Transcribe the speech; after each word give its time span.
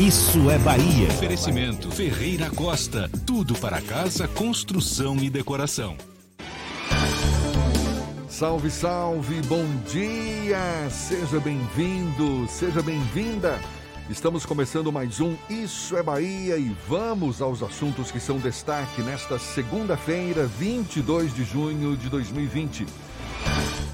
Isso 0.00 0.50
é 0.50 0.58
Bahia. 0.58 1.08
Oferecimento 1.08 1.90
Ferreira 1.90 2.50
Costa. 2.50 3.10
Tudo 3.26 3.54
para 3.54 3.80
casa, 3.82 4.26
construção 4.26 5.16
e 5.16 5.28
decoração. 5.28 5.96
Salve, 8.26 8.70
salve, 8.70 9.42
bom 9.42 9.66
dia! 9.86 10.88
Seja 10.90 11.38
bem-vindo, 11.38 12.48
seja 12.48 12.82
bem-vinda. 12.82 13.60
Estamos 14.08 14.44
começando 14.46 14.90
mais 14.90 15.20
um 15.20 15.36
Isso 15.48 15.96
é 15.96 16.02
Bahia 16.02 16.56
e 16.56 16.74
vamos 16.88 17.42
aos 17.42 17.62
assuntos 17.62 18.10
que 18.10 18.18
são 18.18 18.38
destaque 18.38 19.02
nesta 19.02 19.38
segunda-feira, 19.38 20.46
22 20.46 21.34
de 21.34 21.44
junho 21.44 21.96
de 21.96 22.08
2020. 22.08 22.86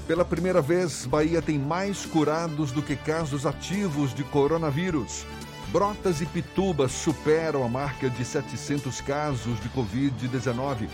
Pela 0.07 0.25
primeira 0.25 0.61
vez, 0.61 1.05
Bahia 1.05 1.41
tem 1.41 1.59
mais 1.59 2.05
curados 2.05 2.71
do 2.71 2.81
que 2.81 2.95
casos 2.95 3.45
ativos 3.45 4.11
de 4.15 4.23
coronavírus. 4.23 5.25
Brotas 5.71 6.19
e 6.19 6.25
Pitubas 6.25 6.91
superam 6.91 7.63
a 7.63 7.69
marca 7.69 8.09
de 8.09 8.25
700 8.25 9.01
casos 9.01 9.59
de 9.61 9.69
Covid-19. 9.69 10.89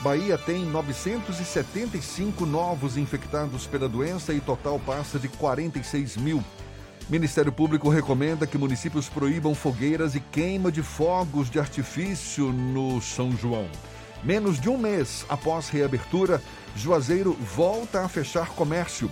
Bahia 0.00 0.36
tem 0.36 0.64
975 0.64 2.44
novos 2.44 2.96
infectados 2.96 3.68
pela 3.68 3.88
doença 3.88 4.34
e 4.34 4.40
total 4.40 4.80
passa 4.80 5.16
de 5.16 5.28
46 5.28 6.16
mil. 6.16 6.42
Ministério 7.08 7.52
Público 7.52 7.88
recomenda 7.88 8.48
que 8.48 8.58
municípios 8.58 9.08
proíbam 9.08 9.54
fogueiras 9.54 10.16
e 10.16 10.20
queima 10.20 10.72
de 10.72 10.82
fogos 10.82 11.48
de 11.48 11.60
artifício 11.60 12.52
no 12.52 13.00
São 13.00 13.30
João. 13.30 13.68
Menos 14.24 14.60
de 14.60 14.68
um 14.68 14.76
mês 14.76 15.24
após 15.28 15.68
reabertura, 15.68 16.42
Juazeiro 16.74 17.32
volta 17.34 18.04
a 18.04 18.08
fechar 18.08 18.48
comércio. 18.48 19.08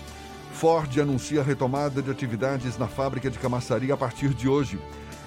Ford 0.55 0.99
anuncia 0.99 1.41
a 1.41 1.45
retomada 1.45 2.03
de 2.03 2.11
atividades 2.11 2.77
na 2.77 2.89
fábrica 2.89 3.31
de 3.31 3.39
camaçaria 3.39 3.95
a 3.95 3.97
partir 3.97 4.35
de 4.35 4.49
hoje. 4.49 4.77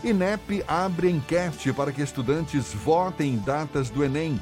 INEP 0.03 0.63
abre 0.67 1.09
enquete 1.09 1.73
para 1.73 1.91
que 1.91 2.01
estudantes 2.01 2.71
votem 2.71 3.33
em 3.33 3.37
datas 3.37 3.89
do 3.89 4.03
Enem. 4.03 4.39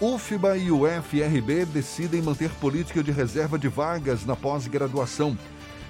UFBA 0.00 0.56
e 0.58 0.70
UFRB 0.70 1.64
decidem 1.66 2.22
manter 2.22 2.50
política 2.50 3.02
de 3.02 3.10
reserva 3.10 3.58
de 3.58 3.68
vagas 3.68 4.26
na 4.26 4.36
pós-graduação. 4.36 5.36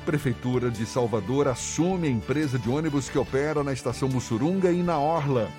Prefeitura 0.04 0.70
de 0.70 0.86
Salvador 0.86 1.48
assume 1.48 2.08
a 2.08 2.10
empresa 2.10 2.58
de 2.58 2.68
ônibus 2.68 3.08
que 3.08 3.18
opera 3.18 3.62
na 3.62 3.72
estação 3.72 4.08
Mussurunga 4.08 4.70
e 4.70 4.82
na 4.82 4.98
Orla. 4.98 5.50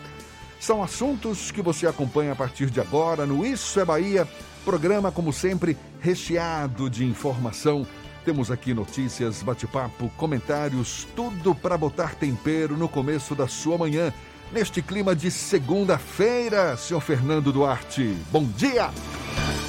São 0.60 0.82
assuntos 0.82 1.52
que 1.52 1.62
você 1.62 1.88
acompanha 1.88 2.32
a 2.32 2.36
partir 2.36 2.70
de 2.70 2.80
agora 2.80 3.26
no 3.26 3.46
Isso 3.46 3.80
é 3.80 3.86
Bahia, 3.86 4.28
programa, 4.64 5.12
como 5.12 5.34
sempre, 5.34 5.78
recheado 6.00 6.90
de 6.90 7.04
informação. 7.04 7.86
Temos 8.24 8.52
aqui 8.52 8.72
notícias, 8.72 9.42
bate-papo, 9.42 10.12
comentários, 10.16 11.08
tudo 11.16 11.56
para 11.56 11.76
botar 11.76 12.14
tempero 12.14 12.78
no 12.78 12.88
começo 12.88 13.34
da 13.34 13.48
sua 13.48 13.80
manhã 13.80 14.14
neste 14.52 14.80
clima 14.80 15.16
de 15.16 15.32
segunda-feira, 15.32 16.78
senhor 16.78 17.00
Fernando 17.00 17.52
Duarte. 17.52 18.16
Bom 18.32 18.44
dia! 18.44 18.92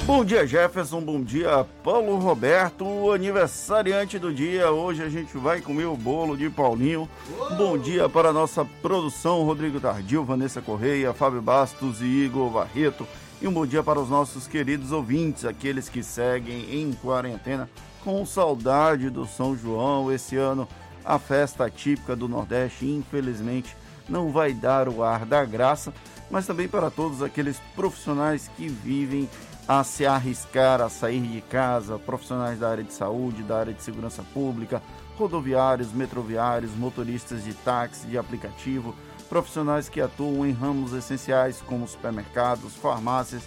Bom 0.05 0.23
dia, 0.23 0.45
Jefferson. 0.45 1.01
Bom 1.01 1.23
dia, 1.23 1.65
Paulo 1.83 2.17
Roberto, 2.17 3.09
aniversariante 3.11 4.19
do 4.19 4.31
dia. 4.31 4.69
Hoje 4.69 5.01
a 5.01 5.09
gente 5.09 5.35
vai 5.37 5.61
comer 5.61 5.85
o 5.85 5.95
bolo 5.95 6.37
de 6.37 6.49
Paulinho. 6.49 7.09
Bom 7.57 7.77
dia 7.77 8.07
para 8.07 8.29
a 8.29 8.33
nossa 8.33 8.65
produção, 8.81 9.43
Rodrigo 9.43 9.79
Tardio, 9.79 10.23
Vanessa 10.23 10.61
Correia, 10.61 11.13
Fábio 11.13 11.41
Bastos 11.41 12.01
e 12.01 12.05
Igor 12.05 12.49
Barreto. 12.51 13.07
E 13.41 13.47
um 13.47 13.53
bom 13.53 13.65
dia 13.65 13.81
para 13.81 13.99
os 13.99 14.09
nossos 14.09 14.45
queridos 14.45 14.91
ouvintes, 14.91 15.45
aqueles 15.45 15.87
que 15.89 16.03
seguem 16.03 16.81
em 16.81 16.91
quarentena 16.91 17.69
com 18.03 18.25
saudade 18.25 19.09
do 19.09 19.25
São 19.25 19.55
João. 19.55 20.11
Esse 20.11 20.35
ano, 20.35 20.67
a 21.05 21.17
festa 21.17 21.69
típica 21.69 22.15
do 22.15 22.27
Nordeste, 22.27 22.85
infelizmente, 22.85 23.75
não 24.09 24.31
vai 24.31 24.53
dar 24.53 24.89
o 24.89 25.01
ar 25.01 25.25
da 25.25 25.45
graça, 25.45 25.93
mas 26.29 26.45
também 26.45 26.67
para 26.67 26.91
todos 26.91 27.23
aqueles 27.23 27.59
profissionais 27.75 28.49
que 28.57 28.67
vivem 28.67 29.29
a 29.65 29.81
se 29.83 30.05
arriscar 30.05 30.81
a 30.81 30.89
sair 30.89 31.21
de 31.21 31.39
casa, 31.41 31.97
profissionais 31.97 32.59
da 32.59 32.69
área 32.69 32.83
de 32.83 32.93
saúde, 32.93 33.43
da 33.43 33.59
área 33.59 33.73
de 33.73 33.81
segurança 33.81 34.21
pública, 34.33 34.81
rodoviários, 35.15 35.93
metroviários, 35.93 36.71
motoristas 36.71 37.45
de 37.45 37.53
táxi, 37.53 38.07
de 38.07 38.17
aplicativo, 38.17 38.93
profissionais 39.29 39.87
que 39.87 40.01
atuam 40.01 40.45
em 40.45 40.51
ramos 40.51 40.91
essenciais 40.91 41.61
como 41.61 41.87
supermercados, 41.87 42.75
farmácias, 42.75 43.43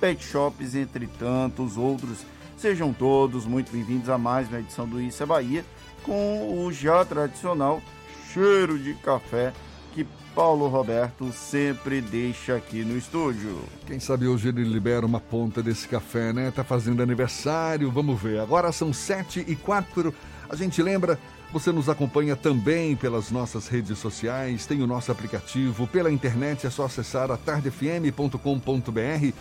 pet 0.00 0.24
shops, 0.24 0.74
entre 0.74 1.06
tantos 1.06 1.76
outros. 1.76 2.24
Sejam 2.60 2.92
todos 2.92 3.46
muito 3.46 3.72
bem-vindos 3.72 4.10
a 4.10 4.18
mais 4.18 4.46
uma 4.48 4.58
edição 4.58 4.86
do 4.86 5.00
Isso 5.00 5.22
é 5.22 5.26
Bahia, 5.26 5.64
com 6.02 6.62
o 6.62 6.70
já 6.70 7.02
tradicional 7.06 7.80
cheiro 8.30 8.78
de 8.78 8.92
café 8.92 9.54
que 9.94 10.06
Paulo 10.34 10.68
Roberto 10.68 11.32
sempre 11.32 12.02
deixa 12.02 12.56
aqui 12.56 12.84
no 12.84 12.98
estúdio. 12.98 13.60
Quem 13.86 13.98
sabe 13.98 14.26
hoje 14.26 14.48
ele 14.48 14.62
libera 14.62 15.06
uma 15.06 15.18
ponta 15.18 15.62
desse 15.62 15.88
café, 15.88 16.34
né? 16.34 16.50
Tá 16.50 16.62
fazendo 16.62 17.02
aniversário, 17.02 17.90
vamos 17.90 18.20
ver. 18.20 18.40
Agora 18.40 18.70
são 18.72 18.92
sete 18.92 19.42
e 19.48 19.56
quatro. 19.56 20.14
A 20.46 20.54
gente 20.54 20.82
lembra, 20.82 21.18
você 21.54 21.72
nos 21.72 21.88
acompanha 21.88 22.36
também 22.36 22.94
pelas 22.94 23.30
nossas 23.30 23.68
redes 23.68 23.98
sociais, 23.98 24.66
tem 24.66 24.82
o 24.82 24.86
nosso 24.86 25.10
aplicativo, 25.10 25.86
pela 25.86 26.12
internet 26.12 26.66
é 26.66 26.70
só 26.70 26.84
acessar 26.84 27.30
atardefm.com.br. 27.30 29.32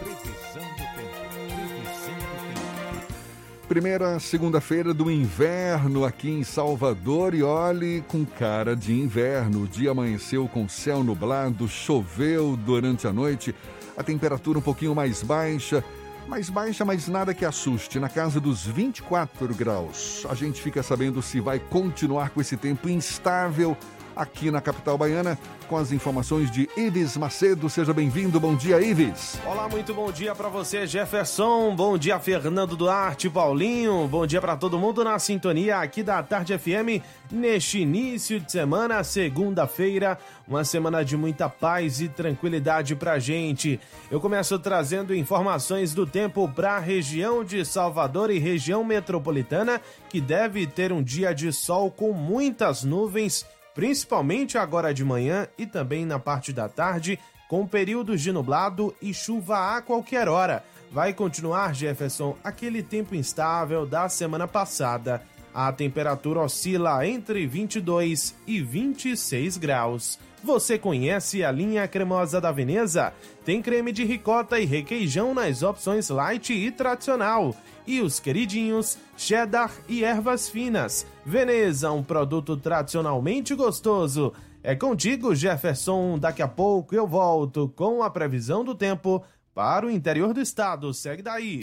Primeira 3.72 4.20
segunda-feira 4.20 4.92
do 4.92 5.10
inverno 5.10 6.04
aqui 6.04 6.28
em 6.28 6.44
Salvador 6.44 7.32
e 7.34 7.42
olhe 7.42 8.04
com 8.06 8.22
cara 8.22 8.76
de 8.76 8.92
inverno. 8.92 9.62
O 9.62 9.66
dia 9.66 9.92
amanheceu 9.92 10.46
com 10.46 10.68
céu 10.68 11.02
nublado, 11.02 11.66
choveu 11.66 12.54
durante 12.54 13.06
a 13.06 13.12
noite, 13.14 13.54
a 13.96 14.02
temperatura 14.02 14.58
um 14.58 14.62
pouquinho 14.62 14.94
mais 14.94 15.22
baixa. 15.22 15.82
mais 16.28 16.50
baixa, 16.50 16.84
mas 16.84 17.08
nada 17.08 17.32
que 17.32 17.46
assuste, 17.46 17.98
na 17.98 18.10
casa 18.10 18.38
dos 18.38 18.66
24 18.66 19.54
graus. 19.54 20.26
A 20.28 20.34
gente 20.34 20.60
fica 20.60 20.82
sabendo 20.82 21.22
se 21.22 21.40
vai 21.40 21.58
continuar 21.58 22.28
com 22.28 22.42
esse 22.42 22.58
tempo 22.58 22.90
instável 22.90 23.74
aqui 24.14 24.50
na 24.50 24.60
capital 24.60 24.96
baiana, 24.96 25.38
com 25.68 25.76
as 25.76 25.92
informações 25.92 26.50
de 26.50 26.68
Ives 26.76 27.16
Macedo. 27.16 27.68
Seja 27.68 27.92
bem-vindo. 27.92 28.38
Bom 28.38 28.54
dia, 28.54 28.80
Ives. 28.80 29.38
Olá, 29.46 29.68
muito 29.68 29.94
bom 29.94 30.10
dia 30.12 30.34
para 30.34 30.48
você, 30.48 30.86
Jefferson. 30.86 31.74
Bom 31.74 31.96
dia, 31.96 32.18
Fernando 32.18 32.76
Duarte, 32.76 33.30
Paulinho. 33.30 34.06
Bom 34.08 34.26
dia 34.26 34.40
para 34.40 34.56
todo 34.56 34.78
mundo 34.78 35.02
na 35.02 35.18
sintonia 35.18 35.78
aqui 35.78 36.02
da 36.02 36.22
Tarde 36.22 36.56
FM 36.58 37.02
neste 37.32 37.80
início 37.80 38.38
de 38.38 38.52
semana, 38.52 39.02
segunda-feira, 39.02 40.18
uma 40.46 40.64
semana 40.64 41.02
de 41.02 41.16
muita 41.16 41.48
paz 41.48 42.00
e 42.00 42.08
tranquilidade 42.08 42.94
pra 42.94 43.18
gente. 43.18 43.80
Eu 44.10 44.20
começo 44.20 44.58
trazendo 44.58 45.14
informações 45.14 45.94
do 45.94 46.06
tempo 46.06 46.46
para 46.48 46.76
a 46.76 46.78
região 46.78 47.42
de 47.42 47.64
Salvador 47.64 48.30
e 48.30 48.38
região 48.38 48.84
metropolitana, 48.84 49.80
que 50.10 50.20
deve 50.20 50.66
ter 50.66 50.92
um 50.92 51.02
dia 51.02 51.32
de 51.34 51.50
sol 51.52 51.90
com 51.90 52.12
muitas 52.12 52.84
nuvens 52.84 53.46
principalmente 53.74 54.58
agora 54.58 54.92
de 54.92 55.04
manhã 55.04 55.48
e 55.56 55.66
também 55.66 56.04
na 56.04 56.18
parte 56.18 56.52
da 56.52 56.68
tarde, 56.68 57.18
com 57.48 57.66
períodos 57.66 58.20
de 58.20 58.32
nublado 58.32 58.94
e 59.00 59.12
chuva 59.12 59.76
a 59.76 59.82
qualquer 59.82 60.28
hora. 60.28 60.64
Vai 60.90 61.12
continuar, 61.12 61.74
Jefferson, 61.74 62.36
aquele 62.44 62.82
tempo 62.82 63.14
instável 63.14 63.86
da 63.86 64.08
semana 64.08 64.46
passada. 64.46 65.22
A 65.54 65.72
temperatura 65.72 66.40
oscila 66.40 67.06
entre 67.06 67.46
22 67.46 68.34
e 68.46 68.60
26 68.60 69.56
graus. 69.56 70.18
Você 70.42 70.76
conhece 70.76 71.44
a 71.44 71.52
linha 71.52 71.86
cremosa 71.86 72.40
da 72.40 72.50
Veneza? 72.50 73.12
Tem 73.44 73.62
creme 73.62 73.92
de 73.92 74.04
ricota 74.04 74.58
e 74.58 74.64
requeijão 74.64 75.32
nas 75.32 75.62
opções 75.62 76.08
light 76.08 76.52
e 76.52 76.70
tradicional 76.70 77.54
e 77.86 78.00
os 78.00 78.18
queridinhos 78.18 78.98
cheddar 79.16 79.72
e 79.88 80.04
ervas 80.04 80.48
finas. 80.48 81.06
Veneza, 81.24 81.92
um 81.92 82.02
produto 82.02 82.56
tradicionalmente 82.56 83.54
gostoso. 83.54 84.32
É 84.62 84.74
contigo, 84.74 85.34
Jefferson. 85.34 86.18
Daqui 86.18 86.42
a 86.42 86.48
pouco 86.48 86.94
eu 86.94 87.06
volto 87.06 87.72
com 87.76 88.02
a 88.02 88.10
previsão 88.10 88.64
do 88.64 88.74
tempo 88.74 89.22
para 89.54 89.86
o 89.86 89.90
interior 89.90 90.32
do 90.32 90.40
estado. 90.40 90.92
Segue 90.92 91.22
daí. 91.22 91.60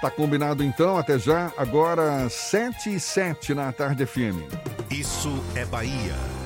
Tá 0.00 0.10
combinado 0.10 0.62
então, 0.62 0.98
até 0.98 1.18
já. 1.18 1.52
Agora 1.56 2.28
7 2.28 2.94
e 2.94 3.00
7 3.00 3.54
na 3.54 3.72
tarde 3.72 4.04
FM. 4.04 4.38
Isso 4.90 5.30
é 5.54 5.64
Bahia. 5.64 6.43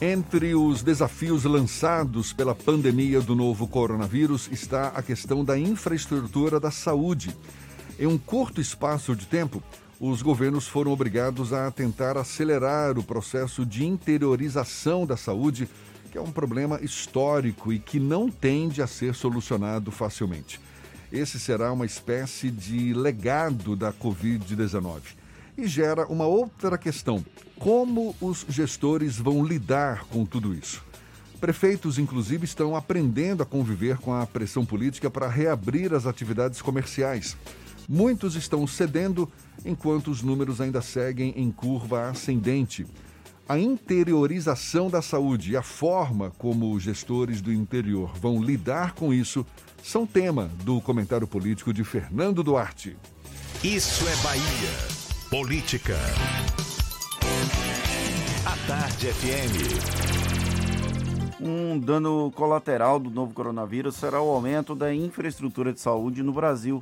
Entre 0.00 0.54
os 0.54 0.82
desafios 0.82 1.44
lançados 1.44 2.30
pela 2.30 2.54
pandemia 2.54 3.18
do 3.22 3.34
novo 3.34 3.66
coronavírus 3.66 4.46
está 4.52 4.88
a 4.88 5.02
questão 5.02 5.42
da 5.42 5.58
infraestrutura 5.58 6.60
da 6.60 6.70
saúde. 6.70 7.34
Em 7.98 8.06
um 8.06 8.18
curto 8.18 8.60
espaço 8.60 9.16
de 9.16 9.24
tempo, 9.24 9.62
os 9.98 10.20
governos 10.20 10.68
foram 10.68 10.92
obrigados 10.92 11.54
a 11.54 11.70
tentar 11.70 12.18
acelerar 12.18 12.98
o 12.98 13.02
processo 13.02 13.64
de 13.64 13.86
interiorização 13.86 15.06
da 15.06 15.16
saúde, 15.16 15.66
que 16.12 16.18
é 16.18 16.20
um 16.20 16.30
problema 16.30 16.78
histórico 16.82 17.72
e 17.72 17.78
que 17.78 17.98
não 17.98 18.30
tende 18.30 18.82
a 18.82 18.86
ser 18.86 19.14
solucionado 19.14 19.90
facilmente. 19.90 20.60
Esse 21.10 21.40
será 21.40 21.72
uma 21.72 21.86
espécie 21.86 22.50
de 22.50 22.92
legado 22.92 23.74
da 23.74 23.94
Covid-19 23.94 25.15
e 25.56 25.66
gera 25.66 26.06
uma 26.06 26.26
outra 26.26 26.76
questão: 26.76 27.24
como 27.58 28.14
os 28.20 28.44
gestores 28.48 29.16
vão 29.16 29.44
lidar 29.44 30.04
com 30.04 30.24
tudo 30.24 30.54
isso? 30.54 30.84
Prefeitos, 31.40 31.98
inclusive, 31.98 32.44
estão 32.44 32.74
aprendendo 32.74 33.42
a 33.42 33.46
conviver 33.46 33.98
com 33.98 34.14
a 34.14 34.26
pressão 34.26 34.64
política 34.64 35.10
para 35.10 35.28
reabrir 35.28 35.92
as 35.92 36.06
atividades 36.06 36.62
comerciais. 36.62 37.36
Muitos 37.88 38.34
estão 38.34 38.66
cedendo, 38.66 39.30
enquanto 39.64 40.10
os 40.10 40.22
números 40.22 40.60
ainda 40.60 40.80
seguem 40.80 41.34
em 41.36 41.50
curva 41.50 42.08
ascendente. 42.08 42.86
A 43.48 43.58
interiorização 43.58 44.90
da 44.90 45.00
saúde 45.00 45.52
e 45.52 45.56
a 45.56 45.62
forma 45.62 46.32
como 46.36 46.72
os 46.72 46.82
gestores 46.82 47.40
do 47.40 47.52
interior 47.52 48.12
vão 48.18 48.42
lidar 48.42 48.94
com 48.94 49.14
isso 49.14 49.46
são 49.84 50.04
tema 50.04 50.50
do 50.64 50.80
comentário 50.80 51.28
político 51.28 51.72
de 51.72 51.84
Fernando 51.84 52.42
Duarte. 52.42 52.96
Isso 53.62 54.04
é 54.08 54.16
Bahia. 54.16 55.05
Política. 55.30 55.96
A 58.46 58.56
Tarde 58.68 59.08
FM. 59.08 59.56
Um 61.40 61.76
dano 61.80 62.30
colateral 62.30 63.00
do 63.00 63.10
novo 63.10 63.34
coronavírus 63.34 63.96
será 63.96 64.22
o 64.22 64.30
aumento 64.30 64.72
da 64.72 64.94
infraestrutura 64.94 65.72
de 65.72 65.80
saúde 65.80 66.22
no 66.22 66.32
Brasil. 66.32 66.80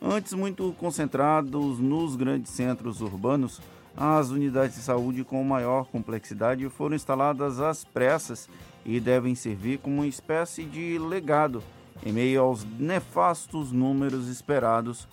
Antes 0.00 0.34
muito 0.34 0.72
concentrados 0.78 1.80
nos 1.80 2.14
grandes 2.14 2.52
centros 2.52 3.00
urbanos, 3.00 3.60
as 3.96 4.30
unidades 4.30 4.76
de 4.76 4.82
saúde 4.82 5.24
com 5.24 5.42
maior 5.42 5.86
complexidade 5.86 6.68
foram 6.68 6.94
instaladas 6.94 7.58
às 7.58 7.84
pressas 7.84 8.48
e 8.86 9.00
devem 9.00 9.34
servir 9.34 9.78
como 9.78 9.96
uma 9.96 10.06
espécie 10.06 10.62
de 10.62 10.96
legado 10.96 11.60
em 12.06 12.12
meio 12.12 12.40
aos 12.40 12.64
nefastos 12.78 13.72
números 13.72 14.28
esperados 14.28 15.08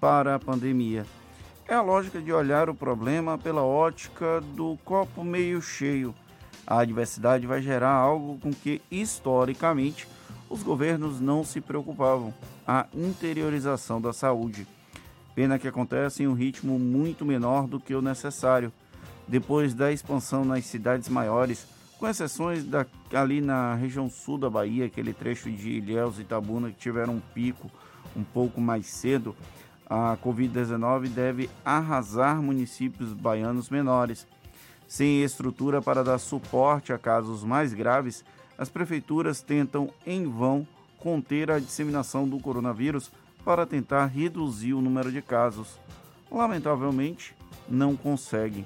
para 0.00 0.34
a 0.34 0.38
pandemia. 0.38 1.04
É 1.68 1.74
a 1.74 1.80
lógica 1.80 2.20
de 2.20 2.32
olhar 2.32 2.68
o 2.68 2.74
problema 2.74 3.38
pela 3.38 3.62
ótica 3.62 4.40
do 4.40 4.76
copo 4.84 5.22
meio 5.22 5.62
cheio. 5.62 6.12
A 6.66 6.80
adversidade 6.80 7.46
vai 7.46 7.62
gerar 7.62 7.92
algo 7.92 8.38
com 8.40 8.50
que, 8.50 8.82
historicamente, 8.90 10.08
os 10.50 10.62
governos 10.62 11.20
não 11.20 11.44
se 11.44 11.60
preocupavam: 11.60 12.34
a 12.66 12.86
interiorização 12.92 14.00
da 14.00 14.12
saúde. 14.12 14.66
Pena 15.34 15.58
que 15.58 15.68
acontece 15.68 16.24
em 16.24 16.26
um 16.26 16.34
ritmo 16.34 16.78
muito 16.78 17.24
menor 17.24 17.66
do 17.66 17.80
que 17.80 17.94
o 17.94 18.02
necessário. 18.02 18.72
Depois 19.26 19.72
da 19.72 19.92
expansão 19.92 20.44
nas 20.44 20.66
cidades 20.66 21.08
maiores, 21.08 21.66
com 21.96 22.08
exceções 22.08 22.64
da, 22.64 22.84
ali 23.14 23.40
na 23.40 23.76
região 23.76 24.10
sul 24.10 24.36
da 24.36 24.50
Bahia, 24.50 24.86
aquele 24.86 25.14
trecho 25.14 25.48
de 25.50 25.70
Ilhéus 25.70 26.18
e 26.18 26.22
Itabuna 26.22 26.70
que 26.70 26.76
tiveram 26.76 27.14
um 27.14 27.22
pico 27.32 27.70
um 28.16 28.24
pouco 28.24 28.60
mais 28.60 28.86
cedo, 28.86 29.34
a 29.92 30.16
Covid-19 30.16 31.08
deve 31.08 31.50
arrasar 31.62 32.40
municípios 32.40 33.12
baianos 33.12 33.68
menores. 33.68 34.26
Sem 34.88 35.22
estrutura 35.22 35.82
para 35.82 36.02
dar 36.02 36.18
suporte 36.18 36.94
a 36.94 36.98
casos 36.98 37.44
mais 37.44 37.74
graves, 37.74 38.24
as 38.56 38.70
prefeituras 38.70 39.42
tentam 39.42 39.90
em 40.06 40.26
vão 40.26 40.66
conter 40.98 41.50
a 41.50 41.58
disseminação 41.58 42.26
do 42.26 42.40
coronavírus 42.40 43.10
para 43.44 43.66
tentar 43.66 44.06
reduzir 44.06 44.72
o 44.72 44.80
número 44.80 45.12
de 45.12 45.20
casos. 45.20 45.78
Lamentavelmente, 46.30 47.36
não 47.68 47.94
conseguem. 47.94 48.64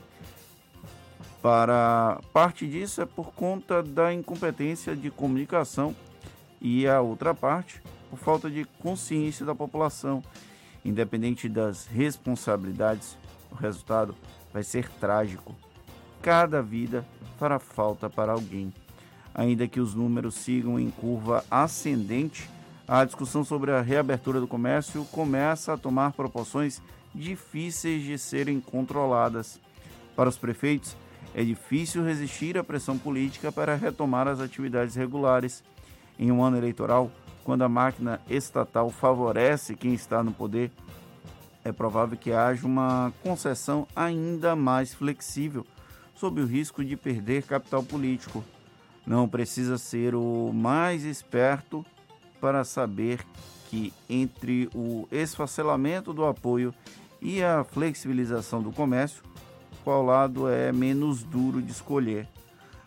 Para 1.42 2.20
parte 2.32 2.68
disso 2.68 3.02
é 3.02 3.06
por 3.06 3.32
conta 3.32 3.82
da 3.82 4.14
incompetência 4.14 4.94
de 4.94 5.10
comunicação 5.10 5.94
e 6.60 6.86
a 6.86 7.00
outra 7.00 7.34
parte 7.34 7.82
por 8.10 8.18
falta 8.18 8.48
de 8.48 8.64
consciência 8.80 9.44
da 9.44 9.56
população 9.56 10.22
Independente 10.86 11.48
das 11.48 11.84
responsabilidades, 11.86 13.18
o 13.50 13.56
resultado 13.56 14.14
vai 14.52 14.62
ser 14.62 14.88
trágico. 14.88 15.52
Cada 16.22 16.62
vida 16.62 17.04
fará 17.40 17.58
falta 17.58 18.08
para 18.08 18.30
alguém. 18.30 18.72
Ainda 19.34 19.66
que 19.66 19.80
os 19.80 19.96
números 19.96 20.36
sigam 20.36 20.78
em 20.78 20.88
curva 20.88 21.44
ascendente, 21.50 22.48
a 22.86 23.04
discussão 23.04 23.44
sobre 23.44 23.72
a 23.72 23.80
reabertura 23.80 24.38
do 24.38 24.46
comércio 24.46 25.04
começa 25.06 25.72
a 25.72 25.76
tomar 25.76 26.12
proporções 26.12 26.80
difíceis 27.12 28.04
de 28.04 28.16
serem 28.16 28.60
controladas. 28.60 29.60
Para 30.14 30.28
os 30.28 30.38
prefeitos, 30.38 30.96
é 31.34 31.42
difícil 31.42 32.04
resistir 32.04 32.56
à 32.56 32.62
pressão 32.62 32.96
política 32.96 33.50
para 33.50 33.74
retomar 33.74 34.28
as 34.28 34.38
atividades 34.38 34.94
regulares. 34.94 35.64
Em 36.16 36.30
um 36.30 36.44
ano 36.44 36.56
eleitoral, 36.56 37.10
quando 37.46 37.62
a 37.62 37.68
máquina 37.68 38.20
estatal 38.28 38.90
favorece 38.90 39.76
quem 39.76 39.94
está 39.94 40.20
no 40.20 40.32
poder, 40.32 40.72
é 41.62 41.70
provável 41.70 42.18
que 42.18 42.32
haja 42.32 42.66
uma 42.66 43.12
concessão 43.22 43.86
ainda 43.94 44.56
mais 44.56 44.92
flexível, 44.92 45.64
sob 46.16 46.40
o 46.40 46.44
risco 46.44 46.84
de 46.84 46.96
perder 46.96 47.44
capital 47.44 47.84
político. 47.84 48.42
Não 49.06 49.28
precisa 49.28 49.78
ser 49.78 50.16
o 50.16 50.50
mais 50.52 51.04
esperto 51.04 51.86
para 52.40 52.64
saber 52.64 53.24
que 53.70 53.92
entre 54.10 54.68
o 54.74 55.06
esfacelamento 55.12 56.12
do 56.12 56.24
apoio 56.24 56.74
e 57.22 57.44
a 57.44 57.62
flexibilização 57.62 58.60
do 58.60 58.72
comércio, 58.72 59.22
qual 59.84 60.04
lado 60.04 60.48
é 60.48 60.72
menos 60.72 61.22
duro 61.22 61.62
de 61.62 61.70
escolher. 61.70 62.26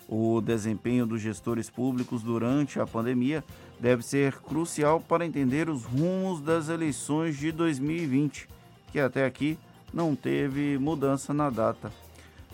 O 0.05 0.41
desempenho 0.41 1.05
dos 1.05 1.21
gestores 1.21 1.69
públicos 1.69 2.21
durante 2.21 2.77
a 2.77 2.85
pandemia 2.85 3.41
deve 3.79 4.03
ser 4.03 4.37
crucial 4.39 4.99
para 4.99 5.25
entender 5.25 5.69
os 5.69 5.85
rumos 5.85 6.41
das 6.41 6.69
eleições 6.69 7.37
de 7.37 7.51
2020, 7.51 8.47
que 8.91 8.99
até 8.99 9.25
aqui 9.25 9.57
não 9.93 10.15
teve 10.15 10.77
mudança 10.77 11.33
na 11.33 11.49
data, 11.49 11.91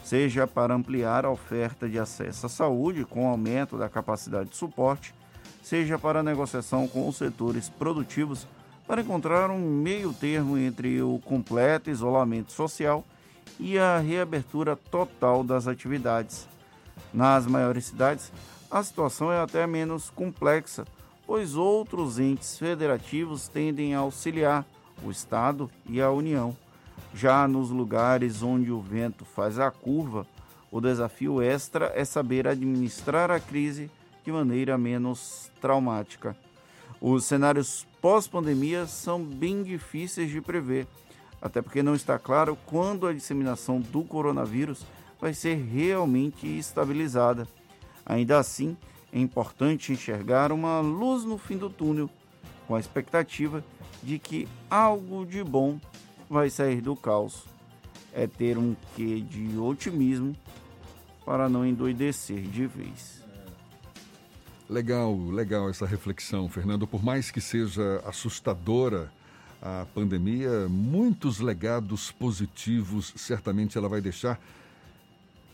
seja 0.04 0.46
para 0.46 0.74
ampliar 0.74 1.26
a 1.26 1.32
oferta 1.32 1.90
de 1.90 1.98
acesso 1.98 2.46
à 2.46 2.50
saúde 2.50 3.04
com 3.04 3.28
aumento 3.28 3.78
da 3.78 3.90
capacidade 3.90 4.50
de 4.50 4.56
suporte, 4.56 5.14
seja 5.62 5.98
para 5.98 6.22
negociação 6.22 6.88
com 6.88 7.08
os 7.08 7.18
setores 7.18 7.70
produtivos 7.70 8.48
para 8.88 9.02
encontrar 9.02 9.50
um 9.50 9.60
meio 9.60 10.14
termo 10.14 10.58
entre 10.58 11.02
o 11.02 11.20
completo 11.26 11.90
isolamento 11.90 12.52
social 12.52 13.04
e 13.60 13.80
a 13.80 13.98
reabertura 13.98 14.76
total 14.76 15.44
das 15.44 15.68
atividades. 15.68 16.48
Nas 17.12 17.48
maiores 17.48 17.86
cidades, 17.86 18.32
a 18.70 18.84
situação 18.84 19.32
é 19.32 19.40
até 19.40 19.66
menos 19.66 20.10
complexa, 20.10 20.86
pois 21.26 21.56
outros 21.56 22.20
entes 22.20 22.58
federativos 22.58 23.48
tendem 23.48 23.96
a 23.96 24.00
auxiliar 24.00 24.66
o 25.04 25.12
Estado 25.12 25.70
e 25.90 26.02
a 26.02 26.12
União. 26.12 26.56
Já 27.14 27.48
nos 27.48 27.70
lugares 27.70 28.44
onde 28.44 28.72
o 28.72 28.82
vento 28.82 29.26
faz 29.26 29.60
a 29.60 29.72
curva, 29.72 30.28
o 30.72 30.82
desafio 30.82 31.42
extra 31.42 31.92
é 31.96 32.04
saber 32.04 32.48
administrar 32.48 33.32
a 33.32 33.40
crise 33.40 33.90
de 34.24 34.32
maneira 34.32 34.78
menos 34.78 35.50
traumática. 35.62 36.36
Os 37.00 37.26
cenários 37.26 37.86
pós-pandemia 38.02 38.86
são 38.86 39.24
bem 39.24 39.64
difíceis 39.64 40.30
de 40.30 40.42
prever, 40.42 40.88
até 41.42 41.62
porque 41.62 41.84
não 41.84 41.96
está 41.96 42.20
claro 42.20 42.58
quando 42.66 43.08
a 43.08 43.14
disseminação 43.14 43.80
do 43.80 44.04
coronavírus 44.04 44.86
vai 45.20 45.34
ser 45.34 45.56
realmente 45.56 46.46
estabilizada. 46.46 47.48
Ainda 48.06 48.38
assim, 48.38 48.76
é 49.16 49.20
importante 49.20 49.94
enxergar 49.94 50.52
uma 50.52 50.82
luz 50.82 51.24
no 51.24 51.38
fim 51.38 51.58
do 51.58 51.70
túnel, 51.70 52.10
com 52.68 52.76
a 52.76 52.80
expectativa 52.82 53.64
de 54.04 54.20
que 54.20 54.46
algo 54.70 55.26
de 55.26 55.42
bom 55.42 55.80
vai 56.30 56.50
sair 56.50 56.82
do 56.82 56.98
caos. 56.98 57.46
É 58.14 58.28
ter 58.28 58.58
um 58.58 58.76
quê 58.94 59.22
de 59.22 59.58
otimismo 59.58 60.36
para 61.26 61.48
não 61.48 61.66
endoidecer 61.66 62.42
de 62.42 62.68
vez. 62.68 63.24
Legal, 64.70 65.16
legal 65.30 65.70
essa 65.70 65.86
reflexão, 65.86 66.50
Fernando. 66.50 66.86
Por 66.86 67.02
mais 67.02 67.32
que 67.32 67.40
seja 67.40 68.02
assustadora 68.06 69.10
a 69.62 69.86
pandemia, 69.94 70.68
muitos 70.68 71.40
legados 71.40 72.12
positivos 72.12 73.14
certamente 73.16 73.78
ela 73.78 73.88
vai 73.88 74.02
deixar, 74.02 74.40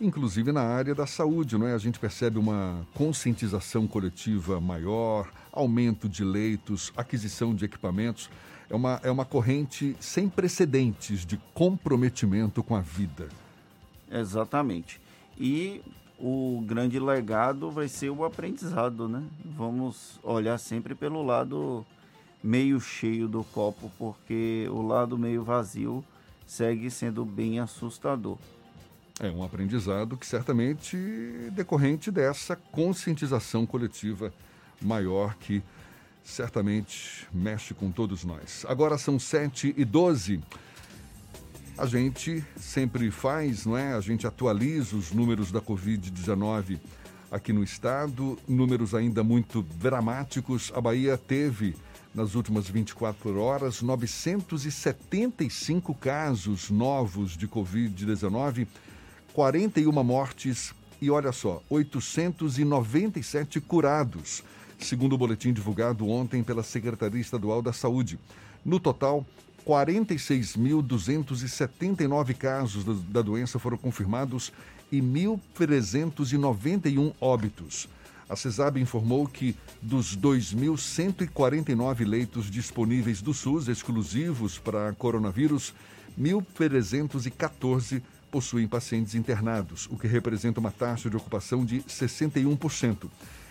inclusive 0.01 0.51
na 0.51 0.61
área 0.61 0.95
da 0.95 1.05
saúde, 1.05 1.57
não 1.57 1.67
é? 1.67 1.73
A 1.73 1.77
gente 1.77 1.99
percebe 1.99 2.39
uma 2.39 2.85
conscientização 2.93 3.87
coletiva 3.87 4.59
maior, 4.59 5.31
aumento 5.51 6.09
de 6.09 6.23
leitos, 6.23 6.91
aquisição 6.97 7.53
de 7.53 7.65
equipamentos. 7.65 8.29
É 8.69 8.75
uma, 8.75 8.99
é 9.03 9.11
uma 9.11 9.25
corrente 9.25 9.95
sem 9.99 10.27
precedentes 10.27 11.25
de 11.25 11.37
comprometimento 11.53 12.63
com 12.63 12.75
a 12.75 12.81
vida. 12.81 13.29
Exatamente. 14.09 14.99
E 15.39 15.81
o 16.17 16.63
grande 16.65 16.99
legado 16.99 17.69
vai 17.69 17.87
ser 17.87 18.09
o 18.09 18.25
aprendizado, 18.25 19.07
né? 19.07 19.23
Vamos 19.45 20.19
olhar 20.23 20.57
sempre 20.57 20.95
pelo 20.95 21.23
lado 21.23 21.85
meio 22.43 22.79
cheio 22.79 23.27
do 23.27 23.43
copo, 23.43 23.91
porque 23.99 24.67
o 24.71 24.81
lado 24.81 25.17
meio 25.17 25.43
vazio 25.43 26.03
segue 26.45 26.89
sendo 26.89 27.23
bem 27.23 27.59
assustador. 27.59 28.37
É 29.19 29.29
um 29.29 29.43
aprendizado 29.43 30.17
que 30.17 30.25
certamente 30.25 30.97
decorrente 31.51 32.09
dessa 32.09 32.55
conscientização 32.55 33.65
coletiva 33.65 34.33
maior 34.81 35.35
que 35.35 35.61
certamente 36.23 37.27
mexe 37.33 37.73
com 37.73 37.91
todos 37.91 38.23
nós. 38.23 38.65
Agora 38.67 38.97
são 38.97 39.19
7 39.19 39.73
e 39.77 39.85
12 39.85 40.41
a 41.77 41.85
gente 41.87 42.43
sempre 42.57 43.09
faz, 43.09 43.65
não 43.65 43.77
é? 43.77 43.93
A 43.93 44.01
gente 44.01 44.27
atualiza 44.27 44.95
os 44.95 45.11
números 45.11 45.51
da 45.51 45.59
Covid-19 45.59 46.77
aqui 47.31 47.51
no 47.51 47.63
estado, 47.63 48.37
números 48.47 48.93
ainda 48.93 49.23
muito 49.23 49.63
dramáticos. 49.63 50.71
A 50.75 50.81
Bahia 50.81 51.17
teve, 51.17 51.75
nas 52.13 52.35
últimas 52.35 52.69
24 52.69 53.39
horas, 53.39 53.81
975 53.81 55.95
casos 55.95 56.69
novos 56.69 57.35
de 57.35 57.47
Covid-19, 57.47 58.67
41 59.33 59.91
mortes 60.03 60.73
e, 61.01 61.09
olha 61.09 61.31
só, 61.31 61.63
897 61.69 63.61
curados, 63.61 64.43
segundo 64.77 65.13
o 65.13 65.17
boletim 65.17 65.53
divulgado 65.53 66.05
ontem 66.07 66.43
pela 66.43 66.63
Secretaria 66.63 67.21
Estadual 67.21 67.61
da 67.61 67.71
Saúde. 67.73 68.19
No 68.63 68.79
total, 68.79 69.25
46.279 69.65 72.35
casos 72.35 72.85
da 73.07 73.21
doença 73.21 73.57
foram 73.57 73.77
confirmados 73.77 74.51
e 74.91 75.01
1.391 75.01 77.13
óbitos. 77.19 77.89
A 78.27 78.35
CESAB 78.35 78.79
informou 78.79 79.27
que 79.27 79.55
dos 79.81 80.15
2.149 80.17 82.05
leitos 82.05 82.51
disponíveis 82.51 83.21
do 83.21 83.33
SUS 83.33 83.67
exclusivos 83.67 84.57
para 84.57 84.93
coronavírus, 84.93 85.75
1.314 86.19 88.01
possuem 88.31 88.67
pacientes 88.67 89.13
internados, 89.13 89.87
o 89.91 89.97
que 89.97 90.07
representa 90.07 90.59
uma 90.59 90.71
taxa 90.71 91.07
de 91.09 91.17
ocupação 91.17 91.65
de 91.65 91.81
61%. 91.81 93.09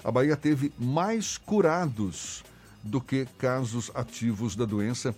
a 0.02 0.10
Bahia 0.10 0.36
teve 0.36 0.72
mais 0.78 1.38
curados 1.38 2.42
do 2.82 3.00
que 3.00 3.26
casos 3.38 3.90
ativos 3.94 4.56
da 4.56 4.64
doença 4.64 5.14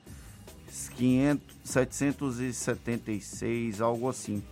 500, 0.96 1.56
776, 1.64 3.80
algo 3.80 4.08
assim. 4.08 4.42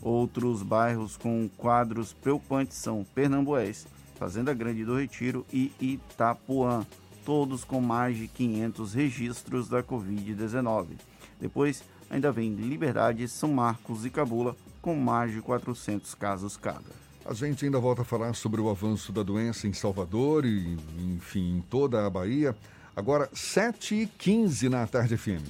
Outros 0.00 0.62
bairros 0.62 1.16
com 1.16 1.48
quadros 1.56 2.12
preocupantes 2.12 2.76
são 2.76 3.06
Pernambués, 3.14 3.86
Fazenda 4.16 4.52
Grande 4.52 4.84
do 4.84 4.96
Retiro 4.96 5.46
e 5.52 5.72
Itapuã, 5.80 6.84
todos 7.24 7.64
com 7.64 7.80
mais 7.80 8.16
de 8.16 8.28
500 8.28 8.94
registros 8.94 9.68
da 9.68 9.82
Covid-19. 9.82 10.98
Depois, 11.40 11.82
ainda 12.10 12.32
vem 12.32 12.54
Liberdade, 12.54 13.28
São 13.28 13.52
Marcos 13.52 14.04
e 14.04 14.10
Cabula, 14.10 14.56
com 14.82 14.96
mais 14.96 15.32
de 15.32 15.40
400 15.40 16.14
casos 16.16 16.56
cada. 16.56 16.90
A 17.24 17.32
gente 17.32 17.64
ainda 17.64 17.78
volta 17.78 18.02
a 18.02 18.04
falar 18.04 18.34
sobre 18.34 18.60
o 18.60 18.68
avanço 18.68 19.12
da 19.12 19.22
doença 19.22 19.68
em 19.68 19.72
Salvador 19.72 20.44
e, 20.44 20.76
enfim, 20.98 21.58
em 21.58 21.60
toda 21.62 22.04
a 22.04 22.10
Bahia. 22.10 22.54
Agora, 22.96 23.28
7h15 23.28 24.68
na 24.68 24.86
Tarde 24.86 25.16
FM. 25.16 25.46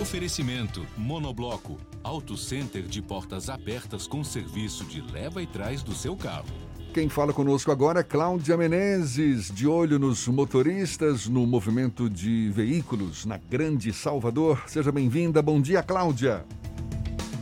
Oferecimento 0.00 0.84
Monobloco, 0.98 1.78
Auto 2.02 2.36
Center 2.36 2.82
de 2.82 3.00
portas 3.00 3.48
abertas 3.48 4.06
com 4.06 4.22
serviço 4.22 4.84
de 4.84 5.00
leva 5.00 5.40
e 5.40 5.46
trás 5.46 5.82
do 5.82 5.94
seu 5.94 6.14
carro. 6.16 6.61
Quem 6.92 7.08
fala 7.08 7.32
conosco 7.32 7.72
agora 7.72 8.00
é 8.00 8.02
Cláudia 8.02 8.54
Menezes, 8.54 9.50
de 9.50 9.66
olho 9.66 9.98
nos 9.98 10.28
motoristas 10.28 11.26
no 11.26 11.46
movimento 11.46 12.10
de 12.10 12.50
veículos 12.50 13.24
na 13.24 13.38
Grande 13.38 13.94
Salvador. 13.94 14.64
Seja 14.66 14.92
bem-vinda. 14.92 15.40
Bom 15.40 15.58
dia, 15.58 15.82
Cláudia. 15.82 16.44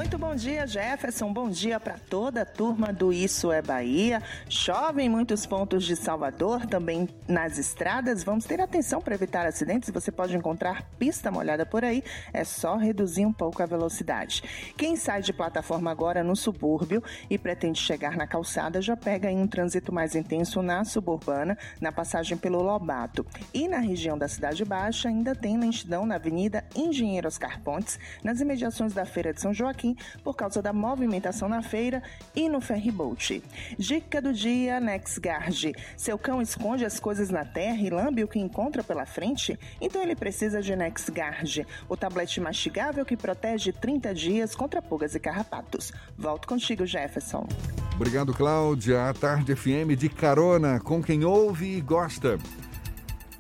Muito 0.01 0.17
bom 0.17 0.35
dia, 0.35 0.67
Jefferson. 0.67 1.31
Bom 1.31 1.51
dia 1.51 1.79
para 1.79 1.99
toda 1.99 2.41
a 2.41 2.47
turma 2.47 2.91
do 2.91 3.13
Isso 3.13 3.53
é 3.53 3.61
Bahia. 3.61 4.23
Chove 4.49 5.03
em 5.03 5.11
muitos 5.11 5.45
pontos 5.45 5.85
de 5.85 5.95
Salvador, 5.95 6.65
também 6.65 7.07
nas 7.29 7.59
estradas. 7.59 8.25
Vamos 8.25 8.47
ter 8.47 8.63
atenção 8.63 9.03
para 9.03 9.15
evitar 9.15 9.45
acidentes. 9.45 9.91
Você 9.91 10.11
pode 10.11 10.35
encontrar 10.35 10.89
pista 10.99 11.31
molhada 11.31 11.67
por 11.67 11.85
aí. 11.85 12.03
É 12.33 12.45
só 12.45 12.77
reduzir 12.77 13.27
um 13.27 13.33
pouco 13.33 13.63
a 13.63 13.67
velocidade. 13.67 14.43
Quem 14.75 14.97
sai 14.97 15.21
de 15.21 15.35
plataforma 15.35 15.91
agora 15.91 16.25
no 16.25 16.35
subúrbio 16.35 17.05
e 17.29 17.37
pretende 17.37 17.79
chegar 17.79 18.17
na 18.17 18.27
calçada 18.27 18.81
já 18.81 18.97
pega 18.97 19.31
em 19.31 19.39
um 19.39 19.47
trânsito 19.47 19.93
mais 19.93 20.15
intenso 20.15 20.63
na 20.63 20.83
suburbana, 20.83 21.59
na 21.79 21.93
passagem 21.93 22.39
pelo 22.39 22.63
Lobato. 22.63 23.27
E 23.53 23.69
na 23.69 23.81
região 23.81 24.17
da 24.17 24.29
Cidade 24.29 24.65
Baixa 24.65 25.11
ainda 25.11 25.35
tem 25.35 25.59
lentidão 25.59 26.07
na 26.07 26.15
Avenida 26.15 26.65
Engenheiro 26.75 27.29
Oscar 27.29 27.61
Pontes, 27.61 27.99
nas 28.25 28.41
imediações 28.41 28.95
da 28.95 29.05
Feira 29.05 29.35
de 29.35 29.43
São 29.43 29.53
Joaquim 29.53 29.90
por 30.23 30.35
causa 30.35 30.61
da 30.61 30.73
movimentação 30.73 31.49
na 31.49 31.63
feira 31.63 32.03
e 32.35 32.49
no 32.49 32.61
ferryboat. 32.61 33.43
Dica 33.79 34.21
do 34.21 34.33
dia, 34.33 34.81
NexGuard. 34.81 35.73
Seu 35.97 36.19
cão 36.19 36.41
esconde 36.43 36.85
as 36.85 36.99
coisas 36.99 37.31
na 37.31 37.45
terra 37.45 37.81
e 37.81 37.91
lambe 37.91 38.25
o 38.25 38.29
que 38.29 38.39
encontra 38.39 38.83
pela 38.83 39.07
frente? 39.07 39.59
Então 39.81 40.03
ele 40.03 40.15
precisa 40.15 40.61
de 40.61 40.75
NexGuard, 40.75 41.67
o 41.89 41.97
tablete 41.97 42.41
mastigável 42.41 43.05
que 43.05 43.17
protege 43.17 43.73
30 43.73 44.15
dias 44.15 44.55
contra 44.55 44.83
pulgas 44.83 45.15
e 45.15 45.21
carrapatos. 45.21 45.93
Volto 46.17 46.47
contigo, 46.47 46.87
Jefferson. 46.87 47.47
Obrigado, 47.95 48.33
Cláudia. 48.33 49.09
A 49.09 49.15
Tarde 49.15 49.55
FM 49.55 49.97
de 49.97 50.09
carona 50.09 50.81
com 50.81 51.03
quem 51.03 51.25
ouve 51.25 51.77
e 51.77 51.81
gosta. 51.81 52.39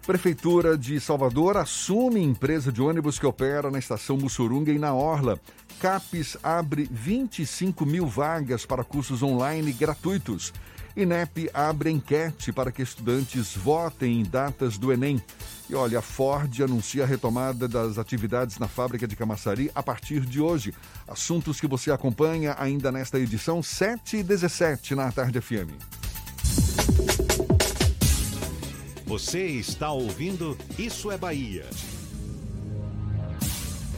Prefeitura 0.06 0.76
de 0.76 0.98
Salvador 0.98 1.56
assume 1.56 2.20
empresa 2.20 2.72
de 2.72 2.82
ônibus 2.82 3.18
que 3.18 3.26
opera 3.26 3.70
na 3.70 3.78
estação 3.78 4.16
Mussurunga 4.16 4.72
e 4.72 4.78
na 4.78 4.92
Orla. 4.92 5.38
CAPES 5.80 6.36
abre 6.42 6.86
25 6.90 7.86
mil 7.86 8.06
vagas 8.06 8.66
para 8.66 8.84
cursos 8.84 9.22
online 9.22 9.72
gratuitos. 9.72 10.52
INEP 10.94 11.48
abre 11.54 11.90
enquete 11.90 12.52
para 12.52 12.70
que 12.70 12.82
estudantes 12.82 13.56
votem 13.56 14.20
em 14.20 14.22
datas 14.22 14.76
do 14.76 14.92
Enem. 14.92 15.22
E 15.70 15.74
olha, 15.74 16.00
a 16.00 16.02
Ford 16.02 16.60
anuncia 16.60 17.04
a 17.04 17.06
retomada 17.06 17.66
das 17.66 17.96
atividades 17.96 18.58
na 18.58 18.68
fábrica 18.68 19.08
de 19.08 19.16
Camaçari 19.16 19.70
a 19.74 19.82
partir 19.82 20.20
de 20.26 20.38
hoje. 20.38 20.74
Assuntos 21.08 21.58
que 21.58 21.66
você 21.66 21.90
acompanha 21.90 22.54
ainda 22.58 22.92
nesta 22.92 23.18
edição 23.18 23.62
7 23.62 24.18
e 24.18 24.22
17 24.22 24.94
na 24.94 25.10
Tarde 25.10 25.40
FM. 25.40 25.72
Você 29.06 29.46
está 29.46 29.90
ouvindo 29.90 30.58
Isso 30.78 31.10
é 31.10 31.16
Bahia. 31.16 31.64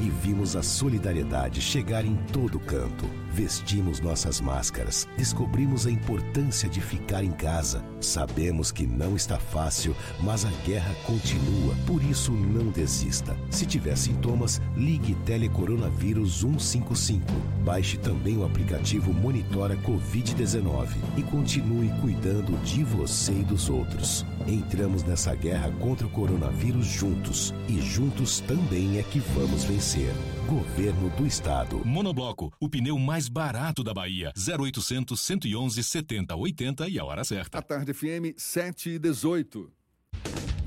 e 0.00 0.10
vimos 0.10 0.56
a 0.56 0.62
solidariedade 0.62 1.60
chegar 1.60 2.04
em 2.04 2.16
todo 2.32 2.58
canto. 2.60 3.08
Vestimos 3.32 4.00
nossas 4.00 4.40
máscaras, 4.40 5.08
descobrimos 5.16 5.86
a 5.86 5.90
importância 5.90 6.68
de 6.68 6.80
ficar 6.80 7.22
em 7.22 7.30
casa. 7.30 7.84
Sabemos 8.00 8.72
que 8.72 8.86
não 8.86 9.16
está 9.16 9.38
fácil, 9.38 9.94
mas 10.20 10.44
a 10.44 10.50
guerra 10.64 10.94
continua, 11.04 11.74
por 11.86 12.02
isso 12.02 12.32
não 12.32 12.70
desista. 12.70 13.36
Se 13.50 13.66
tiver 13.66 13.96
sintomas, 13.96 14.60
ligue 14.76 15.14
Telecoronavírus 15.26 16.40
155. 16.40 17.24
Baixe 17.64 17.98
também 17.98 18.36
o 18.36 18.44
aplicativo 18.44 19.12
Monitora 19.12 19.76
Covid-19 19.76 20.88
e 21.16 21.22
continue 21.22 21.88
cuidando 22.00 22.56
de 22.62 22.82
você 22.82 23.32
e 23.32 23.44
dos 23.44 23.68
outros. 23.68 24.24
Entramos 24.46 25.02
nessa 25.02 25.34
guerra 25.34 25.70
contra 25.72 26.06
o 26.06 26.10
coronavírus 26.10 26.86
juntos 26.86 27.52
e 27.68 27.80
juntos 27.80 28.40
também 28.40 28.98
é 28.98 29.02
que 29.02 29.18
vamos 29.18 29.64
vencer. 29.64 30.12
Governo 30.46 31.10
do 31.10 31.26
Estado. 31.26 31.82
Monobloco, 31.84 32.52
o 32.58 32.68
pneu 32.68 32.98
mais 32.98 33.28
barato 33.28 33.84
da 33.84 33.92
Bahia. 33.92 34.32
0800 34.36 35.20
111 35.20 35.82
70 35.82 36.36
80 36.36 36.88
e 36.88 36.98
a 36.98 37.04
hora 37.04 37.24
certa. 37.24 37.58
A 37.58 37.62
Tarde 37.62 37.92
FM 37.92 38.34
7 38.36 38.90
e 38.90 38.98
18. 38.98 39.77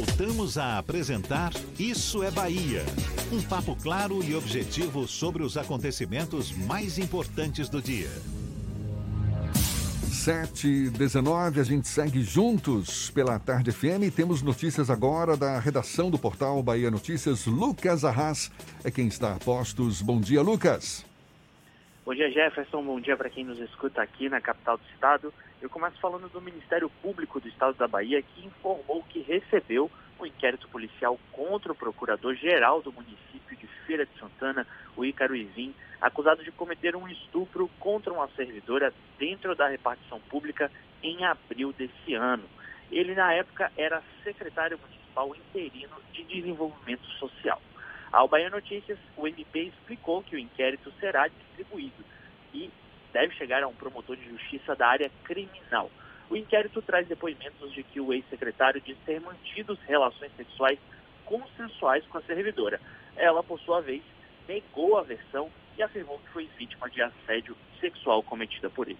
Voltamos 0.00 0.56
a 0.56 0.78
apresentar 0.78 1.52
Isso 1.78 2.22
é 2.22 2.30
Bahia. 2.30 2.80
Um 3.30 3.42
papo 3.46 3.76
claro 3.76 4.24
e 4.24 4.34
objetivo 4.34 5.06
sobre 5.06 5.42
os 5.42 5.58
acontecimentos 5.58 6.56
mais 6.56 6.98
importantes 6.98 7.68
do 7.68 7.82
dia. 7.82 8.08
7 10.10 10.88
19 10.88 11.60
a 11.60 11.64
gente 11.64 11.86
segue 11.86 12.22
juntos 12.22 13.10
pela 13.10 13.38
Tarde 13.38 13.72
FM 13.72 14.04
e 14.04 14.10
temos 14.10 14.40
notícias 14.40 14.88
agora 14.88 15.36
da 15.36 15.58
redação 15.58 16.10
do 16.10 16.18
portal 16.18 16.62
Bahia 16.62 16.90
Notícias. 16.90 17.44
Lucas 17.44 18.02
Arras 18.02 18.50
é 18.82 18.90
quem 18.90 19.06
está 19.06 19.34
a 19.34 19.38
postos. 19.38 20.00
Bom 20.00 20.18
dia, 20.18 20.40
Lucas. 20.40 21.04
Bom 22.06 22.14
dia, 22.14 22.30
Jefferson. 22.30 22.82
Bom 22.82 22.98
dia 23.02 23.18
para 23.18 23.28
quem 23.28 23.44
nos 23.44 23.58
escuta 23.58 24.00
aqui 24.00 24.30
na 24.30 24.40
capital 24.40 24.78
do 24.78 24.84
estado. 24.94 25.30
Eu 25.60 25.68
começo 25.68 26.00
falando 26.00 26.26
do 26.30 26.40
Ministério 26.40 26.88
Público 27.02 27.38
do 27.38 27.46
Estado 27.46 27.76
da 27.76 27.86
Bahia, 27.86 28.22
que 28.22 28.46
informou 28.46 29.04
que 29.10 29.20
recebeu 29.20 29.90
um 30.18 30.24
inquérito 30.24 30.66
policial 30.68 31.20
contra 31.32 31.70
o 31.70 31.74
procurador-geral 31.74 32.80
do 32.80 32.90
município 32.90 33.54
de 33.58 33.66
Feira 33.86 34.06
de 34.06 34.18
Santana, 34.18 34.66
o 34.96 35.04
Ícaro 35.04 35.36
Ivim, 35.36 35.74
acusado 36.00 36.42
de 36.42 36.50
cometer 36.50 36.96
um 36.96 37.06
estupro 37.06 37.68
contra 37.78 38.10
uma 38.10 38.26
servidora 38.28 38.90
dentro 39.18 39.54
da 39.54 39.68
repartição 39.68 40.18
pública 40.30 40.72
em 41.02 41.26
abril 41.26 41.74
desse 41.74 42.14
ano. 42.14 42.44
Ele, 42.90 43.14
na 43.14 43.34
época, 43.34 43.70
era 43.76 44.02
secretário 44.24 44.78
municipal 44.78 45.36
interino 45.36 45.96
de 46.14 46.24
desenvolvimento 46.24 47.04
social. 47.18 47.60
Ao 48.10 48.26
Bahia 48.26 48.48
Notícias, 48.48 48.98
o 49.14 49.28
MP 49.28 49.64
explicou 49.64 50.22
que 50.22 50.36
o 50.36 50.38
inquérito 50.38 50.90
será 50.98 51.28
distribuído 51.28 52.02
e 52.54 52.70
deve 53.12 53.34
chegar 53.34 53.62
a 53.62 53.68
um 53.68 53.74
promotor 53.74 54.16
de 54.16 54.28
justiça 54.28 54.74
da 54.74 54.88
área 54.88 55.10
criminal. 55.24 55.90
O 56.28 56.36
inquérito 56.36 56.80
traz 56.82 57.08
depoimentos 57.08 57.72
de 57.72 57.82
que 57.82 58.00
o 58.00 58.12
ex-secretário 58.12 58.80
diz 58.80 58.96
ter 59.04 59.20
mantido 59.20 59.76
relações 59.86 60.30
sexuais 60.36 60.78
consensuais 61.24 62.04
com 62.06 62.18
a 62.18 62.22
servidora. 62.22 62.80
Ela, 63.16 63.42
por 63.42 63.58
sua 63.60 63.80
vez, 63.80 64.02
negou 64.48 64.96
a 64.96 65.02
versão 65.02 65.50
e 65.76 65.82
afirmou 65.82 66.18
que 66.18 66.30
foi 66.30 66.48
vítima 66.56 66.88
de 66.90 67.02
assédio 67.02 67.56
sexual 67.80 68.22
cometida 68.22 68.68
por 68.68 68.88
ele. 68.88 68.98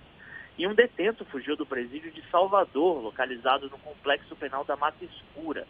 E 0.58 0.66
um 0.66 0.74
detento 0.74 1.24
fugiu 1.24 1.56
do 1.56 1.64
presídio 1.64 2.10
de 2.10 2.22
Salvador, 2.30 3.02
localizado 3.02 3.70
no 3.70 3.78
complexo 3.78 4.36
penal 4.36 4.64
da 4.64 4.76
Mata 4.76 5.04
Escura. 5.04 5.66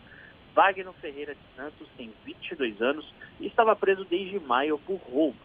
Wagner 0.54 0.92
Ferreira 0.94 1.34
de 1.34 1.56
Santos 1.56 1.88
tem 1.96 2.12
22 2.24 2.82
anos 2.82 3.14
e 3.38 3.46
estava 3.46 3.76
preso 3.76 4.04
desde 4.04 4.40
maio 4.40 4.78
por 4.78 4.96
roubo. 4.96 5.38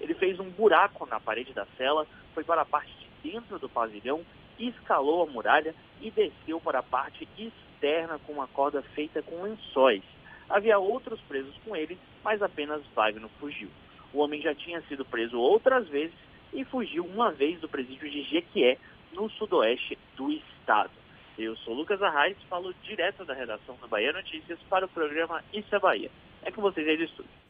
Ele 0.00 0.14
fez 0.14 0.38
um 0.40 0.50
buraco 0.50 1.06
na 1.06 1.20
parede 1.20 1.52
da 1.52 1.66
cela, 1.76 2.06
foi 2.38 2.44
para 2.44 2.62
a 2.62 2.64
parte 2.64 2.94
de 2.94 3.32
dentro 3.32 3.58
do 3.58 3.68
pavilhão, 3.68 4.24
escalou 4.60 5.24
a 5.24 5.26
muralha 5.26 5.74
e 6.00 6.08
desceu 6.08 6.60
para 6.60 6.78
a 6.78 6.82
parte 6.84 7.26
externa 7.36 8.16
com 8.20 8.34
uma 8.34 8.46
corda 8.46 8.80
feita 8.94 9.20
com 9.22 9.42
lençóis. 9.42 10.04
Havia 10.48 10.78
outros 10.78 11.20
presos 11.22 11.52
com 11.64 11.74
ele, 11.74 11.98
mas 12.22 12.40
apenas 12.40 12.86
Wagner 12.94 13.28
fugiu. 13.40 13.68
O 14.12 14.20
homem 14.20 14.40
já 14.40 14.54
tinha 14.54 14.80
sido 14.82 15.04
preso 15.04 15.36
outras 15.36 15.88
vezes 15.88 16.14
e 16.52 16.64
fugiu 16.64 17.04
uma 17.04 17.32
vez 17.32 17.58
do 17.58 17.68
presídio 17.68 18.08
de 18.08 18.22
Jequié, 18.22 18.78
no 19.12 19.28
sudoeste 19.30 19.98
do 20.14 20.30
estado. 20.30 20.92
Eu 21.36 21.56
sou 21.56 21.74
Lucas 21.74 22.00
Arraes, 22.00 22.36
falo 22.48 22.72
direto 22.84 23.24
da 23.24 23.34
redação 23.34 23.74
do 23.80 23.88
Bahia 23.88 24.12
Notícias 24.12 24.60
para 24.70 24.86
o 24.86 24.88
programa 24.88 25.42
Isso 25.52 25.74
é 25.74 25.78
Bahia. 25.80 26.10
É 26.44 26.52
com 26.52 26.62
vocês 26.62 26.86
aí 26.86 26.96
do 26.96 27.02
estúdio. 27.02 27.47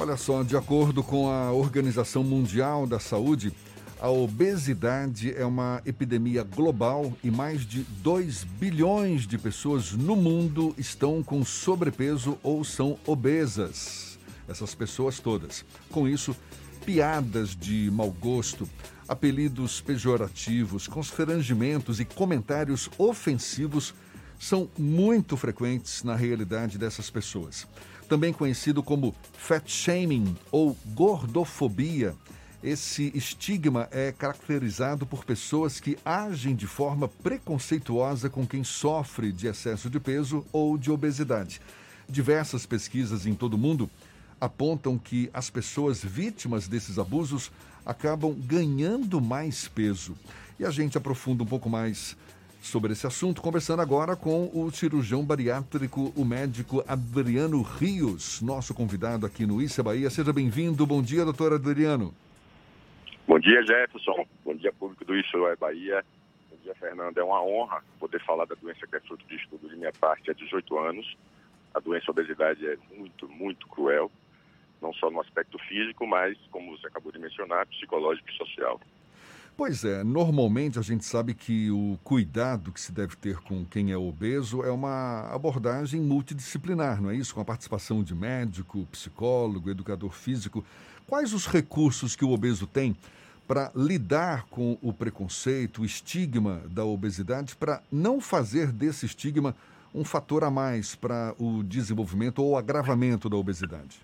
Olha 0.00 0.16
só, 0.16 0.44
de 0.44 0.56
acordo 0.56 1.02
com 1.02 1.28
a 1.28 1.50
Organização 1.50 2.22
Mundial 2.22 2.86
da 2.86 3.00
Saúde, 3.00 3.52
a 4.00 4.08
obesidade 4.08 5.34
é 5.36 5.44
uma 5.44 5.82
epidemia 5.84 6.44
global 6.44 7.12
e 7.20 7.32
mais 7.32 7.66
de 7.66 7.82
2 8.00 8.44
bilhões 8.44 9.26
de 9.26 9.36
pessoas 9.36 9.90
no 9.90 10.14
mundo 10.14 10.72
estão 10.78 11.20
com 11.20 11.44
sobrepeso 11.44 12.38
ou 12.44 12.62
são 12.62 12.96
obesas. 13.04 14.20
Essas 14.48 14.72
pessoas 14.72 15.18
todas. 15.18 15.64
Com 15.90 16.06
isso, 16.06 16.34
piadas 16.86 17.56
de 17.56 17.90
mau 17.90 18.12
gosto, 18.12 18.70
apelidos 19.08 19.80
pejorativos, 19.80 20.86
constrangimentos 20.86 21.98
e 21.98 22.04
comentários 22.04 22.88
ofensivos 22.96 23.92
são 24.38 24.70
muito 24.78 25.36
frequentes 25.36 26.04
na 26.04 26.14
realidade 26.14 26.78
dessas 26.78 27.10
pessoas. 27.10 27.66
Também 28.08 28.32
conhecido 28.32 28.82
como 28.82 29.14
fat 29.32 29.70
shaming 29.70 30.36
ou 30.50 30.76
gordofobia 30.94 32.14
esse 32.62 33.12
estigma 33.14 33.88
é 33.92 34.10
caracterizado 34.10 35.06
por 35.06 35.24
pessoas 35.24 35.78
que 35.78 35.96
agem 36.04 36.56
de 36.56 36.66
forma 36.66 37.06
preconceituosa 37.06 38.28
com 38.28 38.44
quem 38.44 38.64
sofre 38.64 39.30
de 39.30 39.46
excesso 39.46 39.88
de 39.88 40.00
peso 40.00 40.44
ou 40.52 40.76
de 40.76 40.90
obesidade. 40.90 41.60
Diversas 42.08 42.66
pesquisas 42.66 43.26
em 43.26 43.34
todo 43.34 43.54
o 43.54 43.58
mundo 43.58 43.88
apontam 44.40 44.98
que 44.98 45.30
as 45.32 45.48
pessoas 45.48 46.02
vítimas 46.02 46.66
desses 46.66 46.98
abusos 46.98 47.52
acabam 47.86 48.34
ganhando 48.34 49.20
mais 49.20 49.68
peso. 49.68 50.16
E 50.58 50.64
a 50.64 50.70
gente 50.70 50.98
aprofunda 50.98 51.44
um 51.44 51.46
pouco 51.46 51.70
mais 51.70 52.16
sobre 52.68 52.92
esse 52.92 53.06
assunto, 53.06 53.40
conversando 53.40 53.80
agora 53.80 54.14
com 54.14 54.50
o 54.52 54.70
cirurgião 54.70 55.24
bariátrico, 55.24 56.12
o 56.14 56.24
médico 56.24 56.84
Adriano 56.86 57.62
Rios, 57.62 58.42
nosso 58.42 58.74
convidado 58.74 59.24
aqui 59.24 59.46
no 59.46 59.60
Issa 59.60 59.82
Bahia. 59.82 60.10
Seja 60.10 60.32
bem-vindo. 60.32 60.86
Bom 60.86 61.02
dia, 61.02 61.24
doutor 61.24 61.54
Adriano. 61.54 62.14
Bom 63.26 63.38
dia, 63.38 63.62
Jefferson. 63.62 64.26
Bom 64.44 64.54
dia, 64.54 64.72
público 64.72 65.04
do 65.04 65.16
Isso 65.16 65.46
é 65.46 65.56
Bahia. 65.56 66.04
Bom 66.50 66.56
dia, 66.62 66.74
Fernando. 66.74 67.16
É 67.16 67.24
uma 67.24 67.42
honra 67.42 67.82
poder 67.98 68.22
falar 68.24 68.44
da 68.44 68.54
doença 68.54 68.86
que 68.86 68.96
é 68.96 69.00
fruto 69.00 69.26
de 69.26 69.36
estudo 69.36 69.68
de 69.68 69.76
minha 69.76 69.92
parte 69.92 70.30
há 70.30 70.34
18 70.34 70.78
anos. 70.78 71.16
A 71.74 71.80
doença 71.80 72.10
obesidade 72.10 72.66
é 72.66 72.76
muito, 72.94 73.28
muito 73.28 73.66
cruel, 73.68 74.10
não 74.80 74.92
só 74.92 75.10
no 75.10 75.20
aspecto 75.20 75.58
físico, 75.60 76.06
mas, 76.06 76.36
como 76.50 76.76
você 76.76 76.86
acabou 76.86 77.12
de 77.12 77.18
mencionar, 77.18 77.66
psicológico 77.66 78.28
e 78.30 78.36
social. 78.36 78.80
Pois 79.58 79.84
é, 79.84 80.04
normalmente 80.04 80.78
a 80.78 80.82
gente 80.82 81.04
sabe 81.04 81.34
que 81.34 81.68
o 81.68 81.98
cuidado 82.04 82.70
que 82.70 82.80
se 82.80 82.92
deve 82.92 83.16
ter 83.16 83.38
com 83.38 83.64
quem 83.64 83.90
é 83.90 83.96
obeso 83.96 84.62
é 84.62 84.70
uma 84.70 85.22
abordagem 85.34 86.00
multidisciplinar, 86.00 87.02
não 87.02 87.10
é 87.10 87.16
isso? 87.16 87.34
Com 87.34 87.40
a 87.40 87.44
participação 87.44 88.04
de 88.04 88.14
médico, 88.14 88.86
psicólogo, 88.92 89.68
educador 89.68 90.12
físico. 90.12 90.64
Quais 91.08 91.34
os 91.34 91.48
recursos 91.48 92.14
que 92.14 92.24
o 92.24 92.30
obeso 92.30 92.68
tem 92.68 92.96
para 93.48 93.72
lidar 93.74 94.44
com 94.44 94.78
o 94.80 94.92
preconceito, 94.92 95.82
o 95.82 95.84
estigma 95.84 96.62
da 96.70 96.84
obesidade, 96.84 97.56
para 97.56 97.82
não 97.90 98.20
fazer 98.20 98.70
desse 98.70 99.06
estigma 99.06 99.56
um 99.92 100.04
fator 100.04 100.44
a 100.44 100.50
mais 100.52 100.94
para 100.94 101.34
o 101.36 101.64
desenvolvimento 101.64 102.44
ou 102.44 102.56
agravamento 102.56 103.28
da 103.28 103.36
obesidade? 103.36 103.98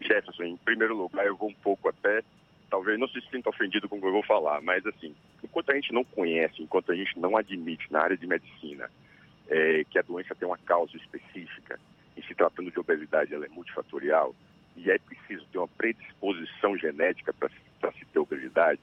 Jefferson, 0.00 0.44
em 0.44 0.56
primeiro 0.58 0.96
lugar, 0.96 1.26
eu 1.26 1.36
vou 1.36 1.48
um 1.48 1.54
pouco 1.54 1.88
até, 1.88 2.22
talvez 2.70 2.98
não 2.98 3.08
se 3.08 3.20
sinta 3.30 3.50
ofendido 3.50 3.88
com 3.88 3.96
o 3.96 4.00
que 4.00 4.06
eu 4.06 4.12
vou 4.12 4.22
falar, 4.24 4.60
mas 4.62 4.84
assim, 4.86 5.14
enquanto 5.42 5.70
a 5.70 5.74
gente 5.74 5.92
não 5.92 6.04
conhece, 6.04 6.62
enquanto 6.62 6.92
a 6.92 6.94
gente 6.94 7.18
não 7.18 7.36
admite 7.36 7.90
na 7.92 8.00
área 8.00 8.16
de 8.16 8.26
medicina 8.26 8.90
é, 9.48 9.84
que 9.90 9.98
a 9.98 10.02
doença 10.02 10.34
tem 10.34 10.46
uma 10.46 10.58
causa 10.58 10.96
específica, 10.96 11.78
e 12.16 12.22
se 12.22 12.34
tratando 12.34 12.70
de 12.70 12.78
obesidade 12.78 13.34
ela 13.34 13.46
é 13.46 13.48
multifatorial, 13.48 14.34
e 14.76 14.90
é 14.90 14.98
preciso 14.98 15.46
ter 15.52 15.58
uma 15.58 15.68
predisposição 15.68 16.76
genética 16.76 17.32
para 17.32 17.48
se 17.92 18.04
ter 18.06 18.18
obesidade, 18.18 18.80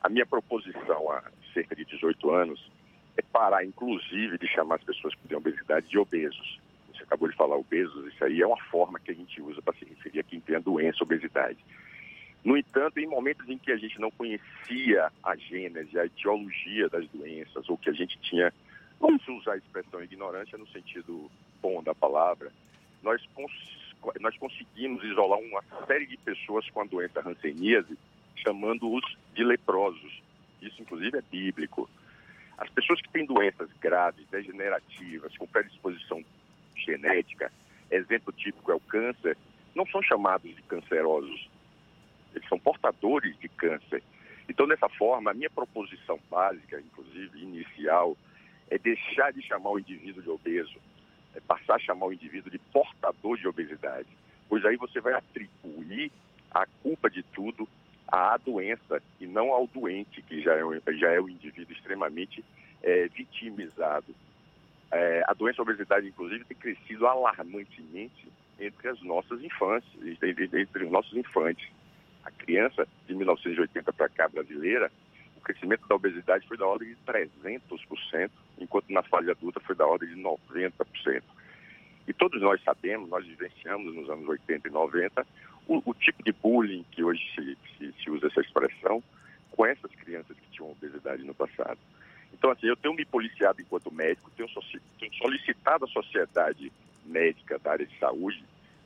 a 0.00 0.08
minha 0.08 0.26
proposição 0.26 1.10
há 1.12 1.22
cerca 1.52 1.76
de 1.76 1.84
18 1.84 2.30
anos 2.30 2.70
é 3.16 3.22
parar, 3.22 3.64
inclusive, 3.64 4.38
de 4.38 4.48
chamar 4.48 4.76
as 4.76 4.84
pessoas 4.84 5.14
que 5.14 5.28
têm 5.28 5.36
obesidade 5.36 5.88
de 5.88 5.98
obesos. 5.98 6.58
Você 6.92 7.02
acabou 7.02 7.28
de 7.28 7.36
falar 7.36 7.56
obesos, 7.56 8.12
isso 8.12 8.24
aí 8.24 8.40
é 8.40 8.46
uma 8.46 8.60
forma 8.64 8.98
que 8.98 9.10
a 9.10 9.14
gente 9.14 9.40
usa 9.42 9.60
para 9.60 9.74
se 9.74 9.84
referir 9.84 10.20
a 10.20 10.24
quem 10.24 10.40
tem 10.40 10.56
a 10.56 10.60
doença, 10.60 10.98
a 11.00 11.04
obesidade. 11.04 11.58
No 12.44 12.56
entanto, 12.56 12.98
em 12.98 13.06
momentos 13.06 13.48
em 13.48 13.58
que 13.58 13.70
a 13.70 13.76
gente 13.76 14.00
não 14.00 14.10
conhecia 14.10 15.10
a 15.22 15.36
gênese, 15.36 15.98
a 15.98 16.06
etiologia 16.06 16.88
das 16.88 17.06
doenças, 17.08 17.68
ou 17.68 17.76
que 17.76 17.90
a 17.90 17.92
gente 17.92 18.18
tinha, 18.18 18.52
vamos 18.98 19.26
usar 19.28 19.52
a 19.52 19.56
expressão 19.58 20.02
ignorância 20.02 20.56
no 20.56 20.66
sentido 20.68 21.30
bom 21.60 21.82
da 21.82 21.94
palavra, 21.94 22.50
nós 23.02 23.22
nós 24.18 24.36
conseguimos 24.38 25.04
isolar 25.04 25.38
uma 25.38 25.62
série 25.86 26.06
de 26.06 26.16
pessoas 26.16 26.68
com 26.70 26.80
a 26.80 26.84
doença 26.84 27.20
hanseníase, 27.20 27.98
chamando-os 28.36 29.04
de 29.34 29.44
leprosos. 29.44 30.22
Isso, 30.62 30.80
inclusive, 30.80 31.18
é 31.18 31.22
bíblico. 31.22 31.86
As 32.56 32.70
pessoas 32.70 33.00
que 33.02 33.10
têm 33.10 33.26
doenças 33.26 33.68
graves, 33.78 34.26
degenerativas, 34.30 35.36
com 35.36 35.46
predisposição 35.46 36.24
genética, 36.74 37.52
exemplo 37.90 38.32
típico 38.32 38.72
é 38.72 38.74
o 38.74 38.80
câncer, 38.80 39.36
não 39.74 39.86
são 39.86 40.02
chamados 40.02 40.54
de 40.54 40.62
cancerosos. 40.62 41.49
Eles 42.34 42.48
são 42.48 42.58
portadores 42.58 43.38
de 43.38 43.48
câncer. 43.48 44.02
Então, 44.48 44.66
dessa 44.66 44.88
forma, 44.88 45.30
a 45.30 45.34
minha 45.34 45.50
proposição 45.50 46.18
básica, 46.30 46.80
inclusive 46.80 47.42
inicial, 47.42 48.16
é 48.68 48.78
deixar 48.78 49.32
de 49.32 49.42
chamar 49.42 49.70
o 49.70 49.78
indivíduo 49.78 50.22
de 50.22 50.30
obeso 50.30 50.78
é 51.34 51.40
passar 51.40 51.76
a 51.76 51.78
chamar 51.78 52.06
o 52.06 52.12
indivíduo 52.12 52.50
de 52.50 52.58
portador 52.58 53.36
de 53.36 53.46
obesidade, 53.46 54.08
pois 54.48 54.64
aí 54.64 54.76
você 54.76 55.00
vai 55.00 55.14
atribuir 55.14 56.10
a 56.50 56.66
culpa 56.82 57.08
de 57.08 57.22
tudo 57.22 57.68
à 58.08 58.36
doença 58.36 59.00
e 59.20 59.26
não 59.26 59.52
ao 59.52 59.66
doente, 59.66 60.22
que 60.22 60.42
já 60.42 60.54
é, 60.54 60.92
já 60.94 61.10
é 61.12 61.20
o 61.20 61.28
indivíduo 61.28 61.72
extremamente 61.72 62.44
é, 62.82 63.06
vitimizado. 63.08 64.14
É, 64.90 65.22
a 65.28 65.34
doença 65.34 65.62
obesidade, 65.62 66.08
inclusive, 66.08 66.44
tem 66.44 66.56
crescido 66.56 67.06
alarmantemente 67.06 68.28
entre 68.58 68.88
as 68.88 69.00
nossas 69.02 69.40
infâncias, 69.42 69.94
entre, 70.04 70.50
entre 70.60 70.84
os 70.84 70.90
nossos 70.90 71.16
infantes. 71.16 71.68
A 72.24 72.30
criança 72.30 72.86
de 73.06 73.14
1980 73.14 73.92
para 73.92 74.08
cá 74.08 74.28
brasileira, 74.28 74.90
o 75.36 75.40
crescimento 75.40 75.86
da 75.88 75.94
obesidade 75.94 76.46
foi 76.46 76.56
da 76.56 76.66
ordem 76.66 76.88
de 76.88 76.96
300%, 77.06 78.30
enquanto 78.58 78.90
na 78.90 79.02
fase 79.02 79.30
adulta 79.30 79.60
foi 79.60 79.74
da 79.74 79.86
ordem 79.86 80.08
de 80.08 80.20
90%. 80.20 81.22
E 82.06 82.12
todos 82.12 82.40
nós 82.42 82.62
sabemos, 82.62 83.08
nós 83.08 83.24
vivenciamos 83.24 83.94
nos 83.94 84.10
anos 84.10 84.28
80 84.28 84.68
e 84.68 84.70
90, 84.70 85.26
o, 85.68 85.82
o 85.84 85.94
tipo 85.94 86.22
de 86.22 86.32
bullying 86.32 86.84
que 86.90 87.04
hoje 87.04 87.22
se, 87.34 87.56
se, 87.78 87.94
se, 88.02 88.10
usa 88.10 88.26
essa 88.26 88.40
expressão 88.40 89.02
com 89.52 89.64
essas 89.64 89.90
crianças 89.92 90.36
que 90.36 90.50
tinham 90.50 90.72
obesidade 90.72 91.22
no 91.22 91.34
passado. 91.34 91.78
Então, 92.32 92.50
assim, 92.50 92.66
eu 92.66 92.76
tenho 92.76 92.94
me 92.94 93.04
policiado 93.04 93.60
enquanto 93.60 93.92
médico, 93.92 94.30
tenho, 94.36 94.48
solicitado 95.18 95.84
à 95.84 95.88
sociedade 95.88 96.72
médica 97.04 97.58
da 97.58 97.72
área 97.72 97.86
de 97.86 97.98
saúde 97.98 98.42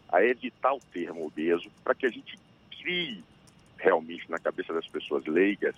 a 0.08 0.22
evitar 0.22 0.74
o 0.74 0.80
termo 0.92 1.26
obeso 1.26 1.70
para 1.82 1.94
que 1.94 2.06
a 2.06 2.10
gente 2.10 2.38
crie 2.84 3.24
realmente 3.78 4.30
na 4.30 4.38
cabeça 4.38 4.72
das 4.74 4.86
pessoas 4.86 5.24
leigas 5.24 5.74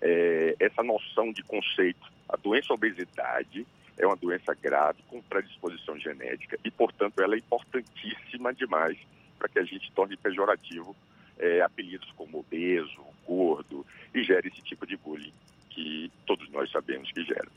é, 0.00 0.56
essa 0.60 0.82
noção 0.82 1.32
de 1.32 1.42
conceito. 1.42 2.12
A 2.28 2.36
doença 2.36 2.72
obesidade 2.72 3.66
é 3.98 4.06
uma 4.06 4.16
doença 4.16 4.54
grave 4.54 5.02
com 5.08 5.20
predisposição 5.22 5.98
genética 5.98 6.58
e, 6.64 6.70
portanto, 6.70 7.20
ela 7.20 7.34
é 7.34 7.38
importantíssima 7.38 8.54
demais 8.54 8.96
para 9.38 9.48
que 9.48 9.58
a 9.58 9.64
gente 9.64 9.90
torne 9.92 10.16
pejorativo 10.16 10.96
é, 11.38 11.60
apelidos 11.60 12.10
como 12.12 12.38
obeso, 12.38 13.04
gordo 13.26 13.84
e 14.14 14.22
gere 14.22 14.48
esse 14.48 14.62
tipo 14.62 14.86
de 14.86 14.96
bullying 14.96 15.32
que 15.70 16.10
todos 16.24 16.48
nós 16.50 16.70
sabemos 16.70 17.10
que 17.10 17.24
gera. 17.24 17.48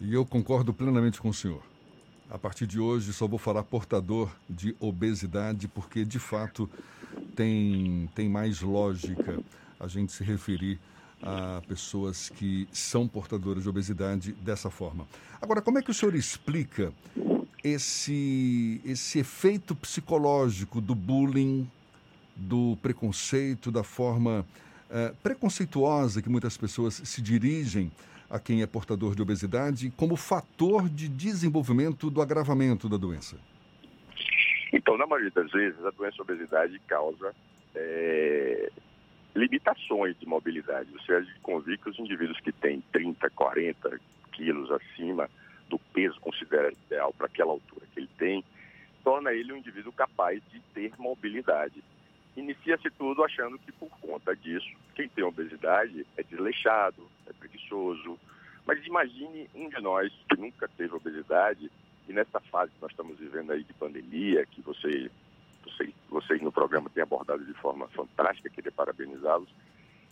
E 0.00 0.14
eu 0.14 0.24
concordo 0.24 0.72
plenamente 0.72 1.20
com 1.20 1.28
o 1.28 1.34
senhor. 1.34 1.62
A 2.30 2.38
partir 2.38 2.66
de 2.66 2.80
hoje 2.80 3.12
só 3.12 3.26
vou 3.26 3.38
falar 3.38 3.62
portador 3.62 4.34
de 4.48 4.74
obesidade, 4.80 5.68
porque 5.68 6.04
de 6.04 6.18
fato 6.18 6.68
tem, 7.36 8.08
tem 8.14 8.28
mais 8.28 8.60
lógica 8.62 9.38
a 9.78 9.86
gente 9.86 10.12
se 10.12 10.24
referir 10.24 10.80
a 11.22 11.62
pessoas 11.68 12.28
que 12.30 12.66
são 12.72 13.06
portadoras 13.06 13.62
de 13.62 13.68
obesidade 13.68 14.32
dessa 14.32 14.70
forma. 14.70 15.06
Agora, 15.40 15.60
como 15.60 15.78
é 15.78 15.82
que 15.82 15.90
o 15.90 15.94
senhor 15.94 16.14
explica 16.14 16.92
esse, 17.62 18.80
esse 18.84 19.18
efeito 19.18 19.74
psicológico 19.74 20.80
do 20.80 20.94
bullying, 20.94 21.70
do 22.34 22.76
preconceito, 22.82 23.70
da 23.70 23.82
forma 23.82 24.46
eh, 24.90 25.12
preconceituosa 25.22 26.22
que 26.22 26.28
muitas 26.28 26.56
pessoas 26.56 27.00
se 27.04 27.22
dirigem 27.22 27.90
a 28.28 28.38
quem 28.38 28.62
é 28.62 28.66
portador 28.66 29.14
de 29.14 29.22
obesidade 29.22 29.92
como 29.96 30.16
fator 30.16 30.88
de 30.88 31.08
desenvolvimento 31.08 32.10
do 32.10 32.20
agravamento 32.20 32.88
da 32.88 32.96
doença? 32.96 33.36
Então, 34.76 34.98
na 34.98 35.06
maioria 35.06 35.30
das 35.30 35.50
vezes, 35.50 35.82
a 35.86 35.90
doença 35.90 36.20
obesidade 36.20 36.78
causa 36.80 37.34
é, 37.74 38.70
limitações 39.34 40.18
de 40.20 40.26
mobilidade. 40.26 40.92
Você 40.92 41.14
há 41.14 41.20
de 41.20 41.34
convir 41.40 41.78
que 41.78 41.88
os 41.88 41.98
indivíduos 41.98 42.38
que 42.40 42.52
têm 42.52 42.82
30, 42.92 43.30
40 43.30 43.98
quilos 44.32 44.70
acima 44.70 45.30
do 45.70 45.78
peso 45.78 46.20
considerado 46.20 46.76
ideal 46.86 47.10
para 47.14 47.24
aquela 47.24 47.52
altura 47.52 47.86
que 47.94 48.00
ele 48.00 48.10
tem, 48.18 48.44
torna 49.02 49.32
ele 49.32 49.50
um 49.54 49.56
indivíduo 49.56 49.92
capaz 49.92 50.42
de 50.52 50.60
ter 50.74 50.92
mobilidade. 50.98 51.82
Inicia-se 52.36 52.90
tudo 52.90 53.24
achando 53.24 53.58
que 53.58 53.72
por 53.72 53.88
conta 53.98 54.36
disso, 54.36 54.68
quem 54.94 55.08
tem 55.08 55.24
obesidade 55.24 56.06
é 56.18 56.22
desleixado, 56.22 57.08
é 57.26 57.32
preguiçoso. 57.32 58.18
Mas 58.66 58.84
imagine 58.84 59.48
um 59.54 59.70
de 59.70 59.80
nós 59.80 60.12
que 60.28 60.38
nunca 60.38 60.68
teve 60.68 60.94
obesidade 60.94 61.70
e 62.08 62.12
nessa 62.12 62.40
fase 62.40 62.72
que 62.72 62.82
nós 62.82 62.90
estamos 62.90 63.18
vivendo 63.18 63.52
aí 63.52 63.64
de 63.64 63.72
pandemia, 63.74 64.46
que 64.46 64.60
você 64.60 65.10
vocês, 65.66 65.92
vocês 66.08 66.40
no 66.40 66.52
programa 66.52 66.88
têm 66.90 67.02
abordado 67.02 67.44
de 67.44 67.52
forma 67.54 67.88
fantástica, 67.88 68.48
queria 68.48 68.72
parabenizá-los. 68.72 69.48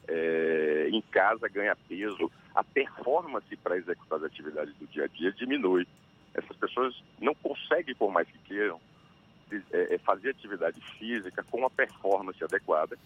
É, 0.07 0.89
em 0.91 1.01
casa 1.01 1.49
ganha 1.49 1.75
peso, 1.89 2.31
a 2.55 2.63
performance 2.63 3.57
para 3.57 3.79
executar 3.79 4.19
as 4.19 4.25
atividades 4.25 4.75
do 4.75 4.87
dia 4.87 5.05
a 5.05 5.07
dia 5.07 5.33
diminui. 5.33 5.87
Essas 6.35 6.57
pessoas 6.57 7.03
não 7.21 7.35
conseguem, 7.35 7.95
por 7.95 8.13
mais 8.13 8.29
que 8.29 8.39
queiram, 8.41 8.79
é, 9.73 9.95
é 9.95 9.99
fazer 9.99 10.31
atividade 10.31 10.79
física 10.99 11.43
com 11.45 11.59
uma 11.59 11.71
performance 11.71 12.43
adequada, 12.43 12.99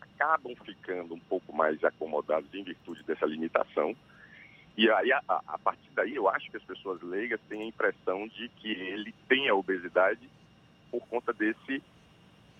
acabam 0.00 0.54
ficando 0.64 1.14
um 1.14 1.20
pouco 1.20 1.54
mais 1.54 1.82
acomodados 1.84 2.52
em 2.54 2.62
virtude 2.62 3.02
dessa 3.02 3.26
limitação. 3.26 3.94
E 4.78 4.88
aí, 4.92 5.10
a, 5.12 5.22
a 5.28 5.58
partir 5.58 5.90
daí, 5.92 6.14
eu 6.14 6.28
acho 6.28 6.48
que 6.52 6.56
as 6.56 6.62
pessoas 6.62 7.02
leigas 7.02 7.40
têm 7.48 7.62
a 7.62 7.66
impressão 7.66 8.28
de 8.28 8.48
que 8.48 8.70
ele 8.70 9.12
tem 9.28 9.48
a 9.48 9.54
obesidade 9.54 10.30
por 10.88 11.04
conta 11.08 11.32
desse, 11.32 11.82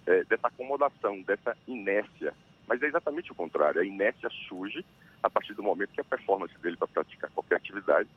é, 0.04 0.24
dessa 0.24 0.48
acomodação, 0.48 1.22
dessa 1.22 1.56
inércia. 1.68 2.34
Mas 2.66 2.82
é 2.82 2.86
exatamente 2.86 3.30
o 3.30 3.36
contrário. 3.36 3.80
A 3.80 3.84
inércia 3.84 4.28
surge 4.48 4.84
a 5.22 5.30
partir 5.30 5.54
do 5.54 5.62
momento 5.62 5.92
que 5.92 6.00
a 6.00 6.04
performance 6.04 6.58
dele 6.58 6.76
para 6.76 6.88
praticar 6.88 7.30
qualquer 7.30 7.54
atividade, 7.54 8.08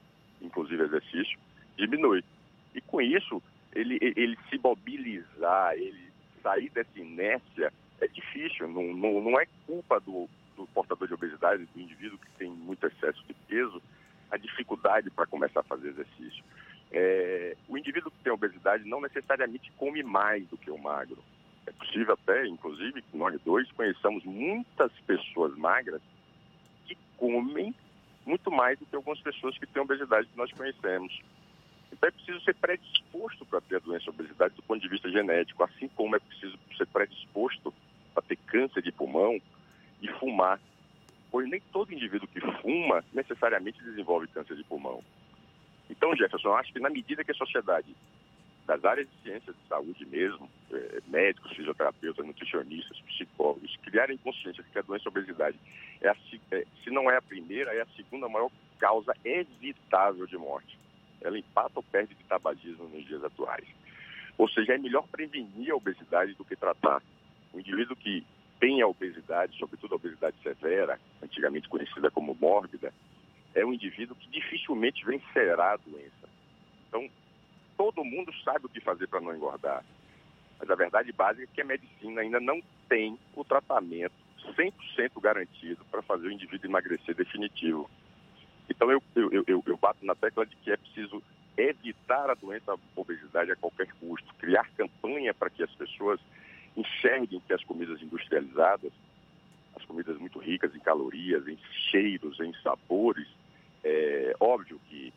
inclusive 0.42 0.82
exercício, 0.82 1.38
diminui. 1.78 2.24
E 2.74 2.82
com 2.82 3.00
isso, 3.00 3.40
ele, 3.72 4.00
ele 4.02 4.36
se 4.50 4.58
mobilizar, 4.58 5.76
ele 5.76 6.12
sair 6.42 6.72
dessa 6.72 7.00
inércia 7.00 7.72
é 8.02 8.08
difícil. 8.08 8.68
Não, 8.68 8.96
não, 8.96 9.22
não 9.22 9.40
é 9.40 9.46
culpa 9.68 10.00
do, 10.00 10.28
do 10.56 10.66
portador 10.68 11.08
de 11.08 11.14
obesidade, 11.14 11.66
do 11.66 11.80
indivíduo 11.80 12.18
que 12.18 12.32
tem 12.38 12.52
muito 12.52 12.86
excesso 12.86 13.24
de 13.28 13.34
peso, 13.48 13.82
a 14.30 14.38
dificuldade 14.38 15.10
para 15.10 15.26
começar 15.26 15.60
a 15.60 15.64
fazer 15.64 15.90
exercício. 15.90 16.44
É, 16.92 17.56
o 17.68 17.78
indivíduo 17.78 18.12
que 18.12 18.24
tem 18.24 18.32
obesidade 18.32 18.88
não 18.88 19.02
necessariamente 19.02 19.72
come 19.78 20.04
mais 20.04 20.48
do 20.48 20.58
que 20.58 20.70
o 20.70 20.78
magro. 20.78 21.24
É 21.66 21.72
possível 21.72 22.14
até, 22.14 22.46
inclusive, 22.48 23.02
que 23.02 23.18
nós 23.18 23.40
dois 23.42 23.72
conheçamos 23.72 24.24
muitas 24.26 24.92
pessoas 25.06 25.56
magras 25.58 26.02
que 26.86 26.98
comem 27.18 27.74
muito 28.26 28.52
mais 28.52 28.78
do 28.80 28.86
que 28.86 28.96
algumas 28.96 29.20
pessoas 29.20 29.58
que 29.58 29.66
têm 29.66 29.82
obesidade 29.82 30.28
que 30.28 30.38
nós 30.38 30.52
conhecemos. 30.52 31.22
Então 31.92 32.08
é 32.08 32.12
preciso 32.12 32.42
ser 32.42 32.56
predisposto 32.56 33.46
para 33.46 33.62
ter 33.62 33.78
a 33.78 33.80
doença 33.80 34.10
obesidade 34.10 34.56
do 34.56 34.64
ponto 34.64 34.82
de 34.82 34.88
vista 34.88 35.10
genético, 35.10 35.64
assim 35.64 35.88
como 35.90 36.16
é 36.16 36.20
preciso 36.20 36.58
ser 36.78 36.88
predisposto 36.88 37.74
para 38.14 38.24
ter 38.24 38.38
câncer 38.38 38.82
de 38.82 38.92
pulmão 38.92 39.40
e 40.02 40.08
fumar. 40.20 40.60
Pois 41.30 41.50
nem 41.50 41.62
todo 41.72 41.94
indivíduo 41.94 42.28
que 42.28 42.42
fuma 42.62 43.04
necessariamente 43.14 43.82
desenvolve 43.84 44.28
câncer 44.28 44.56
de 44.56 44.64
pulmão. 44.64 45.02
Então, 45.90 46.16
Jefferson, 46.16 46.50
eu 46.50 46.56
acho 46.56 46.74
que 46.74 46.80
na 46.80 46.90
medida 46.90 47.24
que 47.24 47.32
a 47.32 47.36
sociedade 47.36 47.96
das 48.66 48.84
áreas 48.86 49.08
de 49.10 49.24
ciência 49.24 49.52
de 49.52 49.68
saúde 49.68 50.06
mesmo, 50.06 50.50
é, 50.72 51.02
médicos, 51.08 51.52
fisioterapeutas, 51.52 52.26
nutricionistas, 52.26 53.00
psicólogos, 53.02 53.76
criarem 53.84 54.18
consciência 54.18 54.64
de 54.64 54.70
que 54.70 54.80
a 54.80 54.82
doença 54.82 55.10
obesidade, 55.10 55.58
é, 56.00 56.08
a, 56.08 56.16
é 56.52 56.66
se 56.84 56.90
não 56.90 57.10
é 57.10 57.18
a 57.18 57.22
primeira, 57.22 57.74
é 57.74 57.82
a 57.82 57.88
segunda 57.98 58.30
maior 58.30 58.50
causa 58.80 59.14
evitável 59.26 60.26
de 60.26 60.38
morte. 60.38 60.78
Ela 61.22 61.38
empata 61.38 61.74
ou 61.76 61.84
perde 61.84 62.16
de 62.16 62.24
tabagismo 62.24 62.88
nos 62.88 63.06
dias 63.06 63.24
atuais. 63.24 63.68
Ou 64.38 64.50
seja, 64.50 64.74
é 64.74 64.78
melhor 64.78 65.08
prevenir 65.08 65.72
a 65.72 65.76
obesidade 65.76 66.34
do 66.34 66.46
que 66.46 66.56
tratar. 66.56 67.02
O 67.54 67.60
indivíduo 67.60 67.96
que 67.96 68.26
tem 68.62 68.80
a 68.80 68.88
obesidade, 68.88 69.58
sobretudo 69.58 69.93
a 69.93 69.95
obesidade 69.95 70.38
severa, 70.43 71.00
antigamente 71.21 71.67
conhecida 71.67 72.12
como 72.12 72.38
mórbida, 72.39 72.93
é 73.56 73.65
um 73.65 73.74
indivíduo 73.74 74.15
que 74.15 74.30
dificilmente 74.30 75.04
vencerá 75.04 75.74
a 75.74 75.78
doença. 75.78 76.30
Então, 76.88 77.10
todo 77.76 78.06
mundo 78.06 78.32
sabe 78.45 78.67
o 78.67 78.69
que 78.69 78.80
fazer 78.80 79.08
para 79.08 79.19
não 79.19 79.36
engordar. 79.36 79.84
Mas 80.60 80.69
a 80.69 80.76
verdade 80.76 81.12
básica 81.12 81.43
é 81.43 81.56
que 81.56 81.62
a 81.62 81.65
medicina 81.65 82.21
ainda 82.21 82.39
não 82.39 82.62
tem 82.88 83.17
o 83.36 83.43
tratamento 83.43 84.13
100% 84.56 85.19
garantido 85.19 85.84
para 85.86 86.04
fazer 86.04 86.28
o 86.28 86.32
indivíduo 86.32 86.69
emagrecer 86.69 87.15
definitivo. 87.15 87.89
Então, 88.69 88.91
eu, 88.91 89.02
eu, 89.15 89.43
eu, 89.47 89.63
eu 89.65 89.78
bato 89.78 90.06
na 90.06 90.13
tecla 90.13 90.45
de 90.45 90.56
que 90.58 90.71
é 90.71 90.78
preciso 90.78 91.21
evitar 91.58 92.30
a 92.30 92.36
doença 92.36 92.74
a 92.74 92.78
obesidade 92.95 93.52
a 93.52 93.56
qualquer 93.56 93.91
custo, 94.00 94.34
criar 94.36 94.69
campanha 94.78 95.34
para 95.34 95.50
que 95.50 95.63
as 95.63 95.71
pessoas 95.71 96.19
enxerguem 96.76 97.42
que 97.46 97.54
as 97.54 97.64
comidas 97.64 98.02
industrializadas, 98.02 98.92
as 99.76 99.84
comidas 99.86 100.18
muito 100.18 100.40
ricas 100.40 100.76
em 100.76 100.80
calorias, 100.80 101.48
em 101.48 101.58
cheiros, 101.90 102.40
em 102.40 102.54
sabores, 102.62 103.28
é 103.84 104.36
óbvio 104.40 104.80
que 104.90 105.14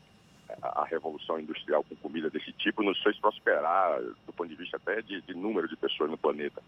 a, 0.63 0.85
revolução 0.85 1.39
industrial 1.39 1.85
com 1.85 1.97
comida 1.97 2.31
desse 2.31 2.53
tipo 2.53 2.83
nos 2.83 3.01
fez 3.03 3.17
prosperar 3.19 4.01
do 4.27 4.33
ponto 4.33 4.49
de 4.49 4.55
vista 4.55 4.77
até 4.77 5.03
de, 5.03 5.21
de 5.23 5.35
número 5.35 5.69
de 5.69 5.77
pessoas 5.77 6.11
no 6.11 6.19
planeta. 6.19 6.63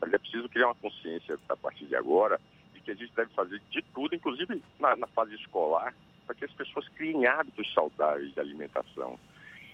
Mas 0.00 0.12
é 0.12 0.18
preciso 0.18 0.48
criar 0.48 0.66
uma 0.66 0.74
consciência 0.74 1.38
a 1.48 1.56
partir 1.56 1.86
de 1.86 1.96
agora 1.96 2.40
de 2.74 2.80
que 2.80 2.90
a 2.90 2.94
gente 2.94 3.12
deve 3.14 3.32
fazer 3.32 3.60
de 3.70 3.82
tudo, 3.94 4.14
inclusive 4.14 4.62
na, 4.78 4.96
na 4.96 5.06
fase 5.08 5.34
escolar, 5.34 5.94
para 6.26 6.34
que 6.34 6.44
as 6.44 6.52
pessoas 6.52 6.88
criem 6.90 7.26
hábitos 7.26 7.72
saudáveis 7.72 8.32
de 8.32 8.40
alimentação. 8.40 9.18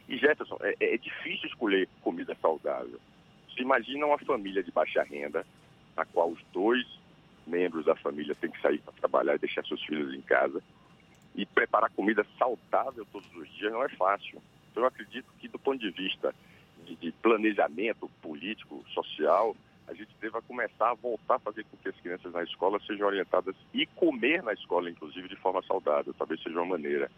E 0.09 0.17
Jefferson, 0.17 0.57
é, 0.61 0.95
é 0.95 0.97
difícil 0.97 1.49
escolher 1.49 1.89
comida 2.03 2.37
saudável. 2.41 2.99
Se 3.55 3.63
imagina 3.63 4.07
uma 4.07 4.19
família 4.19 4.63
de 4.63 4.71
baixa 4.71 5.03
renda, 5.03 5.45
na 5.97 6.05
qual 6.05 6.31
os 6.31 6.41
dois 6.53 6.87
membros 7.47 7.85
da 7.85 7.97
família 7.97 8.35
têm 8.35 8.51
que 8.51 8.61
sair 8.61 8.79
para 8.79 8.93
trabalhar 8.95 9.35
e 9.35 9.39
deixar 9.39 9.65
seus 9.65 9.83
filhos 9.85 10.15
em 10.15 10.21
casa 10.21 10.63
e 11.35 11.47
preparar 11.47 11.91
comida 11.91 12.27
saudável 12.39 13.07
todos 13.13 13.29
os 13.37 13.49
dias 13.57 13.73
não 13.73 13.85
é 13.85 13.89
fácil. 13.91 14.43
Então, 14.71 14.83
eu 14.83 14.89
acredito 14.89 15.27
que, 15.39 15.49
do 15.49 15.59
ponto 15.59 15.79
de 15.79 15.91
vista 15.91 16.35
de, 16.85 16.95
de 16.97 17.13
planejamento 17.13 18.09
político, 18.21 18.85
social, 18.93 19.57
a 19.87 19.95
gente 19.95 20.11
deva 20.21 20.43
começar 20.43 20.91
a 20.91 20.95
voltar 20.95 21.37
a 21.37 21.39
fazer 21.39 21.65
com 21.65 21.77
que 21.79 21.89
as 21.89 21.97
crianças 21.97 22.33
na 22.33 22.43
escola 22.43 22.79
sejam 22.87 23.07
orientadas 23.07 23.57
e 23.73 23.87
comer 23.87 24.43
na 24.43 24.53
escola, 24.53 24.91
inclusive, 24.91 25.29
de 25.29 25.37
forma 25.37 25.63
saudável, 25.63 26.15
talvez 26.17 26.43
seja 26.43 26.57
uma 26.59 26.77
maneira. 26.77 27.11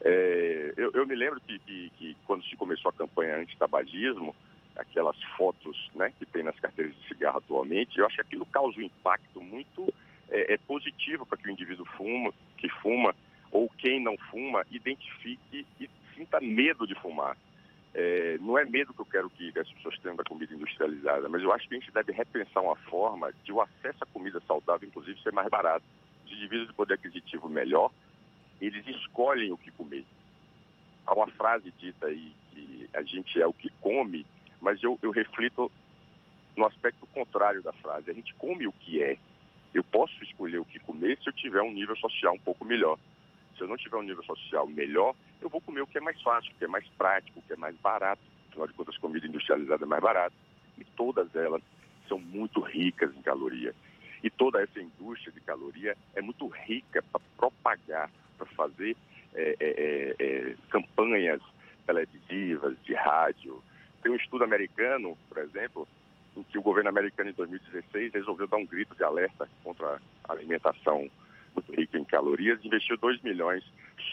É, 0.00 0.72
eu, 0.76 0.90
eu, 0.94 1.06
me 1.06 1.14
lembro 1.14 1.40
que, 1.40 1.58
que, 1.58 1.90
que, 1.98 2.16
quando 2.26 2.44
se 2.44 2.56
começou 2.56 2.88
a 2.88 2.94
campanha 2.94 3.36
anti-tabagismo, 3.36 4.34
aquelas 4.78 5.20
fotos 5.36 5.90
né, 5.94 6.12
que 6.18 6.24
tem 6.24 6.42
nas 6.42 6.58
carteiras 6.58 6.94
de 6.94 7.08
cigarro 7.08 7.38
atualmente, 7.38 7.98
eu 7.98 8.06
acho 8.06 8.14
que 8.14 8.22
aquilo 8.22 8.46
causa 8.46 8.78
um 8.78 8.82
impacto 8.82 9.40
muito 9.40 9.92
é, 10.30 10.54
é 10.54 10.56
positivo 10.58 11.26
para 11.26 11.36
que 11.36 11.48
o 11.48 11.50
indivíduo 11.50 11.84
fuma, 11.96 12.32
que 12.56 12.68
fuma 12.68 13.14
ou 13.50 13.68
quem 13.78 14.02
não 14.02 14.16
fuma 14.30 14.64
identifique 14.70 15.66
e 15.80 15.90
sinta 16.14 16.40
medo 16.40 16.86
de 16.86 16.94
fumar. 16.96 17.36
É, 17.94 18.36
não 18.38 18.58
é 18.58 18.64
medo 18.64 18.92
que 18.92 19.00
eu 19.00 19.06
quero 19.06 19.30
que 19.30 19.52
as 19.58 19.70
pessoas 19.72 19.98
tenham 20.00 20.16
da 20.16 20.24
comida 20.24 20.54
industrializada, 20.54 21.28
mas 21.28 21.42
eu 21.42 21.52
acho 21.52 21.68
que 21.68 21.74
a 21.74 21.78
gente 21.78 21.90
deve 21.90 22.12
repensar 22.12 22.62
uma 22.62 22.76
forma 22.76 23.32
de 23.44 23.52
o 23.52 23.60
acesso 23.60 23.98
à 24.02 24.06
comida 24.06 24.40
saudável, 24.46 24.86
inclusive, 24.86 25.20
ser 25.22 25.32
mais 25.32 25.48
barato. 25.48 25.84
Os 26.26 26.32
indivíduos 26.32 26.68
de 26.68 26.74
poder 26.74 26.94
aquisitivo 26.94 27.48
melhor, 27.48 27.90
eles 28.60 28.86
escolhem 28.86 29.50
o 29.50 29.58
que 29.58 29.70
comer. 29.70 30.04
Há 31.06 31.14
uma 31.14 31.28
frase 31.28 31.72
dita 31.78 32.06
aí 32.06 32.32
que 32.52 32.88
a 32.92 33.02
gente 33.02 33.40
é 33.40 33.46
o 33.46 33.52
que 33.52 33.70
come, 33.80 34.26
mas 34.60 34.82
eu, 34.82 34.98
eu 35.02 35.10
reflito 35.10 35.70
no 36.56 36.66
aspecto 36.66 37.06
contrário 37.08 37.62
da 37.62 37.72
frase. 37.72 38.10
A 38.10 38.14
gente 38.14 38.34
come 38.34 38.66
o 38.66 38.72
que 38.72 39.02
é. 39.02 39.16
Eu 39.72 39.84
posso 39.84 40.22
escolher 40.24 40.58
o 40.58 40.64
que 40.64 40.78
comer 40.80 41.18
se 41.22 41.28
eu 41.28 41.32
tiver 41.32 41.62
um 41.62 41.72
nível 41.72 41.96
social 41.96 42.34
um 42.34 42.38
pouco 42.38 42.64
melhor 42.64 42.98
se 43.58 43.64
eu 43.64 43.68
não 43.68 43.76
tiver 43.76 43.96
um 43.96 44.02
nível 44.02 44.22
social 44.22 44.66
melhor, 44.68 45.14
eu 45.42 45.48
vou 45.48 45.60
comer 45.60 45.82
o 45.82 45.86
que 45.86 45.98
é 45.98 46.00
mais 46.00 46.20
fácil, 46.22 46.52
o 46.52 46.54
que 46.54 46.64
é 46.64 46.68
mais 46.68 46.86
prático, 46.96 47.40
o 47.40 47.42
que 47.42 47.52
é 47.52 47.56
mais 47.56 47.76
barato. 47.76 48.22
Afinal 48.48 48.68
de 48.68 48.72
contas, 48.72 48.96
comida 48.96 49.26
industrializada 49.26 49.84
é 49.84 49.86
mais 49.86 50.02
barata. 50.02 50.34
E 50.78 50.84
todas 50.84 51.34
elas 51.34 51.60
são 52.08 52.18
muito 52.18 52.60
ricas 52.60 53.14
em 53.14 53.20
caloria. 53.20 53.74
E 54.22 54.30
toda 54.30 54.62
essa 54.62 54.80
indústria 54.80 55.32
de 55.32 55.40
caloria 55.40 55.96
é 56.14 56.22
muito 56.22 56.46
rica 56.46 57.02
para 57.02 57.20
propagar, 57.36 58.10
para 58.36 58.46
fazer 58.46 58.96
é, 59.34 59.56
é, 59.60 59.66
é, 59.68 60.16
é, 60.18 60.56
campanhas 60.70 61.42
televisivas, 61.84 62.76
de 62.84 62.94
rádio. 62.94 63.62
Tem 64.02 64.12
um 64.12 64.16
estudo 64.16 64.44
americano, 64.44 65.16
por 65.28 65.38
exemplo, 65.38 65.88
em 66.36 66.42
que 66.44 66.58
o 66.58 66.62
governo 66.62 66.88
americano, 66.88 67.30
em 67.30 67.34
2016, 67.34 68.12
resolveu 68.12 68.46
dar 68.46 68.56
um 68.56 68.66
grito 68.66 68.94
de 68.94 69.02
alerta 69.02 69.48
contra 69.62 70.00
a 70.24 70.32
alimentação 70.32 71.10
muito 71.54 71.72
rica 71.72 71.98
em 71.98 72.04
calorias, 72.04 72.64
investiu 72.64 72.96
2 72.96 73.20
milhões, 73.22 73.64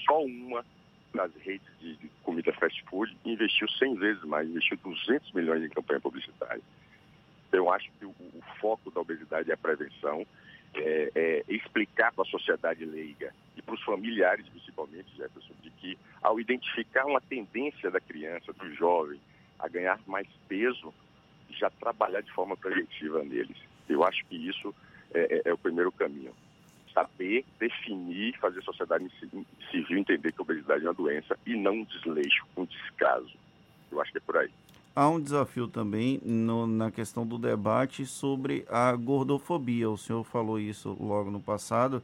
só 0.05 0.23
uma 0.23 0.65
das 1.13 1.31
redes 1.35 1.67
de, 1.79 1.95
de 1.95 2.09
comida 2.23 2.51
fast 2.53 2.83
food 2.89 3.15
investiu 3.23 3.69
100 3.69 3.95
vezes 3.95 4.23
mais, 4.23 4.49
investiu 4.49 4.77
200 4.77 5.31
milhões 5.33 5.63
em 5.63 5.69
campanha 5.69 5.99
publicitária. 5.99 6.61
Eu 7.51 7.71
acho 7.71 7.89
que 7.97 8.05
o, 8.05 8.09
o 8.09 8.43
foco 8.59 8.91
da 8.91 8.99
obesidade 8.99 9.49
é 9.49 9.53
a 9.53 9.57
prevenção, 9.57 10.25
é, 10.73 11.11
é 11.15 11.43
explicar 11.47 12.11
para 12.11 12.23
a 12.23 12.27
sociedade 12.27 12.83
leiga 12.83 13.33
e 13.55 13.61
para 13.61 13.75
os 13.75 13.83
familiares, 13.83 14.47
principalmente, 14.49 15.15
Jefferson, 15.15 15.53
de 15.61 15.69
que 15.69 15.97
ao 16.21 16.39
identificar 16.39 17.05
uma 17.05 17.21
tendência 17.21 17.89
da 17.89 18.01
criança, 18.01 18.51
do 18.51 18.73
jovem, 18.73 19.19
a 19.59 19.67
ganhar 19.67 19.99
mais 20.05 20.27
peso, 20.47 20.93
já 21.49 21.69
trabalhar 21.69 22.21
de 22.21 22.31
forma 22.31 22.55
preventiva 22.57 23.23
neles. 23.23 23.57
Eu 23.87 24.03
acho 24.03 24.25
que 24.25 24.35
isso 24.35 24.73
é, 25.13 25.41
é, 25.45 25.49
é 25.49 25.53
o 25.53 25.57
primeiro 25.57 25.91
caminho. 25.91 26.33
Saber 26.93 27.45
definir, 27.59 28.37
fazer 28.39 28.59
a 28.59 28.63
sociedade 28.63 29.09
civil 29.71 29.97
entender 29.97 30.31
que 30.31 30.39
a 30.39 30.43
obesidade 30.43 30.85
é 30.85 30.87
uma 30.87 30.93
doença 30.93 31.37
e 31.45 31.55
não 31.55 31.73
um 31.73 31.83
desleixo, 31.83 32.45
um 32.55 32.65
descaso. 32.65 33.33
Eu 33.91 34.01
acho 34.01 34.11
que 34.11 34.17
é 34.17 34.21
por 34.21 34.37
aí. 34.37 34.49
Há 34.95 35.09
um 35.09 35.19
desafio 35.19 35.67
também 35.67 36.21
no, 36.23 36.65
na 36.65 36.89
questão 36.89 37.27
do 37.27 37.37
debate 37.37 38.05
sobre 38.05 38.65
a 38.69 38.93
gordofobia. 38.93 39.89
O 39.89 39.97
senhor 39.97 40.23
falou 40.23 40.57
isso 40.57 40.95
logo 40.97 41.29
no 41.29 41.41
passado. 41.41 42.01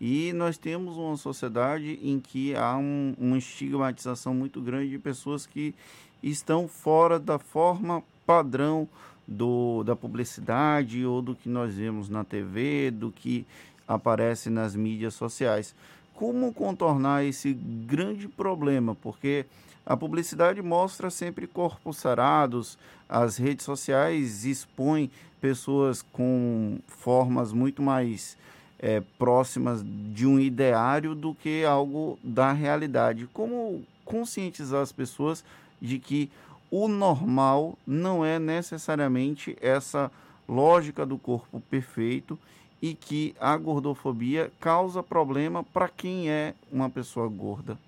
E 0.00 0.32
nós 0.32 0.56
temos 0.56 0.96
uma 0.96 1.18
sociedade 1.18 1.98
em 2.02 2.18
que 2.18 2.56
há 2.56 2.78
um, 2.78 3.14
uma 3.18 3.36
estigmatização 3.36 4.32
muito 4.32 4.58
grande 4.62 4.88
de 4.88 4.98
pessoas 4.98 5.46
que 5.46 5.74
estão 6.22 6.68
fora 6.68 7.18
da 7.18 7.38
forma 7.38 8.02
padrão 8.26 8.88
do, 9.26 9.84
da 9.84 9.94
publicidade 9.94 11.04
ou 11.04 11.22
do 11.22 11.34
que 11.34 11.48
nós 11.48 11.74
vemos 11.74 12.08
na 12.08 12.24
TV, 12.24 12.90
do 12.90 13.10
que 13.10 13.46
aparece 13.86 14.50
nas 14.50 14.74
mídias 14.74 15.14
sociais. 15.14 15.74
Como 16.14 16.52
contornar 16.52 17.24
esse 17.24 17.52
grande 17.52 18.28
problema? 18.28 18.94
Porque 18.94 19.46
a 19.86 19.96
publicidade 19.96 20.60
mostra 20.60 21.10
sempre 21.10 21.46
corpos 21.46 21.96
sarados, 21.96 22.78
as 23.08 23.36
redes 23.36 23.64
sociais 23.64 24.44
expõem 24.44 25.10
pessoas 25.40 26.02
com 26.02 26.78
formas 26.86 27.52
muito 27.52 27.82
mais 27.82 28.36
é, 28.78 29.02
próximas 29.18 29.82
de 29.84 30.26
um 30.26 30.38
ideário 30.38 31.14
do 31.14 31.34
que 31.34 31.64
algo 31.64 32.18
da 32.22 32.52
realidade. 32.52 33.28
Como 33.32 33.84
conscientizar 34.04 34.82
as 34.82 34.92
pessoas 34.92 35.44
de 35.80 35.98
que 35.98 36.30
o 36.70 36.86
normal 36.86 37.76
não 37.86 38.24
é 38.24 38.38
necessariamente 38.38 39.56
essa 39.60 40.10
lógica 40.48 41.04
do 41.04 41.18
corpo 41.18 41.60
perfeito 41.60 42.38
e 42.80 42.94
que 42.94 43.34
a 43.38 43.56
gordofobia 43.56 44.50
causa 44.60 45.02
problema 45.02 45.62
para 45.62 45.88
quem 45.88 46.30
é 46.30 46.54
uma 46.70 46.88
pessoa 46.88 47.28
gorda. 47.28 47.78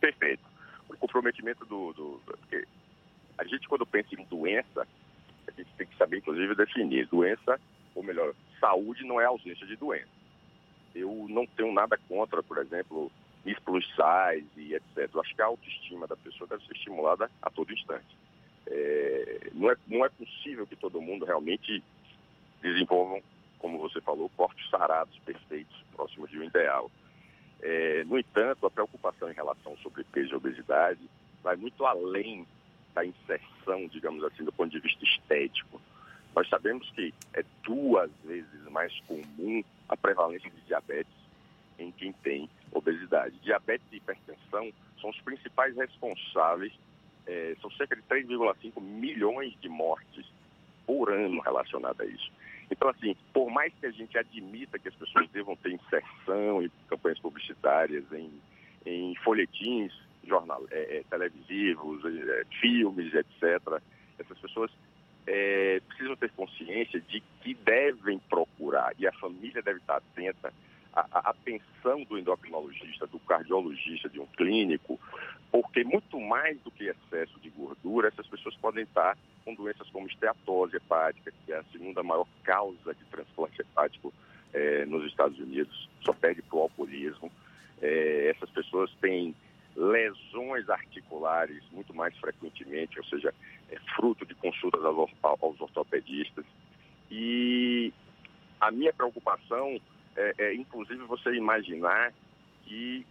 Perfeito. 0.00 0.42
O 0.88 0.96
comprometimento 0.96 1.64
do, 1.64 1.92
do, 1.92 2.20
do. 2.26 2.38
A 3.38 3.44
gente, 3.44 3.68
quando 3.68 3.86
pensa 3.86 4.08
em 4.14 4.24
doença, 4.24 4.86
a 5.46 5.50
gente 5.52 5.70
tem 5.76 5.86
que 5.86 5.96
saber, 5.96 6.18
inclusive, 6.18 6.54
definir. 6.54 7.06
Doença, 7.06 7.60
ou 7.94 8.02
melhor, 8.02 8.34
saúde 8.58 9.04
não 9.04 9.20
é 9.20 9.24
ausência 9.24 9.66
de 9.66 9.76
doença. 9.76 10.08
Eu 10.94 11.26
não 11.28 11.46
tenho 11.46 11.72
nada 11.72 11.98
contra, 12.08 12.42
por 12.42 12.58
exemplo, 12.58 13.10
Miss 13.44 13.58
Plus 13.60 13.86
Size 13.86 14.48
e 14.56 14.74
etc. 14.74 15.10
Eu 15.12 15.20
acho 15.20 15.34
que 15.34 15.42
a 15.42 15.46
autoestima 15.46 16.06
da 16.06 16.16
pessoa 16.16 16.48
deve 16.48 16.64
ser 16.66 16.74
estimulada 16.74 17.30
a 17.42 17.50
todo 17.50 17.72
instante. 17.72 18.16
É, 18.66 19.50
não, 19.52 19.70
é, 19.70 19.76
não 19.86 20.04
é 20.04 20.08
possível 20.08 20.66
que 20.66 20.76
todo 20.76 21.00
mundo 21.00 21.24
realmente 21.24 21.82
desenvolvam, 22.62 23.22
como 23.58 23.78
você 23.78 24.00
falou, 24.00 24.30
corpos 24.36 24.68
sarados, 24.70 25.18
perfeitos, 25.24 25.76
próximos 25.94 26.30
de 26.30 26.38
um 26.38 26.44
ideal. 26.44 26.90
É, 27.62 28.04
no 28.04 28.18
entanto, 28.18 28.66
a 28.66 28.70
preocupação 28.70 29.30
em 29.30 29.34
relação 29.34 29.76
sobre 29.78 30.04
peso 30.04 30.32
e 30.32 30.36
obesidade 30.36 31.00
vai 31.42 31.56
muito 31.56 31.84
além 31.84 32.46
da 32.94 33.04
inserção, 33.04 33.86
digamos 33.88 34.22
assim, 34.24 34.44
do 34.44 34.52
ponto 34.52 34.70
de 34.70 34.80
vista 34.80 35.04
estético. 35.04 35.80
Nós 36.34 36.48
sabemos 36.48 36.88
que 36.90 37.12
é 37.34 37.44
duas 37.62 38.10
vezes 38.24 38.62
mais 38.70 38.98
comum 39.00 39.62
a 39.88 39.96
prevalência 39.96 40.50
de 40.50 40.60
diabetes 40.62 41.12
em 41.78 41.90
quem 41.92 42.12
tem 42.12 42.48
obesidade. 42.72 43.34
Diabetes 43.42 43.86
e 43.92 43.96
hipertensão 43.96 44.72
são 45.00 45.10
os 45.10 45.20
principais 45.20 45.76
responsáveis, 45.76 46.72
é, 47.26 47.56
são 47.60 47.70
cerca 47.72 47.96
de 47.96 48.02
3,5 48.02 48.80
milhões 48.80 49.54
de 49.60 49.68
mortes 49.68 50.26
por 50.86 51.12
ano 51.12 51.40
relacionadas 51.40 52.00
a 52.00 52.10
isso. 52.10 52.30
Então, 52.70 52.88
assim, 52.88 53.16
por 53.32 53.50
mais 53.50 53.72
que 53.74 53.86
a 53.86 53.90
gente 53.90 54.16
admita 54.16 54.78
que 54.78 54.88
as 54.88 54.94
pessoas 54.94 55.28
devam 55.30 55.56
ter 55.56 55.72
inserção 55.72 56.62
em 56.62 56.70
campanhas 56.88 57.18
publicitárias, 57.18 58.04
em, 58.12 58.30
em 58.86 59.14
folhetins 59.16 59.92
jornal, 60.24 60.62
é, 60.70 61.02
televisivos, 61.10 62.04
é, 62.04 62.44
filmes, 62.60 63.12
etc., 63.14 63.80
essas 64.18 64.38
pessoas 64.38 64.70
é, 65.26 65.80
precisam 65.88 66.16
ter 66.16 66.30
consciência 66.32 67.00
de 67.00 67.20
que 67.42 67.54
devem 67.54 68.18
procurar, 68.28 68.94
e 68.98 69.06
a 69.06 69.12
família 69.12 69.62
deve 69.62 69.78
estar 69.78 69.96
atenta 69.96 70.52
à 70.92 71.30
atenção 71.30 72.02
do 72.04 72.18
endocrinologista, 72.18 73.06
do 73.06 73.18
cardiologista, 73.20 74.08
de 74.08 74.20
um 74.20 74.26
clínico, 74.26 74.98
porque 75.50 75.84
muito 75.84 76.18
mais 76.20 76.58
do 76.60 76.70
que 76.70 76.84
excesso 76.84 77.38
de 77.40 77.50
gordura, 77.50 78.08
essas 78.08 78.26
pessoas 78.26 78.56
podem 78.56 78.84
estar 78.84 79.16
com 79.44 79.54
doenças 79.54 79.88
como 79.90 80.06
esteatose 80.06 80.76
hepática, 80.76 81.32
que 81.44 81.52
é 81.52 81.58
a 81.58 81.64
segunda 81.72 82.02
maior 82.02 82.26
causa 82.42 82.94
de 82.94 83.04
transplante 83.06 83.60
hepático 83.60 84.12
é, 84.52 84.84
nos 84.86 85.04
Estados 85.06 85.38
Unidos, 85.38 85.88
só 86.02 86.12
perde 86.12 86.42
para 86.42 86.56
o 86.56 86.62
alcoolismo. 86.62 87.30
É, 87.80 88.32
essas 88.34 88.50
pessoas 88.50 88.90
têm 89.00 89.34
lesões 89.76 90.68
articulares 90.68 91.62
muito 91.72 91.94
mais 91.94 92.16
frequentemente, 92.18 92.98
ou 92.98 93.04
seja, 93.04 93.32
é 93.70 93.78
fruto 93.96 94.26
de 94.26 94.34
consultas 94.34 94.84
aos 94.84 95.60
ortopedistas. 95.60 96.44
E 97.10 97.92
a 98.60 98.70
minha 98.70 98.92
preocupação 98.92 99.80
é, 100.16 100.34
é, 100.38 100.54
inclusive, 100.54 101.02
você 101.04 101.34
imaginar 101.34 102.12
que 102.64 103.06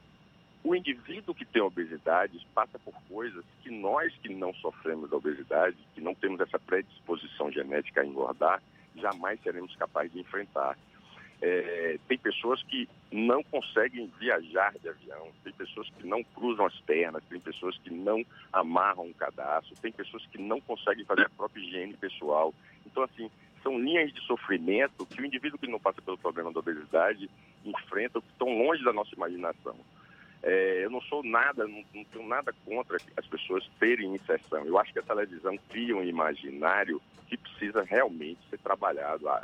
o 0.63 0.75
indivíduo 0.75 1.33
que 1.33 1.45
tem 1.45 1.61
obesidade 1.61 2.45
passa 2.53 2.77
por 2.79 2.93
coisas 3.07 3.43
que 3.63 3.69
nós 3.69 4.13
que 4.17 4.33
não 4.33 4.53
sofremos 4.55 5.09
da 5.09 5.17
obesidade, 5.17 5.77
que 5.95 6.01
não 6.01 6.13
temos 6.13 6.39
essa 6.41 6.59
predisposição 6.59 7.51
genética 7.51 8.01
a 8.01 8.05
engordar, 8.05 8.61
jamais 8.95 9.39
seremos 9.41 9.75
capazes 9.75 10.11
de 10.11 10.19
enfrentar. 10.19 10.77
É, 11.41 11.97
tem 12.09 12.17
pessoas 12.17 12.61
que 12.63 12.89
não 13.09 13.41
conseguem 13.43 14.11
viajar 14.19 14.73
de 14.77 14.89
avião, 14.89 15.29
tem 15.41 15.53
pessoas 15.53 15.89
que 15.91 16.05
não 16.05 16.21
cruzam 16.21 16.65
as 16.65 16.77
pernas, 16.81 17.23
tem 17.29 17.39
pessoas 17.39 17.77
que 17.77 17.89
não 17.89 18.25
amarram 18.51 19.05
um 19.05 19.13
cadastro, 19.13 19.73
tem 19.81 19.91
pessoas 19.93 20.25
que 20.25 20.37
não 20.37 20.59
conseguem 20.59 21.05
fazer 21.05 21.27
a 21.27 21.29
própria 21.29 21.61
higiene 21.61 21.93
pessoal. 21.93 22.53
Então, 22.85 23.03
assim, 23.03 23.31
são 23.61 23.79
linhas 23.79 24.13
de 24.13 24.21
sofrimento 24.21 25.05
que 25.05 25.21
o 25.21 25.25
indivíduo 25.25 25.59
que 25.59 25.67
não 25.67 25.79
passa 25.79 26.01
pelo 26.01 26.17
problema 26.17 26.51
da 26.51 26.59
obesidade 26.59 27.29
enfrenta, 27.65 28.21
que 28.21 28.27
estão 28.31 28.49
longe 28.57 28.83
da 28.83 28.93
nossa 28.93 29.13
imaginação. 29.15 29.75
É, 30.41 30.83
eu 30.83 30.89
não 30.89 31.01
sou 31.01 31.23
nada, 31.23 31.67
não, 31.67 31.83
não, 31.93 32.03
tenho 32.05 32.27
nada 32.27 32.53
contra 32.65 32.97
as 33.17 33.27
pessoas 33.27 33.69
terem 33.79 34.15
inserção. 34.15 34.65
Eu 34.65 34.77
acho 34.77 34.93
que 34.93 34.99
a 34.99 35.03
televisão 35.03 35.57
cria 35.69 35.95
um 35.95 36.03
imaginário 36.03 37.01
que 37.27 37.37
precisa 37.37 37.83
realmente 37.83 38.39
ser 38.49 38.57
trabalhado. 38.59 39.27
A, 39.27 39.35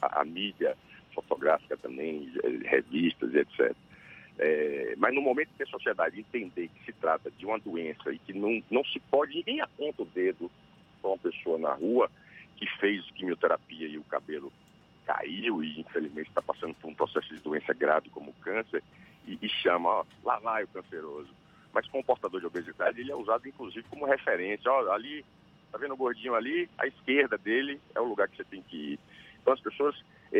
a, 0.00 0.20
a 0.20 0.24
mídia 0.24 0.76
fotográfica 1.12 1.76
também, 1.76 2.32
revistas 2.64 3.34
e 3.34 3.38
etc. 3.38 3.74
É, 4.38 4.94
mas 4.96 5.12
no 5.12 5.20
momento 5.20 5.50
que 5.56 5.64
a 5.64 5.66
sociedade 5.66 6.20
entender 6.20 6.68
que 6.68 6.84
se 6.84 6.92
trata 6.92 7.28
de 7.30 7.44
uma 7.44 7.58
doença 7.58 8.12
e 8.12 8.18
que 8.20 8.32
não, 8.32 8.62
não 8.70 8.84
se 8.84 9.00
pode, 9.00 9.34
ninguém 9.34 9.60
aponta 9.60 10.02
o 10.02 10.06
dedo 10.06 10.48
para 11.02 11.10
uma 11.10 11.18
pessoa 11.18 11.58
na 11.58 11.72
rua 11.72 12.08
que 12.58 12.66
fez 12.78 13.04
quimioterapia 13.12 13.86
e 13.86 13.98
o 13.98 14.04
cabelo 14.04 14.52
caiu 15.06 15.62
e 15.62 15.80
infelizmente 15.80 16.28
está 16.28 16.42
passando 16.42 16.74
por 16.74 16.88
um 16.88 16.94
processo 16.94 17.34
de 17.34 17.40
doença 17.40 17.72
grave 17.72 18.10
como 18.10 18.32
câncer 18.34 18.82
e, 19.26 19.38
e 19.40 19.48
chama, 19.48 19.88
ó, 19.88 20.04
lá 20.24 20.38
vai 20.38 20.64
o 20.64 20.68
canceroso. 20.68 21.30
Mas 21.72 21.86
com 21.88 22.00
o 22.00 22.04
portador 22.04 22.40
de 22.40 22.46
obesidade 22.46 23.00
ele 23.00 23.12
é 23.12 23.16
usado 23.16 23.46
inclusive 23.48 23.86
como 23.88 24.06
referência. 24.06 24.70
Ó, 24.70 24.92
ali, 24.92 25.24
tá 25.70 25.78
vendo 25.78 25.94
o 25.94 25.96
gordinho 25.96 26.34
ali? 26.34 26.68
À 26.76 26.86
esquerda 26.86 27.38
dele 27.38 27.80
é 27.94 28.00
o 28.00 28.08
lugar 28.08 28.28
que 28.28 28.36
você 28.36 28.44
tem 28.44 28.62
que 28.62 28.76
ir. 28.76 29.00
Então 29.40 29.54
as 29.54 29.60
pessoas, 29.60 29.96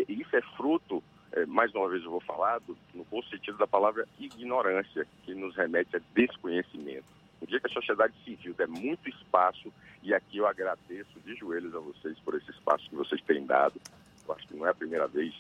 isso 0.09 0.37
é 0.37 0.43
fruto 0.57 1.03
é, 1.33 1.45
mais 1.47 1.75
uma 1.75 1.89
vez 1.89 2.03
eu 2.03 2.11
vou 2.11 2.21
falar, 2.21 2.59
do, 2.61 2.77
no 2.95 3.05
bom 3.05 3.23
sentido 3.23 3.59
da 3.59 3.67
palavra 3.67 4.07
ignorância, 4.19 5.07
que 5.25 5.35
nos 5.35 5.55
remete 5.57 5.97
a 5.97 6.01
desconhecimento. 6.15 7.18
No 7.41 7.47
dia 7.47 7.61
que 7.61 7.67
a 7.67 7.73
sociedade 7.73 8.15
civil 8.25 8.55
der 8.55 8.69
muito 8.69 9.09
espaço, 9.09 9.73
e 10.03 10.13
aqui 10.13 10.39
eu 10.39 10.47
agradeço 10.47 11.19
de 11.25 11.35
joelhos 11.37 11.75
a 11.75 11.79
vocês 11.79 12.19
por 12.21 12.35
esse 12.35 12.51
espaço 12.51 12.89
que 12.89 12.97
vocês 12.97 13.21
têm 13.23 13.47
dado, 13.47 13.81
eu 14.27 14.35
acho 14.35 14.47
que 14.47 14.57
não 14.57 14.67
é 14.67 14.71
a 14.71 14.75
primeira 14.75 15.07
vez 15.07 15.35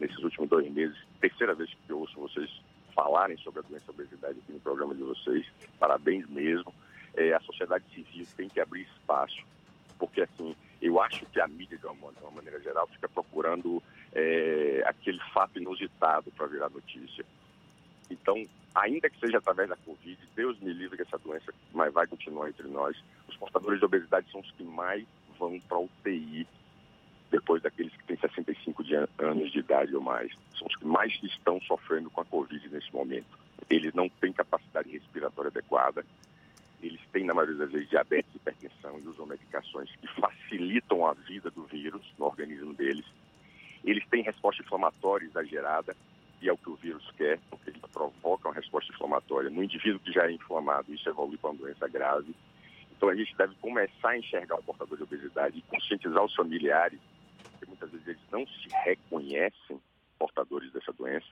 nesses 0.00 0.18
últimos 0.18 0.48
dois 0.48 0.70
meses, 0.70 0.96
terceira 1.20 1.54
vez 1.54 1.70
que 1.70 1.90
eu 1.90 2.00
ouço 2.00 2.18
vocês 2.18 2.50
falarem 2.94 3.36
sobre 3.38 3.60
a 3.60 3.62
doença 3.62 3.90
obesidade 3.90 4.38
aqui 4.38 4.52
no 4.52 4.60
programa 4.60 4.94
de 4.94 5.02
vocês, 5.02 5.46
parabéns 5.78 6.28
mesmo. 6.28 6.74
É, 7.14 7.32
a 7.34 7.40
sociedade 7.40 7.84
civil 7.94 8.26
tem 8.36 8.48
que 8.48 8.60
abrir 8.60 8.82
espaço, 8.82 9.44
porque 9.98 10.22
assim, 10.22 10.56
eu 10.80 11.00
acho 11.00 11.24
que 11.26 11.40
a 11.40 11.46
mídia, 11.46 11.78
de 11.78 11.86
uma, 11.86 12.12
de 12.12 12.20
uma 12.20 12.30
maneira 12.30 12.58
geral, 12.60 12.86
fica 12.88 13.08
procurando 13.08 13.82
é, 14.12 14.82
aquele 14.86 15.20
fato 15.32 15.58
inusitado 15.58 16.30
para 16.32 16.46
virar 16.46 16.70
notícia. 16.70 17.24
Então, 18.12 18.44
ainda 18.74 19.08
que 19.08 19.18
seja 19.18 19.38
através 19.38 19.68
da 19.68 19.76
Covid, 19.76 20.18
Deus 20.34 20.58
me 20.60 20.72
livre 20.72 20.96
que 20.96 21.02
essa 21.02 21.18
doença 21.18 21.52
mas 21.72 21.92
vai 21.92 22.06
continuar 22.06 22.48
entre 22.48 22.68
nós. 22.68 22.96
Os 23.28 23.36
portadores 23.36 23.78
de 23.78 23.84
obesidade 23.84 24.30
são 24.30 24.40
os 24.40 24.50
que 24.52 24.62
mais 24.62 25.04
vão 25.38 25.58
para 25.60 25.78
UTI 25.78 26.46
depois 27.30 27.62
daqueles 27.62 27.92
que 27.96 28.04
têm 28.04 28.16
65 28.16 28.84
de 28.84 28.94
anos 28.94 29.50
de 29.50 29.58
idade 29.58 29.94
ou 29.96 30.02
mais. 30.02 30.30
São 30.56 30.66
os 30.66 30.76
que 30.76 30.86
mais 30.86 31.18
estão 31.22 31.60
sofrendo 31.62 32.10
com 32.10 32.20
a 32.20 32.24
Covid 32.24 32.68
nesse 32.68 32.92
momento. 32.92 33.38
Eles 33.70 33.94
não 33.94 34.08
têm 34.08 34.32
capacidade 34.32 34.90
respiratória 34.90 35.48
adequada, 35.48 36.04
eles 36.82 37.00
têm, 37.12 37.24
na 37.24 37.32
maioria 37.32 37.56
das 37.56 37.70
vezes, 37.70 37.88
diabetes, 37.88 38.34
hipertensão 38.34 38.98
e 38.98 39.06
usam 39.06 39.24
medicações 39.24 39.88
que 39.96 40.06
facilitam 40.20 41.06
a 41.06 41.14
vida 41.14 41.48
do 41.50 41.62
vírus 41.64 42.02
no 42.18 42.26
organismo 42.26 42.74
deles. 42.74 43.06
Eles 43.84 44.04
têm 44.08 44.22
resposta 44.22 44.62
inflamatória 44.62 45.26
exagerada, 45.26 45.96
e 46.42 46.48
é 46.48 46.52
o 46.52 46.58
que 46.58 46.68
o 46.68 46.74
vírus 46.74 47.08
quer, 47.16 47.38
porque 47.48 47.70
ele 47.70 47.80
provoca 47.92 48.48
uma 48.48 48.54
resposta 48.54 48.92
inflamatória 48.92 49.48
no 49.48 49.62
indivíduo 49.62 50.00
que 50.00 50.12
já 50.12 50.26
é 50.26 50.32
inflamado, 50.32 50.92
isso 50.92 51.08
evolui 51.08 51.38
para 51.38 51.50
uma 51.50 51.58
doença 51.58 51.86
grave. 51.88 52.34
Então 52.90 53.08
a 53.08 53.14
gente 53.14 53.34
deve 53.36 53.54
começar 53.56 54.10
a 54.10 54.18
enxergar 54.18 54.56
o 54.56 54.62
portador 54.62 54.96
de 54.96 55.04
obesidade 55.04 55.58
e 55.58 55.62
conscientizar 55.62 56.24
os 56.24 56.34
familiares, 56.34 57.00
porque 57.52 57.66
muitas 57.66 57.90
vezes 57.90 58.08
eles 58.08 58.22
não 58.30 58.44
se 58.46 58.68
reconhecem 58.84 59.80
portadores 60.18 60.72
dessa 60.72 60.92
doença. 60.92 61.26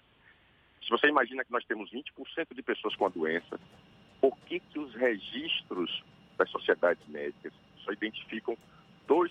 Se 0.83 0.89
você 0.91 1.09
imagina 1.09 1.45
que 1.45 1.53
nós 1.53 1.65
temos 1.65 1.91
20% 1.91 2.55
de 2.55 2.63
pessoas 2.63 2.95
com 2.95 3.07
a 3.07 3.09
doença, 3.09 3.59
por 4.21 4.37
que, 4.47 4.61
que 4.61 4.79
os 4.79 4.95
registros 4.95 6.05
das 6.37 6.49
sociedades 6.51 7.07
médicas 7.09 7.53
só 7.85 7.93
identificam 7.93 8.57
2% 9.09 9.31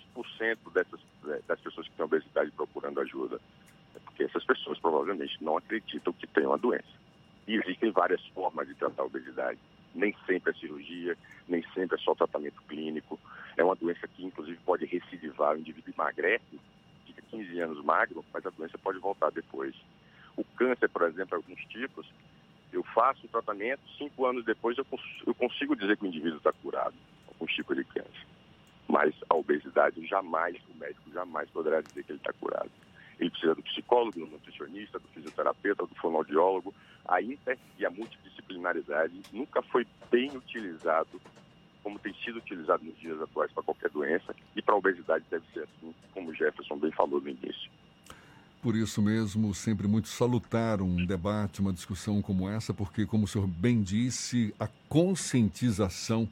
dessas, 0.74 1.00
das 1.48 1.60
pessoas 1.62 1.88
que 1.88 1.94
têm 1.96 2.06
obesidade 2.06 2.52
procurando 2.52 3.00
ajuda? 3.00 3.40
É 4.00 4.06
porque 4.06 4.24
essas 4.24 4.44
pessoas 4.44 4.80
provavelmente 4.80 5.38
não 5.44 5.58
acreditam 5.58 6.14
que 6.14 6.28
têm 6.28 6.46
uma 6.46 6.58
doença. 6.58 7.00
E 7.48 7.56
existem 7.56 7.92
várias 7.92 8.24
formas 8.28 8.68
de 8.68 8.76
tratar 8.76 9.04
a 9.04 9.06
obesidade. 9.06 9.60
Nem 9.96 10.16
sempre 10.26 10.52
é 10.52 10.54
cirurgia, 10.54 11.18
nem 11.48 11.64
sempre 11.74 11.98
é 11.98 12.04
só 12.04 12.14
tratamento 12.14 12.62
clínico. 12.68 13.20
É 13.58 13.64
uma 13.64 13.76
doença 13.76 14.08
que, 14.08 14.24
inclusive, 14.24 14.58
pode 14.66 14.86
recidivar. 14.86 15.56
O 15.56 15.60
indivíduo 15.60 15.94
emagrece, 15.94 16.60
fica 17.06 17.22
15 17.32 17.60
anos 17.60 17.84
magro, 17.84 18.24
mas 18.32 18.46
a 18.46 18.50
doença 18.52 18.78
pode 18.78 19.00
voltar 19.00 19.32
depois. 19.32 19.76
O 20.38 20.44
câncer, 20.44 20.90
por 20.90 21.04
exemplo, 21.04 21.36
alguns 21.36 21.60
tipos, 21.66 22.08
eu 22.72 22.84
faço 22.84 23.26
o 23.26 23.30
tratamento, 23.30 23.82
cinco 23.98 24.26
anos 24.26 24.46
depois 24.46 24.78
eu, 24.78 24.86
cons 24.86 25.02
eu 25.26 25.34
consigo 25.34 25.76
dizer 25.76 25.98
que 25.98 26.04
o 26.04 26.08
indivíduo 26.08 26.38
está 26.38 26.54
curado, 26.54 26.94
alguns 27.28 27.52
tipos 27.54 27.76
de 27.76 27.84
câncer. 27.84 28.28
Mas 28.88 29.14
a 29.30 29.36
obesidade, 29.36 30.06
jamais, 30.06 30.56
o 30.70 30.78
médico 30.78 31.12
jamais 31.12 31.50
poderá 31.50 31.82
dizer 31.82 32.04
que 32.04 32.12
ele 32.12 32.20
está 32.20 32.34
curado. 32.34 32.70
Ele 33.20 33.30
precisa 33.30 33.54
do 33.54 33.64
psicólogo, 33.64 34.20
do 34.20 34.28
nutricionista, 34.28 34.98
do 34.98 35.08
fisioterapeuta, 35.10 35.86
do 35.86 35.96
fonoaudiólogo. 35.96 36.74
A 37.06 37.22
inter 37.22 37.58
e 37.78 37.86
a 37.86 37.90
multidisciplinaridade 37.90 39.22
nunca 39.34 39.62
foi 39.62 39.86
bem 40.10 40.36
utilizado 40.36 41.20
como 41.84 41.98
tem 42.00 42.14
sido 42.24 42.38
utilizado 42.38 42.84
nos 42.84 42.98
dias 43.00 43.22
atuais 43.22 43.52
para 43.52 43.64
qualquer 43.64 43.90
doença 43.90 44.36
e 44.56 44.62
para 44.62 44.76
a 44.76 44.78
obesidade 44.78 45.24
deve 45.30 45.46
ser 45.54 45.62
assim, 45.62 45.94
como 46.14 46.34
Jefferson 46.34 46.78
bem 46.78 46.92
falou 46.92 47.22
no 47.22 47.30
início. 47.30 47.72
Por 48.62 48.76
isso 48.76 49.02
mesmo, 49.02 49.54
sempre 49.54 49.88
muito 49.88 50.10
salutar 50.10 50.82
um 50.82 51.06
debate, 51.06 51.62
uma 51.62 51.72
discussão 51.72 52.22
como 52.22 52.50
essa, 52.50 52.74
porque, 52.74 53.06
como 53.06 53.24
o 53.24 53.28
senhor 53.28 53.48
bem 53.48 53.82
disse, 53.82 54.54
a 54.60 54.68
conscientização 54.90 56.28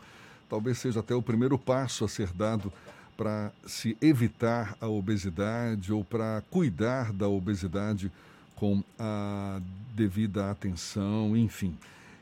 talvez 0.50 0.78
seja 0.78 1.00
até 1.00 1.16
o 1.16 1.22
primeiro 1.22 1.58
passo 1.58 2.04
a 2.04 2.08
ser 2.08 2.32
dado 2.34 2.72
para 3.18 3.52
se 3.66 3.98
evitar 4.00 4.78
a 4.80 4.88
obesidade 4.88 5.92
ou 5.92 6.04
para 6.04 6.44
cuidar 6.52 7.12
da 7.12 7.28
obesidade 7.28 8.12
com 8.56 8.84
a 9.00 9.60
devida 9.96 10.52
atenção, 10.52 11.36
enfim. 11.36 11.76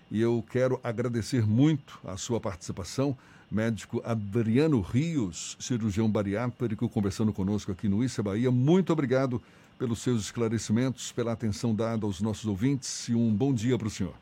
E 0.10 0.22
eu 0.22 0.44
quero 0.50 0.80
agradecer 0.84 1.46
muito 1.46 2.00
a 2.06 2.16
sua 2.16 2.40
participação, 2.40 3.18
médico 3.52 4.02
Adriano 4.06 4.80
Rios, 4.80 5.58
cirurgião 5.60 6.10
bariátrico, 6.10 6.88
conversando 6.88 7.34
conosco 7.34 7.72
aqui 7.72 7.90
no 7.90 8.04
Issa 8.04 8.24
Bahia. 8.24 8.50
Muito 8.50 8.94
obrigado 8.94 9.42
pelos 9.78 10.00
seus 10.00 10.22
esclarecimentos, 10.22 11.12
pela 11.12 11.34
atenção 11.34 11.76
dada 11.76 12.06
aos 12.06 12.22
nossos 12.22 12.46
ouvintes 12.46 13.10
e 13.10 13.16
um 13.16 13.34
bom 13.34 13.54
dia 13.54 13.78
para 13.78 13.88
o 13.88 13.92
senhor. 13.92 14.14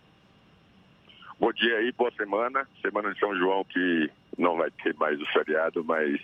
Bom 1.40 1.52
dia 1.52 1.78
aí, 1.78 1.92
boa 1.92 2.12
semana. 2.12 2.68
Semana 2.82 3.14
de 3.14 3.20
São 3.20 3.36
João 3.38 3.64
que 3.66 4.10
não 4.38 4.58
vai 4.58 4.72
ter 4.72 4.96
mais 4.96 5.20
o 5.22 5.26
feriado, 5.28 5.84
mas 5.84 6.20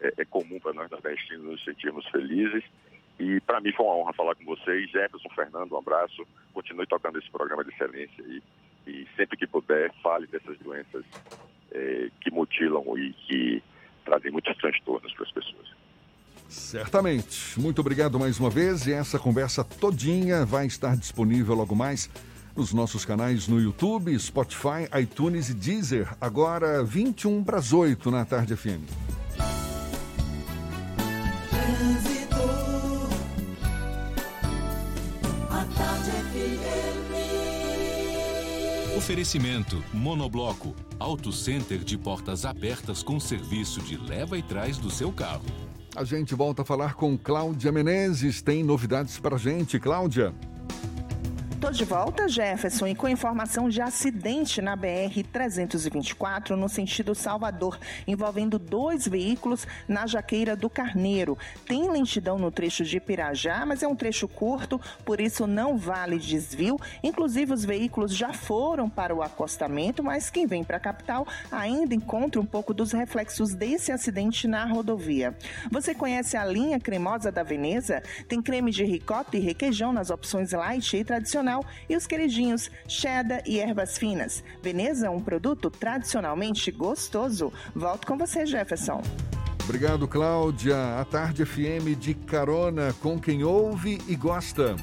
é, 0.00 0.12
é 0.18 0.24
comum 0.24 0.58
para 0.60 0.72
nós 0.72 0.90
nordestinos 0.90 1.44
nos 1.44 1.64
sentirmos 1.64 2.06
felizes. 2.08 2.64
E 3.18 3.40
para 3.40 3.60
mim 3.60 3.72
foi 3.72 3.86
uma 3.86 3.96
honra 3.96 4.12
falar 4.12 4.34
com 4.34 4.44
vocês. 4.44 4.90
Jefferson, 4.90 5.28
Fernando, 5.34 5.72
um 5.72 5.78
abraço. 5.78 6.26
Continue 6.52 6.86
tocando 6.86 7.18
esse 7.18 7.30
programa 7.30 7.64
de 7.64 7.70
excelência 7.70 8.24
aí. 8.24 8.42
E 8.86 9.06
sempre 9.16 9.36
que 9.36 9.46
puder, 9.46 9.92
fale 10.02 10.26
dessas 10.26 10.58
doenças 10.58 11.04
é, 11.72 12.10
que 12.20 12.30
mutilam 12.30 12.82
e 12.98 13.12
que 13.12 13.62
trazem 14.04 14.30
muitos 14.30 14.56
transtornos 14.56 15.12
para 15.14 15.24
as 15.24 15.32
pessoas. 15.32 15.74
Certamente. 16.48 17.58
Muito 17.58 17.80
obrigado 17.80 18.18
mais 18.18 18.38
uma 18.38 18.50
vez. 18.50 18.86
E 18.86 18.92
essa 18.92 19.18
conversa 19.18 19.64
todinha 19.64 20.44
vai 20.44 20.66
estar 20.66 20.96
disponível 20.96 21.54
logo 21.54 21.74
mais 21.74 22.10
nos 22.56 22.72
nossos 22.72 23.04
canais 23.04 23.48
no 23.48 23.60
YouTube, 23.60 24.16
Spotify, 24.18 24.88
iTunes 25.00 25.48
e 25.48 25.54
Deezer. 25.54 26.14
Agora 26.20 26.84
21 26.84 27.42
para 27.42 27.58
as 27.58 27.72
8 27.72 28.10
na 28.10 28.24
Tarde 28.24 28.56
FM. 28.56 29.63
Oferecimento 38.96 39.84
Monobloco, 39.92 40.74
Auto 40.98 41.30
Center 41.30 41.78
de 41.84 41.98
portas 41.98 42.46
abertas 42.46 43.02
com 43.02 43.20
serviço 43.20 43.82
de 43.82 43.96
leva 43.96 44.38
e 44.38 44.42
trás 44.42 44.78
do 44.78 44.90
seu 44.90 45.12
carro. 45.12 45.44
A 45.94 46.04
gente 46.04 46.34
volta 46.34 46.62
a 46.62 46.64
falar 46.64 46.94
com 46.94 47.16
Cláudia 47.18 47.70
Menezes. 47.70 48.40
Tem 48.40 48.64
novidades 48.64 49.18
para 49.18 49.36
a 49.36 49.38
gente, 49.38 49.78
Cláudia? 49.78 50.34
Tô 51.64 51.70
de 51.70 51.84
volta, 51.86 52.28
Jefferson, 52.28 52.88
e 52.88 52.94
com 52.94 53.08
informação 53.08 53.70
de 53.70 53.80
acidente 53.80 54.60
na 54.60 54.76
BR-324, 54.76 56.50
no 56.50 56.68
sentido 56.68 57.14
Salvador, 57.14 57.78
envolvendo 58.06 58.58
dois 58.58 59.08
veículos 59.08 59.66
na 59.88 60.06
Jaqueira 60.06 60.54
do 60.54 60.68
Carneiro. 60.68 61.38
Tem 61.66 61.90
lentidão 61.90 62.38
no 62.38 62.50
trecho 62.50 62.84
de 62.84 63.00
Pirajá, 63.00 63.64
mas 63.64 63.82
é 63.82 63.88
um 63.88 63.96
trecho 63.96 64.28
curto, 64.28 64.78
por 65.06 65.22
isso 65.22 65.46
não 65.46 65.78
vale 65.78 66.18
desvio. 66.18 66.78
Inclusive, 67.02 67.54
os 67.54 67.64
veículos 67.64 68.14
já 68.14 68.34
foram 68.34 68.86
para 68.86 69.14
o 69.14 69.22
acostamento, 69.22 70.04
mas 70.04 70.28
quem 70.28 70.46
vem 70.46 70.62
para 70.62 70.76
a 70.76 70.80
capital 70.80 71.26
ainda 71.50 71.94
encontra 71.94 72.38
um 72.38 72.46
pouco 72.46 72.74
dos 72.74 72.92
reflexos 72.92 73.54
desse 73.54 73.90
acidente 73.90 74.46
na 74.46 74.66
rodovia. 74.66 75.34
Você 75.70 75.94
conhece 75.94 76.36
a 76.36 76.44
linha 76.44 76.78
cremosa 76.78 77.32
da 77.32 77.42
Veneza? 77.42 78.02
Tem 78.28 78.42
creme 78.42 78.70
de 78.70 78.84
ricota 78.84 79.38
e 79.38 79.40
requeijão 79.40 79.94
nas 79.94 80.10
opções 80.10 80.52
light 80.52 80.94
e 80.94 81.02
tradicional 81.02 81.53
e 81.88 81.96
os 81.96 82.06
queridinhos 82.06 82.70
cheddar 82.88 83.42
e 83.46 83.60
ervas 83.60 83.98
finas. 83.98 84.42
Veneza, 84.62 85.10
um 85.10 85.20
produto 85.20 85.70
tradicionalmente 85.70 86.70
gostoso. 86.70 87.52
Volto 87.74 88.06
com 88.06 88.16
você, 88.16 88.46
Jefferson. 88.46 89.02
Obrigado, 89.62 90.08
Cláudia. 90.08 91.00
A 91.00 91.04
Tarde 91.04 91.44
FM 91.44 91.98
de 91.98 92.14
carona 92.14 92.94
com 93.00 93.18
quem 93.18 93.44
ouve 93.44 94.00
e 94.06 94.14
gosta. 94.14 94.76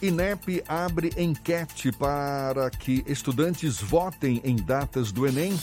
INEP 0.00 0.62
abre 0.68 1.12
enquete 1.16 1.90
para 1.90 2.70
que 2.70 3.02
estudantes 3.06 3.80
votem 3.80 4.40
em 4.44 4.56
datas 4.56 5.10
do 5.10 5.26
Enem. 5.26 5.58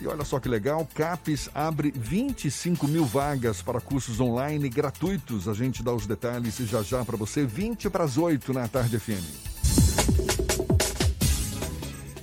E 0.00 0.06
olha 0.06 0.24
só 0.24 0.38
que 0.38 0.48
legal, 0.48 0.86
CAPES 0.94 1.48
abre 1.54 1.90
25 1.90 2.86
mil 2.86 3.04
vagas 3.04 3.62
para 3.62 3.80
cursos 3.80 4.20
online 4.20 4.68
gratuitos. 4.68 5.48
A 5.48 5.54
gente 5.54 5.82
dá 5.82 5.92
os 5.92 6.06
detalhes 6.06 6.56
já 6.56 6.82
já 6.82 7.04
para 7.04 7.16
você, 7.16 7.44
20 7.44 7.88
para 7.88 8.04
as 8.04 8.18
8 8.18 8.52
na 8.52 8.68
Tarde 8.68 8.98
FM. 8.98 9.46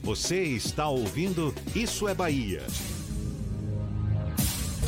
Você 0.04 0.42
está 0.44 0.88
ouvindo 0.88 1.54
Isso 1.74 2.08
é 2.08 2.14
Bahia. 2.14 2.62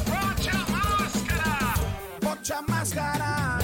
Bote 0.06 0.50
a 0.50 0.72
máscara! 0.72 1.74
Bote 2.22 2.54
a 2.54 2.62
máscara! 2.62 3.58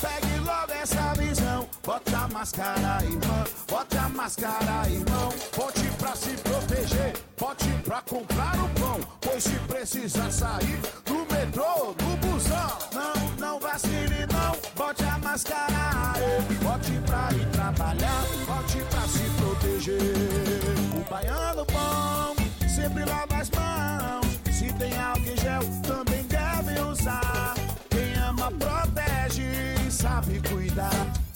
Pegue 0.00 0.38
logo 0.44 0.72
essa 0.72 1.14
visão. 1.14 1.68
Bote 1.84 2.14
a 2.14 2.28
máscara, 2.28 3.02
irmã, 3.02 3.44
bote 3.66 3.96
a 3.96 4.08
máscara, 4.10 4.90
irmão. 4.90 5.32
Bote 5.56 5.90
pra 5.98 6.14
se 6.14 6.30
proteger, 6.36 7.14
bote 7.38 7.68
pra 7.84 8.02
comprar 8.02 8.54
o 8.56 8.68
pão. 8.80 9.00
Pois 9.20 9.44
se 9.44 9.58
precisar 9.60 10.30
sair 10.30 10.80
do 11.04 11.26
metrô, 11.32 11.94
do 11.94 12.16
busão, 12.26 12.78
não, 12.92 13.36
não 13.38 13.60
vacile 13.60 14.26
não. 14.32 14.56
Bote 14.74 15.04
a 15.04 15.18
máscara, 15.18 16.14
bote 16.62 16.92
pra 17.06 17.28
ir 17.32 17.46
trabalhar, 17.50 18.24
bote 18.46 18.78
pra 18.90 19.02
se 19.02 19.30
proteger. 19.38 20.02
O 20.96 21.10
baiano 21.10 21.64
bom 21.66 22.34
sempre 22.68 23.04
lava 23.04 23.36
as 23.36 23.50
mãos. 23.50 24.38
Se 24.52 24.72
tem 24.74 24.98
álcool 24.98 25.36
gel, 25.40 25.62
também 25.82 26.24
deve 26.24 26.80
usar. 26.80 27.54
Quem 27.90 28.14
ama 28.14 28.50
protege 28.50 29.42
e 29.86 29.90
sabe 29.90 30.40
cuidar. 30.48 31.27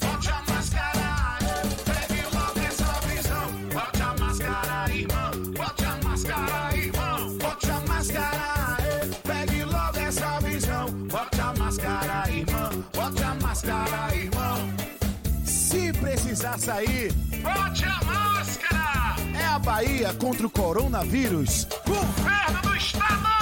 Sair, 16.59 17.13
bote 17.43 17.85
a 17.85 18.05
máscara. 18.05 19.17
É 19.35 19.47
a 19.47 19.59
Bahia 19.59 20.13
contra 20.15 20.47
o 20.47 20.51
coronavírus. 20.51 21.67
Governo 21.87 22.63
do 22.63 22.77
Estado. 22.77 23.42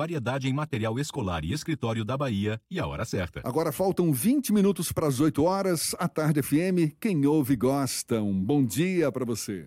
variedade 0.00 0.48
em 0.48 0.52
material 0.54 0.98
escolar 0.98 1.44
e 1.44 1.52
escritório 1.52 2.06
da 2.06 2.16
Bahia 2.16 2.58
e 2.70 2.80
a 2.80 2.86
hora 2.86 3.04
certa. 3.04 3.42
Agora 3.44 3.70
faltam 3.70 4.10
20 4.10 4.50
minutos 4.50 4.90
para 4.92 5.06
as 5.06 5.20
8 5.20 5.44
horas. 5.44 5.94
A 5.98 6.08
Tarde 6.08 6.40
FM, 6.42 6.96
quem 6.98 7.26
ouve 7.26 7.54
gosta. 7.54 8.22
Um 8.22 8.42
bom 8.42 8.64
dia 8.64 9.12
para 9.12 9.26
você. 9.26 9.66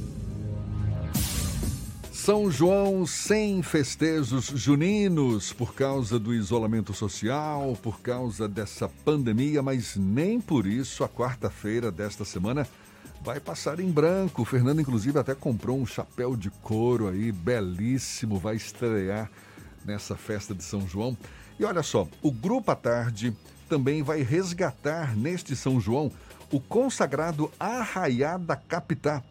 São 2.21 2.51
João 2.51 3.03
sem 3.03 3.63
festejos 3.63 4.45
juninos 4.45 5.51
por 5.51 5.73
causa 5.73 6.19
do 6.19 6.35
isolamento 6.35 6.93
social, 6.93 7.75
por 7.81 7.99
causa 7.99 8.47
dessa 8.47 8.87
pandemia, 8.87 9.63
mas 9.63 9.95
nem 9.95 10.39
por 10.39 10.67
isso 10.67 11.03
a 11.03 11.09
quarta-feira 11.09 11.91
desta 11.91 12.23
semana 12.23 12.67
vai 13.23 13.39
passar 13.39 13.79
em 13.79 13.89
branco. 13.89 14.43
O 14.43 14.45
Fernando, 14.45 14.81
inclusive, 14.81 15.17
até 15.17 15.33
comprou 15.33 15.79
um 15.79 15.85
chapéu 15.85 16.35
de 16.35 16.51
couro 16.61 17.07
aí, 17.07 17.31
belíssimo, 17.31 18.37
vai 18.37 18.55
estrear 18.55 19.27
nessa 19.83 20.15
festa 20.15 20.53
de 20.53 20.63
São 20.63 20.87
João. 20.87 21.17
E 21.59 21.65
olha 21.65 21.81
só, 21.81 22.07
o 22.21 22.31
Grupo 22.31 22.69
à 22.69 22.75
Tarde 22.75 23.35
também 23.67 24.03
vai 24.03 24.21
resgatar 24.21 25.17
neste 25.17 25.55
São 25.55 25.81
João 25.81 26.11
o 26.51 26.59
consagrado 26.59 27.51
Arraiá 27.59 28.37
da 28.37 28.55
Capitá 28.55 29.23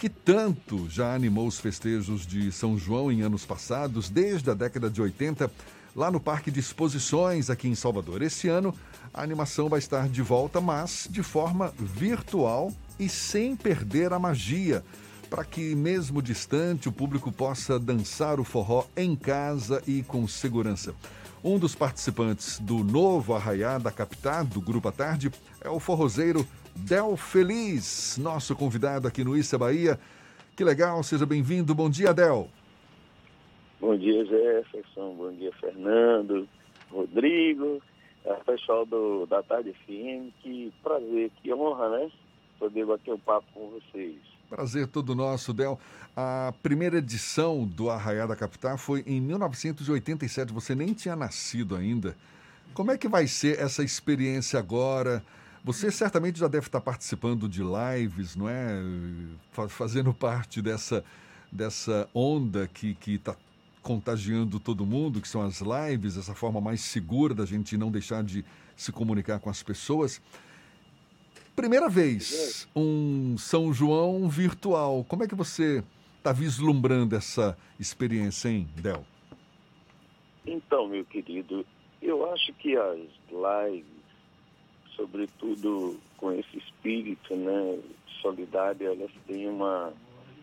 que 0.00 0.08
tanto 0.08 0.88
já 0.88 1.14
animou 1.14 1.46
os 1.46 1.60
festejos 1.60 2.26
de 2.26 2.50
São 2.50 2.78
João 2.78 3.12
em 3.12 3.20
anos 3.20 3.44
passados, 3.44 4.08
desde 4.08 4.50
a 4.50 4.54
década 4.54 4.88
de 4.88 5.02
80, 5.02 5.52
lá 5.94 6.10
no 6.10 6.18
Parque 6.18 6.50
de 6.50 6.58
Exposições, 6.58 7.50
aqui 7.50 7.68
em 7.68 7.74
Salvador. 7.74 8.22
Esse 8.22 8.48
ano, 8.48 8.74
a 9.12 9.22
animação 9.22 9.68
vai 9.68 9.78
estar 9.78 10.08
de 10.08 10.22
volta, 10.22 10.58
mas 10.58 11.06
de 11.10 11.22
forma 11.22 11.74
virtual 11.78 12.72
e 12.98 13.10
sem 13.10 13.54
perder 13.54 14.14
a 14.14 14.18
magia, 14.18 14.82
para 15.28 15.44
que, 15.44 15.74
mesmo 15.74 16.22
distante, 16.22 16.88
o 16.88 16.92
público 16.92 17.30
possa 17.30 17.78
dançar 17.78 18.40
o 18.40 18.44
forró 18.44 18.86
em 18.96 19.14
casa 19.14 19.82
e 19.86 20.02
com 20.02 20.26
segurança. 20.26 20.94
Um 21.44 21.58
dos 21.58 21.74
participantes 21.74 22.58
do 22.58 22.82
novo 22.82 23.34
Arraiá 23.34 23.76
da 23.76 23.90
Capitã, 23.90 24.42
do 24.46 24.62
Grupo 24.62 24.88
à 24.88 24.92
Tarde, 24.92 25.30
é 25.60 25.68
o 25.68 25.78
forrozeiro 25.78 26.46
Del 26.80 27.16
Feliz, 27.16 28.16
nosso 28.18 28.56
convidado 28.56 29.06
aqui 29.06 29.22
no 29.22 29.36
Issa 29.36 29.58
Bahia. 29.58 29.98
Que 30.56 30.64
legal, 30.64 31.02
seja 31.02 31.26
bem-vindo. 31.26 31.74
Bom 31.74 31.90
dia, 31.90 32.12
Del. 32.14 32.48
Bom 33.80 33.96
dia, 33.96 34.24
Jefferson. 34.24 35.14
Bom 35.14 35.32
dia, 35.32 35.52
Fernando, 35.60 36.48
Rodrigo, 36.90 37.80
é, 38.24 38.34
pessoal 38.34 38.84
do, 38.86 39.26
da 39.26 39.42
Tarde 39.42 39.72
FM. 39.72 40.32
Que 40.42 40.72
prazer, 40.82 41.30
que 41.42 41.52
honra, 41.52 41.88
né? 41.90 42.10
Poder 42.58 42.84
bater 42.86 43.12
um 43.14 43.18
papo 43.18 43.46
com 43.54 43.70
vocês. 43.70 44.16
Prazer 44.48 44.86
todo 44.88 45.14
nosso, 45.14 45.52
Del. 45.52 45.78
A 46.16 46.52
primeira 46.62 46.98
edição 46.98 47.64
do 47.64 47.88
Arraiá 47.90 48.26
da 48.26 48.34
Capital 48.34 48.76
foi 48.76 49.04
em 49.06 49.20
1987. 49.20 50.52
Você 50.52 50.74
nem 50.74 50.92
tinha 50.92 51.14
nascido 51.14 51.76
ainda. 51.76 52.16
Como 52.74 52.90
é 52.90 52.98
que 52.98 53.06
vai 53.06 53.26
ser 53.26 53.58
essa 53.60 53.82
experiência 53.82 54.58
agora? 54.58 55.22
Você 55.62 55.90
certamente 55.90 56.38
já 56.38 56.48
deve 56.48 56.66
estar 56.66 56.80
participando 56.80 57.48
de 57.48 57.62
lives, 57.62 58.34
não 58.34 58.48
é? 58.48 58.82
Fazendo 59.68 60.14
parte 60.14 60.62
dessa, 60.62 61.04
dessa 61.52 62.08
onda 62.14 62.66
que 62.66 62.96
está 63.06 63.36
contagiando 63.82 64.58
todo 64.58 64.86
mundo, 64.86 65.20
que 65.20 65.28
são 65.28 65.42
as 65.42 65.60
lives, 65.60 66.16
essa 66.16 66.34
forma 66.34 66.60
mais 66.60 66.80
segura 66.80 67.34
da 67.34 67.44
gente 67.44 67.76
não 67.76 67.90
deixar 67.90 68.22
de 68.22 68.44
se 68.76 68.90
comunicar 68.90 69.38
com 69.38 69.50
as 69.50 69.62
pessoas. 69.62 70.20
Primeira 71.54 71.88
vez, 71.90 72.66
um 72.74 73.36
São 73.36 73.72
João 73.72 74.28
virtual. 74.30 75.04
Como 75.04 75.24
é 75.24 75.28
que 75.28 75.34
você 75.34 75.84
está 76.16 76.32
vislumbrando 76.32 77.14
essa 77.14 77.56
experiência, 77.78 78.48
hein, 78.48 78.66
Del? 78.76 79.04
Então, 80.46 80.88
meu 80.88 81.04
querido, 81.04 81.66
eu 82.00 82.32
acho 82.32 82.52
que 82.54 82.76
as 82.76 82.98
lives 83.30 83.99
sobretudo 85.00 85.98
com 86.18 86.32
esse 86.32 86.58
espírito 86.58 87.34
né, 87.34 87.78
solidário, 88.20 88.86
elas 88.86 89.10
têm 89.26 89.48
uma. 89.48 89.92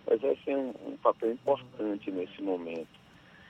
exercem 0.09 0.55
um, 0.55 0.73
um 0.87 0.97
papel 0.97 1.33
importante 1.33 2.09
nesse 2.09 2.41
momento. 2.41 2.87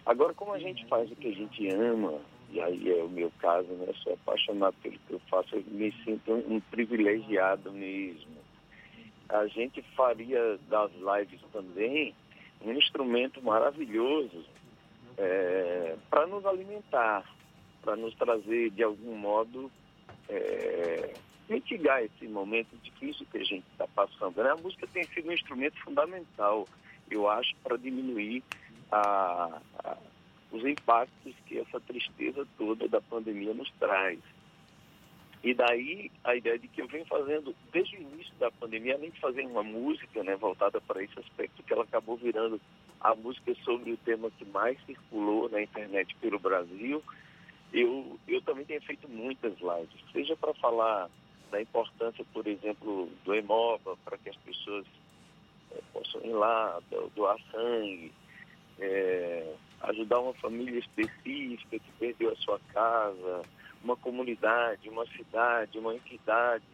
Agora, 0.05 0.33
como 0.33 0.53
a 0.53 0.59
gente 0.59 0.85
faz 0.87 1.09
o 1.09 1.15
que 1.15 1.29
a 1.29 1.33
gente 1.33 1.67
ama, 1.69 2.19
e 2.51 2.59
aí 2.59 2.91
é 2.91 3.03
o 3.03 3.09
meu 3.09 3.31
caso, 3.39 3.67
né? 3.73 3.93
Sou 4.03 4.13
apaixonado 4.13 4.75
pelo 4.81 4.97
que 4.99 5.13
eu 5.13 5.19
faço, 5.29 5.55
eu 5.55 5.63
me 5.67 5.91
sinto 6.03 6.33
um, 6.33 6.59
privilegiado 6.59 7.71
mesmo. 7.71 8.37
A 9.29 9.47
gente 9.47 9.81
faria 9.95 10.57
das 10.69 10.91
lives 10.93 11.41
também 11.51 12.13
um 12.61 12.71
instrumento 12.71 13.41
maravilhoso 13.41 14.45
é, 15.17 15.95
para 16.09 16.25
nos 16.25 16.45
alimentar, 16.45 17.29
para 17.81 17.95
nos 17.95 18.15
trazer 18.15 18.71
de 18.71 18.83
algum 18.83 19.15
modo 19.15 19.69
é, 20.29 21.13
mitigar 21.49 22.03
esse 22.03 22.27
momento 22.27 22.75
difícil 22.83 23.25
que 23.31 23.37
a 23.37 23.43
gente 23.43 23.65
está 23.71 23.87
passando. 23.87 24.43
Né? 24.43 24.49
A 24.49 24.55
música 24.55 24.87
tem 24.87 25.03
sido 25.05 25.29
um 25.29 25.33
instrumento 25.33 25.79
fundamental, 25.83 26.67
eu 27.09 27.29
acho, 27.29 27.55
para 27.63 27.77
diminuir 27.77 28.43
a, 28.91 29.61
a, 29.83 29.97
os 30.51 30.65
impactos 30.65 31.33
que 31.45 31.59
essa 31.59 31.79
tristeza 31.79 32.47
toda 32.57 32.87
da 32.87 33.01
pandemia 33.01 33.53
nos 33.53 33.71
traz. 33.79 34.19
E 35.43 35.53
daí 35.53 36.11
a 36.23 36.35
ideia 36.35 36.57
de 36.57 36.67
que 36.67 36.81
eu 36.81 36.87
venho 36.87 37.05
fazendo 37.05 37.55
desde 37.71 37.95
o 37.95 38.01
início 38.01 38.33
da 38.39 38.51
pandemia, 38.51 38.95
além 38.95 39.11
de 39.11 39.19
fazer 39.19 39.45
uma 39.45 39.63
música 39.63 40.23
né, 40.23 40.35
voltada 40.35 40.81
para 40.81 41.03
esse 41.03 41.17
aspecto, 41.19 41.63
que 41.63 41.71
ela 41.71 41.83
acabou 41.83 42.17
virando 42.17 42.59
a 42.99 43.15
música 43.15 43.53
sobre 43.63 43.91
o 43.91 43.97
tema 43.97 44.31
que 44.31 44.45
mais 44.45 44.77
circulou 44.85 45.47
na 45.49 45.61
internet 45.61 46.15
pelo 46.15 46.39
Brasil, 46.39 47.03
eu, 47.73 48.19
eu 48.27 48.41
também 48.41 48.65
tenho 48.65 48.81
feito 48.81 49.09
muitas 49.09 49.53
lives, 49.59 50.11
seja 50.11 50.35
para 50.35 50.53
falar 50.55 51.09
da 51.51 51.61
importância, 51.61 52.25
por 52.33 52.45
exemplo, 52.47 53.09
do 53.23 53.33
Hemoba, 53.33 53.97
para 54.03 54.17
que 54.17 54.29
as 54.29 54.35
pessoas 54.37 54.85
é, 55.71 55.81
possam 55.93 56.21
ir 56.23 56.33
lá, 56.33 56.79
doar 57.15 57.37
sangue, 57.51 58.11
é, 58.79 59.53
ajudar 59.81 60.19
uma 60.19 60.33
família 60.35 60.79
específica 60.79 61.79
que 61.79 61.91
perdeu 61.99 62.31
a 62.31 62.35
sua 62.37 62.59
casa, 62.73 63.43
uma 63.83 63.95
comunidade, 63.95 64.89
uma 64.89 65.05
cidade, 65.07 65.77
uma 65.77 65.95
entidade, 65.95 66.65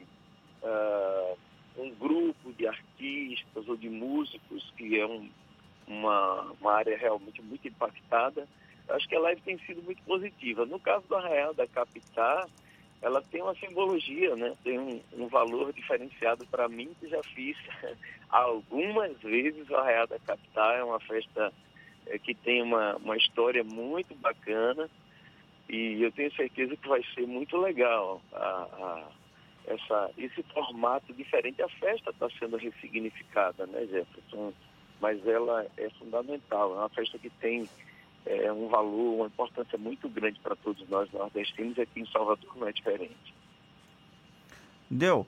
uh, 0.64 1.38
um 1.78 1.90
grupo 1.96 2.54
de 2.54 2.68
artistas 2.68 3.68
ou 3.68 3.76
de 3.76 3.90
músicos 3.90 4.72
que 4.78 5.00
é 5.00 5.06
um, 5.06 5.30
uma, 5.88 6.54
uma 6.60 6.74
área 6.74 6.98
realmente 6.98 7.42
muito 7.42 7.68
impactada. 7.68 8.48
Acho 8.90 9.08
que 9.08 9.16
a 9.16 9.20
live 9.20 9.42
tem 9.42 9.58
sido 9.60 9.82
muito 9.84 10.02
positiva. 10.04 10.66
No 10.66 10.80
caso 10.80 11.08
do 11.08 11.16
Arraial 11.16 11.54
da 11.54 11.68
Capital, 11.68 12.50
ela 13.02 13.22
tem 13.22 13.42
uma 13.42 13.56
simbologia, 13.56 14.36
né? 14.36 14.56
tem 14.64 14.80
um, 14.80 15.02
um 15.14 15.28
valor 15.28 15.74
diferenciado 15.74 16.46
para 16.48 16.70
mim, 16.70 16.96
que 17.00 17.08
já 17.08 17.22
fiz 17.36 17.58
algumas 18.30 19.18
vezes 19.22 19.70
o 19.70 19.76
Arraial 19.76 20.08
da 20.08 20.20
Capital. 20.20 20.72
É 20.72 20.84
uma 20.84 21.00
festa 21.00 21.54
é, 22.08 22.18
que 22.18 22.34
tem 22.34 22.62
uma, 22.62 22.96
uma 22.98 23.18
história 23.18 23.64
muito 23.64 24.14
bacana 24.16 24.90
e 25.70 26.02
eu 26.04 26.12
tenho 26.12 26.34
certeza 26.34 26.76
que 26.76 26.88
vai 26.88 27.02
ser 27.16 27.26
muito 27.26 27.58
legal 27.58 28.22
a, 28.34 28.38
a, 28.38 29.08
essa, 29.68 30.12
esse 30.18 30.44
formato 30.54 31.14
diferente. 31.14 31.62
A 31.62 31.70
festa 31.70 32.10
está 32.10 32.30
sendo 32.38 32.58
ressignificada, 32.58 33.66
né, 33.68 33.86
Jefferson? 33.88 34.54
Mas 35.00 35.26
ela 35.26 35.66
é 35.78 35.90
fundamental. 35.92 36.74
É 36.74 36.78
uma 36.80 36.90
festa 36.90 37.18
que 37.18 37.30
tem 37.30 37.68
é, 38.26 38.52
um 38.52 38.68
valor, 38.68 39.16
uma 39.16 39.28
importância 39.28 39.78
muito 39.78 40.08
grande 40.10 40.40
para 40.40 40.56
todos 40.56 40.88
nós 40.90 41.12
nordestinos 41.12 41.78
e 41.78 41.82
aqui 41.82 42.02
em 42.02 42.08
Salvador 42.08 42.58
não 42.58 42.68
é 42.68 42.72
diferente. 42.72 43.34
Deu 44.90 45.26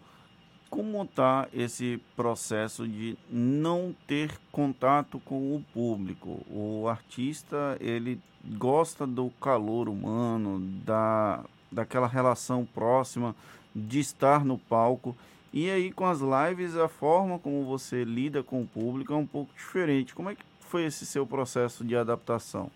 como 0.76 1.04
está 1.04 1.48
esse 1.54 2.02
processo 2.18 2.86
de 2.86 3.18
não 3.30 3.96
ter 4.06 4.38
contato 4.52 5.20
com 5.20 5.56
o 5.56 5.64
público? 5.74 6.46
O 6.50 6.88
artista, 6.90 7.78
ele 7.80 8.20
gosta 8.44 9.08
do 9.08 9.30
calor 9.42 9.88
humano, 9.88 10.60
da, 10.84 11.46
daquela 11.72 12.08
relação 12.08 12.66
próxima, 12.66 13.34
de 13.74 14.00
estar 14.00 14.44
no 14.44 14.58
palco. 14.58 15.16
E 15.54 15.70
aí, 15.70 15.94
com 15.94 16.06
as 16.06 16.20
lives, 16.20 16.76
a 16.76 16.90
forma 16.90 17.40
como 17.40 17.64
você 17.64 18.04
lida 18.04 18.44
com 18.44 18.62
o 18.62 18.68
público 18.68 19.14
é 19.14 19.16
um 19.16 19.26
pouco 19.26 19.54
diferente. 19.54 20.14
Como 20.14 20.30
é 20.30 20.36
que 20.36 20.44
foi 20.60 20.84
esse 20.84 21.06
seu 21.06 21.26
processo 21.26 21.86
de 21.86 21.96
adaptação? 21.96 22.70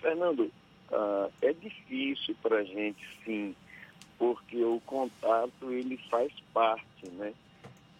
Fernando, 0.00 0.50
uh, 0.90 1.32
é 1.42 1.52
difícil 1.52 2.36
para 2.42 2.58
a 2.58 2.64
gente, 2.64 3.04
sim, 3.24 3.54
porque 4.18 4.62
o 4.64 4.80
contato 4.86 5.70
ele 5.70 5.96
faz 6.10 6.32
parte, 6.52 7.10
né? 7.12 7.32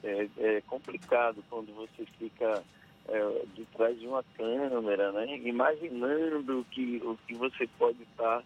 É, 0.03 0.29
é 0.39 0.61
complicado 0.63 1.43
quando 1.51 1.75
você 1.75 2.07
fica 2.19 2.63
é, 3.09 3.45
de 3.55 3.65
trás 3.67 3.99
de 3.99 4.07
uma 4.07 4.23
câmera, 4.37 5.13
né? 5.13 5.37
Imaginando 5.39 6.67
que, 6.71 7.01
o 7.05 7.19
que 7.27 7.35
você 7.35 7.67
pode 7.79 8.03
estar 8.03 8.43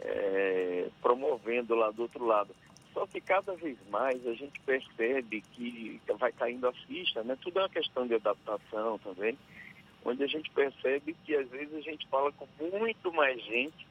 é, 0.00 0.88
promovendo 1.02 1.74
lá 1.74 1.90
do 1.90 2.02
outro 2.02 2.24
lado. 2.24 2.54
Só 2.92 3.06
que 3.06 3.20
cada 3.20 3.54
vez 3.54 3.76
mais 3.90 4.26
a 4.26 4.32
gente 4.32 4.58
percebe 4.60 5.42
que 5.52 6.00
vai 6.18 6.32
caindo 6.32 6.66
a 6.66 6.72
ficha, 6.72 7.22
né? 7.22 7.36
Tudo 7.40 7.58
é 7.58 7.62
uma 7.62 7.68
questão 7.68 8.06
de 8.06 8.14
adaptação 8.14 8.98
também, 8.98 9.36
onde 10.08 10.24
a 10.24 10.26
gente 10.26 10.50
percebe 10.50 11.14
que 11.24 11.36
às 11.36 11.48
vezes 11.48 11.74
a 11.74 11.80
gente 11.80 12.06
fala 12.08 12.32
com 12.32 12.46
muito 12.60 13.12
mais 13.12 13.42
gente 13.44 13.86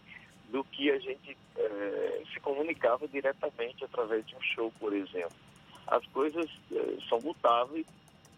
do 0.49 0.63
que 0.63 0.89
a 0.89 0.97
gente 0.99 1.37
é, 1.55 2.23
se 2.33 2.39
comunicava 2.39 3.07
diretamente 3.07 3.83
através 3.83 4.25
de 4.25 4.35
um 4.35 4.41
show, 4.41 4.73
por 4.79 4.93
exemplo. 4.93 5.35
As 5.85 6.05
coisas 6.07 6.49
é, 6.71 6.97
são 7.07 7.19
mutáveis 7.21 7.85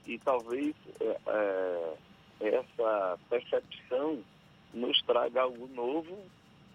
e 0.05 0.17
talvez 0.19 0.75
é, 0.99 1.93
essa 2.41 3.19
percepção 3.29 4.23
nos 4.73 5.01
traga 5.03 5.41
algo 5.41 5.67
novo 5.67 6.17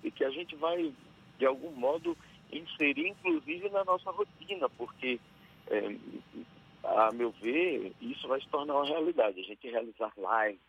e 0.02 0.10
que 0.10 0.24
a 0.24 0.30
gente 0.30 0.54
vai, 0.56 0.92
de 1.38 1.46
algum 1.46 1.72
modo, 1.72 2.16
inserir, 2.52 3.08
inclusive, 3.08 3.68
na 3.70 3.84
nossa 3.84 4.10
rotina, 4.10 4.68
porque, 4.70 5.18
a 6.84 7.10
meu 7.12 7.30
ver, 7.40 7.92
isso 8.00 8.28
vai 8.28 8.40
se 8.40 8.48
tornar 8.48 8.74
uma 8.74 8.84
realidade. 8.84 9.40
A 9.40 9.44
gente 9.44 9.68
realizar 9.68 10.12
lives, 10.16 10.60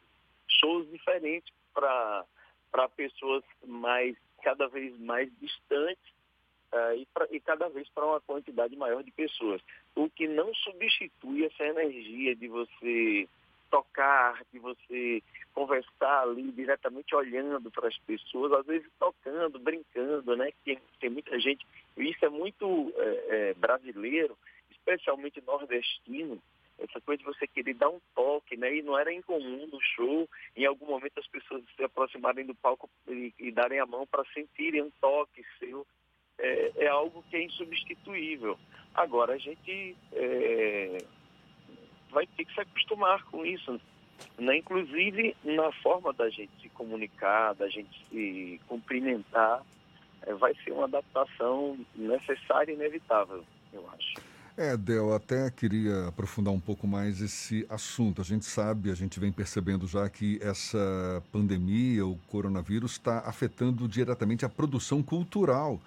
shows 0.59 0.89
diferentes 0.89 1.53
para 1.73 2.25
pessoas 2.95 3.43
mais 3.65 4.15
cada 4.43 4.67
vez 4.67 4.97
mais 4.99 5.29
distantes 5.39 6.13
uh, 6.71 6.93
e, 6.95 7.05
pra, 7.13 7.27
e 7.31 7.39
cada 7.39 7.67
vez 7.69 7.89
para 7.89 8.05
uma 8.05 8.21
quantidade 8.21 8.75
maior 8.75 9.03
de 9.03 9.11
pessoas. 9.11 9.61
O 9.95 10.09
que 10.09 10.27
não 10.27 10.53
substitui 10.53 11.45
essa 11.45 11.63
energia 11.63 12.35
de 12.35 12.47
você 12.47 13.27
tocar, 13.69 14.41
de 14.53 14.59
você 14.59 15.21
conversar 15.53 16.21
ali 16.21 16.51
diretamente 16.51 17.15
olhando 17.15 17.71
para 17.71 17.87
as 17.87 17.97
pessoas, 17.99 18.51
às 18.53 18.65
vezes 18.65 18.87
tocando, 18.99 19.59
brincando, 19.59 20.35
né? 20.35 20.51
Tem, 20.63 20.79
tem 20.99 21.09
muita 21.09 21.39
gente, 21.39 21.65
isso 21.97 22.23
é 22.23 22.29
muito 22.29 22.93
é, 22.95 23.25
é, 23.29 23.53
brasileiro, 23.55 24.37
especialmente 24.71 25.41
nordestino, 25.45 26.41
essa 26.79 26.99
coisa 27.01 27.19
de 27.19 27.25
você 27.25 27.47
querer 27.47 27.73
dar 27.73 27.89
um 27.89 27.99
toque, 28.13 28.57
né? 28.57 28.75
E 28.75 28.81
não 28.81 28.97
era 28.97 29.13
incomum 29.13 29.67
no 29.67 29.79
show, 29.81 30.29
em 30.55 30.65
algum 30.65 30.87
momento 30.87 31.19
as 31.19 31.27
pessoas 31.27 31.63
se 31.75 31.83
aproximarem 31.83 32.45
do 32.45 32.55
palco 32.55 32.89
e, 33.07 33.33
e 33.39 33.51
darem 33.51 33.79
a 33.79 33.85
mão 33.85 34.05
para 34.05 34.25
sentirem 34.33 34.81
um 34.81 34.91
toque 35.01 35.43
seu. 35.59 35.85
É, 36.37 36.71
é, 36.83 36.87
algo 36.87 37.23
que 37.29 37.37
é 37.37 37.43
insubstituível. 37.43 38.59
Agora, 38.93 39.33
a 39.33 39.37
gente 39.37 39.95
é, 40.11 40.97
vai 42.09 42.27
ter 42.27 42.43
que 42.43 42.53
se 42.53 42.59
acostumar 42.59 43.23
com 43.25 43.45
isso, 43.45 43.79
né? 44.37 44.57
inclusive 44.57 45.35
na 45.45 45.71
forma 45.81 46.11
da 46.11 46.29
gente 46.29 46.51
se 46.61 46.67
comunicar, 46.69 47.53
da 47.55 47.69
gente 47.69 48.05
se 48.09 48.59
cumprimentar, 48.67 49.63
é, 50.23 50.33
vai 50.33 50.53
ser 50.55 50.71
uma 50.71 50.85
adaptação 50.85 51.77
necessária 51.95 52.71
e 52.71 52.75
inevitável, 52.75 53.45
eu 53.71 53.89
acho. 53.91 54.34
É, 54.57 54.77
Del, 54.77 55.13
até 55.13 55.51
queria 55.51 56.07
aprofundar 56.07 56.53
um 56.53 56.59
pouco 56.59 56.87
mais 56.87 57.21
esse 57.21 57.65
assunto. 57.69 58.21
A 58.21 58.23
gente 58.23 58.45
sabe, 58.45 58.89
a 58.89 58.95
gente 58.95 59.19
vem 59.19 59.29
percebendo 59.29 59.85
já 59.85 60.07
que 60.09 60.39
essa 60.41 61.21
pandemia, 61.29 62.05
o 62.05 62.17
coronavírus, 62.29 62.93
está 62.93 63.19
afetando 63.19 63.85
diretamente 63.85 64.45
a 64.45 64.49
produção 64.49 65.03
cultural 65.03 65.79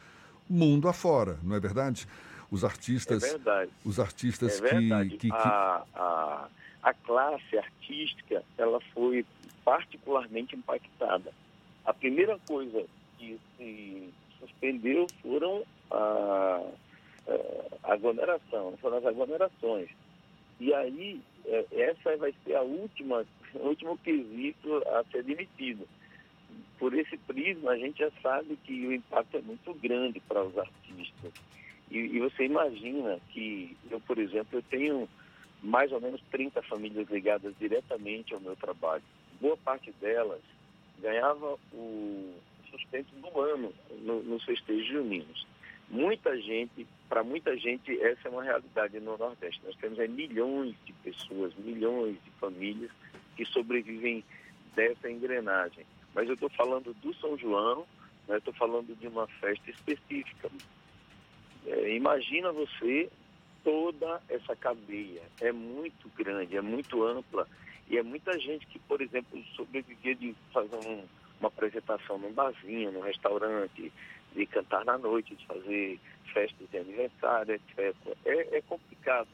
mundo 0.48 0.86
afora, 0.86 1.38
não 1.42 1.56
é 1.56 1.60
verdade? 1.60 2.06
Os 2.50 2.62
artistas. 2.62 3.22
É 3.22 3.30
verdade. 3.30 3.70
Os 3.84 3.98
artistas 3.98 4.60
é 4.60 4.60
verdade. 4.60 5.10
que. 5.10 5.16
que, 5.16 5.28
que... 5.28 5.34
A, 5.34 5.84
a, 5.94 6.48
a 6.82 6.94
classe 6.94 7.56
artística 7.56 8.42
ela 8.58 8.80
foi 8.92 9.24
particularmente 9.64 10.54
impactada. 10.54 11.32
A 11.86 11.94
primeira 11.94 12.38
coisa 12.46 12.84
que 13.18 13.40
se 13.56 14.12
suspendeu 14.38 15.06
foram 15.22 15.64
a 15.90 16.60
uh, 16.62 16.87
aglomeração, 17.82 18.76
foram 18.80 18.98
as 18.98 19.06
aglomerações. 19.06 19.88
E 20.60 20.72
aí, 20.74 21.20
uh, 21.44 21.66
essa 21.72 22.16
vai 22.16 22.34
ser 22.44 22.54
a 22.54 22.62
última, 22.62 23.24
o 23.54 23.68
último 23.68 23.96
quesito 23.98 24.82
a 24.88 25.04
ser 25.10 25.22
demitido. 25.22 25.86
Por 26.78 26.94
esse 26.94 27.16
prisma, 27.18 27.72
a 27.72 27.76
gente 27.76 27.98
já 27.98 28.10
sabe 28.22 28.56
que 28.64 28.86
o 28.86 28.92
impacto 28.92 29.36
é 29.36 29.40
muito 29.40 29.74
grande 29.74 30.20
para 30.20 30.44
os 30.44 30.56
artistas. 30.56 31.32
E, 31.90 31.98
e 31.98 32.20
você 32.20 32.44
imagina 32.44 33.18
que 33.30 33.76
eu, 33.90 34.00
por 34.00 34.18
exemplo, 34.18 34.58
eu 34.58 34.62
tenho 34.62 35.08
mais 35.62 35.90
ou 35.90 36.00
menos 36.00 36.20
30 36.30 36.62
famílias 36.62 37.08
ligadas 37.08 37.54
diretamente 37.58 38.32
ao 38.32 38.40
meu 38.40 38.54
trabalho. 38.56 39.02
Boa 39.40 39.56
parte 39.56 39.92
delas 40.00 40.40
ganhava 41.00 41.58
o 41.72 42.34
sustento 42.70 43.08
do 43.16 43.40
ano 43.40 43.72
no, 44.02 44.22
nos 44.22 44.44
festejos 44.44 44.86
juninos. 44.86 45.46
Muita 45.88 46.36
gente, 46.40 46.86
para 47.08 47.24
muita 47.24 47.56
gente, 47.56 47.98
essa 48.00 48.28
é 48.28 48.30
uma 48.30 48.42
realidade 48.42 49.00
no 49.00 49.16
Nordeste. 49.16 49.60
Nós 49.64 49.76
temos 49.76 49.98
aí 49.98 50.08
milhões 50.08 50.74
de 50.84 50.92
pessoas, 50.92 51.54
milhões 51.56 52.16
de 52.22 52.30
famílias 52.32 52.90
que 53.36 53.44
sobrevivem 53.46 54.22
dessa 54.74 55.10
engrenagem. 55.10 55.86
Mas 56.14 56.28
eu 56.28 56.34
estou 56.34 56.50
falando 56.50 56.94
do 56.94 57.14
São 57.14 57.36
João, 57.38 57.86
né? 58.26 58.36
estou 58.36 58.52
falando 58.54 58.94
de 58.94 59.08
uma 59.08 59.26
festa 59.26 59.70
específica. 59.70 60.50
É, 61.66 61.96
imagina 61.96 62.52
você 62.52 63.10
toda 63.64 64.20
essa 64.28 64.54
cadeia. 64.56 65.22
É 65.40 65.50
muito 65.50 66.10
grande, 66.16 66.56
é 66.56 66.60
muito 66.60 67.04
ampla. 67.04 67.48
E 67.88 67.96
é 67.96 68.02
muita 68.02 68.38
gente 68.38 68.66
que, 68.66 68.78
por 68.80 69.00
exemplo, 69.00 69.42
sobrevivia 69.56 70.14
de 70.14 70.34
fazer 70.52 70.76
um, 70.76 71.04
uma 71.40 71.48
apresentação 71.48 72.18
num 72.18 72.32
barzinho, 72.32 72.92
num 72.92 73.00
restaurante, 73.00 73.90
de 74.34 74.46
cantar 74.46 74.84
na 74.84 74.98
noite, 74.98 75.34
de 75.34 75.46
fazer 75.46 75.98
festas 76.32 76.68
de 76.70 76.78
aniversário, 76.78 77.54
etc. 77.54 77.94
É, 78.24 78.58
é 78.58 78.62
complicado. 78.62 79.28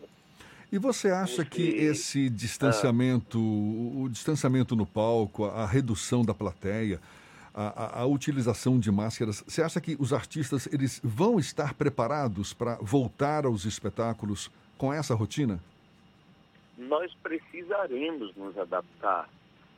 E 0.75 0.79
você 0.79 1.09
acha 1.09 1.45
que 1.45 1.63
esse 1.63 2.29
distanciamento, 2.29 3.39
o 3.39 4.09
distanciamento 4.11 4.75
no 4.75 4.85
palco, 4.85 5.45
a, 5.45 5.63
a 5.63 5.67
redução 5.67 6.25
da 6.25 6.35
plateia, 6.35 7.01
a, 7.55 8.01
a, 8.01 8.01
a, 8.01 8.07
utilização 8.07 8.81
de 8.81 8.91
máscaras, 8.91 9.45
você 9.47 9.63
acha 9.63 9.81
que 9.81 9.97
os 10.01 10.13
artistas 10.13 10.67
eles 10.73 11.01
vão 11.05 11.39
estar 11.39 11.75
preparados 11.75 12.53
para 12.53 12.75
voltar 12.81 13.47
aos 13.47 13.65
espetáculos 13.65 14.51
com 14.77 14.93
essa 14.93 15.15
rotina? 15.15 15.61
Nós 16.77 17.15
precisaremos 17.23 18.35
nos 18.35 18.59
adaptar. 18.59 19.29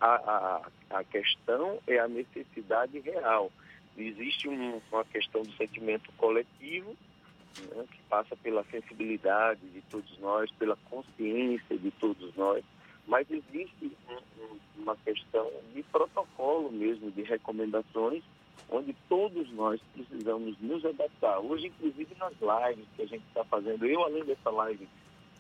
A, 0.01 0.07
a, 0.07 0.99
a 0.99 1.05
questão 1.05 1.79
é 1.87 1.99
a 1.99 2.09
necessidade 2.09 2.99
real. 3.01 3.53
Existe 3.99 4.49
um, 4.49 4.81
uma 4.91 5.05
questão 5.05 5.43
do 5.43 5.53
sentimento 5.53 6.11
coletivo 6.17 6.97
né, 7.63 7.85
que 7.91 8.03
passa 8.09 8.37
pela 8.37 8.65
sensibilidade 8.65 9.61
de 9.69 9.81
todos 9.83 10.19
nós, 10.19 10.51
pela 10.53 10.77
consciência 10.91 11.77
de 11.79 11.91
todos 11.93 12.35
nós, 12.37 12.65
mas 13.07 13.31
existe 13.31 13.93
um, 14.11 14.83
uma 14.83 14.97
questão 14.97 15.51
de 15.75 15.83
protocolo 15.85 16.71
mesmo, 16.73 17.11
de 17.11 17.23
recomendações, 17.23 18.23
onde 18.69 18.95
todos 19.09 19.51
nós 19.53 19.81
precisamos 19.95 20.59
nos 20.61 20.85
adaptar. 20.85 21.39
Hoje, 21.39 21.69
inclusive 21.69 22.15
nas 22.19 22.33
lives 22.33 22.87
que 22.97 23.03
a 23.03 23.07
gente 23.07 23.25
está 23.29 23.45
fazendo, 23.45 23.87
eu 23.87 24.03
além 24.03 24.25
dessa 24.25 24.51
live 24.51 24.89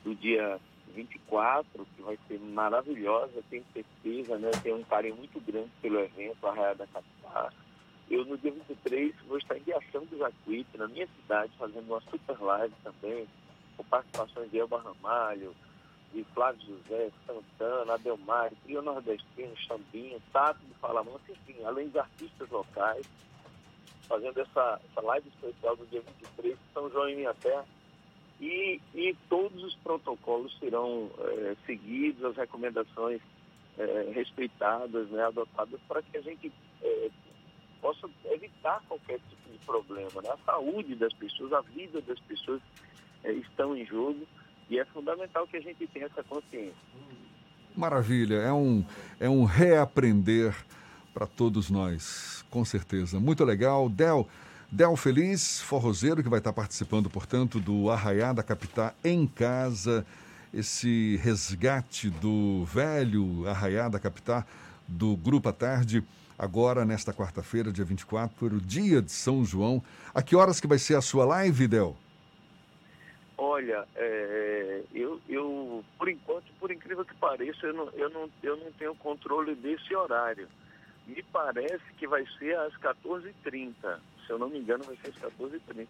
do 0.04 0.14
dia 0.14 0.60
24, 0.94 1.86
que 1.96 2.02
vai 2.02 2.18
ser 2.28 2.38
maravilhosa, 2.38 3.42
tenho 3.50 3.64
certeza, 3.72 4.38
né? 4.38 4.50
Tenho 4.62 4.76
um 4.76 4.84
carinho 4.84 5.16
muito 5.16 5.40
grande 5.40 5.70
pelo 5.82 5.98
evento, 5.98 6.46
a 6.46 6.52
Raia 6.52 6.74
da 6.76 6.86
Capital 6.86 7.50
eu, 8.11 8.24
no 8.24 8.38
dia 8.38 8.52
23, 8.52 9.14
vou 9.26 9.38
estar 9.38 9.57
em 9.57 9.62
Viação 9.62 10.04
do 10.04 10.16
Jacuípe, 10.16 10.78
na 10.78 10.86
minha 10.86 11.09
cidade, 11.20 11.52
fazendo 11.59 11.86
uma 11.86 12.00
super 12.02 12.40
live 12.40 12.74
também, 12.84 13.26
com 13.76 13.84
participações 13.84 14.50
de 14.50 14.59
Elba 14.59 14.80
Ramalho, 14.80 15.54
de 16.12 16.24
Flávio 16.32 16.61
José, 16.64 17.11
Santana, 17.26 17.94
Adelmar, 17.94 18.52
Trio 18.62 18.80
Nordestino, 18.80 19.57
Xambinho, 19.57 20.22
Tato 20.32 20.61
de 20.61 20.74
Fala 20.74 21.02
Mansa, 21.02 21.30
enfim, 21.30 21.64
além 21.64 21.88
dos 21.88 21.96
artistas 21.96 22.48
locais, 22.48 23.07
fazendo 24.09 24.40
essa, 24.40 24.80
essa 24.90 25.00
live 25.00 25.28
especial 25.28 25.76
do 25.76 25.86
dia 25.86 26.00
23, 26.00 26.57
São 26.72 26.88
João 26.90 27.09
em 27.09 27.16
Minha 27.16 27.34
Terra. 27.34 27.64
E, 28.40 28.80
e 28.94 29.16
todos 29.28 29.64
os 29.64 29.74
protocolos 29.76 30.57
serão 30.59 31.11
é, 31.18 31.57
seguidos, 31.66 32.22
as 32.22 32.36
recomendações 32.36 33.20
é, 33.78 34.12
respeitadas, 34.14 35.09
né, 35.09 35.24
adotadas, 35.24 35.80
para 35.88 36.02
que 36.02 36.18
a 36.18 36.20
gente 36.20 36.52
é, 36.82 37.11
possa 37.80 38.08
evitar 38.26 38.82
qualquer 38.88 39.18
tipo 39.28 39.50
de 39.50 39.58
problema. 39.64 40.22
Né? 40.22 40.30
A 40.30 40.38
saúde 40.44 40.94
das 40.94 41.12
pessoas, 41.14 41.52
a 41.52 41.60
vida 41.60 42.00
das 42.02 42.18
pessoas 42.20 42.60
é, 43.24 43.32
estão 43.32 43.76
em 43.76 43.84
jogo 43.86 44.26
e 44.68 44.78
é 44.78 44.84
fundamental 44.86 45.46
que 45.46 45.56
a 45.56 45.60
gente 45.60 45.86
tenha 45.88 46.06
essa 46.06 46.22
consciência. 46.24 46.74
Maravilha, 47.76 48.36
é 48.36 48.52
um, 48.52 48.84
é 49.20 49.28
um 49.28 49.44
reaprender 49.44 50.54
para 51.12 51.26
todos 51.26 51.70
nós, 51.70 52.44
com 52.50 52.64
certeza. 52.64 53.20
Muito 53.20 53.44
legal. 53.44 53.88
Del, 53.88 54.26
Del 54.70 54.96
Feliz, 54.96 55.60
forrozeiro, 55.60 56.22
que 56.22 56.28
vai 56.28 56.38
estar 56.38 56.52
participando, 56.52 57.08
portanto, 57.08 57.60
do 57.60 57.90
Arraiá 57.90 58.32
da 58.32 58.42
Capitã 58.42 58.92
em 59.04 59.26
casa, 59.26 60.06
esse 60.52 61.16
resgate 61.22 62.08
do 62.08 62.64
velho 62.64 63.46
Arraiá 63.48 63.88
da 63.88 63.98
Capitã 63.98 64.44
do 64.88 65.16
Grupo 65.16 65.48
à 65.48 65.52
Tarde 65.52 66.02
agora 66.39 66.84
nesta 66.84 67.12
quarta-feira, 67.12 67.72
dia 67.72 67.84
24, 67.84 68.47
o 68.47 68.61
dia 68.61 69.01
de 69.01 69.11
São 69.11 69.45
João. 69.45 69.82
A 70.14 70.22
que 70.22 70.37
horas 70.37 70.61
que 70.61 70.66
vai 70.66 70.78
ser 70.78 70.97
a 70.97 71.01
sua 71.01 71.24
live, 71.24 71.68
Del? 71.68 71.97
Olha, 73.39 73.87
é, 73.95 74.82
eu, 74.95 75.20
eu, 75.28 75.84
por 75.99 76.09
enquanto, 76.09 76.47
por 76.59 76.70
incrível 76.70 77.05
que 77.05 77.14
pareça, 77.14 77.66
eu 77.66 77.74
não, 77.74 77.91
eu, 77.91 78.11
não, 78.11 78.30
eu 78.43 78.57
não 78.57 78.72
tenho 78.72 78.95
controle 78.95 79.55
desse 79.55 79.95
horário. 79.95 80.49
Me 81.07 81.22
parece 81.22 81.84
que 81.99 82.07
vai 82.07 82.24
ser 82.39 82.57
às 82.59 82.72
14h30. 82.78 83.99
Se 84.26 84.32
eu 84.32 84.39
não 84.39 84.49
me 84.49 84.59
engano, 84.59 84.84
vai 84.84 84.97
ser 84.97 85.11
às 85.11 85.32
14h30. 85.32 85.87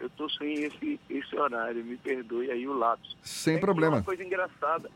Eu 0.00 0.06
estou 0.06 0.28
sem 0.30 0.64
esse, 0.64 0.98
esse 1.08 1.36
horário, 1.36 1.84
me 1.84 1.96
perdoe 1.96 2.50
aí 2.50 2.66
o 2.66 2.72
lápis. 2.72 3.16
Sem 3.22 3.56
é 3.56 3.58
problema. 3.58 3.96
É 3.96 3.98
uma 3.98 4.04
coisa 4.04 4.24
engraçada. 4.24 4.90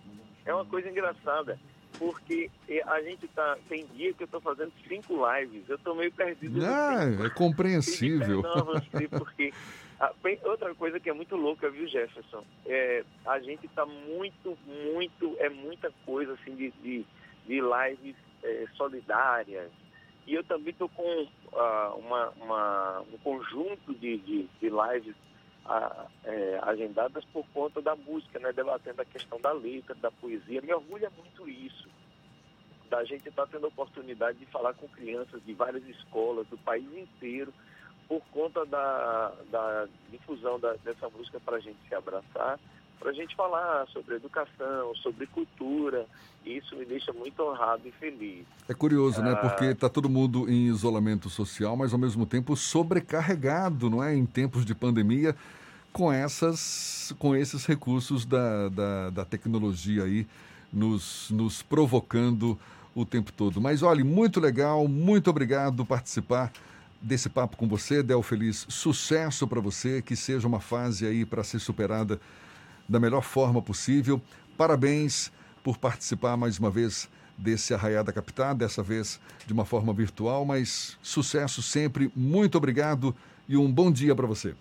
É 0.44 0.54
uma 0.54 0.64
coisa 0.64 0.88
engraçada 0.88 1.58
porque 1.98 2.50
a 2.86 3.00
gente 3.02 3.26
tá 3.28 3.56
tem 3.68 3.86
dia 3.94 4.12
que 4.12 4.22
eu 4.22 4.26
estou 4.26 4.40
fazendo 4.40 4.72
cinco 4.88 5.14
lives, 5.26 5.68
eu 5.68 5.76
estou 5.76 5.94
meio 5.94 6.12
perdido. 6.12 6.64
Ah, 6.64 7.04
é 7.24 7.30
compreensível. 7.30 8.42
Não, 8.42 9.18
porque 9.18 9.52
a, 10.00 10.12
outra 10.48 10.74
coisa 10.74 10.98
que 10.98 11.08
é 11.08 11.12
muito 11.12 11.36
louca, 11.36 11.70
viu, 11.70 11.86
Jefferson? 11.86 12.44
É, 12.66 13.04
a 13.26 13.38
gente 13.40 13.66
está 13.66 13.86
muito, 13.86 14.58
muito, 14.66 15.36
é 15.38 15.48
muita 15.48 15.92
coisa 16.04 16.32
assim 16.34 16.54
de, 16.54 16.70
de, 16.82 17.06
de 17.46 17.60
lives 17.60 18.16
é, 18.42 18.66
solidárias. 18.76 19.70
E 20.26 20.34
eu 20.34 20.44
também 20.44 20.70
estou 20.70 20.88
com 20.88 21.22
uh, 21.52 21.98
uma, 21.98 22.30
uma, 22.30 23.00
um 23.12 23.18
conjunto 23.18 23.94
de, 23.94 24.16
de, 24.18 24.48
de 24.60 24.70
lives 24.70 25.14
a, 25.64 26.06
é, 26.24 26.58
agendadas 26.62 27.24
por 27.26 27.44
conta 27.52 27.80
da 27.80 27.94
música, 27.96 28.38
né, 28.38 28.52
debatendo 28.52 29.00
a 29.00 29.04
questão 29.04 29.40
da 29.40 29.52
letra, 29.52 29.94
da 29.94 30.10
poesia. 30.10 30.60
Me 30.60 30.72
orgulha 30.72 31.10
muito 31.16 31.48
isso, 31.48 31.88
da 32.90 33.04
gente 33.04 33.28
estar 33.28 33.46
tá 33.46 33.52
tendo 33.52 33.66
a 33.66 33.68
oportunidade 33.68 34.38
de 34.38 34.46
falar 34.46 34.74
com 34.74 34.88
crianças 34.88 35.42
de 35.44 35.52
várias 35.54 35.84
escolas 35.88 36.46
do 36.48 36.58
país 36.58 36.90
inteiro, 36.96 37.52
por 38.06 38.20
conta 38.32 38.66
da, 38.66 39.32
da 39.50 39.88
difusão 40.10 40.60
da, 40.60 40.74
dessa 40.84 41.08
música 41.08 41.40
para 41.40 41.56
a 41.56 41.60
gente 41.60 41.78
se 41.88 41.94
abraçar, 41.94 42.60
para 43.04 43.10
a 43.10 43.14
gente 43.14 43.36
falar 43.36 43.86
sobre 43.88 44.14
educação, 44.14 44.94
sobre 45.02 45.26
cultura. 45.26 46.06
E 46.42 46.56
isso 46.56 46.74
me 46.74 46.86
deixa 46.86 47.12
muito 47.12 47.38
honrado 47.42 47.82
e 47.84 47.92
feliz. 47.92 48.46
É 48.66 48.72
curioso, 48.72 49.20
né? 49.20 49.32
ah, 49.32 49.34
né? 49.34 49.40
Porque 49.42 49.66
está 49.66 49.90
todo 49.90 50.08
mundo 50.08 50.50
em 50.50 50.68
isolamento 50.68 51.28
social, 51.28 51.76
mas 51.76 51.92
ao 51.92 51.98
mesmo 51.98 52.24
tempo 52.24 52.56
sobrecarregado, 52.56 53.90
não 53.90 54.02
é? 54.02 54.16
Em 54.16 54.24
tempos 54.24 54.64
de 54.64 54.74
pandemia, 54.74 55.36
com, 55.92 56.10
essas, 56.10 57.14
com 57.18 57.36
esses 57.36 57.66
recursos 57.66 58.24
da, 58.24 58.70
da, 58.70 59.10
da 59.10 59.24
tecnologia 59.26 60.04
aí 60.04 60.26
nos, 60.72 61.30
nos 61.30 61.62
provocando 61.62 62.58
o 62.94 63.04
tempo 63.04 63.30
todo. 63.34 63.60
Mas 63.60 63.82
olha, 63.82 64.02
muito 64.02 64.40
legal, 64.40 64.88
muito 64.88 65.28
obrigado 65.28 65.76
por 65.76 65.86
participar 65.88 66.50
desse 67.02 67.28
papo 67.28 67.58
com 67.58 67.68
você, 67.68 68.02
Del 68.02 68.22
Feliz. 68.22 68.64
Sucesso 68.70 69.46
para 69.46 69.60
você, 69.60 70.00
que 70.00 70.16
seja 70.16 70.48
uma 70.48 70.60
fase 70.60 71.06
aí 71.06 71.26
para 71.26 71.44
ser 71.44 71.58
superada 71.58 72.18
da 72.88 73.00
melhor 73.00 73.22
forma 73.22 73.60
possível. 73.62 74.20
Parabéns 74.56 75.32
por 75.62 75.78
participar 75.78 76.36
mais 76.36 76.58
uma 76.58 76.70
vez 76.70 77.10
desse 77.36 77.74
Arraiada 77.74 78.12
Capital, 78.12 78.54
dessa 78.54 78.82
vez 78.82 79.20
de 79.46 79.52
uma 79.52 79.64
forma 79.64 79.92
virtual, 79.92 80.44
mas 80.44 80.98
sucesso 81.02 81.62
sempre. 81.62 82.10
Muito 82.14 82.56
obrigado 82.56 83.14
e 83.48 83.56
um 83.56 83.70
bom 83.70 83.90
dia 83.90 84.14
para 84.14 84.26
você. 84.26 84.54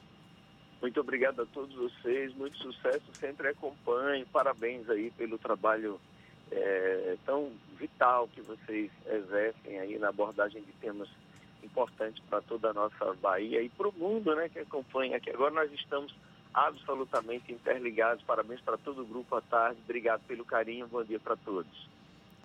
Muito 0.81 0.99
obrigado 0.99 1.41
a 1.41 1.45
todos 1.45 1.73
vocês, 1.75 2.33
muito 2.35 2.57
sucesso, 2.57 3.03
sempre 3.13 3.47
acompanho. 3.47 4.25
Parabéns 4.27 4.89
aí 4.89 5.11
pelo 5.11 5.37
trabalho 5.37 5.99
é, 6.51 7.15
tão 7.25 7.51
vital 7.79 8.27
que 8.27 8.41
vocês 8.41 8.91
exercem 9.05 9.79
aí 9.79 9.97
na 9.97 10.09
abordagem 10.09 10.61
de 10.61 10.71
temas 10.73 11.07
importantes 11.63 12.21
para 12.29 12.41
toda 12.41 12.71
a 12.71 12.73
nossa 12.73 13.13
Bahia 13.21 13.61
e 13.61 13.69
para 13.69 13.87
o 13.87 13.93
mundo, 13.93 14.35
né, 14.35 14.49
que 14.49 14.59
acompanha 14.59 15.17
aqui. 15.17 15.29
Agora 15.29 15.53
nós 15.53 15.71
estamos 15.71 16.13
absolutamente 16.53 17.51
interligados. 17.51 18.23
Parabéns 18.23 18.61
para 18.61 18.77
todo 18.77 19.01
o 19.01 19.05
grupo 19.05 19.35
à 19.35 19.41
tarde. 19.41 19.77
Obrigado 19.83 20.21
pelo 20.27 20.45
carinho. 20.45 20.87
Bom 20.87 21.03
dia 21.03 21.19
para 21.19 21.35
todos. 21.35 21.89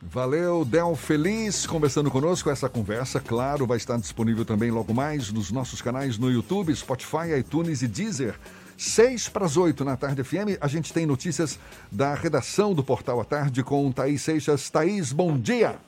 Valeu, 0.01 0.65
Del 0.65 0.95
Feliz, 0.95 1.67
conversando 1.67 2.11
conosco. 2.11 2.49
Essa 2.49 2.69
conversa, 2.69 3.21
claro, 3.21 3.67
vai 3.67 3.77
estar 3.77 3.99
disponível 3.99 4.45
também 4.45 4.71
logo 4.71 4.95
mais 4.95 5.33
nos 5.33 5.51
nossos 5.51 5.83
canais 5.83 6.17
no 6.17 6.31
YouTube, 6.31 6.75
Spotify, 6.75 7.37
iTunes 7.37 7.83
e 7.83 7.89
Deezer. 7.89 8.39
Seis 8.77 9.29
para 9.29 9.45
as 9.45 9.57
oito 9.57 9.85
na 9.85 9.97
Tarde 9.97 10.23
FM, 10.23 10.57
a 10.61 10.69
gente 10.69 10.95
tem 10.95 11.05
notícias 11.05 11.59
da 11.91 12.15
redação 12.15 12.73
do 12.73 12.85
Portal 12.85 13.21
à 13.21 13.25
Tarde 13.25 13.65
com 13.65 13.91
Thaís 13.91 14.23
Seixas. 14.23 14.71
Thaís, 14.71 15.13
bom 15.13 15.37
dia! 15.37 15.81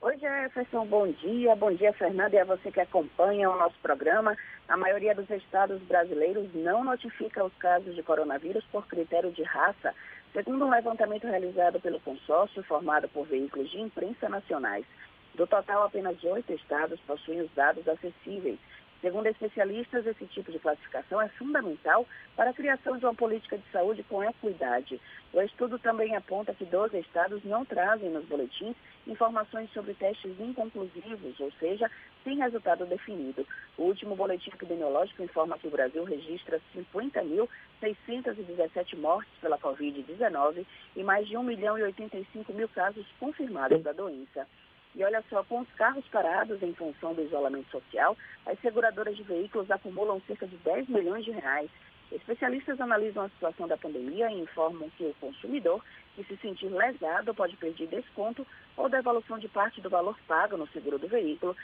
Oi, 0.00 0.16
Jefferson, 0.18 0.86
bom 0.86 1.06
dia. 1.10 1.56
Bom 1.56 1.72
dia, 1.72 1.92
Fernando, 1.92 2.34
e 2.34 2.38
a 2.38 2.44
você 2.44 2.70
que 2.70 2.80
acompanha 2.80 3.50
o 3.50 3.58
nosso 3.58 3.76
programa. 3.82 4.36
A 4.72 4.76
maioria 4.78 5.14
dos 5.14 5.28
estados 5.28 5.82
brasileiros 5.82 6.48
não 6.54 6.82
notifica 6.82 7.44
os 7.44 7.52
casos 7.56 7.94
de 7.94 8.02
coronavírus 8.02 8.64
por 8.72 8.86
critério 8.86 9.30
de 9.30 9.42
raça, 9.42 9.94
segundo 10.32 10.64
um 10.64 10.70
levantamento 10.70 11.26
realizado 11.26 11.78
pelo 11.78 12.00
consórcio 12.00 12.62
formado 12.62 13.06
por 13.10 13.26
veículos 13.26 13.70
de 13.70 13.78
imprensa 13.78 14.30
nacionais. 14.30 14.86
Do 15.34 15.46
total, 15.46 15.82
apenas 15.82 16.24
oito 16.24 16.54
estados 16.54 16.98
possuem 17.00 17.42
os 17.42 17.50
dados 17.54 17.86
acessíveis. 17.86 18.58
Segundo 19.02 19.26
especialistas, 19.26 20.06
esse 20.06 20.24
tipo 20.26 20.52
de 20.52 20.60
classificação 20.60 21.20
é 21.20 21.28
fundamental 21.30 22.06
para 22.36 22.50
a 22.50 22.54
criação 22.54 22.96
de 22.96 23.04
uma 23.04 23.12
política 23.12 23.58
de 23.58 23.64
saúde 23.72 24.04
com 24.04 24.22
equidade. 24.22 25.00
O 25.32 25.42
estudo 25.42 25.76
também 25.76 26.14
aponta 26.14 26.54
que 26.54 26.64
12 26.64 26.96
estados 27.00 27.42
não 27.42 27.64
trazem 27.64 28.10
nos 28.10 28.24
boletins 28.26 28.76
informações 29.04 29.68
sobre 29.72 29.94
testes 29.94 30.38
inconclusivos, 30.38 31.40
ou 31.40 31.50
seja, 31.58 31.90
sem 32.22 32.38
resultado 32.38 32.86
definido. 32.86 33.44
O 33.76 33.86
último 33.86 34.14
boletim 34.14 34.50
epidemiológico 34.50 35.24
informa 35.24 35.58
que 35.58 35.66
o 35.66 35.70
Brasil 35.70 36.04
registra 36.04 36.60
50.617 36.72 38.96
mortes 38.96 39.34
pela 39.40 39.58
Covid-19 39.58 40.64
e 40.94 41.02
mais 41.02 41.26
de 41.26 41.36
1 41.36 41.42
milhão 41.42 41.76
e 41.76 41.82
85 41.82 42.52
mil 42.52 42.68
casos 42.68 43.04
confirmados 43.18 43.82
da 43.82 43.90
doença. 43.90 44.46
E 44.94 45.02
olha 45.02 45.24
só, 45.30 45.42
com 45.44 45.60
os 45.60 45.72
carros 45.72 46.04
parados 46.08 46.62
em 46.62 46.74
função 46.74 47.14
do 47.14 47.22
isolamento 47.22 47.70
social, 47.70 48.16
as 48.44 48.58
seguradoras 48.60 49.16
de 49.16 49.22
veículos 49.22 49.70
acumulam 49.70 50.20
cerca 50.26 50.46
de 50.46 50.56
10 50.58 50.88
milhões 50.88 51.24
de 51.24 51.30
reais. 51.30 51.70
Especialistas 52.10 52.78
analisam 52.78 53.24
a 53.24 53.28
situação 53.30 53.66
da 53.66 53.76
pandemia 53.78 54.30
e 54.30 54.40
informam 54.40 54.90
que 54.90 55.04
o 55.04 55.14
consumidor 55.14 55.82
que 56.14 56.22
se 56.24 56.36
sentir 56.36 56.66
lesado 56.66 57.32
pode 57.32 57.56
pedir 57.56 57.86
desconto 57.86 58.46
ou 58.76 58.86
devolução 58.86 59.38
de 59.38 59.48
parte 59.48 59.80
do 59.80 59.88
valor 59.88 60.14
pago 60.28 60.58
no 60.58 60.68
seguro 60.68 60.98
do 60.98 61.08
veículo, 61.08 61.56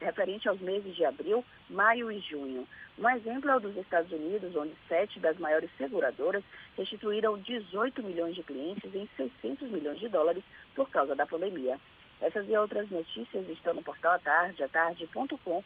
referente 0.00 0.48
aos 0.48 0.58
meses 0.60 0.96
de 0.96 1.04
abril, 1.04 1.44
maio 1.68 2.10
e 2.10 2.18
junho. 2.20 2.66
Um 2.98 3.10
exemplo 3.10 3.50
é 3.50 3.56
o 3.56 3.60
dos 3.60 3.76
Estados 3.76 4.10
Unidos, 4.10 4.56
onde 4.56 4.72
sete 4.88 5.20
das 5.20 5.36
maiores 5.36 5.68
seguradoras 5.76 6.42
restituíram 6.74 7.38
18 7.38 8.02
milhões 8.02 8.34
de 8.34 8.42
clientes 8.42 8.94
em 8.94 9.06
600 9.18 9.68
milhões 9.70 10.00
de 10.00 10.08
dólares 10.08 10.42
por 10.74 10.88
causa 10.88 11.14
da 11.14 11.26
pandemia. 11.26 11.78
Essas 12.20 12.48
e 12.48 12.56
outras 12.56 12.90
notícias 12.90 13.48
estão 13.48 13.74
no 13.74 13.82
portal 13.82 14.12
Atarde, 14.12 14.62
atarde.com.br. 14.62 15.62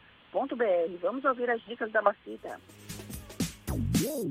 Vamos 1.01 1.25
ouvir 1.25 1.49
as 1.49 1.61
dicas 1.65 1.91
da 1.91 2.01
Marcita. 2.01 2.59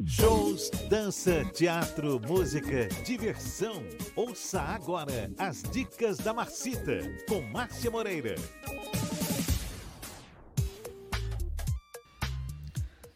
Shows, 0.07 0.71
dança, 0.89 1.45
teatro, 1.53 2.21
música, 2.21 2.87
diversão. 3.05 3.83
Ouça 4.15 4.61
agora 4.61 5.31
as 5.39 5.63
dicas 5.63 6.19
da 6.19 6.33
Marcita 6.33 7.01
com 7.29 7.41
Márcia 7.51 7.91
Moreira. 7.91 8.35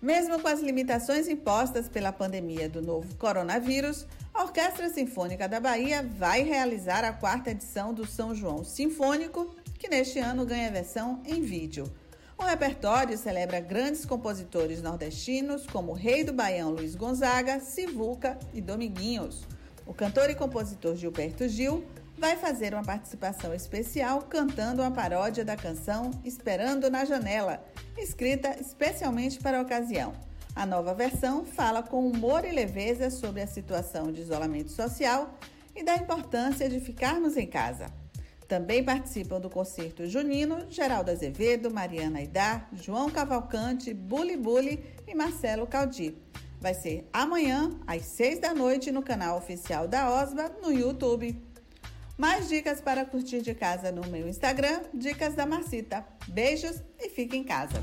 Mesmo 0.00 0.38
com 0.38 0.48
as 0.48 0.60
limitações 0.60 1.28
impostas 1.28 1.88
pela 1.88 2.12
pandemia 2.12 2.68
do 2.68 2.82
novo 2.82 3.14
coronavírus, 3.16 4.06
a 4.34 4.42
Orquestra 4.42 4.90
Sinfônica 4.90 5.48
da 5.48 5.58
Bahia 5.58 6.02
vai 6.02 6.42
realizar 6.42 7.04
a 7.04 7.14
quarta 7.14 7.52
edição 7.52 7.94
do 7.94 8.06
São 8.06 8.34
João 8.34 8.62
Sinfônico, 8.64 9.56
que 9.78 9.88
neste 9.88 10.18
ano 10.18 10.44
ganha 10.44 10.70
versão 10.70 11.22
em 11.24 11.40
vídeo. 11.40 11.90
O 12.36 12.42
repertório 12.42 13.16
celebra 13.16 13.60
grandes 13.60 14.04
compositores 14.04 14.82
nordestinos 14.82 15.66
como 15.66 15.92
o 15.92 15.94
Rei 15.94 16.24
do 16.24 16.32
Baião 16.32 16.70
Luiz 16.70 16.94
Gonzaga, 16.96 17.60
Sivuca 17.60 18.38
e 18.52 18.60
Dominguinhos. 18.60 19.46
O 19.86 19.94
cantor 19.94 20.28
e 20.30 20.34
compositor 20.34 20.96
Gilberto 20.96 21.48
Gil 21.48 21.84
vai 22.18 22.36
fazer 22.36 22.74
uma 22.74 22.82
participação 22.82 23.54
especial 23.54 24.22
cantando 24.22 24.82
uma 24.82 24.90
paródia 24.90 25.44
da 25.44 25.56
canção 25.56 26.10
Esperando 26.24 26.90
na 26.90 27.04
Janela, 27.04 27.64
escrita 27.96 28.56
especialmente 28.60 29.38
para 29.38 29.58
a 29.58 29.62
ocasião. 29.62 30.12
A 30.56 30.66
nova 30.66 30.94
versão 30.94 31.44
fala 31.44 31.82
com 31.82 32.06
humor 32.06 32.44
e 32.44 32.52
leveza 32.52 33.10
sobre 33.10 33.42
a 33.42 33.46
situação 33.46 34.12
de 34.12 34.20
isolamento 34.20 34.70
social 34.70 35.38
e 35.74 35.84
da 35.84 35.96
importância 35.96 36.68
de 36.68 36.80
ficarmos 36.80 37.36
em 37.36 37.46
casa. 37.46 38.03
Também 38.48 38.84
participam 38.84 39.40
do 39.40 39.48
concerto 39.48 40.06
junino 40.06 40.66
Geraldo 40.68 41.10
Azevedo, 41.10 41.70
Mariana 41.70 42.18
Aidar, 42.18 42.68
João 42.72 43.10
Cavalcante, 43.10 43.94
Bully 43.94 44.36
Bully 44.36 44.84
e 45.06 45.14
Marcelo 45.14 45.66
Caldi. 45.66 46.16
Vai 46.60 46.74
ser 46.74 47.08
amanhã, 47.12 47.78
às 47.86 48.04
seis 48.06 48.38
da 48.38 48.54
noite, 48.54 48.90
no 48.90 49.02
canal 49.02 49.36
oficial 49.36 49.86
da 49.86 50.10
OSBA, 50.10 50.56
no 50.62 50.72
YouTube. 50.72 51.36
Mais 52.16 52.48
dicas 52.48 52.80
para 52.80 53.04
curtir 53.04 53.42
de 53.42 53.54
casa 53.54 53.90
no 53.90 54.06
meu 54.08 54.28
Instagram, 54.28 54.82
Dicas 54.94 55.34
da 55.34 55.44
Marcita. 55.44 56.06
Beijos 56.28 56.82
e 56.98 57.10
fique 57.10 57.36
em 57.36 57.44
casa. 57.44 57.82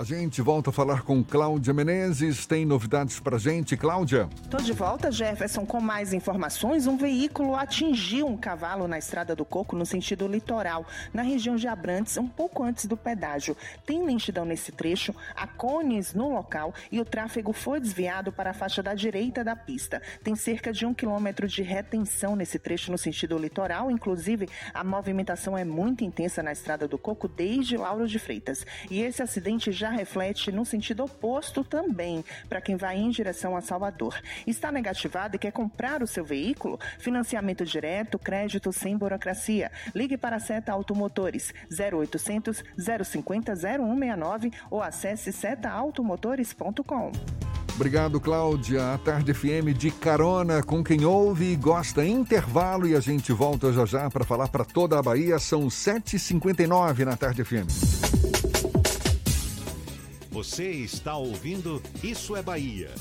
A 0.00 0.02
gente 0.02 0.40
volta 0.40 0.70
a 0.70 0.72
falar 0.72 1.02
com 1.02 1.22
Cláudia 1.22 1.74
Menezes. 1.74 2.46
Tem 2.46 2.64
novidades 2.64 3.20
pra 3.20 3.36
gente, 3.36 3.76
Cláudia? 3.76 4.30
Tô 4.48 4.56
de 4.56 4.72
volta, 4.72 5.12
Jefferson, 5.12 5.66
com 5.66 5.78
mais 5.78 6.14
informações. 6.14 6.86
Um 6.86 6.96
veículo 6.96 7.54
atingiu 7.54 8.26
um 8.26 8.34
cavalo 8.34 8.88
na 8.88 8.96
Estrada 8.96 9.36
do 9.36 9.44
Coco 9.44 9.76
no 9.76 9.84
sentido 9.84 10.26
litoral, 10.26 10.86
na 11.12 11.20
região 11.20 11.54
de 11.54 11.68
Abrantes, 11.68 12.16
um 12.16 12.26
pouco 12.26 12.62
antes 12.62 12.86
do 12.86 12.96
pedágio. 12.96 13.54
Tem 13.84 14.02
lentidão 14.02 14.46
nesse 14.46 14.72
trecho, 14.72 15.14
há 15.36 15.46
cones 15.46 16.14
no 16.14 16.32
local 16.32 16.72
e 16.90 16.98
o 16.98 17.04
tráfego 17.04 17.52
foi 17.52 17.78
desviado 17.78 18.32
para 18.32 18.52
a 18.52 18.54
faixa 18.54 18.82
da 18.82 18.94
direita 18.94 19.44
da 19.44 19.54
pista. 19.54 20.00
Tem 20.24 20.34
cerca 20.34 20.72
de 20.72 20.86
um 20.86 20.94
quilômetro 20.94 21.46
de 21.46 21.60
retenção 21.60 22.34
nesse 22.34 22.58
trecho 22.58 22.90
no 22.90 22.96
sentido 22.96 23.36
litoral, 23.36 23.90
inclusive 23.90 24.48
a 24.72 24.82
movimentação 24.82 25.58
é 25.58 25.64
muito 25.64 26.04
intensa 26.04 26.42
na 26.42 26.52
Estrada 26.52 26.88
do 26.88 26.96
Coco 26.96 27.28
desde 27.28 27.76
Lauro 27.76 28.08
de 28.08 28.18
Freitas. 28.18 28.64
E 28.90 29.02
esse 29.02 29.22
acidente 29.22 29.70
já 29.70 29.89
reflete 29.90 30.52
no 30.52 30.64
sentido 30.64 31.04
oposto 31.04 31.64
também 31.64 32.24
para 32.48 32.60
quem 32.60 32.76
vai 32.76 32.96
em 32.96 33.10
direção 33.10 33.56
a 33.56 33.60
Salvador. 33.60 34.20
Está 34.46 34.70
negativado 34.72 35.36
e 35.36 35.38
quer 35.38 35.52
comprar 35.52 36.02
o 36.02 36.06
seu 36.06 36.24
veículo? 36.24 36.78
Financiamento 36.98 37.64
direto, 37.64 38.18
crédito 38.18 38.72
sem 38.72 38.96
burocracia. 38.96 39.70
Ligue 39.94 40.16
para 40.16 40.36
a 40.36 40.40
Seta 40.40 40.72
Automotores 40.72 41.52
0800 41.70 42.62
050 43.04 43.54
0169 43.54 44.52
ou 44.70 44.82
acesse 44.82 45.32
setaautomotores.com. 45.32 47.12
Obrigado, 47.80 48.20
Cláudia. 48.20 48.92
A 48.92 48.98
Tarde 48.98 49.32
FM 49.32 49.74
de 49.74 49.90
carona 49.90 50.62
com 50.62 50.84
quem 50.84 51.06
ouve 51.06 51.52
e 51.52 51.56
gosta. 51.56 52.04
Intervalo 52.04 52.86
e 52.86 52.94
a 52.94 53.00
gente 53.00 53.32
volta 53.32 53.72
já 53.72 53.86
já 53.86 54.10
para 54.10 54.22
falar 54.22 54.48
para 54.48 54.66
toda 54.66 54.98
a 54.98 55.02
Bahia. 55.02 55.38
São 55.38 55.66
7h59 55.68 57.06
na 57.06 57.16
Tarde 57.16 57.42
FM. 57.42 58.39
Você 60.30 60.70
está 60.70 61.16
ouvindo 61.16 61.82
Isso 62.04 62.36
é 62.36 62.42
Bahia. 62.42 62.94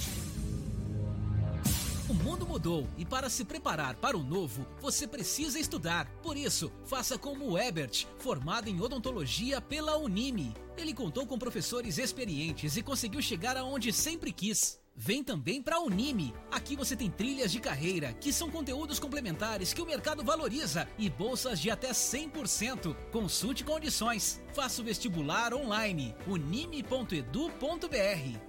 O 2.10 2.14
mundo 2.16 2.44
mudou 2.44 2.88
e 2.98 3.06
para 3.06 3.30
se 3.30 3.46
preparar 3.46 3.96
para 3.98 4.18
o 4.18 4.24
novo, 4.24 4.66
você 4.82 5.06
precisa 5.08 5.60
estudar. 5.60 6.08
Por 6.24 6.36
isso, 6.36 6.72
faça 6.88 7.20
como 7.20 7.52
o 7.52 7.58
Ebert, 7.58 8.08
formado 8.18 8.68
em 8.68 8.82
odontologia 8.82 9.62
pela 9.62 9.96
Unime. 9.96 10.56
Ele 10.76 10.92
contou 10.92 11.28
com 11.28 11.38
professores 11.38 12.00
experientes 12.00 12.76
e 12.76 12.82
conseguiu 12.82 13.22
chegar 13.22 13.56
aonde 13.56 13.94
sempre 13.94 14.32
quis. 14.32 14.79
Vem 15.02 15.24
também 15.24 15.62
para 15.62 15.78
a 15.78 15.80
Unime. 15.80 16.34
Aqui 16.52 16.76
você 16.76 16.94
tem 16.94 17.10
trilhas 17.10 17.54
de 17.54 17.62
carreira, 17.62 18.12
que 18.20 18.34
são 18.34 18.52
conteúdos 18.52 19.00
complementares 19.00 19.72
que 19.72 19.82
o 19.82 19.86
mercado 19.86 20.26
valoriza 20.26 20.90
e 20.98 21.10
bolsas 21.10 21.58
de 21.58 21.72
até 21.72 21.92
100%. 21.92 22.94
Consulte 23.10 23.64
condições. 23.64 24.42
Faça 24.54 24.82
o 24.82 24.84
vestibular 24.84 25.54
online 25.54 26.14
unime.edu.br. 26.28 28.49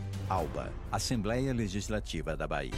ALBA, 0.31 0.71
Assembleia 0.89 1.53
Legislativa 1.53 2.37
da 2.37 2.47
Bahia. 2.47 2.71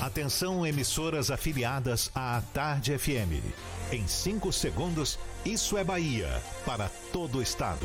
Atenção, 0.00 0.64
emissoras 0.64 1.32
afiliadas 1.32 2.12
à 2.14 2.40
Tarde 2.54 2.96
FM. 2.96 3.42
Em 3.90 4.06
5 4.06 4.52
segundos, 4.52 5.18
isso 5.44 5.76
é 5.76 5.82
Bahia 5.82 6.40
para 6.64 6.88
todo 7.12 7.38
o 7.38 7.42
estado. 7.42 7.84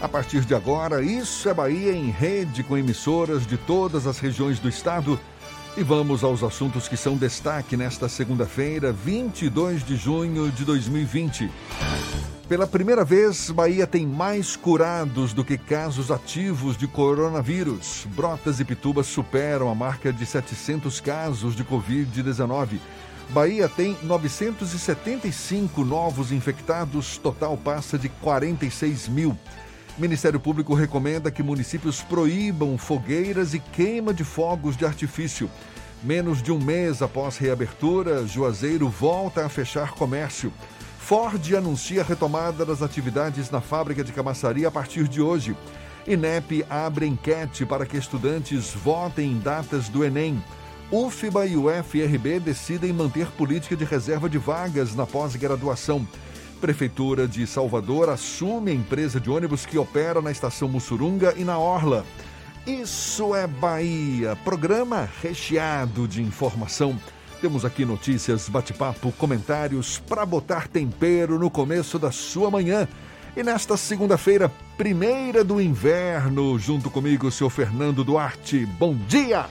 A 0.00 0.08
partir 0.08 0.44
de 0.44 0.54
agora, 0.54 1.02
Isso 1.02 1.48
é 1.48 1.54
Bahia 1.54 1.92
em 1.92 2.10
rede 2.10 2.62
com 2.62 2.76
emissoras 2.76 3.46
de 3.46 3.56
todas 3.56 4.06
as 4.06 4.18
regiões 4.18 4.58
do 4.58 4.68
estado. 4.68 5.18
E 5.76 5.82
vamos 5.82 6.22
aos 6.22 6.42
assuntos 6.42 6.86
que 6.86 6.96
são 6.96 7.16
destaque 7.16 7.76
nesta 7.76 8.08
segunda-feira, 8.08 8.92
22 8.92 9.84
de 9.84 9.96
junho 9.96 10.50
de 10.52 10.64
2020. 10.64 11.50
Pela 12.48 12.66
primeira 12.66 13.04
vez, 13.04 13.50
Bahia 13.50 13.86
tem 13.86 14.06
mais 14.06 14.54
curados 14.54 15.32
do 15.32 15.42
que 15.42 15.56
casos 15.56 16.10
ativos 16.10 16.76
de 16.76 16.86
coronavírus. 16.86 18.06
Brotas 18.14 18.60
e 18.60 18.64
Pitubas 18.64 19.06
superam 19.06 19.70
a 19.70 19.74
marca 19.74 20.12
de 20.12 20.26
700 20.26 21.00
casos 21.00 21.56
de 21.56 21.64
Covid-19. 21.64 22.78
Bahia 23.30 23.68
tem 23.68 23.96
975 24.02 25.84
novos 25.84 26.30
infectados, 26.30 27.16
total 27.16 27.56
passa 27.56 27.98
de 27.98 28.08
46 28.08 29.08
mil. 29.08 29.36
Ministério 29.96 30.40
Público 30.40 30.74
recomenda 30.74 31.30
que 31.30 31.40
municípios 31.40 32.02
proíbam 32.02 32.76
fogueiras 32.76 33.54
e 33.54 33.60
queima 33.60 34.12
de 34.12 34.24
fogos 34.24 34.76
de 34.76 34.84
artifício. 34.84 35.48
Menos 36.02 36.42
de 36.42 36.50
um 36.50 36.58
mês 36.58 37.00
após 37.00 37.38
reabertura, 37.38 38.26
Juazeiro 38.26 38.88
volta 38.88 39.46
a 39.46 39.48
fechar 39.48 39.92
comércio. 39.92 40.52
Ford 40.98 41.40
anuncia 41.54 42.00
a 42.00 42.04
retomada 42.04 42.64
das 42.64 42.82
atividades 42.82 43.50
na 43.50 43.60
fábrica 43.60 44.02
de 44.02 44.12
camaçaria 44.12 44.66
a 44.66 44.70
partir 44.70 45.06
de 45.06 45.22
hoje. 45.22 45.56
INEP 46.08 46.66
abre 46.68 47.06
enquete 47.06 47.64
para 47.64 47.86
que 47.86 47.96
estudantes 47.96 48.72
votem 48.72 49.30
em 49.30 49.38
datas 49.38 49.88
do 49.88 50.04
Enem. 50.04 50.42
UFBA 50.90 51.46
e 51.46 51.56
UFRB 51.56 52.40
decidem 52.40 52.92
manter 52.92 53.28
política 53.28 53.76
de 53.76 53.84
reserva 53.84 54.28
de 54.28 54.38
vagas 54.38 54.94
na 54.94 55.06
pós-graduação. 55.06 56.06
Prefeitura 56.60 57.28
de 57.28 57.46
Salvador 57.46 58.08
assume 58.08 58.70
a 58.70 58.74
empresa 58.74 59.20
de 59.20 59.30
ônibus 59.30 59.66
que 59.66 59.76
opera 59.76 60.22
na 60.22 60.30
estação 60.30 60.68
Mussurunga 60.68 61.34
e 61.36 61.44
na 61.44 61.58
Orla. 61.58 62.04
Isso 62.66 63.34
é 63.34 63.46
Bahia, 63.46 64.36
programa 64.44 65.08
recheado 65.22 66.08
de 66.08 66.22
informação. 66.22 66.98
Temos 67.40 67.64
aqui 67.64 67.84
notícias, 67.84 68.48
bate-papo, 68.48 69.12
comentários 69.12 69.98
para 69.98 70.24
botar 70.24 70.66
tempero 70.66 71.38
no 71.38 71.50
começo 71.50 71.98
da 71.98 72.10
sua 72.10 72.50
manhã. 72.50 72.88
E 73.36 73.42
nesta 73.42 73.76
segunda-feira, 73.76 74.50
primeira 74.78 75.44
do 75.44 75.60
inverno, 75.60 76.58
junto 76.58 76.88
comigo, 76.88 77.26
o 77.26 77.32
senhor 77.32 77.50
Fernando 77.50 78.02
Duarte. 78.02 78.64
Bom 78.64 78.94
dia! 78.94 79.46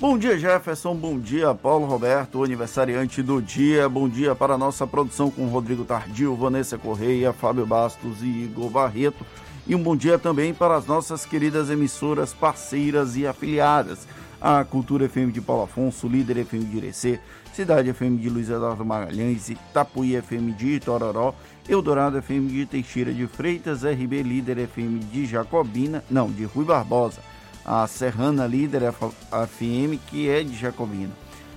Bom 0.00 0.16
dia, 0.16 0.38
Jefferson. 0.38 0.94
Bom 0.94 1.18
dia, 1.18 1.52
Paulo 1.52 1.84
Roberto, 1.84 2.44
aniversariante 2.44 3.20
do 3.20 3.42
dia. 3.42 3.88
Bom 3.88 4.08
dia 4.08 4.32
para 4.32 4.54
a 4.54 4.58
nossa 4.58 4.86
produção 4.86 5.28
com 5.28 5.48
Rodrigo 5.48 5.84
Tardio, 5.84 6.36
Vanessa 6.36 6.78
Correia, 6.78 7.32
Fábio 7.32 7.66
Bastos 7.66 8.22
e 8.22 8.44
Igor 8.44 8.70
Barreto. 8.70 9.26
E 9.66 9.74
um 9.74 9.82
bom 9.82 9.96
dia 9.96 10.16
também 10.16 10.54
para 10.54 10.76
as 10.76 10.86
nossas 10.86 11.26
queridas 11.26 11.68
emissoras 11.68 12.32
parceiras 12.32 13.16
e 13.16 13.26
afiliadas. 13.26 14.06
A 14.40 14.62
Cultura 14.62 15.08
FM 15.08 15.32
de 15.32 15.40
Paulo 15.40 15.64
Afonso, 15.64 16.06
Líder 16.06 16.44
FM 16.44 16.70
de 16.70 16.76
Irecê, 16.76 17.18
Cidade 17.52 17.92
FM 17.92 18.20
de 18.20 18.30
Luiz 18.30 18.48
Eduardo 18.48 18.84
Magalhães, 18.84 19.50
Itapuí 19.50 20.16
FM 20.22 20.52
de 20.56 20.74
Itororó, 20.74 21.34
Eldorado 21.68 22.22
FM 22.22 22.46
de 22.46 22.66
Teixeira 22.66 23.12
de 23.12 23.26
Freitas, 23.26 23.82
RB 23.82 24.22
Líder 24.22 24.58
FM 24.68 25.00
de 25.10 25.26
Jacobina, 25.26 26.04
não, 26.08 26.30
de 26.30 26.44
Rui 26.44 26.64
Barbosa 26.64 27.20
a 27.68 27.86
Serrana 27.86 28.46
Líder 28.46 28.90
FM, 28.92 30.00
que 30.06 30.26
é 30.26 30.42
de 30.42 30.56
Jacobina. 30.56 31.10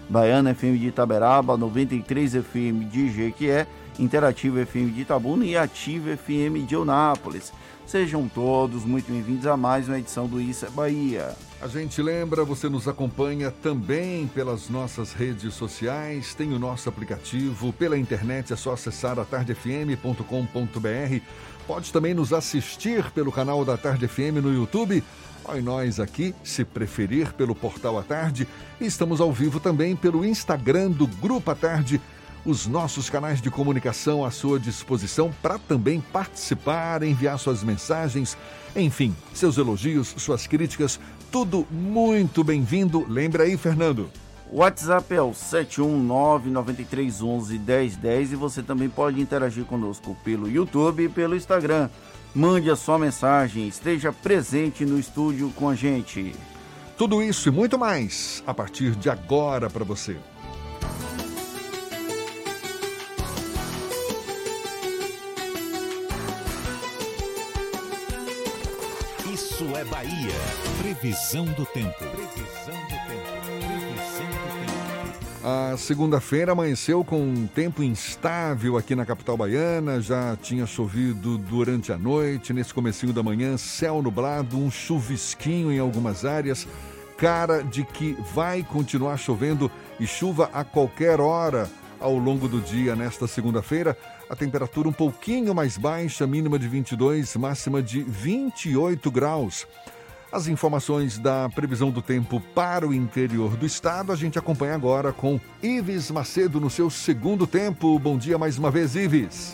Baiana 0.09 0.53
FM 0.53 0.77
de 0.77 0.87
Itaberaba, 0.87 1.55
93 1.55 2.33
FM 2.33 2.89
de 2.91 3.09
Jequié, 3.09 3.65
Interativa 3.97 4.65
FM 4.65 4.93
de 4.93 5.01
Itabuna 5.01 5.45
e 5.45 5.55
Ativa 5.55 6.17
FM 6.17 6.67
de 6.67 6.75
Eunápolis. 6.75 7.53
Sejam 7.87 8.27
todos 8.27 8.83
muito 8.83 9.09
bem-vindos 9.09 9.47
a 9.47 9.55
mais 9.55 9.87
uma 9.87 9.99
edição 9.99 10.27
do 10.27 10.41
Isso 10.41 10.65
é 10.65 10.69
Bahia. 10.69 11.33
A 11.61 11.67
gente 11.67 12.01
lembra, 12.01 12.43
você 12.43 12.67
nos 12.67 12.89
acompanha 12.89 13.49
também 13.49 14.27
pelas 14.27 14.67
nossas 14.67 15.13
redes 15.13 15.53
sociais, 15.53 16.35
tem 16.35 16.53
o 16.53 16.59
nosso 16.59 16.89
aplicativo, 16.89 17.71
pela 17.71 17.97
internet 17.97 18.51
é 18.51 18.57
só 18.57 18.73
acessar 18.73 19.17
atardefm.com.br. 19.17 21.21
Pode 21.65 21.93
também 21.93 22.13
nos 22.13 22.33
assistir 22.33 23.09
pelo 23.11 23.31
canal 23.31 23.63
da 23.63 23.77
Tarde 23.77 24.07
FM 24.07 24.43
no 24.43 24.53
YouTube 24.53 25.01
Olha 25.43 25.61
nós 25.61 25.99
aqui, 25.99 26.35
se 26.43 26.63
preferir, 26.63 27.33
pelo 27.33 27.55
Portal 27.55 27.97
à 27.97 28.03
Tarde. 28.03 28.47
Estamos 28.79 29.19
ao 29.19 29.31
vivo 29.31 29.59
também 29.59 29.95
pelo 29.95 30.23
Instagram 30.23 30.91
do 30.91 31.07
Grupo 31.07 31.49
à 31.49 31.55
Tarde. 31.55 31.99
Os 32.45 32.67
nossos 32.67 33.09
canais 33.09 33.41
de 33.41 33.49
comunicação 33.49 34.25
à 34.25 34.31
sua 34.31 34.59
disposição 34.59 35.31
para 35.41 35.59
também 35.59 35.99
participar, 35.99 37.03
enviar 37.03 37.37
suas 37.37 37.63
mensagens, 37.63 38.37
enfim, 38.75 39.15
seus 39.33 39.57
elogios, 39.57 40.13
suas 40.17 40.47
críticas, 40.47 40.99
tudo 41.31 41.67
muito 41.69 42.43
bem-vindo. 42.43 43.05
Lembra 43.07 43.43
aí, 43.43 43.57
Fernando? 43.57 44.09
O 44.51 44.57
WhatsApp 44.57 45.13
é 45.13 45.21
o 45.21 45.31
71993111010 45.31 48.31
e 48.31 48.35
você 48.35 48.61
também 48.61 48.89
pode 48.89 49.21
interagir 49.21 49.63
conosco 49.63 50.17
pelo 50.23 50.49
YouTube 50.49 51.05
e 51.05 51.09
pelo 51.09 51.37
Instagram. 51.37 51.89
Mande 52.33 52.71
a 52.71 52.77
sua 52.77 52.97
mensagem, 52.97 53.67
esteja 53.67 54.13
presente 54.13 54.85
no 54.85 54.97
estúdio 54.97 55.51
com 55.53 55.67
a 55.67 55.75
gente. 55.75 56.33
Tudo 56.97 57.21
isso 57.21 57.49
e 57.49 57.51
muito 57.51 57.77
mais 57.77 58.41
a 58.47 58.53
partir 58.53 58.95
de 58.95 59.09
agora 59.09 59.69
para 59.69 59.83
você. 59.83 60.15
Isso 69.33 69.65
é 69.75 69.83
Bahia. 69.83 70.11
Previsão 70.81 71.45
do 71.45 71.65
tempo. 71.65 71.97
Previsão 71.97 72.15
do 72.15 72.27
tempo. 72.33 72.50
A 75.43 75.75
segunda-feira 75.75 76.51
amanheceu 76.51 77.03
com 77.03 77.19
um 77.19 77.47
tempo 77.47 77.81
instável 77.81 78.77
aqui 78.77 78.93
na 78.93 79.07
capital 79.07 79.35
baiana, 79.35 79.99
já 79.99 80.37
tinha 80.39 80.67
chovido 80.67 81.35
durante 81.35 81.91
a 81.91 81.97
noite, 81.97 82.53
nesse 82.53 82.71
comecinho 82.71 83.11
da 83.11 83.23
manhã, 83.23 83.57
céu 83.57 84.03
nublado, 84.03 84.55
um 84.55 84.69
chuvisquinho 84.69 85.71
em 85.71 85.79
algumas 85.79 86.25
áreas, 86.25 86.67
cara 87.17 87.63
de 87.63 87.83
que 87.83 88.15
vai 88.35 88.61
continuar 88.61 89.17
chovendo 89.17 89.71
e 89.99 90.05
chuva 90.05 90.47
a 90.53 90.63
qualquer 90.63 91.19
hora 91.19 91.67
ao 91.99 92.15
longo 92.19 92.47
do 92.47 92.61
dia 92.61 92.95
nesta 92.95 93.25
segunda-feira. 93.25 93.97
A 94.29 94.35
temperatura 94.35 94.89
um 94.89 94.93
pouquinho 94.93 95.55
mais 95.55 95.75
baixa, 95.75 96.27
mínima 96.27 96.59
de 96.59 96.67
22, 96.67 97.35
máxima 97.35 97.81
de 97.81 98.03
28 98.03 99.09
graus. 99.09 99.65
As 100.31 100.47
informações 100.47 101.17
da 101.17 101.49
previsão 101.49 101.91
do 101.91 102.01
tempo 102.01 102.41
para 102.55 102.87
o 102.87 102.93
interior 102.93 103.57
do 103.57 103.65
estado 103.65 104.13
a 104.13 104.15
gente 104.15 104.39
acompanha 104.39 104.73
agora 104.73 105.11
com 105.11 105.37
Ives 105.61 106.09
Macedo 106.09 106.57
no 106.61 106.69
seu 106.69 106.89
segundo 106.89 107.45
tempo. 107.45 107.99
Bom 107.99 108.17
dia 108.17 108.37
mais 108.37 108.57
uma 108.57 108.71
vez, 108.71 108.95
Ives. 108.95 109.53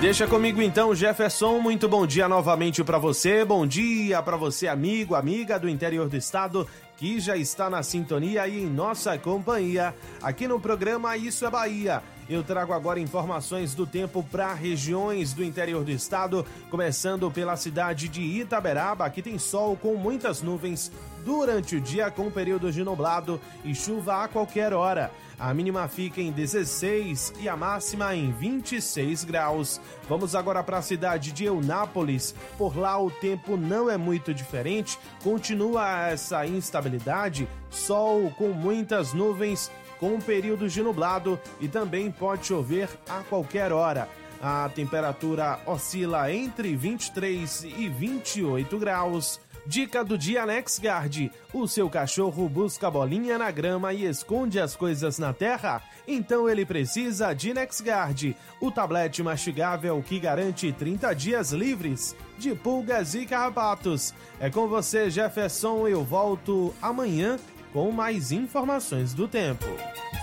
Deixa 0.00 0.26
comigo 0.26 0.60
então, 0.60 0.92
Jefferson. 0.96 1.60
Muito 1.60 1.88
bom 1.88 2.04
dia 2.06 2.28
novamente 2.28 2.82
para 2.82 2.98
você. 2.98 3.44
Bom 3.44 3.64
dia 3.64 4.20
para 4.20 4.36
você, 4.36 4.66
amigo, 4.66 5.14
amiga 5.14 5.60
do 5.60 5.68
interior 5.68 6.08
do 6.08 6.16
estado 6.16 6.66
que 6.96 7.20
já 7.20 7.36
está 7.36 7.70
na 7.70 7.80
sintonia 7.84 8.48
e 8.48 8.60
em 8.60 8.66
nossa 8.66 9.16
companhia 9.16 9.94
aqui 10.20 10.48
no 10.48 10.58
programa 10.58 11.16
Isso 11.16 11.46
é 11.46 11.50
Bahia. 11.50 12.02
Eu 12.28 12.44
trago 12.44 12.74
agora 12.74 13.00
informações 13.00 13.74
do 13.74 13.86
tempo 13.86 14.22
para 14.22 14.52
regiões 14.52 15.32
do 15.32 15.42
interior 15.42 15.82
do 15.82 15.90
estado, 15.90 16.44
começando 16.70 17.30
pela 17.30 17.56
cidade 17.56 18.06
de 18.06 18.20
Itaberaba, 18.20 19.08
que 19.08 19.22
tem 19.22 19.38
sol 19.38 19.78
com 19.80 19.94
muitas 19.94 20.42
nuvens 20.42 20.92
durante 21.24 21.76
o 21.76 21.80
dia, 21.80 22.10
com 22.10 22.30
períodos 22.30 22.74
de 22.74 22.84
nublado 22.84 23.40
e 23.64 23.74
chuva 23.74 24.24
a 24.24 24.28
qualquer 24.28 24.74
hora. 24.74 25.10
A 25.38 25.54
mínima 25.54 25.88
fica 25.88 26.20
em 26.20 26.30
16 26.30 27.32
e 27.40 27.48
a 27.48 27.56
máxima 27.56 28.14
em 28.14 28.30
26 28.32 29.24
graus. 29.24 29.80
Vamos 30.06 30.34
agora 30.34 30.62
para 30.62 30.78
a 30.78 30.82
cidade 30.82 31.32
de 31.32 31.44
Eunápolis. 31.44 32.34
Por 32.58 32.76
lá 32.76 33.00
o 33.00 33.10
tempo 33.10 33.56
não 33.56 33.88
é 33.88 33.96
muito 33.96 34.34
diferente, 34.34 34.98
continua 35.22 36.08
essa 36.08 36.44
instabilidade, 36.44 37.48
sol 37.70 38.30
com 38.36 38.48
muitas 38.48 39.14
nuvens 39.14 39.70
com 39.98 40.20
períodos 40.20 40.72
de 40.72 40.82
nublado 40.82 41.40
e 41.60 41.68
também 41.68 42.10
pode 42.10 42.46
chover 42.46 42.88
a 43.08 43.22
qualquer 43.22 43.72
hora. 43.72 44.08
A 44.40 44.70
temperatura 44.72 45.58
oscila 45.66 46.32
entre 46.32 46.76
23 46.76 47.64
e 47.64 47.88
28 47.88 48.78
graus. 48.78 49.40
Dica 49.66 50.02
do 50.02 50.16
dia 50.16 50.46
NexGuard. 50.46 51.30
O 51.52 51.68
seu 51.68 51.90
cachorro 51.90 52.48
busca 52.48 52.90
bolinha 52.90 53.36
na 53.36 53.50
grama 53.50 53.92
e 53.92 54.06
esconde 54.06 54.58
as 54.58 54.74
coisas 54.74 55.18
na 55.18 55.34
terra? 55.34 55.82
Então 56.06 56.48
ele 56.48 56.64
precisa 56.64 57.34
de 57.34 57.52
NexGuard, 57.52 58.34
o 58.62 58.70
tablete 58.70 59.22
mastigável 59.22 60.02
que 60.02 60.18
garante 60.18 60.72
30 60.72 61.12
dias 61.14 61.52
livres 61.52 62.16
de 62.38 62.54
pulgas 62.54 63.14
e 63.14 63.26
carrapatos. 63.26 64.14
É 64.40 64.48
com 64.48 64.66
você, 64.68 65.10
Jefferson. 65.10 65.86
Eu 65.86 66.02
volto 66.02 66.74
amanhã 66.80 67.38
com 67.72 67.92
mais 67.92 68.32
informações 68.32 69.14
do 69.14 69.28
tempo. 69.28 69.66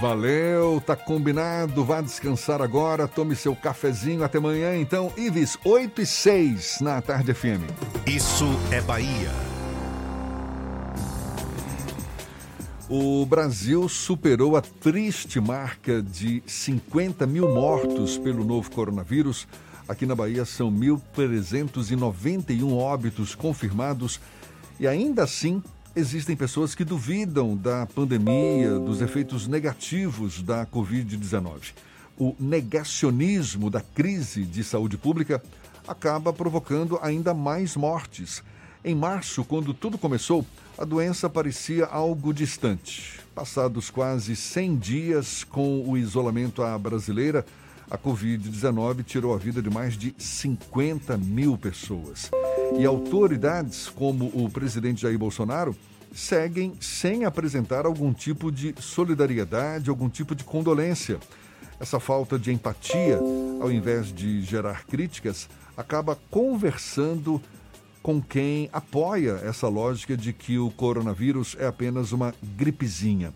Valeu, 0.02 0.82
tá 0.86 0.96
combinado. 0.96 1.84
Vá 1.84 2.02
descansar 2.02 2.62
agora, 2.62 3.08
tome 3.08 3.36
seu 3.36 3.56
cafezinho. 3.56 4.24
Até 4.24 4.38
amanhã, 4.38 4.76
então. 4.76 5.12
Ives, 5.18 5.58
8 5.64 6.02
e 6.02 6.06
6 6.06 6.82
na 6.82 7.02
Tarde 7.02 7.34
FM. 7.34 7.64
Isso 8.06 8.46
é 8.72 8.82
Bahia. 8.82 9.32
O 12.88 13.26
Brasil 13.26 13.90
superou 13.90 14.56
a 14.56 14.62
triste 14.62 15.40
marca 15.40 16.04
de 16.04 16.44
50 16.46 17.26
mil 17.26 17.52
mortos 17.52 18.16
pelo 18.18 18.46
novo 18.46 18.70
coronavírus. 18.70 19.48
Aqui 19.88 20.06
na 20.06 20.14
Bahia 20.14 20.46
são 20.46 20.72
1.391 20.72 22.76
óbitos 22.76 23.34
confirmados 23.34 24.20
e 24.80 24.88
ainda 24.88 25.24
assim 25.24 25.64
existem 25.96 26.36
pessoas 26.36 26.76
que 26.76 26.84
duvidam 26.84 27.56
da 27.56 27.86
pandemia, 27.86 28.78
dos 28.80 29.02
efeitos 29.02 29.48
negativos 29.48 30.42
da 30.42 30.66
Covid-19. 30.66 31.74
O 32.18 32.36
negacionismo 32.40 33.70
da 33.70 33.82
crise 33.82 34.44
de 34.44 34.64
saúde 34.64 34.98
pública 34.98 35.42
acaba 35.88 36.34
provocando 36.34 37.00
ainda 37.02 37.34
mais 37.34 37.76
mortes. 37.76 38.44
Em 38.84 38.94
março, 38.94 39.44
quando 39.46 39.74
tudo 39.74 39.98
começou, 39.98 40.46
a 40.78 40.84
doença 40.84 41.30
parecia 41.30 41.86
algo 41.86 42.34
distante. 42.34 43.22
Passados 43.34 43.90
quase 43.90 44.36
100 44.36 44.76
dias 44.78 45.44
com 45.44 45.90
o 45.90 45.98
isolamento 45.98 46.62
à 46.62 46.78
brasileira, 46.78 47.46
a 47.90 47.98
Covid-19 47.98 49.04
tirou 49.04 49.34
a 49.34 49.38
vida 49.38 49.62
de 49.62 49.70
mais 49.70 49.98
de 49.98 50.16
50 50.18 51.18
mil 51.18 51.58
pessoas. 51.58 52.32
E 52.78 52.86
autoridades, 52.86 53.88
como 53.88 54.26
o 54.34 54.50
presidente 54.50 55.02
Jair 55.02 55.18
Bolsonaro, 55.18 55.76
seguem 56.14 56.74
sem 56.80 57.26
apresentar 57.26 57.86
algum 57.86 58.14
tipo 58.14 58.52
de 58.52 58.74
solidariedade, 58.80 59.90
algum 59.90 60.10
tipo 60.10 60.34
de 60.34 60.44
condolência. 60.44 61.20
Essa 61.80 62.00
falta 62.00 62.40
de 62.40 62.52
empatia, 62.52 63.20
ao 63.60 63.72
invés 63.72 64.14
de 64.14 64.42
gerar 64.42 64.86
críticas, 64.86 65.50
acaba 65.76 66.18
conversando 66.32 67.42
com 68.02 68.22
quem 68.22 68.70
apoia 68.72 69.42
essa 69.44 69.68
lógica 69.68 70.16
de 70.16 70.32
que 70.32 70.58
o 70.58 70.72
coronavírus 70.72 71.56
é 71.60 71.68
apenas 71.68 72.12
uma 72.12 72.34
gripezinha. 72.56 73.34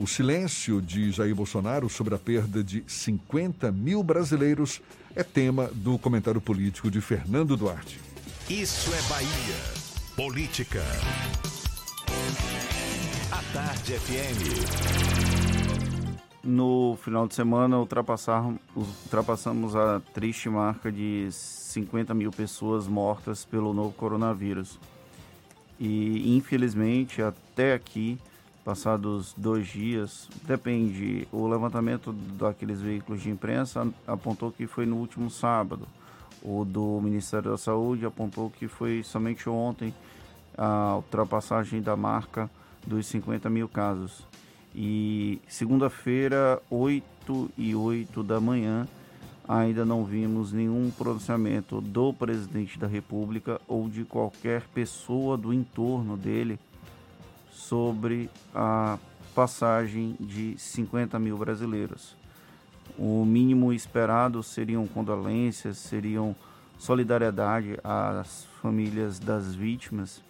O 0.00 0.06
silêncio 0.06 0.80
de 0.80 1.12
Jair 1.12 1.34
Bolsonaro 1.34 1.86
sobre 1.90 2.14
a 2.14 2.18
perda 2.18 2.64
de 2.64 2.82
50 2.86 3.70
mil 3.70 4.02
brasileiros 4.02 4.80
é 5.14 5.22
tema 5.22 5.68
do 5.74 5.98
comentário 5.98 6.40
político 6.40 6.90
de 6.90 7.02
Fernando 7.02 7.54
Duarte. 7.54 8.00
Isso 8.48 8.90
é 8.94 9.02
Bahia. 9.10 9.28
Política. 10.16 10.82
A 13.30 13.42
Tarde 13.52 13.92
FM. 13.98 14.40
No 16.42 16.96
final 17.04 17.28
de 17.28 17.34
semana, 17.34 17.76
ultrapassamos 17.78 19.76
a 19.76 20.00
triste 20.14 20.48
marca 20.48 20.90
de 20.90 21.28
50 21.30 22.14
mil 22.14 22.30
pessoas 22.30 22.86
mortas 22.86 23.44
pelo 23.44 23.74
novo 23.74 23.92
coronavírus. 23.92 24.80
E, 25.78 26.34
infelizmente, 26.34 27.20
até 27.20 27.74
aqui, 27.74 28.18
passados 28.70 29.34
dois 29.36 29.66
dias, 29.66 30.28
depende, 30.44 31.26
o 31.32 31.48
levantamento 31.48 32.12
daqueles 32.12 32.80
veículos 32.80 33.20
de 33.20 33.28
imprensa 33.28 33.88
apontou 34.06 34.52
que 34.52 34.64
foi 34.64 34.86
no 34.86 34.94
último 34.94 35.28
sábado. 35.28 35.88
O 36.40 36.64
do 36.64 37.00
Ministério 37.00 37.50
da 37.50 37.58
Saúde 37.58 38.06
apontou 38.06 38.48
que 38.48 38.68
foi 38.68 39.02
somente 39.02 39.48
ontem 39.48 39.92
a 40.56 40.94
ultrapassagem 40.94 41.82
da 41.82 41.96
marca 41.96 42.48
dos 42.86 43.06
50 43.06 43.50
mil 43.50 43.68
casos. 43.68 44.24
E 44.72 45.42
segunda-feira, 45.48 46.62
8 46.70 47.50
e 47.58 47.74
8 47.74 48.22
da 48.22 48.38
manhã, 48.38 48.86
ainda 49.48 49.84
não 49.84 50.04
vimos 50.04 50.52
nenhum 50.52 50.92
pronunciamento 50.96 51.80
do 51.80 52.12
presidente 52.12 52.78
da 52.78 52.86
República 52.86 53.60
ou 53.66 53.88
de 53.88 54.04
qualquer 54.04 54.62
pessoa 54.72 55.36
do 55.36 55.52
entorno 55.52 56.16
dele 56.16 56.56
sobre 57.60 58.30
a 58.54 58.98
passagem 59.34 60.16
de 60.18 60.58
50 60.58 61.18
mil 61.18 61.36
brasileiros. 61.36 62.16
O 62.98 63.24
mínimo 63.24 63.72
esperado 63.72 64.42
seriam 64.42 64.86
condolências, 64.86 65.78
seriam 65.78 66.34
solidariedade 66.78 67.78
às 67.84 68.46
famílias 68.60 69.18
das 69.18 69.54
vítimas 69.54 70.22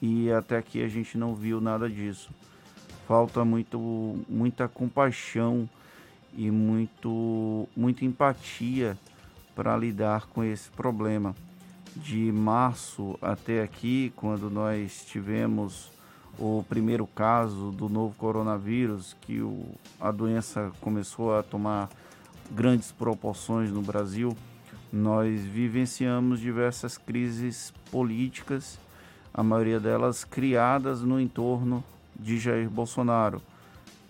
e 0.00 0.30
até 0.32 0.56
aqui 0.56 0.82
a 0.82 0.88
gente 0.88 1.16
não 1.16 1.34
viu 1.34 1.60
nada 1.60 1.88
disso. 1.88 2.30
Falta 3.06 3.44
muito, 3.44 3.78
muita 4.28 4.66
compaixão 4.66 5.68
e 6.36 6.50
muito, 6.50 7.68
muita 7.76 8.04
empatia 8.04 8.98
para 9.54 9.76
lidar 9.76 10.26
com 10.26 10.42
esse 10.42 10.70
problema. 10.70 11.36
De 11.94 12.32
março 12.32 13.16
até 13.22 13.62
aqui, 13.62 14.12
quando 14.16 14.50
nós 14.50 15.04
tivemos 15.06 15.93
o 16.38 16.64
primeiro 16.68 17.06
caso 17.06 17.70
do 17.70 17.88
novo 17.88 18.14
coronavírus, 18.16 19.16
que 19.20 19.40
o, 19.40 19.66
a 20.00 20.10
doença 20.10 20.72
começou 20.80 21.36
a 21.36 21.42
tomar 21.42 21.88
grandes 22.50 22.92
proporções 22.92 23.70
no 23.70 23.82
Brasil, 23.82 24.36
nós 24.92 25.40
vivenciamos 25.40 26.40
diversas 26.40 26.96
crises 26.96 27.72
políticas 27.90 28.78
a 29.34 29.42
maioria 29.42 29.80
delas 29.80 30.22
criadas 30.22 31.00
no 31.02 31.20
entorno 31.20 31.82
de 32.14 32.38
Jair 32.38 32.70
Bolsonaro. 32.70 33.42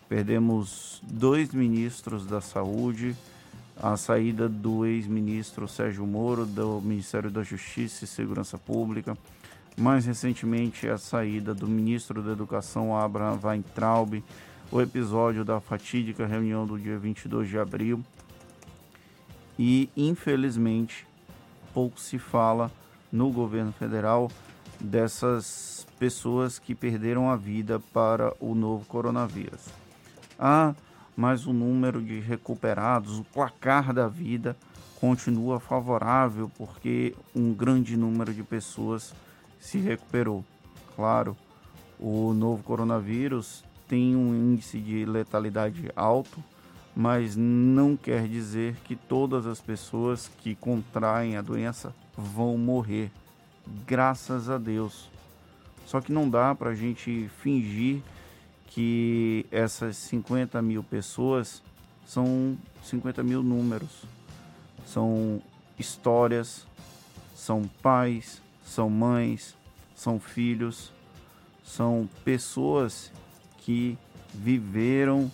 Perdemos 0.07 1.01
dois 1.03 1.55
ministros 1.55 2.27
da 2.27 2.43
Saúde, 2.43 3.17
a 3.75 3.97
saída 3.97 4.51
do 4.51 4.85
ex-ministro 4.85 5.67
Sérgio 5.67 6.07
Moro 6.07 6.45
do 6.45 6.79
Ministério 6.83 7.31
da 7.31 7.43
Justiça 7.43 8.05
e 8.05 8.07
Segurança 8.07 8.59
Pública, 8.59 9.17
mais 9.77 10.07
recentemente 10.07 10.89
a 10.89 10.97
saída 10.97 11.53
do 11.55 11.67
ministro 11.67 12.23
da 12.23 12.33
Educação 12.33 12.97
Abraham 12.97 13.39
Weintraub, 13.43 14.23
o 14.71 14.81
episódio 14.81 15.45
da 15.45 15.61
fatídica 15.61 16.27
reunião 16.27 16.67
do 16.67 16.79
dia 16.79 16.99
22 16.99 17.49
de 17.49 17.59
abril 17.59 18.03
e, 19.59 19.89
infelizmente, 19.97 21.07
pouco 21.73 22.01
se 22.01 22.19
fala 22.19 22.71
no 23.11 23.31
governo 23.31 23.73
federal 23.73 24.31
dessas 24.81 25.87
pessoas 25.99 26.59
que 26.59 26.75
perderam 26.75 27.31
a 27.31 27.37
vida 27.37 27.81
para 27.93 28.33
o 28.41 28.55
novo 28.55 28.85
coronavírus. 28.87 29.67
Ah, 30.39 30.75
mas 31.17 31.47
o 31.47 31.53
número 31.53 32.03
de 32.03 32.19
recuperados, 32.19 33.19
o 33.19 33.25
placar 33.25 33.93
da 33.93 34.09
vida 34.09 34.57
continua 35.01 35.61
favorável 35.61 36.51
porque 36.57 37.15
um 37.35 37.53
grande 37.53 37.97
número 37.97 38.33
de 38.33 38.43
pessoas 38.43 39.15
se 39.65 39.78
recuperou. 39.78 40.45
Claro, 40.95 41.35
o 41.99 42.35
novo 42.35 42.62
coronavírus 42.62 43.65
tem 43.89 44.15
um 44.15 44.35
índice 44.35 44.78
de 44.78 45.07
letalidade 45.07 45.91
alto, 45.97 46.45
mas 46.95 47.35
não 47.35 47.97
quer 47.97 48.28
dizer 48.28 48.77
que 48.85 48.95
todas 48.95 49.47
as 49.47 49.62
pessoas 49.62 50.31
que 50.43 50.55
contraem 50.55 51.36
a 51.36 51.43
doença 51.43 51.95
vão 52.15 52.59
morrer. 52.59 53.11
Graças 53.86 54.51
a 54.51 54.59
Deus. 54.59 55.09
Só 55.86 55.99
que 55.99 56.12
não 56.12 56.28
dá 56.28 56.55
para 56.55 56.70
a 56.70 56.74
gente 56.74 57.31
fingir 57.41 58.03
que 58.66 59.47
essas 59.51 59.97
50 59.97 60.61
mil 60.61 60.85
pessoas 60.85 61.62
são 62.07 62.57
50 62.82 63.23
mil 63.23 63.43
números. 63.43 64.05
São 64.85 65.41
histórias, 65.78 66.66
são 67.35 67.69
pais, 67.82 68.44
são 68.75 68.91
mães, 68.91 69.57
são 69.95 70.19
filhos, 70.19 70.93
são 71.63 72.09
pessoas 72.25 73.13
que 73.59 73.97
viveram 74.35 75.31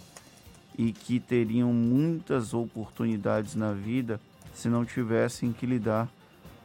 e 0.76 0.92
que 0.92 1.18
teriam 1.18 1.72
muitas 1.72 2.52
oportunidades 2.52 3.54
na 3.54 3.72
vida 3.72 4.20
se 4.54 4.68
não 4.68 4.84
tivessem 4.84 5.52
que 5.52 5.64
lidar 5.64 6.06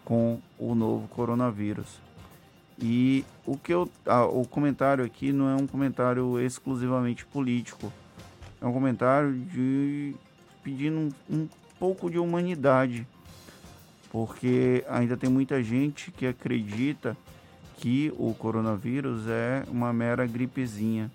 com 0.03 0.39
o 0.59 0.75
novo 0.75 1.07
coronavírus. 1.07 1.99
E 2.77 3.23
o 3.45 3.57
que 3.57 3.73
eu, 3.73 3.89
ah, 4.05 4.25
o 4.25 4.45
comentário 4.45 5.05
aqui 5.05 5.31
não 5.31 5.49
é 5.49 5.55
um 5.55 5.65
comentário 5.65 6.37
exclusivamente 6.41 7.25
político, 7.25 7.91
é 8.59 8.65
um 8.65 8.73
comentário 8.73 9.33
de 9.33 10.13
pedindo 10.61 10.97
um, 10.97 11.11
um 11.29 11.47
pouco 11.79 12.09
de 12.09 12.19
humanidade, 12.19 13.07
porque 14.15 14.81
ainda 14.87 15.17
tem 15.17 15.29
muita 15.29 15.61
gente 15.61 16.09
que 16.09 16.25
acredita 16.25 17.17
que 17.75 18.13
o 18.17 18.33
coronavírus 18.33 19.27
é 19.27 19.65
uma 19.67 19.91
mera 19.91 20.25
gripezinha, 20.25 21.11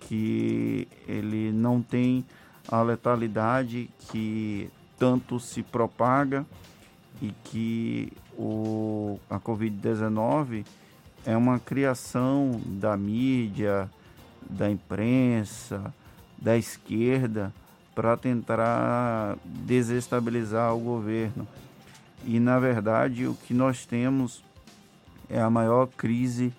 que 0.00 0.86
ele 1.08 1.50
não 1.50 1.80
tem 1.80 2.22
a 2.68 2.82
letalidade 2.82 3.88
que 4.10 4.68
tanto 4.98 5.40
se 5.40 5.62
propaga 5.62 6.44
e 7.22 7.32
que 7.44 8.12
o, 8.36 9.18
a 9.30 9.40
Covid-19 9.40 10.66
é 11.24 11.34
uma 11.34 11.58
criação 11.58 12.60
da 12.66 12.98
mídia, 12.98 13.90
da 14.42 14.70
imprensa, 14.70 15.90
da 16.36 16.54
esquerda 16.54 17.50
para 17.94 18.14
tentar 18.14 19.38
desestabilizar 19.46 20.74
o 20.74 20.80
governo. 20.80 21.48
E 22.26 22.40
na 22.40 22.58
verdade 22.58 23.26
o 23.26 23.34
que 23.34 23.54
nós 23.54 23.86
temos 23.86 24.42
é 25.28 25.40
a 25.40 25.50
maior 25.50 25.86
crise 25.86 26.52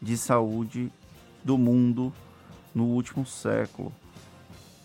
de 0.00 0.16
saúde 0.16 0.90
do 1.44 1.56
mundo 1.58 2.12
no 2.74 2.84
último 2.84 3.26
século. 3.26 3.92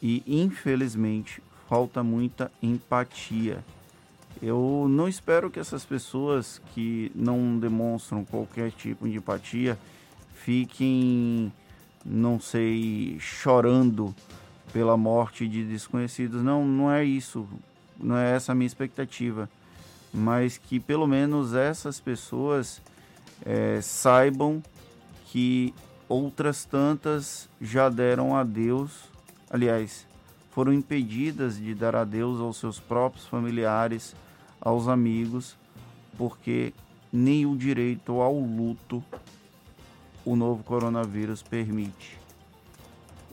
E 0.01 0.23
infelizmente 0.27 1.41
falta 1.67 2.03
muita 2.03 2.51
empatia 2.61 3.63
eu 4.41 4.87
não 4.89 5.07
espero 5.07 5.49
que 5.49 5.59
essas 5.59 5.85
pessoas 5.85 6.61
que 6.73 7.11
não 7.15 7.57
demonstram 7.57 8.25
qualquer 8.25 8.71
tipo 8.71 9.07
de 9.07 9.17
empatia 9.17 9.77
fiquem, 10.33 11.51
não 12.05 12.39
sei, 12.39 13.17
chorando 13.19 14.13
pela 14.73 14.97
morte 14.97 15.47
de 15.47 15.63
desconhecidos. 15.63 16.43
Não, 16.43 16.65
não 16.65 16.91
é 16.91 17.03
isso. 17.03 17.47
Não 17.97 18.17
é 18.17 18.35
essa 18.35 18.51
a 18.51 18.55
minha 18.55 18.67
expectativa. 18.67 19.49
Mas 20.15 20.57
que 20.57 20.79
pelo 20.79 21.05
menos 21.05 21.53
essas 21.53 21.99
pessoas 21.99 22.81
é, 23.45 23.81
saibam 23.81 24.63
que 25.25 25.73
outras 26.07 26.63
tantas 26.63 27.49
já 27.59 27.89
deram 27.89 28.35
adeus. 28.35 29.09
Aliás, 29.49 30.07
foram 30.51 30.71
impedidas 30.71 31.57
de 31.57 31.75
dar 31.75 31.95
adeus 31.95 32.39
aos 32.39 32.57
seus 32.57 32.79
próprios 32.79 33.27
familiares 33.27 34.15
aos 34.61 34.87
amigos, 34.87 35.57
porque 36.17 36.73
nem 37.11 37.45
o 37.45 37.55
direito 37.55 38.21
ao 38.21 38.33
luto 38.39 39.03
o 40.25 40.35
novo 40.35 40.63
coronavírus 40.63 41.43
permite. 41.43 42.17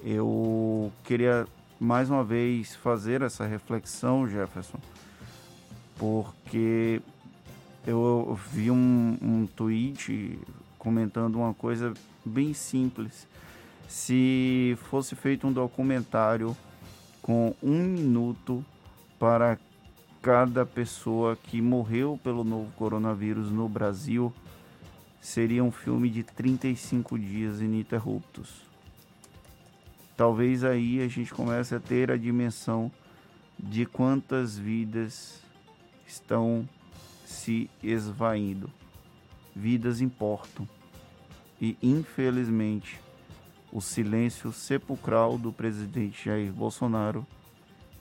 Eu 0.05 0.93
queria 1.05 1.47
mais 1.81 2.11
uma 2.11 2.23
vez 2.23 2.75
fazer 2.77 3.23
essa 3.23 3.47
reflexão, 3.47 4.29
Jefferson, 4.29 4.79
porque 6.03 7.01
eu 7.87 8.37
vi 8.51 8.73
um, 8.73 9.17
um 9.23 9.47
tweet 9.47 10.37
comentando 10.77 11.37
uma 11.37 11.55
coisa 11.55 11.95
bem 12.25 12.53
simples. 12.53 13.29
Se 13.87 14.77
fosse 14.91 15.15
feito 15.15 15.47
um 15.47 15.53
documentário 15.53 16.57
com 17.23 17.55
um 17.63 17.85
minuto 17.85 18.65
para 19.17 19.57
cada 20.21 20.67
pessoa 20.67 21.37
que 21.37 21.63
morreu 21.63 22.19
pelo 22.25 22.43
novo 22.43 22.73
coronavírus 22.73 23.53
no 23.53 23.69
Brasil 23.69 24.35
seria 25.21 25.63
um 25.63 25.71
filme 25.71 26.11
de 26.11 26.25
35 26.25 27.17
dias 27.17 27.61
ininterruptos. 27.61 28.63
Talvez 30.17 30.65
aí 30.65 31.01
a 31.01 31.07
gente 31.07 31.33
comece 31.33 31.77
a 31.77 31.79
ter 31.79 32.11
a 32.11 32.17
dimensão 32.17 32.91
de 33.57 33.87
quantas 33.87 34.59
vidas 34.59 35.41
estão 36.13 36.69
se 37.25 37.71
esvaindo. 37.83 38.71
Vidas 39.55 40.01
importam. 40.01 40.69
E 41.61 41.77
infelizmente, 41.83 43.01
o 43.73 43.81
silêncio 43.81 44.53
sepulcral 44.53 45.39
do 45.39 45.53
presidente 45.53 46.27
Jair 46.27 46.53
Bolsonaro 46.53 47.27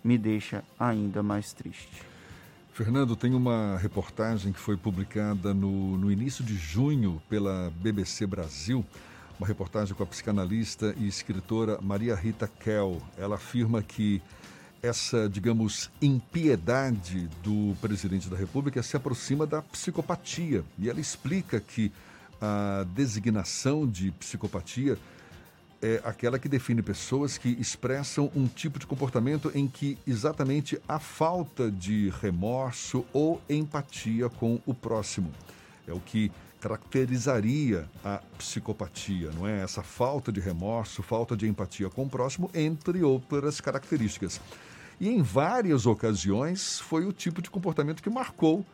me 0.04 0.18
deixa 0.18 0.64
ainda 0.80 1.22
mais 1.24 1.54
triste. 1.54 2.04
Fernando, 2.74 3.16
tem 3.16 3.34
uma 3.34 3.78
reportagem 3.78 4.52
que 4.52 4.60
foi 4.60 4.76
publicada 4.76 5.54
no, 5.54 5.98
no 5.98 6.12
início 6.12 6.44
de 6.44 6.56
junho 6.56 7.22
pela 7.30 7.72
BBC 7.76 8.26
Brasil, 8.26 8.84
uma 9.38 9.48
reportagem 9.48 9.94
com 9.94 10.04
a 10.04 10.06
psicanalista 10.06 10.96
e 10.98 11.08
escritora 11.08 11.80
Maria 11.82 12.16
Rita 12.16 12.48
Kell. 12.48 13.02
Ela 13.18 13.36
afirma 13.36 13.84
que 13.84 14.22
essa, 14.82 15.30
digamos, 15.30 15.90
impiedade 16.02 17.28
do 17.44 17.76
presidente 17.80 18.30
da 18.30 18.36
República 18.36 18.82
se 18.82 18.98
aproxima 18.98 19.46
da 19.46 19.62
psicopatia. 19.62 20.64
E 20.80 20.90
ela 20.90 21.00
explica 21.00 21.60
que 21.60 21.92
a 22.42 22.86
designação 22.96 23.88
de 23.88 24.12
psicopatia 24.12 24.98
é 25.82 26.02
aquela 26.04 26.38
que 26.38 26.50
define 26.50 26.82
pessoas 26.82 27.38
que 27.38 27.50
expressam 27.60 28.32
um 28.36 28.48
tipo 28.48 28.80
de 28.80 28.86
comportamento 28.86 29.52
em 29.54 29.68
que 29.68 29.98
exatamente 30.06 30.80
a 30.88 31.00
falta 31.00 31.72
de 31.72 32.10
remorso 32.22 33.06
ou 33.14 33.42
empatia 33.50 34.30
com 34.30 34.60
o 34.66 34.74
próximo. 34.74 35.32
É 35.88 35.94
o 35.94 36.00
que 36.00 36.32
caracterizaria 36.60 37.90
a 38.06 38.22
psicopatia, 38.38 39.32
não 39.32 39.48
é? 39.48 39.62
Essa 39.62 39.82
falta 39.82 40.32
de 40.32 40.40
remorso, 40.40 41.02
falta 41.02 41.36
de 41.36 41.48
empatia 41.48 41.90
com 41.90 42.04
o 42.04 42.10
próximo, 42.10 42.52
entre 42.54 43.04
outras 43.04 43.60
características. 43.60 44.40
E 45.02 45.10
em 45.10 45.22
várias 45.22 45.86
ocasiões 45.86 46.80
foi 46.80 47.06
o 47.06 47.12
tipo 47.12 47.42
de 47.42 47.50
comportamento 47.50 48.02
que 48.02 48.10
marcou 48.10 48.66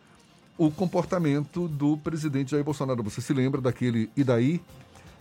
o 0.57 0.69
comportamento 0.69 1.67
do 1.67 1.97
presidente 1.97 2.51
Jair 2.51 2.63
Bolsonaro. 2.63 3.01
Você 3.01 3.21
se 3.21 3.33
lembra 3.33 3.59
daquele 3.61 4.11
e 4.15 4.23
daí? 4.23 4.61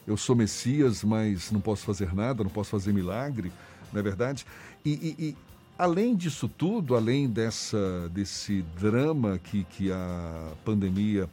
eu 0.07 0.17
sou 0.17 0.37
Messias, 0.37 1.03
mas 1.03 1.51
não 1.51 1.61
posso 1.61 1.85
fazer 1.85 2.15
nada, 2.15 2.45
não 2.45 2.51
posso 2.51 2.71
fazer 2.71 2.93
milagre, 2.93 3.51
não 3.93 3.99
é 3.99 4.03
verdade? 4.03 4.47
E, 4.85 4.91
e, 5.19 5.25
e 5.25 5.37
além 5.77 6.15
disso 6.15 6.49
tudo, 6.49 6.95
além 6.95 7.29
dessa, 7.29 8.09
desse 8.11 8.63
drama 8.79 9.39
que, 9.39 9.65
que 9.65 9.91
a 9.91 10.53
pandemia 10.65 11.29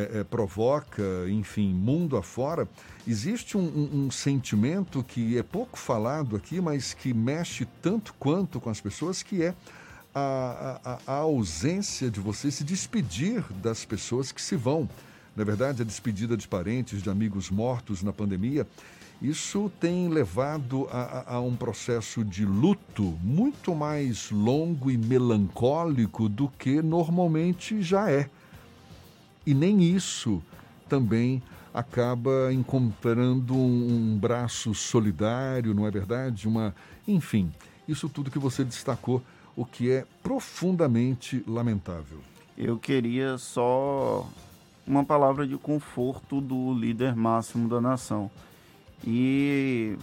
é, 0.00 0.20
é, 0.20 0.24
provoca, 0.24 1.02
enfim, 1.28 1.72
mundo 1.72 2.16
afora, 2.16 2.68
existe 3.06 3.56
um, 3.56 3.62
um, 3.62 4.04
um, 4.06 4.10
sentimento 4.10 5.02
que 5.02 5.36
é 5.36 5.42
pouco 5.42 5.78
falado 5.78 6.36
aqui, 6.36 6.60
mas 6.60 6.94
que 6.94 7.12
mexe 7.12 7.66
tanto 7.82 8.14
quanto 8.18 8.60
com 8.60 8.70
as 8.70 8.80
pessoas, 8.80 9.22
que 9.22 9.42
é 9.42 9.54
a, 10.14 10.80
a, 11.06 11.12
a 11.12 11.16
ausência 11.16 12.10
de 12.10 12.20
você 12.20 12.50
se 12.50 12.64
despedir 12.64 13.44
das 13.62 13.84
pessoas 13.84 14.32
que 14.32 14.40
se 14.40 14.56
vão 14.56 14.88
na 15.38 15.44
verdade, 15.44 15.82
a 15.82 15.84
despedida 15.84 16.36
de 16.36 16.48
parentes, 16.48 17.00
de 17.00 17.08
amigos 17.08 17.48
mortos 17.48 18.02
na 18.02 18.12
pandemia, 18.12 18.66
isso 19.22 19.70
tem 19.80 20.08
levado 20.08 20.88
a, 20.90 21.34
a, 21.36 21.40
um 21.40 21.54
processo 21.54 22.24
de 22.24 22.44
luto 22.44 23.16
muito 23.22 23.72
mais 23.72 24.32
longo 24.32 24.90
e 24.90 24.98
melancólico 24.98 26.28
do 26.28 26.48
que 26.48 26.82
normalmente 26.82 27.80
já 27.80 28.10
é. 28.10 28.28
E 29.48 29.54
nem 29.54 29.82
isso 29.82 30.42
também 30.90 31.42
acaba 31.72 32.52
encontrando 32.52 33.54
um, 33.54 34.18
braço 34.18 34.74
solidário, 34.74 35.72
não 35.72 35.86
é 35.86 35.90
verdade? 35.90 36.46
Uma, 36.46 36.74
enfim, 37.06 37.50
isso 37.88 38.10
tudo 38.10 38.30
que 38.30 38.38
você 38.38 38.62
destacou, 38.62 39.22
o 39.56 39.64
que 39.64 39.90
é 39.90 40.04
profundamente 40.22 41.42
lamentável. 41.46 42.18
Eu 42.58 42.78
queria 42.78 43.38
só 43.38 44.28
uma 44.86 45.02
palavra 45.02 45.46
de 45.46 45.56
conforto 45.56 46.42
do 46.42 46.74
líder 46.74 47.16
máximo 47.16 47.70
da 47.70 47.80
nação. 47.80 48.30
E 49.02 49.96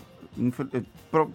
eh, 0.73 0.81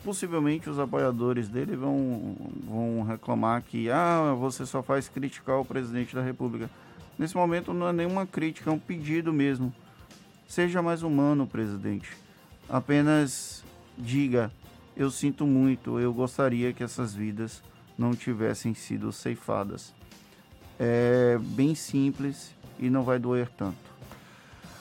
possivelmente 0.02 0.68
os 0.68 0.80
apoiadores 0.80 1.48
dele 1.48 1.76
vão, 1.76 2.34
vão 2.66 3.04
reclamar 3.04 3.62
que 3.62 3.88
ah, 3.88 4.34
você 4.36 4.66
só 4.66 4.82
faz 4.82 5.08
criticar 5.08 5.60
o 5.60 5.64
presidente 5.64 6.12
da 6.12 6.22
república. 6.22 6.68
Nesse 7.20 7.36
momento 7.36 7.74
não 7.74 7.86
é 7.86 7.92
nenhuma 7.92 8.26
crítica, 8.26 8.70
é 8.70 8.72
um 8.72 8.78
pedido 8.78 9.30
mesmo. 9.30 9.74
Seja 10.48 10.80
mais 10.80 11.02
humano, 11.02 11.46
presidente. 11.46 12.08
Apenas 12.66 13.62
diga: 13.98 14.50
eu 14.96 15.10
sinto 15.10 15.46
muito, 15.46 16.00
eu 16.00 16.14
gostaria 16.14 16.72
que 16.72 16.82
essas 16.82 17.12
vidas 17.12 17.62
não 17.98 18.14
tivessem 18.14 18.72
sido 18.72 19.12
ceifadas. 19.12 19.92
É 20.78 21.38
bem 21.38 21.74
simples 21.74 22.54
e 22.78 22.88
não 22.88 23.02
vai 23.02 23.18
doer 23.18 23.50
tanto. 23.50 23.76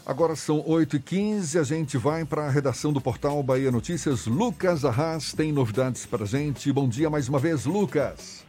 Agora 0.05 0.33
são 0.33 0.63
8h15, 0.63 1.59
a 1.59 1.63
gente 1.63 1.97
vai 1.97 2.23
para 2.23 2.45
a 2.45 2.49
redação 2.49 2.93
do 2.93 3.01
portal 3.01 3.43
Bahia 3.43 3.69
Notícias. 3.69 4.27
Lucas 4.27 4.85
Arras 4.85 5.33
tem 5.33 5.51
novidades 5.51 6.05
para 6.05 6.25
gente. 6.25 6.71
Bom 6.71 6.87
dia 6.87 7.09
mais 7.09 7.27
uma 7.27 7.37
vez, 7.37 7.65
Lucas. 7.65 8.45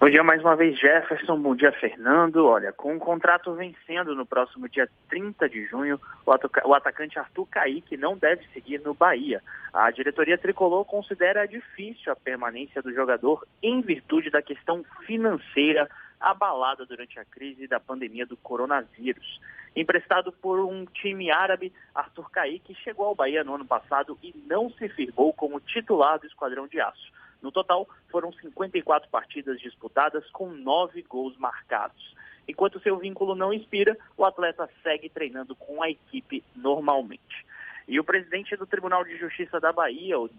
Bom 0.00 0.08
dia 0.08 0.24
mais 0.24 0.40
uma 0.40 0.56
vez, 0.56 0.80
Jefferson. 0.80 1.38
Bom 1.38 1.54
dia, 1.54 1.70
Fernando. 1.72 2.46
Olha, 2.46 2.72
com 2.72 2.96
o 2.96 2.98
contrato 2.98 3.52
vencendo 3.52 4.14
no 4.14 4.24
próximo 4.24 4.66
dia 4.66 4.88
30 5.10 5.46
de 5.46 5.66
junho, 5.66 6.00
o 6.24 6.72
atacante 6.72 7.18
Arthur 7.18 7.46
Caíque 7.48 7.98
não 7.98 8.16
deve 8.16 8.42
seguir 8.54 8.80
no 8.80 8.94
Bahia. 8.94 9.42
A 9.74 9.90
diretoria 9.90 10.38
tricolor 10.38 10.86
considera 10.86 11.46
difícil 11.46 12.10
a 12.10 12.16
permanência 12.16 12.80
do 12.80 12.94
jogador 12.94 13.46
em 13.62 13.82
virtude 13.82 14.30
da 14.30 14.40
questão 14.40 14.82
financeira 15.04 15.86
abalada 16.18 16.86
durante 16.86 17.20
a 17.20 17.24
crise 17.26 17.66
da 17.66 17.78
pandemia 17.78 18.24
do 18.24 18.38
coronavírus. 18.38 19.38
Emprestado 19.76 20.32
por 20.32 20.60
um 20.60 20.86
time 20.86 21.30
árabe, 21.30 21.74
Arthur 21.94 22.30
Caíque 22.30 22.74
chegou 22.76 23.04
ao 23.04 23.14
Bahia 23.14 23.44
no 23.44 23.54
ano 23.54 23.66
passado 23.66 24.18
e 24.22 24.34
não 24.46 24.70
se 24.70 24.88
firmou 24.88 25.34
como 25.34 25.60
titular 25.60 26.18
do 26.18 26.26
Esquadrão 26.26 26.66
de 26.66 26.80
Aço. 26.80 27.19
No 27.42 27.50
total, 27.50 27.88
foram 28.10 28.32
54 28.32 29.08
partidas 29.08 29.60
disputadas 29.60 30.28
com 30.30 30.50
nove 30.50 31.02
gols 31.02 31.36
marcados. 31.36 32.14
Enquanto 32.46 32.80
seu 32.80 32.98
vínculo 32.98 33.34
não 33.34 33.52
inspira, 33.52 33.96
o 34.16 34.24
atleta 34.24 34.68
segue 34.82 35.08
treinando 35.08 35.54
com 35.54 35.82
a 35.82 35.90
equipe 35.90 36.42
normalmente. 36.54 37.46
E 37.86 37.98
o 37.98 38.04
presidente 38.04 38.56
do 38.56 38.66
Tribunal 38.66 39.04
de 39.04 39.16
Justiça 39.16 39.58
da 39.58 39.72
Bahia, 39.72 40.18
o 40.18 40.30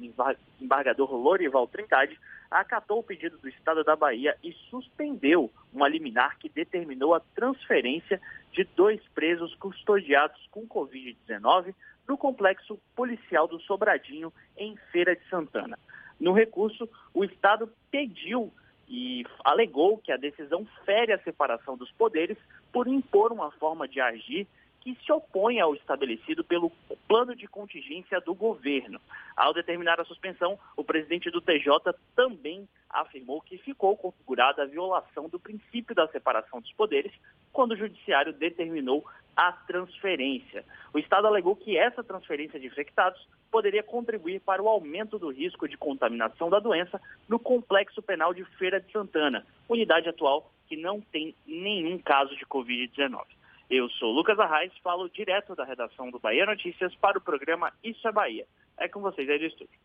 embargador 0.60 1.14
Lorival 1.14 1.68
Trindade, 1.68 2.18
acatou 2.50 3.00
o 3.00 3.04
pedido 3.04 3.38
do 3.38 3.50
Estado 3.50 3.84
da 3.84 3.96
Bahia 3.96 4.38
e 4.44 4.54
suspendeu 4.70 5.52
uma 5.74 5.88
liminar 5.88 6.38
que 6.38 6.50
determinou 6.50 7.14
a 7.14 7.20
transferência 7.20 8.22
de 8.52 8.64
dois 8.64 9.02
presos 9.16 9.54
custodiados 9.56 10.48
com 10.52 10.68
Covid-19 10.68 11.74
no 12.08 12.18
complexo 12.18 12.80
policial 12.96 13.48
do 13.48 13.60
Sobradinho, 13.62 14.34
em 14.58 14.76
Feira 14.92 15.16
de 15.16 15.28
Santana. 15.30 15.80
No 16.22 16.34
recurso, 16.34 16.88
o 17.16 17.24
Estado 17.24 17.68
pediu 17.90 18.54
e 18.88 19.26
alegou 19.44 19.98
que 19.98 20.12
a 20.12 20.18
decisão 20.18 20.68
fere 20.86 21.12
a 21.12 21.20
separação 21.24 21.76
dos 21.76 21.92
poderes 21.94 22.38
por 22.72 22.88
impor 22.88 23.32
uma 23.32 23.50
forma 23.52 23.88
de 23.88 24.00
agir 24.00 24.48
que 24.82 24.98
se 25.06 25.12
opõe 25.12 25.60
ao 25.60 25.76
estabelecido 25.76 26.44
pelo 26.44 26.72
plano 27.08 27.36
de 27.36 27.48
contingência 27.48 28.20
do 28.20 28.34
governo. 28.34 29.00
Ao 29.38 29.54
determinar 29.54 30.02
a 30.02 30.06
suspensão, 30.06 30.60
o 30.76 30.84
presidente 30.84 31.30
do 31.30 31.40
TJ 31.40 31.94
também 32.16 32.68
afirmou 32.90 33.42
que 33.42 33.58
ficou 33.60 33.96
configurada 33.96 34.64
a 34.64 34.66
violação 34.66 35.30
do 35.30 35.40
princípio 35.40 35.96
da 35.96 36.08
separação 36.08 36.60
dos 36.60 36.74
poderes 36.74 37.14
quando 37.54 37.72
o 37.72 37.78
judiciário 37.78 38.34
determinou 38.34 39.06
a 39.36 39.52
transferência. 39.52 40.66
O 40.94 41.00
Estado 41.00 41.28
alegou 41.28 41.56
que 41.56 41.78
essa 41.78 42.04
transferência 42.04 42.60
de 42.60 42.68
infectados 42.68 43.26
poderia 43.52 43.84
contribuir 43.84 44.42
para 44.42 44.62
o 44.62 44.68
aumento 44.68 45.20
do 45.20 45.30
risco 45.30 45.68
de 45.68 45.78
contaminação 45.78 46.50
da 46.50 46.60
doença 46.60 47.00
no 47.30 47.40
complexo 47.40 48.02
penal 48.02 48.34
de 48.34 48.44
Feira 48.58 48.80
de 48.82 48.92
Santana, 48.92 49.46
unidade 49.70 50.10
atual 50.10 50.52
que 50.68 50.78
não 50.78 51.02
tem 51.02 51.36
nenhum 51.46 51.98
caso 51.98 52.36
de 52.36 52.46
Covid-19. 52.46 53.26
Eu 53.72 53.88
sou 53.92 54.12
Lucas 54.12 54.38
Arraes, 54.38 54.74
falo 54.84 55.10
direto 55.10 55.56
da 55.56 55.64
redação 55.64 56.12
do 56.12 56.20
Bahia 56.20 56.46
Notícias 56.46 56.94
para 56.96 57.18
o 57.18 57.22
programa 57.22 57.72
Isso 57.82 58.06
é 58.06 58.12
Bahia. 58.12 58.46
É 58.78 58.90
com 58.90 59.00
vocês 59.00 59.30
aí 59.30 59.40
do 59.40 59.46
estúdio. 59.46 59.80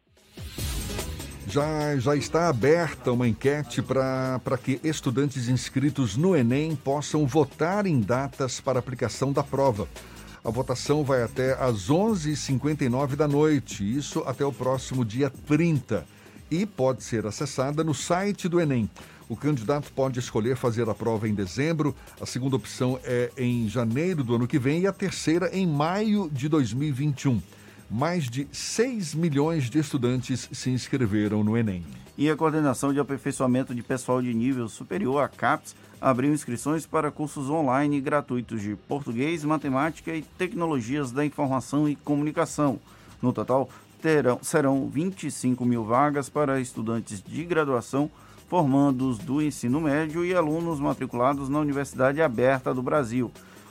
Já, 1.46 1.96
já 1.96 2.16
está 2.16 2.48
aberta 2.48 3.12
uma 3.12 3.28
enquete 3.28 3.80
para 3.80 4.58
que 4.58 4.80
estudantes 4.82 5.48
inscritos 5.48 6.16
no 6.16 6.34
Enem 6.34 6.74
possam 6.74 7.24
votar 7.28 7.86
em 7.86 8.00
datas 8.00 8.60
para 8.60 8.80
aplicação 8.80 9.32
da 9.32 9.44
prova. 9.44 9.86
A 10.44 10.50
votação 10.50 11.04
vai 11.04 11.22
até 11.22 11.52
às 11.52 11.88
11h59 11.88 13.14
da 13.14 13.28
noite, 13.28 13.84
isso 13.84 14.24
até 14.26 14.44
o 14.44 14.52
próximo 14.52 15.04
dia 15.04 15.30
30, 15.30 16.04
e 16.50 16.66
pode 16.66 17.04
ser 17.04 17.24
acessada 17.24 17.84
no 17.84 17.94
site 17.94 18.48
do 18.48 18.60
Enem. 18.60 18.90
O 19.28 19.36
candidato 19.36 19.92
pode 19.92 20.20
escolher 20.20 20.56
fazer 20.56 20.88
a 20.88 20.94
prova 20.94 21.28
em 21.28 21.34
dezembro, 21.34 21.94
a 22.20 22.26
segunda 22.26 22.54
opção 22.54 22.98
é 23.02 23.32
em 23.36 23.68
janeiro 23.68 24.22
do 24.22 24.36
ano 24.36 24.46
que 24.46 24.58
vem 24.58 24.82
e 24.82 24.86
a 24.86 24.92
terceira 24.92 25.50
em 25.52 25.66
maio 25.66 26.30
de 26.32 26.48
2021. 26.48 27.42
Mais 27.90 28.30
de 28.30 28.46
6 28.52 29.14
milhões 29.14 29.68
de 29.68 29.78
estudantes 29.78 30.48
se 30.52 30.70
inscreveram 30.70 31.42
no 31.42 31.56
Enem. 31.56 31.84
E 32.16 32.30
a 32.30 32.36
Coordenação 32.36 32.92
de 32.92 33.00
Aperfeiçoamento 33.00 33.74
de 33.74 33.82
Pessoal 33.82 34.22
de 34.22 34.32
Nível 34.32 34.68
Superior, 34.68 35.22
a 35.22 35.28
CAPES, 35.28 35.74
abriu 36.00 36.32
inscrições 36.32 36.86
para 36.86 37.10
cursos 37.10 37.50
online 37.50 38.00
gratuitos 38.00 38.62
de 38.62 38.76
português, 38.88 39.44
matemática 39.44 40.14
e 40.14 40.22
tecnologias 40.22 41.10
da 41.10 41.24
informação 41.24 41.88
e 41.88 41.96
comunicação. 41.96 42.78
No 43.20 43.32
total, 43.32 43.68
terão, 44.00 44.38
serão 44.42 44.88
25 44.88 45.64
mil 45.64 45.84
vagas 45.84 46.28
para 46.28 46.60
estudantes 46.60 47.22
de 47.22 47.44
graduação 47.44 48.10
formandos 48.48 49.18
do 49.18 49.42
ensino 49.42 49.80
médio 49.80 50.24
e 50.24 50.34
alunos 50.34 50.78
matriculados 50.78 51.48
na 51.48 51.58
Universidade 51.58 52.22
Aberta 52.22 52.72
do 52.72 52.82
Brasil. 52.82 53.30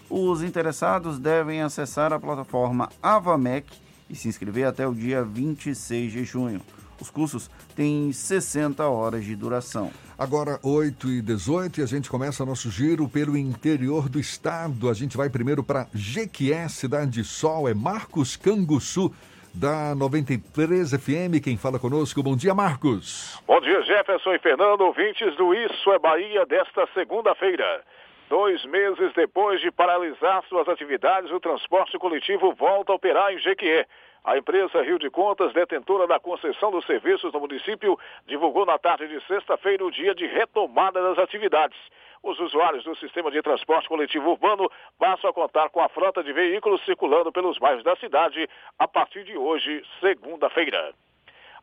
Os 0.10 0.44
interessados 0.44 1.18
devem 1.18 1.62
acessar 1.62 2.14
a 2.14 2.20
plataforma 2.20 2.90
AvaMec 3.02 3.66
e 4.10 4.16
se 4.16 4.28
inscrever 4.28 4.68
até 4.68 4.88
o 4.88 4.94
dia 4.94 5.24
26 5.24 6.12
de 6.12 6.24
junho. 6.24 6.62
Os 7.00 7.10
cursos 7.10 7.50
têm 7.76 8.12
60 8.12 8.88
horas 8.88 9.26
de 9.26 9.36
duração. 9.36 9.92
Agora, 10.18 10.60
8 10.64 11.10
e 11.10 11.22
18 11.22 11.82
e 11.82 11.84
a 11.84 11.86
gente 11.86 12.10
começa 12.10 12.46
nosso 12.46 12.70
giro 12.72 13.10
pelo 13.10 13.36
interior 13.36 14.08
do 14.08 14.20
estado. 14.20 14.90
A 14.90 14.94
gente 14.94 15.18
vai 15.18 15.30
primeiro 15.30 15.62
para 15.62 15.88
Jequié, 15.94 16.70
Cidade 16.70 17.12
de 17.12 17.24
Sol, 17.24 17.68
é 17.68 17.74
Marcos 17.74 18.38
Canguçu 18.38 19.12
da 19.56 19.96
93 19.96 20.92
FM. 20.92 21.42
Quem 21.44 21.58
fala 21.58 21.80
conosco, 21.80 22.22
bom 22.22 22.36
dia, 22.36 22.54
Marcos. 22.54 23.42
Bom 23.48 23.62
dia, 23.62 23.82
Jefferson 23.84 24.34
e 24.34 24.40
Fernando, 24.40 24.82
ouvintes 24.82 25.36
do 25.36 25.54
Isso 25.54 25.92
é 25.92 26.00
Bahia 26.00 26.46
desta 26.46 26.88
segunda-feira. 26.94 27.84
Dois 28.30 28.66
meses 28.66 29.14
depois 29.16 29.62
de 29.62 29.72
paralisar 29.72 30.44
suas 30.50 30.68
atividades, 30.68 31.32
o 31.32 31.40
transporte 31.40 31.98
coletivo 31.98 32.54
volta 32.54 32.92
a 32.92 32.96
operar 32.96 33.34
em 33.34 33.40
Jequié. 33.40 33.86
A 34.24 34.38
empresa 34.38 34.82
Rio 34.82 34.98
de 34.98 35.10
Contas, 35.10 35.54
detentora 35.54 36.08
da 36.08 36.20
concessão 36.20 36.72
dos 36.72 36.86
serviços 36.86 37.32
no 37.32 37.40
município, 37.40 37.98
divulgou 38.26 38.66
na 38.66 38.78
tarde 38.80 39.08
de 39.08 39.24
sexta-feira 39.28 39.86
o 39.86 39.92
dia 39.92 40.16
de 40.16 40.26
retomada 40.26 41.02
das 41.02 41.20
atividades. 41.20 41.78
Os 42.26 42.40
usuários 42.40 42.84
do 42.84 42.96
sistema 42.96 43.30
de 43.30 43.40
transporte 43.44 43.88
coletivo 43.88 44.32
urbano 44.32 44.68
passam 44.98 45.30
a 45.30 45.34
contar 45.34 45.70
com 45.70 45.80
a 45.80 45.88
frota 45.88 46.24
de 46.24 46.34
veículos 46.34 46.84
circulando 46.84 47.32
pelos 47.32 47.60
bairros 47.60 47.84
da 47.84 47.96
cidade 47.98 48.50
a 48.80 48.88
partir 48.88 49.24
de 49.24 49.38
hoje, 49.38 49.84
segunda-feira. 50.00 50.92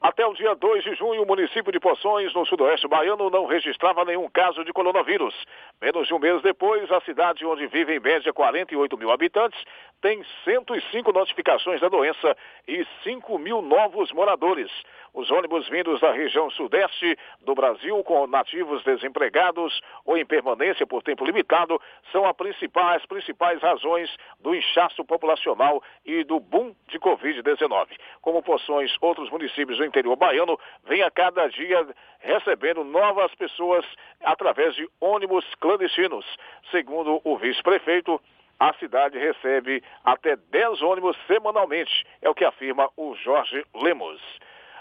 Até 0.01 0.25
o 0.25 0.33
dia 0.35 0.55
2 0.55 0.85
de 0.85 0.95
junho, 0.95 1.23
o 1.23 1.27
município 1.27 1.73
de 1.73 1.81
Poções, 1.81 2.33
no 2.33 2.47
sudoeste 2.47 2.87
baiano, 2.87 3.29
não 3.29 3.45
registrava 3.45 4.05
nenhum 4.05 4.31
caso 4.31 4.65
de 4.65 4.73
coronavírus. 4.73 5.35
Menos 5.81 6.07
de 6.07 6.15
um 6.15 6.21
mês 6.21 6.41
depois, 6.43 6.91
a 6.93 7.01
cidade 7.01 7.45
onde 7.45 7.67
vivem 7.67 7.97
em 7.97 8.01
média 8.01 8.33
48 8.33 8.97
mil 8.97 9.11
habitantes 9.11 9.61
tem 10.03 10.20
105 10.45 11.12
notificações 11.12 11.81
da 11.81 11.89
doença 11.89 12.37
e 12.66 12.85
5 13.05 13.39
mil 13.39 13.62
novos 13.62 14.11
moradores. 14.12 14.69
Os 15.15 15.31
ônibus 15.31 15.69
vindos 15.69 16.01
da 16.01 16.11
região 16.11 16.51
sudeste 16.51 17.16
do 17.43 17.55
Brasil, 17.55 18.03
com 18.03 18.27
nativos 18.27 18.83
desempregados 18.83 19.81
ou 20.05 20.16
em 20.16 20.27
permanência 20.27 20.87
por 20.87 21.03
tempo 21.03 21.24
limitado, 21.24 21.81
são 22.11 22.27
as 22.27 22.35
principais, 22.35 23.07
principais 23.07 23.62
razões 23.62 24.11
do 24.41 24.55
inchaço 24.55 25.05
populacional 25.05 25.81
e 26.05 26.24
do 26.24 26.41
boom 26.41 26.74
de 26.89 26.99
Covid-19. 26.99 27.87
Como 28.20 28.43
Poções, 28.43 28.93
outros 29.01 29.31
municípios 29.31 29.79
do 29.79 29.85
interior 29.85 30.16
baiano 30.16 30.59
vêm 30.85 31.03
a 31.03 31.11
cada 31.11 31.47
dia 31.49 31.87
recebendo 32.19 32.83
novas 32.83 33.33
pessoas 33.37 33.85
através 34.24 34.74
de 34.74 34.89
ônibus 35.01 35.45
clandestinos. 35.61 36.24
Segundo 36.70 37.20
o 37.23 37.37
vice-prefeito, 37.37 38.20
a 38.63 38.73
cidade 38.75 39.19
recebe 39.19 39.83
até 40.05 40.37
10 40.37 40.83
ônibus 40.83 41.17
semanalmente, 41.27 42.07
é 42.23 42.31
o 42.31 42.35
que 42.35 42.45
afirma 42.45 42.89
o 42.97 43.13
Jorge 43.17 43.65
Lemos. 43.75 44.23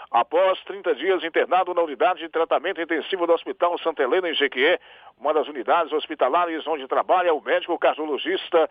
Após 0.08 0.62
30 0.62 0.94
dias 0.94 1.24
internado 1.24 1.74
na 1.74 1.82
unidade 1.82 2.20
de 2.20 2.28
tratamento 2.28 2.80
intensivo 2.80 3.26
do 3.26 3.32
Hospital 3.32 3.76
Santa 3.78 4.04
Helena, 4.04 4.28
em 4.28 4.34
Jequié, 4.34 4.78
uma 5.18 5.34
das 5.34 5.48
unidades 5.48 5.92
hospitalares 5.92 6.64
onde 6.64 6.86
trabalha 6.86 7.34
o 7.34 7.40
médico 7.40 7.76
cardiologista 7.76 8.70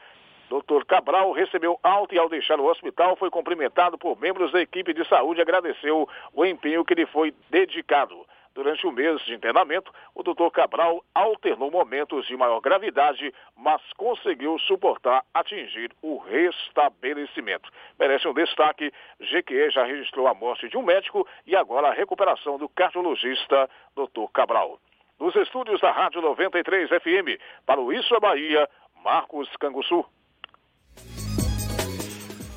Dr. 0.49 0.85
Cabral 0.85 1.33
recebeu 1.33 1.77
alta 1.83 2.15
e 2.15 2.17
ao 2.17 2.29
deixar 2.29 2.59
o 2.59 2.65
hospital 2.65 3.17
foi 3.17 3.29
cumprimentado 3.29 3.97
por 3.97 4.17
membros 4.17 4.51
da 4.53 4.61
equipe 4.61 4.93
de 4.93 5.05
saúde 5.09 5.39
e 5.39 5.41
agradeceu 5.41 6.07
o 6.33 6.45
empenho 6.45 6.85
que 6.85 6.93
lhe 6.93 7.05
foi 7.05 7.33
dedicado. 7.49 8.25
Durante 8.53 8.85
o 8.85 8.91
mês 8.91 9.21
de 9.21 9.33
internamento, 9.33 9.93
o 10.13 10.23
doutor 10.23 10.51
Cabral 10.51 11.01
alternou 11.15 11.71
momentos 11.71 12.27
de 12.27 12.35
maior 12.35 12.59
gravidade, 12.59 13.33
mas 13.55 13.81
conseguiu 13.93 14.59
suportar 14.59 15.23
atingir 15.33 15.91
o 16.01 16.17
restabelecimento. 16.17 17.71
Merece 17.97 18.27
um 18.27 18.33
destaque, 18.33 18.91
GQE 19.19 19.71
já 19.71 19.85
registrou 19.85 20.27
a 20.27 20.33
morte 20.33 20.67
de 20.67 20.77
um 20.77 20.81
médico 20.81 21.25
e 21.47 21.55
agora 21.55 21.87
a 21.87 21.93
recuperação 21.93 22.57
do 22.57 22.67
cardiologista 22.67 23.69
doutor 23.95 24.29
Cabral. 24.31 24.79
Dos 25.17 25.33
estúdios 25.35 25.79
da 25.79 25.91
Rádio 25.91 26.21
93 26.21 26.89
FM, 26.89 27.39
para 27.65 27.79
o 27.79 27.93
Isso 27.93 28.13
é 28.13 28.19
Bahia, 28.19 28.67
Marcos 29.01 29.47
Canguçu. 29.57 30.05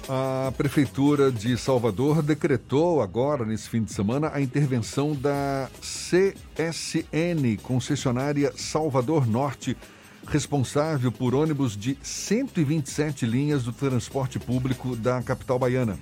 A 0.07 0.53
Prefeitura 0.55 1.33
de 1.33 1.57
Salvador 1.57 2.21
decretou 2.21 3.01
agora, 3.01 3.47
nesse 3.47 3.71
fim 3.71 3.83
de 3.83 3.91
semana, 3.91 4.31
a 4.35 4.41
intervenção 4.41 5.15
da 5.15 5.71
CSN, 5.81 7.57
concessionária 7.63 8.53
Salvador 8.55 9.27
Norte, 9.27 9.75
responsável 10.27 11.11
por 11.11 11.35
ônibus 11.35 11.75
de 11.75 11.97
127 12.03 13.25
linhas 13.25 13.63
do 13.63 13.73
transporte 13.73 14.39
público 14.39 14.95
da 14.95 15.23
capital 15.23 15.59
baiana. 15.59 15.99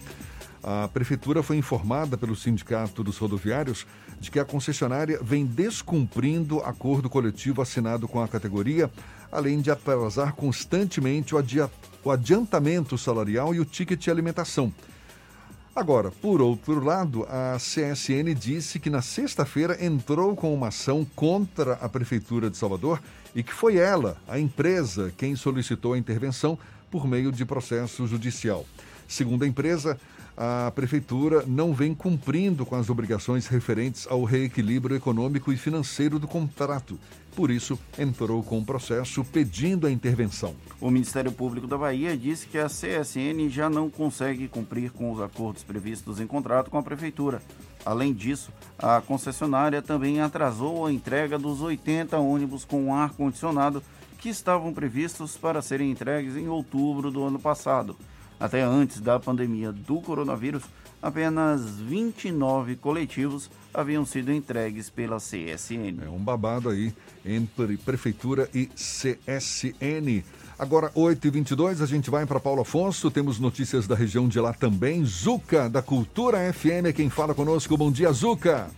A 0.64 0.88
Prefeitura 0.88 1.40
foi 1.40 1.56
informada 1.56 2.18
pelo 2.18 2.34
Sindicato 2.34 3.04
dos 3.04 3.18
Rodoviários 3.18 3.86
de 4.18 4.32
que 4.32 4.40
a 4.40 4.44
concessionária 4.44 5.20
vem 5.22 5.46
descumprindo 5.46 6.58
acordo 6.58 7.08
coletivo 7.08 7.62
assinado 7.62 8.08
com 8.08 8.20
a 8.20 8.26
categoria, 8.26 8.90
além 9.30 9.60
de 9.60 9.70
atrasar 9.70 10.34
constantemente 10.34 11.36
o 11.36 11.38
adiamento 11.38 11.91
o 12.04 12.10
adiantamento 12.10 12.98
salarial 12.98 13.54
e 13.54 13.60
o 13.60 13.64
ticket 13.64 14.00
de 14.00 14.10
alimentação. 14.10 14.72
Agora, 15.74 16.10
por 16.10 16.42
outro 16.42 16.84
lado, 16.84 17.26
a 17.30 17.56
CSN 17.56 18.34
disse 18.38 18.78
que 18.78 18.90
na 18.90 19.00
sexta-feira 19.00 19.82
entrou 19.82 20.36
com 20.36 20.52
uma 20.52 20.68
ação 20.68 21.06
contra 21.16 21.74
a 21.74 21.88
Prefeitura 21.88 22.50
de 22.50 22.58
Salvador 22.58 23.00
e 23.34 23.42
que 23.42 23.54
foi 23.54 23.76
ela, 23.76 24.18
a 24.28 24.38
empresa, 24.38 25.10
quem 25.16 25.34
solicitou 25.34 25.94
a 25.94 25.98
intervenção 25.98 26.58
por 26.90 27.06
meio 27.06 27.32
de 27.32 27.46
processo 27.46 28.06
judicial. 28.06 28.66
Segundo 29.08 29.44
a 29.44 29.46
empresa, 29.46 29.98
a 30.36 30.70
Prefeitura 30.74 31.42
não 31.46 31.72
vem 31.72 31.94
cumprindo 31.94 32.66
com 32.66 32.76
as 32.76 32.90
obrigações 32.90 33.46
referentes 33.46 34.06
ao 34.06 34.24
reequilíbrio 34.24 34.94
econômico 34.94 35.50
e 35.50 35.56
financeiro 35.56 36.18
do 36.18 36.28
contrato 36.28 36.98
por 37.34 37.50
isso, 37.50 37.78
entrou 37.98 38.42
com 38.42 38.58
um 38.58 38.64
processo 38.64 39.24
pedindo 39.24 39.86
a 39.86 39.90
intervenção. 39.90 40.54
O 40.80 40.90
Ministério 40.90 41.32
Público 41.32 41.66
da 41.66 41.78
Bahia 41.78 42.16
disse 42.16 42.46
que 42.46 42.58
a 42.58 42.66
CSN 42.66 43.48
já 43.48 43.70
não 43.70 43.88
consegue 43.88 44.48
cumprir 44.48 44.90
com 44.90 45.10
os 45.10 45.20
acordos 45.20 45.62
previstos 45.62 46.20
em 46.20 46.26
contrato 46.26 46.70
com 46.70 46.78
a 46.78 46.82
Prefeitura. 46.82 47.40
Além 47.84 48.12
disso, 48.12 48.52
a 48.78 49.00
concessionária 49.00 49.80
também 49.82 50.20
atrasou 50.20 50.86
a 50.86 50.92
entrega 50.92 51.38
dos 51.38 51.60
80 51.60 52.18
ônibus 52.18 52.64
com 52.64 52.94
ar-condicionado 52.94 53.82
que 54.18 54.28
estavam 54.28 54.72
previstos 54.72 55.36
para 55.36 55.60
serem 55.60 55.90
entregues 55.90 56.36
em 56.36 56.48
outubro 56.48 57.10
do 57.10 57.24
ano 57.24 57.40
passado. 57.40 57.96
Até 58.38 58.62
antes 58.62 59.00
da 59.00 59.18
pandemia 59.18 59.72
do 59.72 60.00
coronavírus, 60.00 60.64
apenas 61.02 61.78
29 61.80 62.76
coletivos 62.76 63.50
haviam 63.74 64.04
sido 64.04 64.32
entregues 64.32 64.88
pela 64.88 65.16
CSN. 65.16 66.04
É 66.06 66.08
um 66.08 66.18
babado 66.18 66.68
aí 66.68 66.94
entre 67.26 67.76
Prefeitura 67.76 68.48
e 68.54 68.66
CSN. 68.66 70.24
Agora, 70.58 70.90
8h22, 70.90 71.82
a 71.82 71.86
gente 71.86 72.08
vai 72.08 72.24
para 72.24 72.38
Paulo 72.38 72.62
Afonso. 72.62 73.10
Temos 73.10 73.40
notícias 73.40 73.88
da 73.88 73.96
região 73.96 74.28
de 74.28 74.38
lá 74.38 74.52
também. 74.52 75.04
Zuca, 75.04 75.68
da 75.68 75.82
Cultura 75.82 76.52
FM, 76.52 76.86
é 76.86 76.92
quem 76.92 77.10
fala 77.10 77.34
conosco. 77.34 77.76
Bom 77.76 77.90
dia, 77.90 78.12
Zuca. 78.12 78.70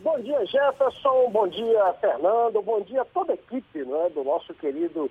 Bom 0.00 0.18
dia, 0.20 0.46
Jefferson. 0.46 1.28
Bom 1.30 1.48
dia, 1.48 1.92
Fernando. 2.00 2.62
Bom 2.62 2.80
dia 2.80 3.02
a 3.02 3.04
toda 3.04 3.32
a 3.32 3.34
equipe 3.34 3.80
né, 3.80 4.10
do 4.14 4.24
nosso 4.24 4.54
querido 4.54 5.10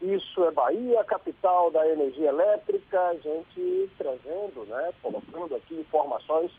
Isso 0.00 0.44
é 0.44 0.50
Bahia, 0.52 1.02
capital 1.04 1.70
da 1.70 1.86
energia 1.88 2.28
elétrica. 2.28 3.00
A 3.08 3.14
gente 3.14 3.90
trazendo, 3.98 4.64
né, 4.66 4.92
colocando 5.02 5.56
aqui 5.56 5.74
informações 5.74 6.52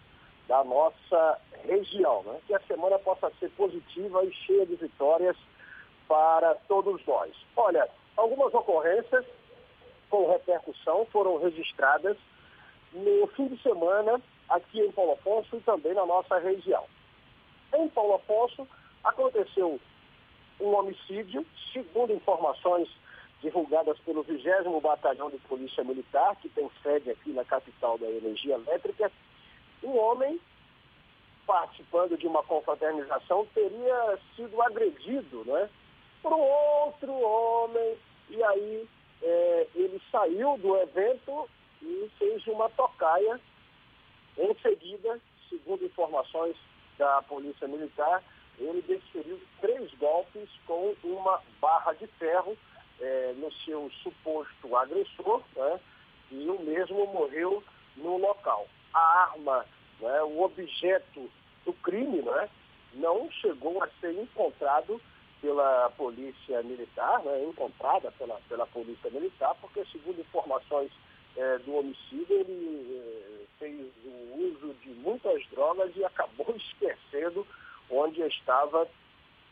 da 0.48 0.64
nossa 0.64 1.40
região. 1.64 2.24
Né? 2.24 2.40
Que 2.48 2.54
a 2.54 2.60
semana 2.62 3.00
possa 3.00 3.32
ser 3.40 3.50
positiva 3.52 4.26
e 4.26 4.34
cheia 4.34 4.66
de 4.66 4.76
vitórias 4.76 5.38
para 6.08 6.56
todos 6.68 7.06
nós. 7.06 7.32
Olha, 7.56 7.88
algumas 8.18 8.54
ocorrências 8.54 9.26
com 10.10 10.30
repercussão 10.32 11.06
foram 11.12 11.38
registradas 11.38 12.18
no 12.92 13.28
fim 13.28 13.48
de 13.48 13.62
semana 13.62 14.20
aqui 14.50 14.82
em 14.82 14.92
Paulo 14.92 15.14
Afonso 15.14 15.56
e 15.56 15.62
também 15.62 15.94
na 15.94 16.06
nossa 16.06 16.40
região. 16.40 16.84
Em 17.74 17.88
Paulo 17.90 18.16
Afonso 18.16 18.68
aconteceu 19.04 19.80
um 20.60 20.76
homicídio, 20.76 21.46
segundo 21.72 22.12
informações 22.12 22.90
divulgadas 23.42 23.98
pelo 24.00 24.24
20 24.24 24.44
Batalhão 24.82 25.30
de 25.30 25.38
Polícia 25.40 25.84
Militar, 25.84 26.36
que 26.38 26.50
tem 26.50 26.70
sede 26.84 27.12
aqui 27.12 27.32
na 27.32 27.46
capital 27.46 27.98
da 27.98 28.08
energia 28.10 28.56
elétrica, 28.56 29.12
um 29.84 29.98
homem 29.98 30.40
participando 31.46 32.18
de 32.18 32.28
uma 32.28 32.44
confraternização 32.44 33.48
teria 33.56 34.20
sido 34.36 34.62
agredido 34.62 35.44
né, 35.46 35.70
por 36.22 36.34
um 36.34 36.42
outro 36.42 37.12
homem 37.12 37.98
e 38.30 38.44
aí 38.44 38.88
é, 39.22 39.68
ele 39.74 40.02
saiu 40.12 40.58
do 40.58 40.78
evento 40.78 41.50
e 41.82 42.12
fez 42.18 42.46
uma 42.48 42.70
tocaia. 42.70 43.40
Em 44.38 44.54
seguida, 44.62 45.20
segundo 45.50 45.84
informações 45.84 46.56
da 46.98 47.22
Polícia 47.24 47.68
Militar, 47.68 48.24
ele 48.60 48.82
desferiu 48.84 49.40
três 49.60 49.92
golpes 49.96 50.50
com 50.68 50.94
uma 51.04 51.42
barra 51.60 51.94
de 51.94 52.06
ferro 52.08 52.56
é, 53.02 53.34
no 53.38 53.52
seu 53.66 53.90
suposto 54.04 54.76
agressor, 54.76 55.42
né, 55.56 55.80
e 56.32 56.50
o 56.50 56.60
mesmo 56.62 57.08
morreu 57.08 57.64
no 57.98 58.18
local 58.18 58.68
a 58.94 59.00
arma, 59.24 59.66
né, 60.00 60.22
o 60.24 60.42
objeto 60.42 61.30
do 61.66 61.74
crime, 61.74 62.22
né, 62.22 62.50
não 62.94 63.30
chegou 63.32 63.82
a 63.84 63.90
ser 64.00 64.14
encontrado 64.14 65.00
pela 65.42 65.90
polícia 65.92 66.62
militar, 66.64 67.24
né, 67.24 67.44
encontrada 67.44 68.12
pela, 68.12 68.40
pela 68.50 68.66
polícia 68.68 69.10
militar, 69.10 69.56
porque 69.62 69.86
segundo 69.86 70.20
informações 70.20 70.92
é, 71.38 71.58
do 71.60 71.76
homicídio, 71.76 72.36
ele 72.36 73.02
é, 73.02 73.46
fez 73.60 73.88
o 74.04 74.38
uso 74.38 74.74
de 74.82 74.90
muitas 74.90 75.46
drogas 75.48 75.96
e 75.96 76.04
acabou 76.04 76.54
esquecendo 76.58 77.46
onde 77.90 78.22
estava 78.22 78.88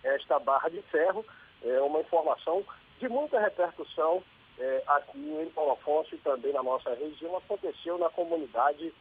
esta 0.03 0.39
barra 0.39 0.69
de 0.69 0.81
ferro. 0.83 1.25
É 1.63 1.81
uma 1.81 2.01
informação 2.01 2.63
de 2.99 3.07
muita 3.09 3.39
repercussão 3.39 4.23
é, 4.59 4.83
aqui 4.87 5.19
em 5.19 5.49
Paulo 5.51 5.71
Afonso 5.71 6.15
e 6.15 6.17
também 6.19 6.53
na 6.53 6.63
nossa 6.63 6.93
região. 6.95 7.37
Aconteceu 7.37 7.97
na 7.97 8.09
comunidade 8.09 8.93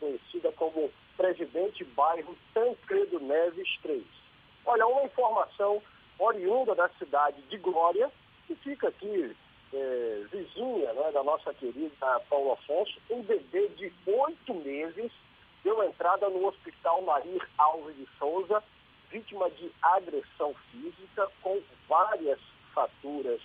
conhecida 0.00 0.52
como 0.52 0.90
Presidente 1.16 1.84
Bairro 1.84 2.36
Tancredo 2.52 3.20
Neves 3.20 3.68
3. 3.82 4.02
Olha, 4.66 4.86
uma 4.86 5.04
informação 5.04 5.82
oriunda 6.18 6.74
da 6.74 6.88
cidade 6.90 7.40
de 7.42 7.58
Glória, 7.58 8.10
que 8.46 8.54
fica 8.56 8.88
aqui 8.88 9.36
é, 9.72 10.24
vizinha 10.30 10.92
né, 10.92 11.10
da 11.12 11.22
nossa 11.22 11.52
querida 11.54 12.20
Paulo 12.28 12.52
Afonso, 12.52 12.98
um 13.10 13.22
bebê 13.22 13.68
de 13.68 13.92
oito 14.06 14.54
meses 14.54 15.10
deu 15.62 15.82
entrada 15.82 16.28
no 16.28 16.46
Hospital 16.46 17.02
Nair 17.02 17.48
Alves 17.56 17.96
de 17.96 18.06
Souza, 18.18 18.62
vítima 19.10 19.50
de 19.50 19.72
agressão 19.80 20.54
física, 20.70 21.28
com 21.42 21.60
várias 21.88 22.38
faturas 22.74 23.40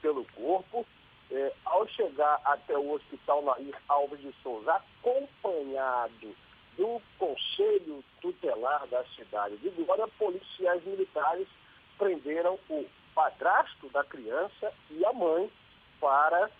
pelo 0.00 0.24
corpo. 0.26 0.86
É, 1.30 1.52
ao 1.66 1.86
chegar 1.88 2.40
até 2.42 2.76
o 2.78 2.92
Hospital 2.92 3.42
Nair 3.42 3.76
Alves 3.86 4.18
de 4.20 4.32
Souza, 4.42 4.72
acompanhado 4.72 6.34
do 6.78 7.02
Conselho 7.18 8.02
Tutelar 8.22 8.86
da 8.86 9.04
cidade 9.14 9.58
de 9.58 9.68
Glória, 9.70 10.08
policiais 10.18 10.82
militares 10.86 11.46
prenderam 11.98 12.58
o 12.70 12.86
padrasto 13.14 13.90
da 13.90 14.02
criança 14.04 14.72
e 14.90 15.04
a 15.04 15.12
mãe 15.12 15.50
para 16.00 16.50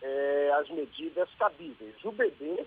é, 0.00 0.52
as 0.60 0.70
medidas 0.70 1.28
cabíveis. 1.38 1.96
O 2.04 2.12
bebê 2.12 2.64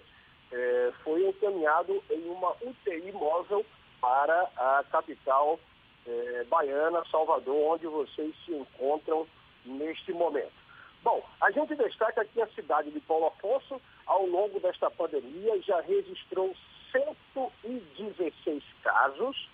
é, 0.52 0.94
foi 1.04 1.28
encaminhado 1.28 2.04
em 2.12 2.30
uma 2.30 2.52
UTI 2.62 3.12
móvel 3.14 3.66
para 4.00 4.44
a 4.58 4.84
capital 4.92 5.60
é, 6.08 6.44
baiana, 6.46 7.04
Salvador, 7.10 7.74
onde 7.74 7.88
vocês 7.88 8.34
se 8.46 8.54
encontram 8.54 9.28
neste 9.66 10.12
momento. 10.14 10.64
Bom, 11.04 11.22
a 11.42 11.52
gente 11.52 11.76
destaca 11.76 12.24
que 12.26 12.42
a 12.42 12.48
cidade 12.48 12.90
de 12.92 13.00
Paulo 13.02 13.28
Afonso, 13.28 13.82
ao 14.06 14.26
longo 14.26 14.60
desta 14.60 14.90
pandemia, 14.90 15.62
já 15.62 15.82
registrou 15.82 16.56
116 16.92 18.64
casos, 18.82 19.50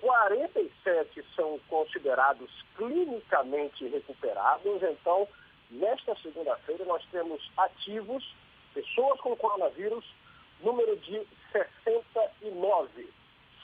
47 0.00 1.24
são 1.34 1.58
considerados 1.68 2.50
clinicamente 2.76 3.86
recuperados. 3.88 4.82
Então, 4.82 5.28
nesta 5.70 6.14
segunda-feira, 6.16 6.84
nós 6.84 7.04
temos 7.10 7.50
ativos, 7.56 8.24
pessoas 8.72 9.20
com 9.20 9.36
coronavírus, 9.36 10.04
número 10.62 10.96
de 10.96 11.26
69. 11.52 13.08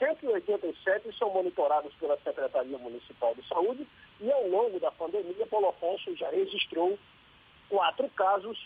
187 0.01 1.15
são 1.15 1.29
monitorados 1.29 1.93
pela 1.99 2.17
Secretaria 2.21 2.77
Municipal 2.79 3.35
de 3.35 3.47
Saúde 3.47 3.87
e 4.19 4.31
ao 4.31 4.47
longo 4.47 4.79
da 4.79 4.91
pandemia, 4.91 5.45
Paulo 5.45 5.69
Afonso 5.69 6.15
já 6.15 6.27
registrou 6.31 6.97
quatro 7.69 8.09
casos, 8.09 8.57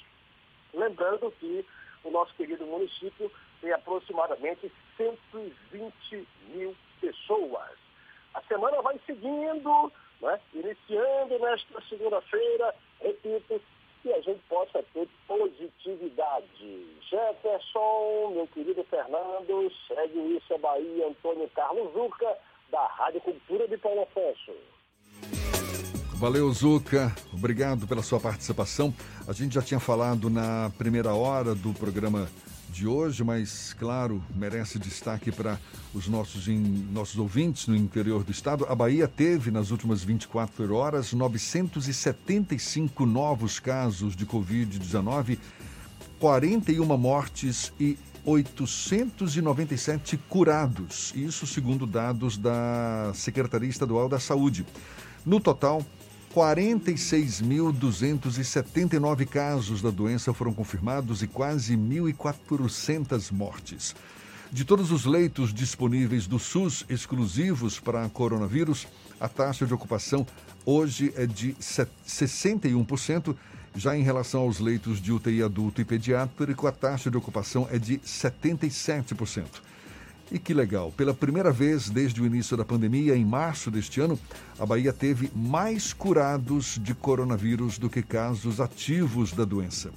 lembrando 0.74 1.30
que 1.32 1.66
o 2.06 2.10
nosso 2.10 2.34
querido 2.36 2.66
município 2.66 3.30
tem 3.60 3.74
aproximadamente 3.74 4.72
120 4.96 6.28
mil 6.54 6.74
pessoas. 7.02 7.78
A 8.34 8.42
semana 8.44 8.82
vai 8.82 8.98
seguindo, 9.06 9.92
né? 10.22 10.40
iniciando 10.54 11.38
nesta 11.40 11.82
segunda-feira, 11.90 12.74
repito, 13.02 13.62
que 14.06 14.14
a 14.14 14.22
gente 14.22 14.40
possa 14.48 14.84
ter 14.94 15.10
positividade. 15.28 16.86
Jefferson, 17.10 18.34
meu 18.36 18.48
querido 18.54 18.84
Fernando, 18.84 19.72
segue 19.88 20.38
Isso 20.38 20.54
é 20.54 20.58
Bahia, 20.60 21.08
Antônio 21.08 21.50
Carlos 21.56 21.92
Zuca, 21.92 22.38
da 22.72 22.86
Rádio 22.86 23.20
Cultura 23.22 23.68
de 23.68 23.76
Paulo 23.78 24.04
Afonso. 24.04 24.54
Valeu, 26.18 26.52
Zuca. 26.52 27.12
Obrigado 27.34 27.88
pela 27.88 28.04
sua 28.04 28.20
participação. 28.20 28.94
A 29.28 29.34
gente 29.34 29.56
já 29.56 29.62
tinha 29.64 29.80
falado 29.80 30.30
na 30.30 30.72
primeira 30.78 31.16
hora 31.16 31.56
do 31.56 31.74
programa 31.74 32.30
de 32.76 32.86
hoje, 32.86 33.24
mas, 33.24 33.74
claro, 33.74 34.22
merece 34.36 34.78
destaque 34.78 35.32
para 35.32 35.58
os 35.94 36.10
nossos, 36.10 36.50
in, 36.50 36.90
nossos 36.92 37.18
ouvintes 37.18 37.68
no 37.68 37.76
interior 37.76 38.22
do 38.22 38.32
estado. 38.32 38.66
A 38.68 38.76
Bahia 38.76 39.08
teve, 39.08 39.50
nas 39.50 39.72
últimas 39.72 40.04
24 40.04 40.76
horas, 40.76 41.14
975 41.14 43.06
novos 43.06 43.60
casos 43.60 44.14
de 44.14 44.26
Covid-19, 44.26 45.38
41 46.20 46.98
mortes 46.98 47.72
e 47.80 47.98
897 48.26 50.18
curados. 50.28 51.14
Isso 51.16 51.48
segundo 51.48 51.88
dados 51.88 52.38
da 52.38 53.14
Secretaria 53.14 53.70
Estadual 53.70 54.10
da 54.10 54.20
Saúde. 54.20 54.66
No 55.26 55.40
total, 55.40 55.82
46.279 56.36 59.26
casos 59.26 59.82
da 59.82 59.90
doença 59.90 60.34
foram 60.34 60.54
confirmados 60.54 61.24
e 61.24 61.28
quase 61.28 61.78
1.400 61.78 63.32
mortes. 63.32 63.96
De 64.52 64.66
todos 64.66 64.92
os 64.92 65.06
leitos 65.06 65.54
disponíveis 65.54 66.28
do 66.28 66.38
SUS 66.38 66.84
exclusivos 66.90 67.80
para 67.80 68.10
coronavírus, 68.10 68.86
a 69.18 69.30
taxa 69.30 69.66
de 69.66 69.74
ocupação 69.74 70.28
hoje 70.66 71.14
é 71.16 71.26
de 71.26 71.54
61%. 71.54 73.34
Já 73.74 73.96
em 73.96 74.04
relação 74.04 74.42
aos 74.42 74.60
leitos 74.60 75.02
de 75.02 75.14
UTI 75.14 75.42
adulto 75.42 75.80
e 75.80 75.86
pediátrico, 75.86 76.68
a 76.68 76.72
taxa 76.74 77.10
de 77.10 77.16
ocupação 77.16 77.66
é 77.72 77.80
de 77.80 77.98
77%. 78.00 79.46
E 80.32 80.40
que 80.40 80.54
legal, 80.54 80.92
pela 80.92 81.14
primeira 81.14 81.52
vez 81.52 81.90
desde 81.90 82.22
o 82.22 82.26
início 82.26 82.58
da 82.58 82.66
pandemia, 82.66 83.16
em 83.16 83.24
março 83.24 83.70
deste 83.70 84.02
ano, 84.02 84.20
a 84.60 84.66
Bahia 84.66 84.92
teve 84.92 85.32
mais 85.36 85.94
curados 85.94 86.80
de 86.82 86.96
coronavírus 86.96 87.78
do 87.78 87.90
que 87.90 88.02
casos 88.02 88.60
ativos 88.60 89.32
da 89.32 89.46
doença. 89.46 89.92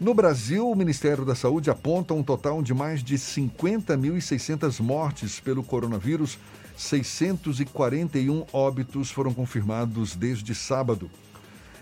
No 0.00 0.14
Brasil, 0.14 0.68
o 0.68 0.74
Ministério 0.74 1.24
da 1.24 1.36
Saúde 1.36 1.70
aponta 1.70 2.12
um 2.12 2.24
total 2.24 2.60
de 2.60 2.74
mais 2.74 3.04
de 3.04 3.14
50.600 3.14 4.80
mortes 4.80 5.38
pelo 5.38 5.62
coronavírus, 5.62 6.38
641 6.76 8.44
óbitos 8.52 9.12
foram 9.12 9.32
confirmados 9.32 10.16
desde 10.16 10.56
sábado. 10.56 11.08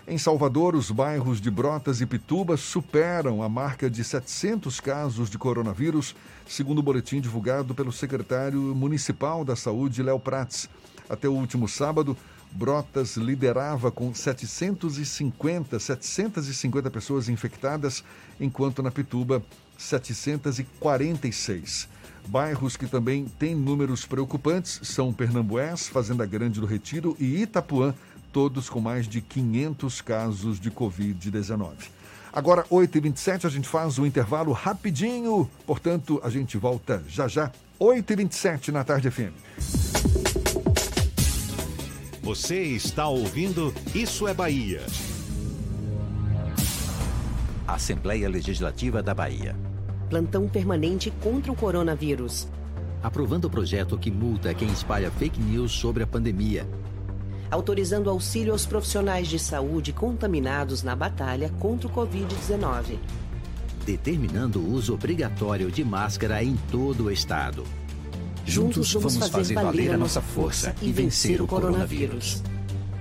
Em 0.07 0.17
Salvador, 0.17 0.75
os 0.75 0.89
bairros 0.89 1.39
de 1.39 1.51
Brotas 1.51 2.01
e 2.01 2.07
Pituba 2.07 2.57
superam 2.57 3.43
a 3.43 3.49
marca 3.49 3.87
de 3.87 4.03
700 4.03 4.79
casos 4.79 5.29
de 5.29 5.37
coronavírus, 5.37 6.15
segundo 6.47 6.79
o 6.79 6.83
boletim 6.83 7.21
divulgado 7.21 7.75
pelo 7.75 7.91
secretário 7.91 8.59
municipal 8.59 9.45
da 9.45 9.55
Saúde, 9.55 10.01
Léo 10.01 10.19
Prats. 10.19 10.67
Até 11.07 11.29
o 11.29 11.33
último 11.33 11.67
sábado, 11.67 12.17
Brotas 12.51 13.15
liderava 13.15 13.91
com 13.91 14.11
750, 14.13 15.79
750 15.79 16.89
pessoas 16.89 17.29
infectadas, 17.29 18.03
enquanto 18.39 18.81
na 18.81 18.89
Pituba, 18.89 19.43
746. 19.77 21.87
Bairros 22.27 22.75
que 22.77 22.87
também 22.87 23.25
têm 23.25 23.55
números 23.55 24.05
preocupantes 24.05 24.79
são 24.83 25.13
Pernambués, 25.13 25.87
Fazenda 25.87 26.25
Grande 26.25 26.59
do 26.59 26.65
Retiro 26.65 27.15
e 27.19 27.41
Itapuã, 27.41 27.93
todos 28.31 28.69
com 28.69 28.79
mais 28.79 29.07
de 29.07 29.21
500 29.21 30.01
casos 30.01 30.59
de 30.59 30.71
Covid-19. 30.71 31.71
Agora, 32.33 32.63
8h27, 32.71 33.45
a 33.45 33.49
gente 33.49 33.67
faz 33.67 33.99
um 33.99 34.05
intervalo 34.05 34.53
rapidinho, 34.53 35.49
portanto, 35.65 36.21
a 36.23 36.29
gente 36.29 36.57
volta 36.57 37.03
já 37.07 37.27
já, 37.27 37.51
8h27 37.79 38.69
na 38.69 38.83
Tarde 38.83 39.11
FM. 39.11 39.33
Você 42.21 42.61
está 42.61 43.07
ouvindo 43.07 43.73
Isso 43.93 44.27
é 44.27 44.33
Bahia. 44.33 44.81
Assembleia 47.67 48.29
Legislativa 48.29 49.03
da 49.03 49.13
Bahia. 49.13 49.55
Plantão 50.09 50.47
permanente 50.47 51.11
contra 51.21 51.51
o 51.51 51.55
coronavírus. 51.55 52.47
Aprovando 53.03 53.45
o 53.45 53.49
projeto 53.49 53.97
que 53.97 54.11
multa 54.11 54.53
quem 54.53 54.69
espalha 54.71 55.09
fake 55.11 55.41
news 55.41 55.71
sobre 55.71 56.03
a 56.03 56.07
pandemia 56.07 56.67
autorizando 57.51 58.09
auxílio 58.09 58.53
aos 58.53 58.65
profissionais 58.65 59.27
de 59.27 59.37
saúde 59.37 59.91
contaminados 59.91 60.81
na 60.81 60.95
batalha 60.95 61.49
contra 61.59 61.87
o 61.87 61.91
Covid-19. 61.91 62.97
Determinando 63.85 64.59
o 64.59 64.71
uso 64.71 64.93
obrigatório 64.93 65.69
de 65.69 65.83
máscara 65.83 66.43
em 66.43 66.55
todo 66.71 67.05
o 67.05 67.11
estado. 67.11 67.65
Juntos 68.45 68.93
vamos, 68.93 69.15
vamos 69.15 69.29
fazer, 69.29 69.53
fazer 69.53 69.65
valer 69.65 69.91
a 69.91 69.97
nossa 69.97 70.21
força 70.21 70.73
e 70.81 70.91
vencer 70.91 71.41
o 71.41 71.47
coronavírus. 71.47 72.41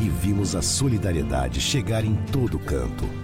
e 0.00 0.08
vimos 0.08 0.54
a 0.54 0.62
solidariedade 0.62 1.60
chegar 1.60 2.04
em 2.04 2.14
todo 2.30 2.58
canto. 2.58 3.23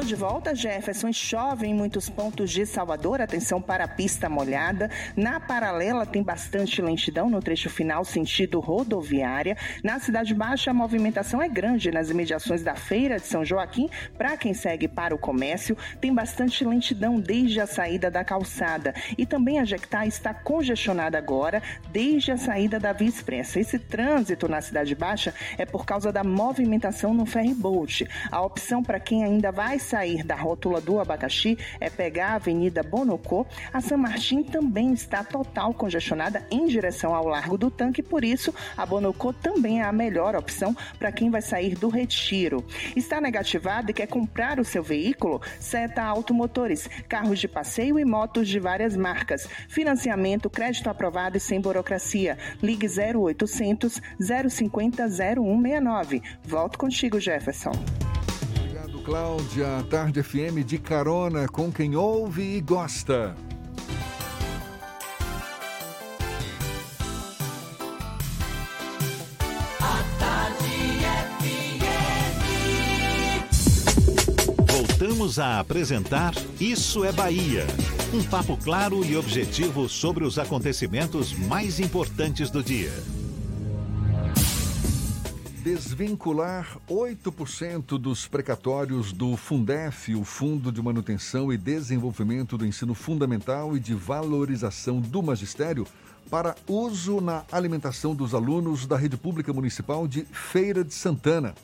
Tô 0.00 0.06
de 0.06 0.14
volta, 0.14 0.54
Jefferson. 0.54 1.08
e 1.08 1.12
Chove 1.12 1.66
em 1.66 1.74
muitos 1.74 2.08
pontos 2.08 2.50
de 2.50 2.64
Salvador. 2.64 3.20
Atenção 3.20 3.60
para 3.60 3.84
a 3.84 3.88
pista 3.88 4.30
molhada. 4.30 4.88
Na 5.14 5.38
paralela 5.38 6.06
tem 6.06 6.22
bastante 6.22 6.80
lentidão 6.80 7.28
no 7.28 7.42
trecho 7.42 7.68
final, 7.68 8.02
sentido 8.02 8.60
rodoviária. 8.60 9.58
Na 9.84 10.00
Cidade 10.00 10.34
Baixa, 10.34 10.70
a 10.70 10.74
movimentação 10.74 11.42
é 11.42 11.50
grande 11.50 11.90
nas 11.90 12.08
imediações 12.08 12.62
da 12.62 12.74
Feira 12.74 13.18
de 13.18 13.26
São 13.26 13.44
Joaquim. 13.44 13.90
Para 14.16 14.38
quem 14.38 14.54
segue 14.54 14.88
para 14.88 15.14
o 15.14 15.18
comércio, 15.18 15.76
tem 16.00 16.14
bastante 16.14 16.64
lentidão 16.64 17.20
desde 17.20 17.60
a 17.60 17.66
saída 17.66 18.10
da 18.10 18.24
calçada. 18.24 18.94
E 19.18 19.26
também 19.26 19.60
a 19.60 19.66
Jequitá 19.66 20.06
está 20.06 20.32
congestionada 20.32 21.18
agora, 21.18 21.62
desde 21.92 22.32
a 22.32 22.38
saída 22.38 22.80
da 22.80 22.94
Via 22.94 23.10
Expressa. 23.10 23.60
Esse 23.60 23.78
trânsito 23.78 24.48
na 24.48 24.62
Cidade 24.62 24.94
Baixa 24.94 25.34
é 25.58 25.66
por 25.66 25.84
causa 25.84 26.10
da 26.10 26.24
movimentação 26.24 27.12
no 27.12 27.26
ferry 27.26 27.52
boat. 27.52 28.08
A 28.30 28.40
opção 28.40 28.82
para 28.82 28.98
quem 28.98 29.24
ainda 29.24 29.52
vai 29.52 29.78
sair 29.90 30.22
da 30.22 30.36
rótula 30.36 30.80
do 30.80 31.00
abacaxi 31.00 31.58
é 31.80 31.90
pegar 31.90 32.28
a 32.28 32.34
Avenida 32.34 32.80
Bonocô. 32.82 33.44
A 33.72 33.80
San 33.80 33.96
Martin 33.96 34.44
também 34.44 34.92
está 34.92 35.24
total 35.24 35.74
congestionada 35.74 36.46
em 36.48 36.66
direção 36.66 37.12
ao 37.12 37.26
Largo 37.26 37.58
do 37.58 37.70
Tanque, 37.70 38.02
por 38.02 38.24
isso 38.24 38.54
a 38.76 38.86
Bonocô 38.86 39.32
também 39.32 39.80
é 39.80 39.84
a 39.84 39.92
melhor 39.92 40.36
opção 40.36 40.76
para 40.96 41.10
quem 41.10 41.28
vai 41.28 41.42
sair 41.42 41.74
do 41.74 41.88
Retiro. 41.88 42.64
Está 42.94 43.20
negativado 43.20 43.90
e 43.90 43.94
quer 43.94 44.06
comprar 44.06 44.60
o 44.60 44.64
seu 44.64 44.82
veículo? 44.82 45.40
Seta 45.58 46.04
Automotores, 46.04 46.88
carros 47.08 47.40
de 47.40 47.48
passeio 47.48 47.98
e 47.98 48.04
motos 48.04 48.48
de 48.48 48.60
várias 48.60 48.96
marcas. 48.96 49.48
Financiamento, 49.68 50.48
crédito 50.48 50.88
aprovado 50.88 51.36
e 51.36 51.40
sem 51.40 51.60
burocracia. 51.60 52.38
Ligue 52.62 52.86
0800 52.86 54.00
050 54.48 55.08
0169. 55.08 56.22
Volto 56.44 56.78
contigo, 56.78 57.18
Jefferson. 57.18 57.72
Cláudia. 59.10 59.84
Tarde 59.90 60.22
FM 60.22 60.64
de 60.64 60.78
carona 60.78 61.48
com 61.48 61.72
quem 61.72 61.96
ouve 61.96 62.58
e 62.58 62.60
gosta. 62.60 63.34
Voltamos 74.68 75.40
a 75.40 75.58
apresentar 75.58 76.32
Isso 76.60 77.04
é 77.04 77.10
Bahia. 77.10 77.66
Um 78.14 78.22
papo 78.22 78.56
claro 78.56 79.04
e 79.04 79.16
objetivo 79.16 79.88
sobre 79.88 80.22
os 80.22 80.38
acontecimentos 80.38 81.32
mais 81.32 81.80
importantes 81.80 82.48
do 82.48 82.62
dia. 82.62 82.92
Desvincular 85.62 86.78
8% 86.88 87.98
dos 87.98 88.26
precatórios 88.26 89.12
do 89.12 89.36
Fundef, 89.36 90.14
o 90.14 90.24
Fundo 90.24 90.72
de 90.72 90.80
Manutenção 90.80 91.52
e 91.52 91.58
Desenvolvimento 91.58 92.56
do 92.56 92.64
Ensino 92.64 92.94
Fundamental 92.94 93.76
e 93.76 93.80
de 93.80 93.94
Valorização 93.94 95.02
do 95.02 95.22
Magistério, 95.22 95.86
para 96.30 96.56
uso 96.66 97.20
na 97.20 97.44
alimentação 97.52 98.14
dos 98.14 98.34
alunos 98.34 98.86
da 98.86 98.96
Rede 98.96 99.18
Pública 99.18 99.52
Municipal 99.52 100.08
de 100.08 100.24
Feira 100.32 100.82
de 100.82 100.94
Santana. 100.94 101.54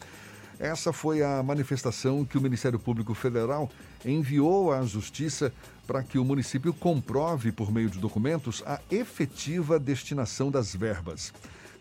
Essa 0.60 0.92
foi 0.92 1.22
a 1.22 1.42
manifestação 1.42 2.22
que 2.22 2.36
o 2.36 2.40
Ministério 2.40 2.78
Público 2.78 3.14
Federal 3.14 3.70
enviou 4.04 4.74
à 4.74 4.82
Justiça 4.84 5.50
para 5.86 6.02
que 6.02 6.18
o 6.18 6.24
município 6.24 6.74
comprove, 6.74 7.50
por 7.50 7.72
meio 7.72 7.88
de 7.88 7.98
documentos, 7.98 8.62
a 8.66 8.78
efetiva 8.90 9.78
destinação 9.78 10.50
das 10.50 10.74
verbas. 10.74 11.32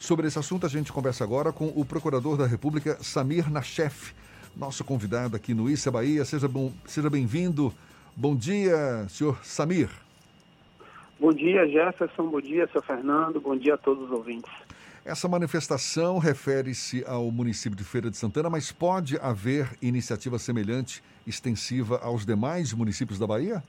Sobre 0.06 0.28
esse 0.28 0.38
assunto, 0.38 0.68
a 0.68 0.70
gente 0.70 0.94
conversa 0.94 1.24
agora 1.24 1.52
com 1.52 1.74
o 1.76 1.84
Procurador 1.84 2.38
da 2.38 2.46
República, 2.46 2.96
Samir 3.02 3.50
Nachef, 3.50 4.14
nosso 4.56 4.84
convidado 4.84 5.36
aqui 5.36 5.52
no 5.52 5.68
Issa 5.68 5.90
Bahia. 5.90 6.24
Seja, 6.24 6.48
bom, 6.48 6.72
seja 6.86 7.10
bem-vindo. 7.10 7.74
Bom 8.16 8.36
dia, 8.36 9.08
senhor 9.10 9.44
Samir. 9.44 9.90
Bom 11.20 11.34
dia, 11.34 11.68
Jefferson. 11.68 12.28
Bom 12.28 12.40
dia, 12.40 12.70
seu 12.72 12.84
Fernando. 12.84 13.42
Bom 13.42 13.58
dia 13.58 13.74
a 13.74 13.78
todos 13.80 14.04
os 14.04 14.12
ouvintes. 14.12 14.54
Essa 15.04 15.28
manifestação 15.28 16.20
refere-se 16.20 17.04
ao 17.08 17.32
município 17.32 17.76
de 17.76 17.84
Feira 17.84 18.12
de 18.12 18.16
Santana, 18.16 18.48
mas 18.48 18.72
pode 18.72 19.18
haver 19.18 19.76
iniciativa 19.82 20.38
semelhante, 20.38 21.02
extensiva 21.26 21.98
aos 22.04 22.28
demais 22.28 22.72
municípios 22.74 23.18
da 23.18 23.26
Bahia? 23.26 23.64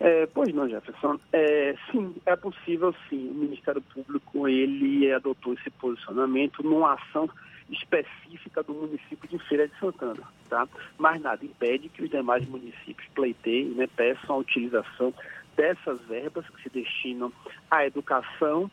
É, 0.00 0.26
pois 0.26 0.52
não, 0.54 0.66
Jefferson. 0.66 1.20
É, 1.30 1.74
sim, 1.92 2.14
é 2.24 2.34
possível 2.34 2.94
sim. 3.08 3.28
O 3.28 3.34
Ministério 3.34 3.82
Público 3.82 4.48
ele 4.48 5.12
adotou 5.12 5.52
esse 5.52 5.68
posicionamento 5.70 6.62
numa 6.62 6.94
ação 6.94 7.28
específica 7.68 8.62
do 8.62 8.72
município 8.72 9.28
de 9.28 9.38
Feira 9.46 9.68
de 9.68 9.78
Santana, 9.78 10.22
tá? 10.48 10.66
Mas 10.98 11.20
nada 11.20 11.44
impede 11.44 11.90
que 11.90 12.02
os 12.02 12.10
demais 12.10 12.44
municípios 12.48 13.06
pleiteiem, 13.14 13.68
né, 13.68 13.86
peçam 13.94 14.36
a 14.36 14.38
utilização 14.38 15.14
dessas 15.54 16.00
verbas 16.06 16.48
que 16.48 16.62
se 16.62 16.70
destinam 16.70 17.30
à 17.70 17.84
educação, 17.86 18.68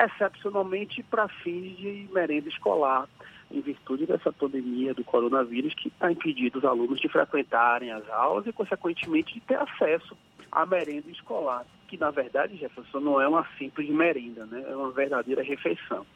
excepcionalmente 0.00 1.02
para 1.02 1.28
fins 1.28 1.76
de 1.76 2.08
merenda 2.12 2.48
escolar, 2.48 3.06
em 3.50 3.60
virtude 3.60 4.06
dessa 4.06 4.32
pandemia 4.32 4.94
do 4.94 5.04
coronavírus 5.04 5.74
que 5.74 5.88
está 5.88 6.12
impedindo 6.12 6.58
os 6.58 6.64
alunos 6.64 7.00
de 7.00 7.08
frequentarem 7.08 7.90
as 7.90 8.08
aulas 8.10 8.46
e, 8.46 8.52
consequentemente, 8.52 9.34
de 9.34 9.40
ter 9.40 9.58
acesso 9.58 10.16
à 10.50 10.66
merenda 10.66 11.10
escolar, 11.10 11.66
que, 11.86 11.96
na 11.96 12.10
verdade, 12.10 12.56
Jefferson, 12.56 13.00
não 13.00 13.20
é 13.20 13.28
uma 13.28 13.46
simples 13.58 13.88
merenda, 13.88 14.46
né? 14.46 14.64
é 14.68 14.76
uma 14.76 14.90
verdadeira 14.90 15.42
refeição. 15.42 16.06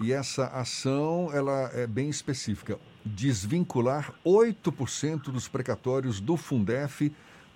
E 0.00 0.12
essa 0.12 0.46
ação 0.48 1.30
ela 1.32 1.70
é 1.72 1.86
bem 1.86 2.08
específica. 2.08 2.78
Desvincular 3.04 4.12
8% 4.24 5.30
dos 5.30 5.46
precatórios 5.46 6.20
do 6.20 6.36
Fundef 6.36 7.12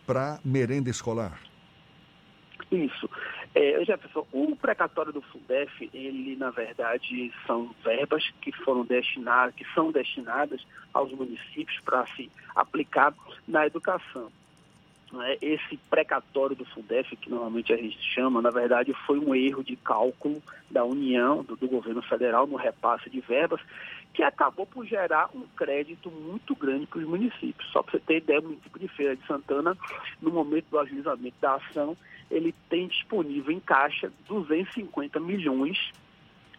para 0.07 0.39
merenda 0.45 0.89
escolar. 0.89 1.41
Isso. 2.71 3.09
É, 3.55 3.85
Jefferson, 3.85 4.27
o 4.33 4.55
precatório 4.55 5.13
do 5.13 5.23
Fundef, 5.23 5.91
ele 5.93 6.37
na 6.37 6.51
verdade 6.51 7.33
são 7.47 7.75
verbas 7.83 8.31
que 8.41 8.53
foram 8.53 8.85
destinadas, 8.85 9.55
que 9.55 9.65
são 9.75 9.91
destinadas 9.91 10.65
aos 10.93 11.11
municípios 11.13 11.81
para 11.81 12.07
se 12.09 12.31
aplicar 12.55 13.13
na 13.47 13.67
educação. 13.67 14.31
Né? 15.13 15.37
Esse 15.41 15.77
precatório 15.91 16.55
do 16.55 16.65
Fundef, 16.67 17.17
que 17.17 17.31
normalmente 17.31 17.73
a 17.73 17.77
gente 17.77 17.99
chama, 18.15 18.43
na 18.43 18.51
verdade 18.51 18.93
foi 19.07 19.19
um 19.19 19.35
erro 19.35 19.65
de 19.65 19.77
cálculo 19.77 20.43
da 20.71 20.85
União, 20.85 21.43
do, 21.43 21.57
do 21.57 21.69
governo 21.69 22.03
federal, 22.03 22.47
no 22.47 22.57
repasse 22.57 23.09
de 23.09 23.21
verbas, 23.21 23.61
que 24.13 24.23
acabou 24.23 24.67
por 24.67 24.85
gerar 24.85 25.31
um 25.35 25.43
crédito 25.57 26.11
muito 26.11 26.55
grande 26.55 26.87
para 26.87 26.99
os 26.99 27.07
municípios. 27.07 27.71
Só 27.71 27.83
para 27.83 27.93
você 27.93 28.01
ter 28.01 28.17
ideia, 28.19 28.41
o 28.41 28.45
município 28.45 28.81
de 28.81 28.89
Feira 28.89 29.17
de 29.17 29.27
Santana, 29.27 29.77
no 30.21 30.31
momento 30.31 30.67
do 30.71 30.79
ajuizamento 30.79 31.37
da 31.41 31.55
ação, 31.55 31.97
ele 32.31 32.55
tem 32.69 32.89
disponível 32.89 33.53
em 33.53 33.61
caixa 33.61 34.13
250 34.29 35.19
milhões 35.21 35.93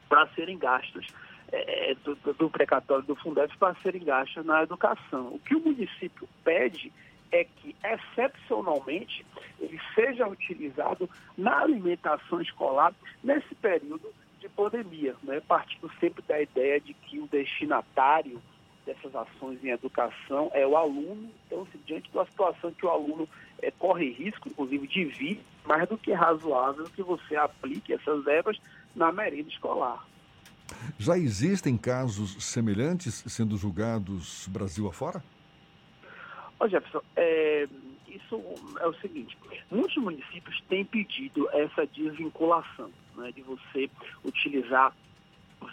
para 0.07 0.27
serem 0.29 0.57
gastos 0.57 1.05
é, 1.51 1.95
do, 2.03 2.15
do, 2.15 2.49
precatório 2.49 3.03
do 3.03 3.15
Fundef 3.15 3.55
para 3.57 3.75
serem 3.75 4.03
gastos 4.03 4.45
na 4.45 4.63
educação. 4.63 5.27
O 5.27 5.39
que 5.39 5.55
o 5.55 5.59
município 5.59 6.27
pede 6.43 6.91
é 7.31 7.43
que, 7.43 7.75
excepcionalmente, 7.83 9.25
ele 9.59 9.79
seja 9.93 10.27
utilizado 10.27 11.09
na 11.37 11.61
alimentação 11.61 12.41
escolar 12.41 12.93
nesse 13.23 13.53
período 13.55 14.11
de 14.39 14.49
pandemia, 14.49 15.15
né? 15.23 15.41
partindo 15.41 15.91
sempre 15.99 16.23
da 16.27 16.41
ideia 16.41 16.79
de 16.79 16.93
que 16.93 17.19
o 17.19 17.27
destinatário 17.27 18.41
dessas 18.85 19.13
ações 19.15 19.63
em 19.63 19.69
educação 19.69 20.49
é 20.53 20.65
o 20.65 20.75
aluno. 20.75 21.29
Então, 21.45 21.67
se 21.71 21.77
diante 21.79 22.11
da 22.11 22.25
situação 22.25 22.71
que 22.71 22.85
o 22.85 22.89
aluno 22.89 23.27
é, 23.61 23.69
corre 23.71 24.11
risco, 24.11 24.49
inclusive, 24.49 24.87
de 24.87 25.05
vir, 25.05 25.41
mais 25.65 25.87
do 25.87 25.97
que 25.97 26.11
razoável 26.11 26.85
que 26.85 27.03
você 27.03 27.35
aplique 27.35 27.93
essas 27.93 28.23
verbas 28.23 28.59
na 28.95 29.11
merenda 29.11 29.49
escolar. 29.49 30.07
Já 30.97 31.17
existem 31.17 31.77
casos 31.77 32.43
semelhantes 32.43 33.23
sendo 33.27 33.57
julgados 33.57 34.47
Brasil 34.47 34.87
afora? 34.87 35.23
Ô 36.59 36.67
Jefferson, 36.67 37.01
é, 37.15 37.67
isso 38.07 38.41
é 38.79 38.87
o 38.87 38.93
seguinte, 38.95 39.37
muitos 39.71 39.95
municípios 39.97 40.61
têm 40.67 40.83
pedido 40.83 41.49
essa 41.51 41.87
desvinculação, 41.87 42.91
né, 43.15 43.31
de 43.31 43.41
você 43.41 43.89
utilizar 44.25 44.93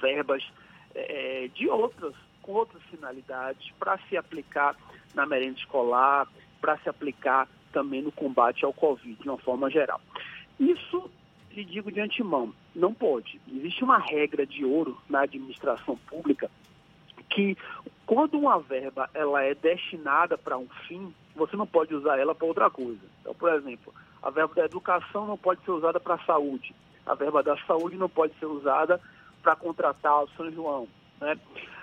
verbas 0.00 0.46
é, 0.94 1.48
de 1.54 1.68
outras 1.68 2.14
com 2.42 2.52
outras 2.52 2.82
finalidades 2.84 3.72
para 3.76 3.98
se 4.08 4.16
aplicar 4.16 4.76
na 5.14 5.26
merenda 5.26 5.58
escolar, 5.58 6.28
para 6.60 6.78
se 6.78 6.88
aplicar 6.88 7.48
também 7.72 8.00
no 8.00 8.12
combate 8.12 8.64
ao 8.64 8.72
Covid, 8.72 9.20
de 9.20 9.28
uma 9.28 9.38
forma 9.38 9.68
geral. 9.68 10.00
Isso, 10.58 11.10
lhe 11.50 11.64
digo 11.64 11.90
de 11.90 12.00
antemão, 12.00 12.54
não 12.74 12.94
pode. 12.94 13.40
Existe 13.52 13.82
uma 13.82 13.98
regra 13.98 14.46
de 14.46 14.64
ouro 14.64 14.96
na 15.08 15.22
administração 15.22 15.96
pública 16.08 16.48
que 17.36 17.54
quando 18.06 18.38
uma 18.38 18.58
verba 18.58 19.10
ela 19.12 19.42
é 19.42 19.54
destinada 19.54 20.38
para 20.38 20.56
um 20.56 20.66
fim, 20.88 21.12
você 21.34 21.54
não 21.54 21.66
pode 21.66 21.94
usar 21.94 22.18
ela 22.18 22.34
para 22.34 22.46
outra 22.46 22.70
coisa. 22.70 23.00
Então, 23.20 23.34
por 23.34 23.52
exemplo, 23.52 23.92
a 24.22 24.30
verba 24.30 24.54
da 24.54 24.64
educação 24.64 25.26
não 25.26 25.36
pode 25.36 25.62
ser 25.62 25.72
usada 25.72 26.00
para 26.00 26.14
a 26.14 26.24
saúde, 26.24 26.74
a 27.04 27.14
verba 27.14 27.42
da 27.42 27.54
saúde 27.66 27.96
não 27.96 28.08
pode 28.08 28.32
ser 28.38 28.46
usada 28.46 28.98
para 29.42 29.54
contratar 29.54 30.24
o 30.24 30.28
São 30.30 30.50
João. 30.50 30.88
Né? 31.20 31.38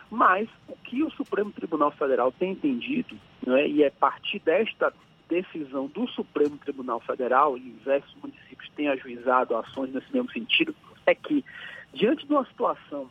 Mas 0.09 0.49
o 0.67 0.75
que 0.75 1.03
o 1.03 1.11
Supremo 1.11 1.51
Tribunal 1.51 1.91
Federal 1.91 2.31
tem 2.31 2.53
entendido, 2.53 3.15
né, 3.45 3.67
e 3.67 3.83
é 3.83 3.91
partir 3.91 4.39
desta 4.39 4.91
decisão 5.29 5.87
do 5.87 6.07
Supremo 6.07 6.57
Tribunal 6.57 6.99
Federal, 6.99 7.57
e 7.57 7.61
diversos 7.61 8.13
municípios 8.21 8.69
têm 8.75 8.89
ajuizado 8.89 9.55
ações 9.55 9.93
nesse 9.93 10.11
mesmo 10.11 10.31
sentido, 10.31 10.75
é 11.05 11.13
que, 11.13 11.45
diante 11.93 12.25
de 12.25 12.33
uma 12.33 12.45
situação 12.45 13.09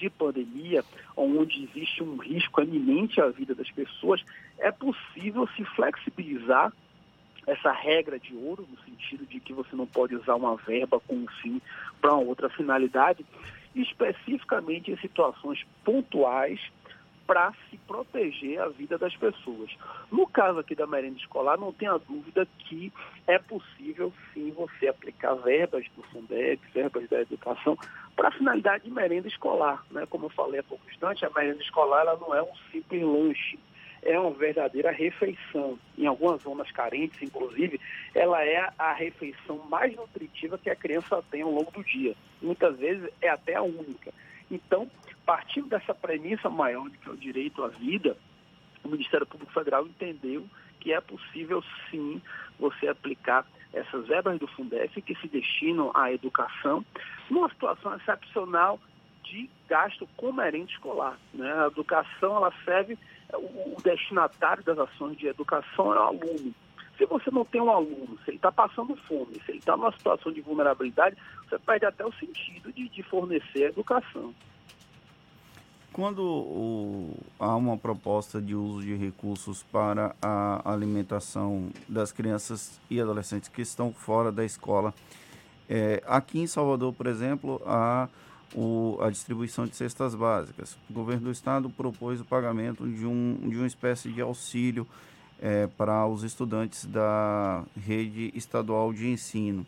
de 0.00 0.10
pandemia, 0.10 0.82
onde 1.16 1.64
existe 1.64 2.02
um 2.02 2.16
risco 2.16 2.60
eminente 2.60 3.20
à 3.20 3.28
vida 3.28 3.54
das 3.54 3.70
pessoas, 3.70 4.24
é 4.58 4.72
possível 4.72 5.46
se 5.56 5.64
flexibilizar 5.64 6.72
essa 7.46 7.72
regra 7.72 8.18
de 8.18 8.34
ouro, 8.34 8.66
no 8.70 8.78
sentido 8.84 9.26
de 9.26 9.40
que 9.40 9.52
você 9.52 9.74
não 9.76 9.86
pode 9.86 10.14
usar 10.14 10.34
uma 10.34 10.56
verba 10.56 11.00
com 11.00 11.16
um 11.16 11.26
fim 11.42 11.60
para 12.00 12.14
outra 12.14 12.48
finalidade, 12.48 13.24
especificamente 13.74 14.90
em 14.90 14.96
situações 14.98 15.64
pontuais 15.84 16.60
para 17.30 17.52
se 17.70 17.76
proteger 17.86 18.60
a 18.60 18.66
vida 18.66 18.98
das 18.98 19.14
pessoas. 19.14 19.70
No 20.10 20.26
caso 20.26 20.58
aqui 20.58 20.74
da 20.74 20.84
merenda 20.84 21.16
escolar, 21.16 21.56
não 21.56 21.72
tenha 21.72 21.96
dúvida 21.96 22.44
que 22.58 22.92
é 23.24 23.38
possível 23.38 24.12
sim 24.34 24.50
você 24.50 24.88
aplicar 24.88 25.34
verbas 25.34 25.86
do 25.94 26.02
Fundeb, 26.02 26.60
verbas 26.74 27.08
da 27.08 27.20
educação, 27.20 27.78
para 28.16 28.30
a 28.30 28.32
finalidade 28.32 28.82
de 28.82 28.90
merenda 28.90 29.28
escolar. 29.28 29.80
Né? 29.92 30.04
Como 30.10 30.26
eu 30.26 30.30
falei 30.30 30.58
há 30.58 30.64
pouco 30.64 30.84
instante, 30.90 31.24
a 31.24 31.30
merenda 31.30 31.62
escolar 31.62 32.00
ela 32.00 32.16
não 32.16 32.34
é 32.34 32.42
um 32.42 32.52
simples 32.72 33.00
lanche 33.00 33.60
é 34.02 34.18
uma 34.18 34.30
verdadeira 34.30 34.90
refeição. 34.90 35.78
Em 35.96 36.06
algumas 36.06 36.42
zonas 36.42 36.72
carentes, 36.72 37.22
inclusive, 37.22 37.78
ela 38.14 38.42
é 38.42 38.68
a 38.78 38.92
refeição 38.94 39.58
mais 39.68 39.94
nutritiva 39.94 40.58
que 40.58 40.70
a 40.70 40.74
criança 40.74 41.22
tem 41.30 41.42
ao 41.42 41.50
longo 41.50 41.70
do 41.70 41.84
dia. 41.84 42.16
Muitas 42.40 42.78
vezes 42.78 43.08
é 43.20 43.28
até 43.28 43.56
a 43.56 43.62
única. 43.62 44.10
Então, 44.50 44.90
partindo 45.24 45.68
dessa 45.68 45.94
premissa 45.94 46.48
maior 46.48 46.88
de 46.88 46.98
que 46.98 47.08
é 47.08 47.12
o 47.12 47.16
direito 47.16 47.62
à 47.62 47.68
vida, 47.68 48.16
o 48.82 48.88
Ministério 48.88 49.26
Público 49.26 49.52
Federal 49.52 49.86
entendeu 49.86 50.46
que 50.80 50.92
é 50.92 51.00
possível 51.00 51.62
sim 51.90 52.20
você 52.58 52.88
aplicar 52.88 53.46
essas 53.72 54.06
verbas 54.06 54.38
do 54.38 54.46
Fundef 54.48 55.00
que 55.02 55.14
se 55.16 55.28
destinam 55.28 55.92
à 55.94 56.12
educação 56.12 56.84
numa 57.28 57.48
situação 57.48 57.94
excepcional 57.96 58.80
de 59.22 59.48
gasto 59.68 60.08
com 60.16 60.32
merenda 60.32 60.70
escolar. 60.70 61.16
Né? 61.32 61.52
A 61.52 61.68
educação 61.68 62.36
ela 62.36 62.52
serve 62.64 62.98
o, 63.32 63.76
destinatário 63.82 64.64
das 64.64 64.78
ações 64.78 65.16
de 65.16 65.28
educação 65.28 65.94
é 65.94 65.98
o 65.98 66.02
aluno. 66.02 66.54
Se 66.98 67.06
você 67.06 67.30
não 67.30 67.44
tem 67.44 67.60
um 67.60 67.70
aluno, 67.70 68.18
se 68.24 68.30
ele 68.30 68.36
está 68.36 68.52
passando 68.52 68.94
fome, 69.08 69.40
se 69.44 69.52
ele 69.52 69.58
está 69.58 69.76
numa 69.76 69.92
situação 69.92 70.32
de 70.32 70.40
vulnerabilidade, 70.40 71.16
você 71.48 71.58
perde 71.58 71.86
até 71.86 72.04
o 72.04 72.12
sentido 72.12 72.72
de, 72.72 72.88
de 72.88 73.02
fornecer 73.04 73.68
educação. 73.68 74.34
Quando 76.00 76.22
o, 76.22 77.14
há 77.38 77.54
uma 77.54 77.76
proposta 77.76 78.40
de 78.40 78.54
uso 78.54 78.80
de 78.80 78.94
recursos 78.94 79.62
para 79.62 80.16
a 80.22 80.72
alimentação 80.72 81.68
das 81.86 82.10
crianças 82.10 82.80
e 82.88 82.98
adolescentes 82.98 83.50
que 83.50 83.60
estão 83.60 83.92
fora 83.92 84.32
da 84.32 84.42
escola, 84.42 84.94
é, 85.68 86.02
aqui 86.06 86.40
em 86.40 86.46
Salvador, 86.46 86.94
por 86.94 87.06
exemplo, 87.06 87.60
há 87.66 88.08
o, 88.54 88.96
a 89.02 89.10
distribuição 89.10 89.66
de 89.66 89.76
cestas 89.76 90.14
básicas. 90.14 90.78
O 90.88 90.94
governo 90.94 91.24
do 91.24 91.30
estado 91.30 91.68
propôs 91.68 92.18
o 92.18 92.24
pagamento 92.24 92.88
de, 92.88 93.04
um, 93.04 93.36
de 93.50 93.58
uma 93.58 93.66
espécie 93.66 94.08
de 94.08 94.22
auxílio 94.22 94.86
é, 95.38 95.66
para 95.66 96.06
os 96.06 96.22
estudantes 96.22 96.86
da 96.86 97.62
rede 97.76 98.32
estadual 98.34 98.90
de 98.94 99.06
ensino. 99.06 99.66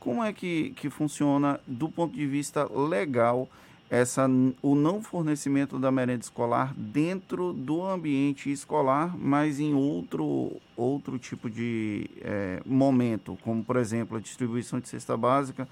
Como 0.00 0.24
é 0.24 0.32
que, 0.32 0.70
que 0.70 0.90
funciona 0.90 1.60
do 1.64 1.88
ponto 1.88 2.16
de 2.16 2.26
vista 2.26 2.68
legal 2.68 3.48
essa, 3.90 4.28
o 4.62 4.76
não 4.76 5.02
fornecimento 5.02 5.76
da 5.76 5.90
merenda 5.90 6.22
escolar 6.22 6.72
dentro 6.76 7.52
do 7.52 7.84
ambiente 7.84 8.50
escolar, 8.50 9.16
mas 9.18 9.58
em 9.58 9.74
outro, 9.74 10.52
outro 10.76 11.18
tipo 11.18 11.50
de 11.50 12.08
é, 12.20 12.62
momento, 12.64 13.36
como 13.42 13.64
por 13.64 13.76
exemplo 13.76 14.16
a 14.16 14.20
distribuição 14.20 14.78
de 14.78 14.88
cesta 14.88 15.16
básica 15.16 15.66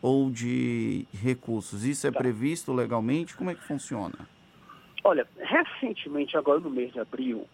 ou 0.00 0.30
de 0.30 1.06
recursos? 1.12 1.84
Isso 1.84 2.06
é 2.06 2.10
tá. 2.10 2.18
previsto 2.18 2.72
legalmente? 2.72 3.36
Como 3.36 3.50
é 3.50 3.54
que 3.54 3.62
funciona? 3.62 4.26
Olha, 5.04 5.28
recentemente, 5.38 6.36
agora 6.36 6.58
no 6.60 6.70
mês 6.70 6.92
de 6.92 7.00
abril, 7.00 7.46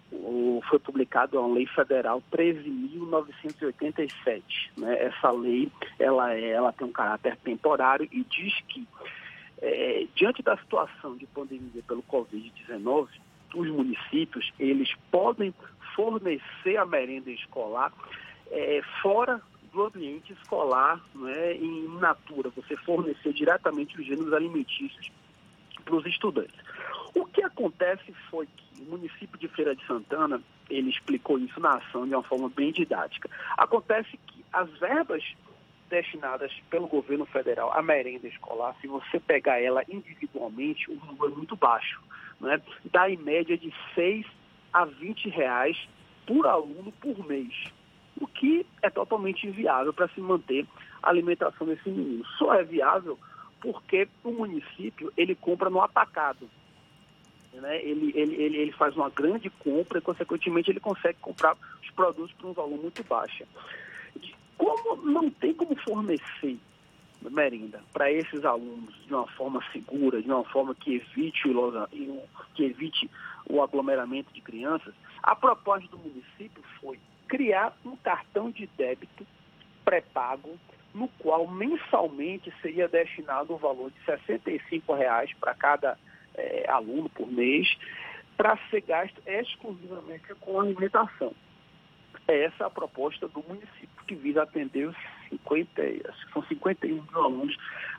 foi 0.69 0.78
publicada 0.78 1.39
uma 1.39 1.55
lei 1.55 1.66
federal 1.66 2.23
13.987. 2.32 4.43
Né? 4.77 5.05
Essa 5.05 5.31
lei 5.31 5.70
ela, 5.99 6.35
é, 6.35 6.51
ela 6.51 6.73
tem 6.73 6.86
um 6.86 6.93
caráter 6.93 7.36
temporário 7.45 8.09
e 8.11 8.24
diz 8.24 8.55
que, 8.69 8.86
é, 9.66 10.07
diante 10.15 10.43
da 10.43 10.57
situação 10.59 11.16
de 11.16 11.27
pandemia 11.27 11.82
pelo 11.86 12.03
Covid-19, 12.03 13.09
os 13.55 13.69
municípios 13.69 14.53
eles 14.59 14.93
podem 15.11 15.55
fornecer 15.95 16.77
a 16.77 16.85
merenda 16.85 17.31
escolar 17.31 17.93
é, 18.51 18.82
fora 19.01 19.41
do 19.73 19.86
ambiente 19.86 20.32
escolar, 20.32 21.01
né, 21.15 21.55
em 21.55 21.89
natura, 21.99 22.51
você 22.51 22.77
fornecer 22.77 23.32
diretamente 23.32 23.99
os 24.01 24.07
gêneros 24.07 24.32
alimentícios 24.32 25.11
para 25.85 25.97
os 25.97 26.07
estudantes. 26.07 26.57
O 27.15 27.24
que 27.24 27.43
acontece 27.43 28.12
foi 28.31 28.47
que 28.47 28.82
o 28.82 28.91
município 28.91 29.39
de 29.39 29.49
Feira 29.49 29.74
de 29.74 29.85
Santana, 29.86 30.41
ele 30.69 30.91
explicou 30.91 31.39
isso 31.39 31.59
na 31.59 31.77
ação 31.77 32.07
de 32.07 32.15
uma 32.15 32.23
forma 32.23 32.49
bem 32.49 32.70
didática. 32.70 33.28
Acontece 33.57 34.16
que 34.27 34.45
as 34.53 34.70
verbas 34.78 35.24
destinadas 35.95 36.53
pelo 36.71 36.87
governo 36.87 37.25
federal 37.27 37.73
à 37.73 37.83
merenda 37.83 38.27
escolar, 38.27 38.75
se 38.81 38.87
você 38.87 39.21
pegar 39.21 39.61
ela 39.61 39.83
individualmente, 39.89 40.91
o 40.91 40.95
número 40.95 41.33
é 41.33 41.37
muito 41.37 41.57
baixo. 41.57 42.01
Né? 42.41 42.61
Dá 42.85 43.09
em 43.09 43.16
média 43.16 43.57
de 43.57 43.73
6 43.95 44.27
a 44.73 44.85
20 44.85 45.29
reais 45.29 45.77
por 46.27 46.47
aluno 46.47 46.93
por 47.01 47.27
mês 47.27 47.73
o 48.21 48.27
que 48.27 48.66
é 48.83 48.91
totalmente 48.91 49.47
inviável 49.47 49.93
para 49.93 50.09
se 50.09 50.21
manter 50.21 50.66
a 51.03 51.11
alimentação 51.11 51.66
desse 51.66 51.89
menino. 51.89 52.25
Só 52.39 52.55
é 52.55 52.62
viável 52.62 53.19
porque 53.61 54.09
o 54.23 54.31
município 54.31 55.12
ele 55.16 55.35
compra 55.35 55.71
no 55.71 55.81
atacado. 55.81 56.49
Né? 57.53 57.83
Ele, 57.83 58.12
ele, 58.15 58.35
ele, 58.37 58.57
ele 58.57 58.73
faz 58.73 58.97
uma 58.97 59.11
grande 59.11 59.51
compra 59.51 59.99
e, 59.99 60.03
consequentemente, 60.03 60.71
ele 60.71 60.81
consegue 60.81 61.19
comprar 61.21 61.57
os 61.83 61.91
produtos 61.91 62.33
por 62.33 62.51
um 62.51 62.53
valor 62.53 62.81
muito 62.81 63.03
baixo. 63.05 63.45
Como 64.56 64.97
não 64.97 65.31
tem 65.31 65.52
como 65.55 65.74
fornecer 65.76 66.59
merenda 67.31 67.82
para 67.93 68.10
esses 68.10 68.44
alunos 68.44 68.94
de 69.06 69.14
uma 69.14 69.26
forma 69.28 69.62
segura, 69.72 70.20
de 70.20 70.31
uma 70.31 70.44
forma 70.44 70.74
que 70.74 70.97
evite 70.97 71.48
o, 71.48 72.22
que 72.55 72.64
evite 72.64 73.10
o 73.47 73.62
aglomeramento 73.62 74.32
de 74.32 74.40
crianças, 74.40 74.94
a 75.22 75.35
proposta 75.35 75.89
do 75.89 75.98
município 75.98 76.62
foi 76.81 76.98
criar 77.26 77.76
um 77.85 77.97
cartão 77.97 78.51
de 78.51 78.66
débito 78.76 79.26
pré-pago, 79.85 80.59
no 80.94 81.09
qual 81.18 81.48
mensalmente 81.48 82.52
seria 82.62 82.86
destinado 82.86 83.55
o 83.55 83.59
valor 83.59 83.90
de 83.90 84.05
65 84.05 84.94
reais 84.94 85.32
para 85.40 85.55
cada 85.55 85.98
é, 86.35 86.66
aluno 86.68 87.09
por 87.09 87.31
mês, 87.31 87.68
para 88.36 88.59
ser 88.70 88.82
gasto 88.82 89.20
exclusivamente 89.26 90.35
com 90.40 90.60
alimentação. 90.60 91.35
Essa 92.26 92.64
é 92.64 92.66
a 92.66 92.70
proposta 92.70 93.28
do 93.28 93.42
município, 93.46 94.05
que 94.06 94.14
visa 94.14 94.42
atender 94.42 94.88
os 94.88 94.96
50, 95.28 95.82
são 96.32 96.42
51 96.44 96.94
mil 96.94 97.24
alunos 97.24 97.56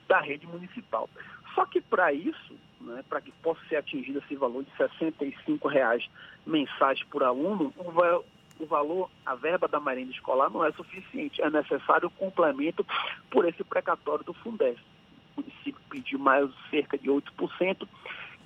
da 0.07 0.19
rede 0.19 0.47
municipal. 0.47 1.09
Só 1.53 1.65
que 1.65 1.79
para 1.79 2.11
isso, 2.11 2.55
né, 2.81 3.03
para 3.07 3.21
que 3.21 3.31
possa 3.31 3.61
ser 3.67 3.77
atingido 3.77 4.19
esse 4.19 4.35
valor 4.35 4.63
de 4.63 4.71
65 4.77 5.67
reais 5.67 6.07
mensais 6.45 7.01
por 7.03 7.23
aluno, 7.23 7.73
o 7.77 8.65
valor, 8.65 9.09
a 9.25 9.35
verba 9.35 9.67
da 9.67 9.79
merenda 9.79 10.11
escolar 10.11 10.49
não 10.49 10.65
é 10.65 10.71
suficiente. 10.71 11.41
É 11.41 11.49
necessário 11.49 12.07
o 12.07 12.11
complemento 12.11 12.85
por 13.29 13.47
esse 13.47 13.63
precatório 13.63 14.23
do 14.23 14.33
Fundef. 14.33 14.81
O 15.35 15.41
município 15.41 15.81
pediu 15.89 16.17
mais 16.17 16.49
cerca 16.69 16.97
de 16.97 17.09
8%, 17.09 17.87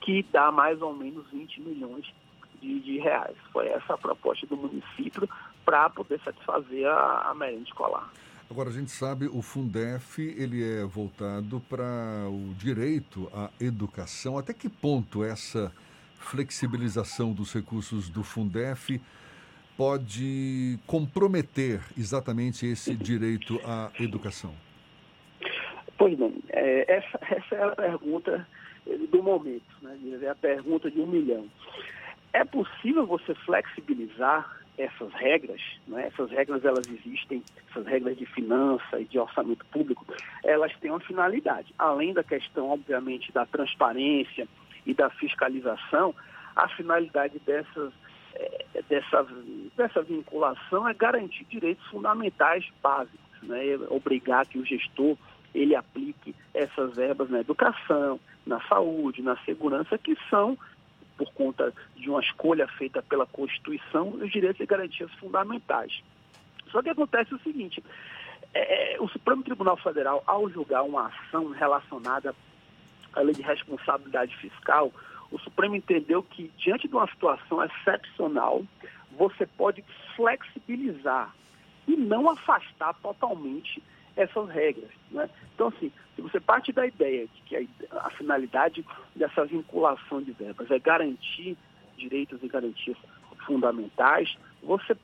que 0.01 0.23
dá 0.31 0.51
mais 0.51 0.81
ou 0.81 0.93
menos 0.93 1.30
20 1.31 1.61
milhões 1.61 2.11
de, 2.61 2.80
de 2.80 2.99
reais. 2.99 3.36
Foi 3.52 3.68
essa 3.68 3.94
a 3.94 3.98
proposta 3.98 4.45
do 4.48 4.57
município 4.57 5.27
para 5.65 5.90
poder 5.90 6.19
satisfazer 6.22 6.88
a, 6.88 7.30
a 7.30 7.36
merenda 7.36 7.64
escolar. 7.64 8.10
Agora, 8.49 8.69
a 8.69 8.73
gente 8.73 8.90
sabe, 8.90 9.27
o 9.27 9.44
Fundef, 9.44 10.19
ele 10.19 10.64
é 10.64 10.84
voltado 10.84 11.61
para 11.69 12.27
o 12.27 12.53
direito 12.56 13.30
à 13.31 13.52
educação. 13.60 14.40
Até 14.40 14.53
que 14.53 14.68
ponto 14.68 15.23
essa 15.23 15.72
flexibilização 16.15 17.31
dos 17.31 17.53
recursos 17.53 18.10
do 18.10 18.23
Fundef 18.23 18.99
pode 19.77 20.80
comprometer 20.88 21.80
exatamente 21.98 22.65
esse 22.65 22.95
direito 22.95 23.61
à 23.64 23.91
educação? 23.99 24.53
Pois 25.98 26.18
bem, 26.18 26.34
é, 26.49 26.91
essa, 26.91 27.19
essa, 27.30 27.56
é 27.56 27.64
a 27.64 27.76
pergunta 27.76 28.48
do 29.11 29.22
momento, 29.22 29.64
né? 29.81 29.98
é 30.23 30.30
a 30.30 30.36
pergunta 30.36 30.90
de 30.90 30.99
um 30.99 31.07
milhão. 31.07 31.45
É 32.34 32.43
possível 32.45 33.06
você 33.06 33.34
flexibilizar 33.34 34.60
essas 34.77 35.11
regras, 35.14 35.61
né? 35.88 36.07
essas 36.07 36.31
regras 36.31 36.64
elas 36.64 36.88
existem, 36.88 37.43
essas 37.69 37.85
regras 37.85 38.18
de 38.18 38.26
finança 38.26 38.99
e 38.99 39.06
de 39.06 39.19
orçamento 39.19 39.65
público, 39.65 40.06
elas 40.43 40.72
têm 40.77 40.89
uma 40.89 41.01
finalidade, 41.01 41.73
além 41.77 42.14
da 42.14 42.23
questão, 42.23 42.69
obviamente, 42.69 43.31
da 43.34 43.45
transparência 43.45 44.47
e 44.85 44.93
da 44.93 45.10
fiscalização, 45.10 46.15
a 46.56 46.68
finalidade 46.69 47.39
dessas, 47.39 47.91
é, 48.35 48.65
dessa, 48.88 49.27
dessa 49.76 50.01
vinculação 50.01 50.88
é 50.88 50.93
garantir 50.93 51.45
direitos 51.45 51.85
fundamentais 51.88 52.65
básicos, 52.81 53.19
né? 53.43 53.77
obrigar 53.89 54.45
que 54.45 54.60
o 54.60 54.65
gestor 54.65 55.18
ele 55.53 55.76
aplique 55.76 56.35
essas 56.53 56.95
verbas 56.95 57.30
na 57.30 57.41
educação, 57.41 58.19
na 58.45 58.61
saúde, 58.61 59.22
na 59.22 59.35
segurança, 59.43 59.97
que 59.97 60.15
são, 60.30 60.57
por 61.20 61.34
conta 61.34 61.74
de 61.98 62.10
uma 62.10 62.22
escolha 62.22 62.66
feita 62.66 63.02
pela 63.04 63.26
Constituição, 63.26 64.08
os 64.12 64.32
direitos 64.32 64.62
e 64.62 64.66
garantias 64.66 65.12
fundamentais. 65.16 66.02
Só 66.72 66.82
que 66.82 66.90
acontece 66.90 67.36
o 67.36 67.40
seguinte, 67.40 67.84
é, 68.54 68.96
o 69.02 69.08
Supremo 69.10 69.44
Tribunal 69.44 69.76
Federal, 69.76 70.24
ao 70.26 70.50
julgar 70.50 70.84
uma 70.84 71.08
ação 71.08 71.50
relacionada 71.50 72.34
à 73.14 73.20
lei 73.20 73.36
de 73.36 73.41
responsabilidade 73.41 74.34
fiscal, 74.38 74.94
o 75.30 75.38
Supremo 75.40 75.76
entendeu 75.76 76.24
que, 76.24 76.50
diante 76.58 76.88
de 76.88 76.96
uma 76.96 77.08
situação 77.08 77.62
excepcional, 77.66 78.64
você 79.12 79.46
pode 79.46 79.84
flexibilizar 80.16 81.36
e 81.86 81.98
não 81.98 82.30
afastar 82.30 82.94
totalmente 83.02 83.84
essas 84.20 84.50
regras. 84.50 84.90
Né? 85.12 85.30
Então, 85.56 85.68
assim, 85.68 85.91
se 86.16 86.22
você 86.22 86.40
parte 86.40 86.72
da 86.72 86.86
ideia 86.86 87.28
de 87.28 87.41
que 87.44 87.56
a, 87.56 88.08
a 88.08 88.10
finalidade 88.12 88.86
dessa 89.16 89.46
vinculação 89.46 90.22
de 90.22 90.32
verbas 90.34 90.70
é 90.70 90.78
garantir 90.78 91.58
direitos 91.98 92.41
e 92.44 92.48
garantias 92.48 92.98
fundamentais, 93.46 94.36
você 94.62 94.96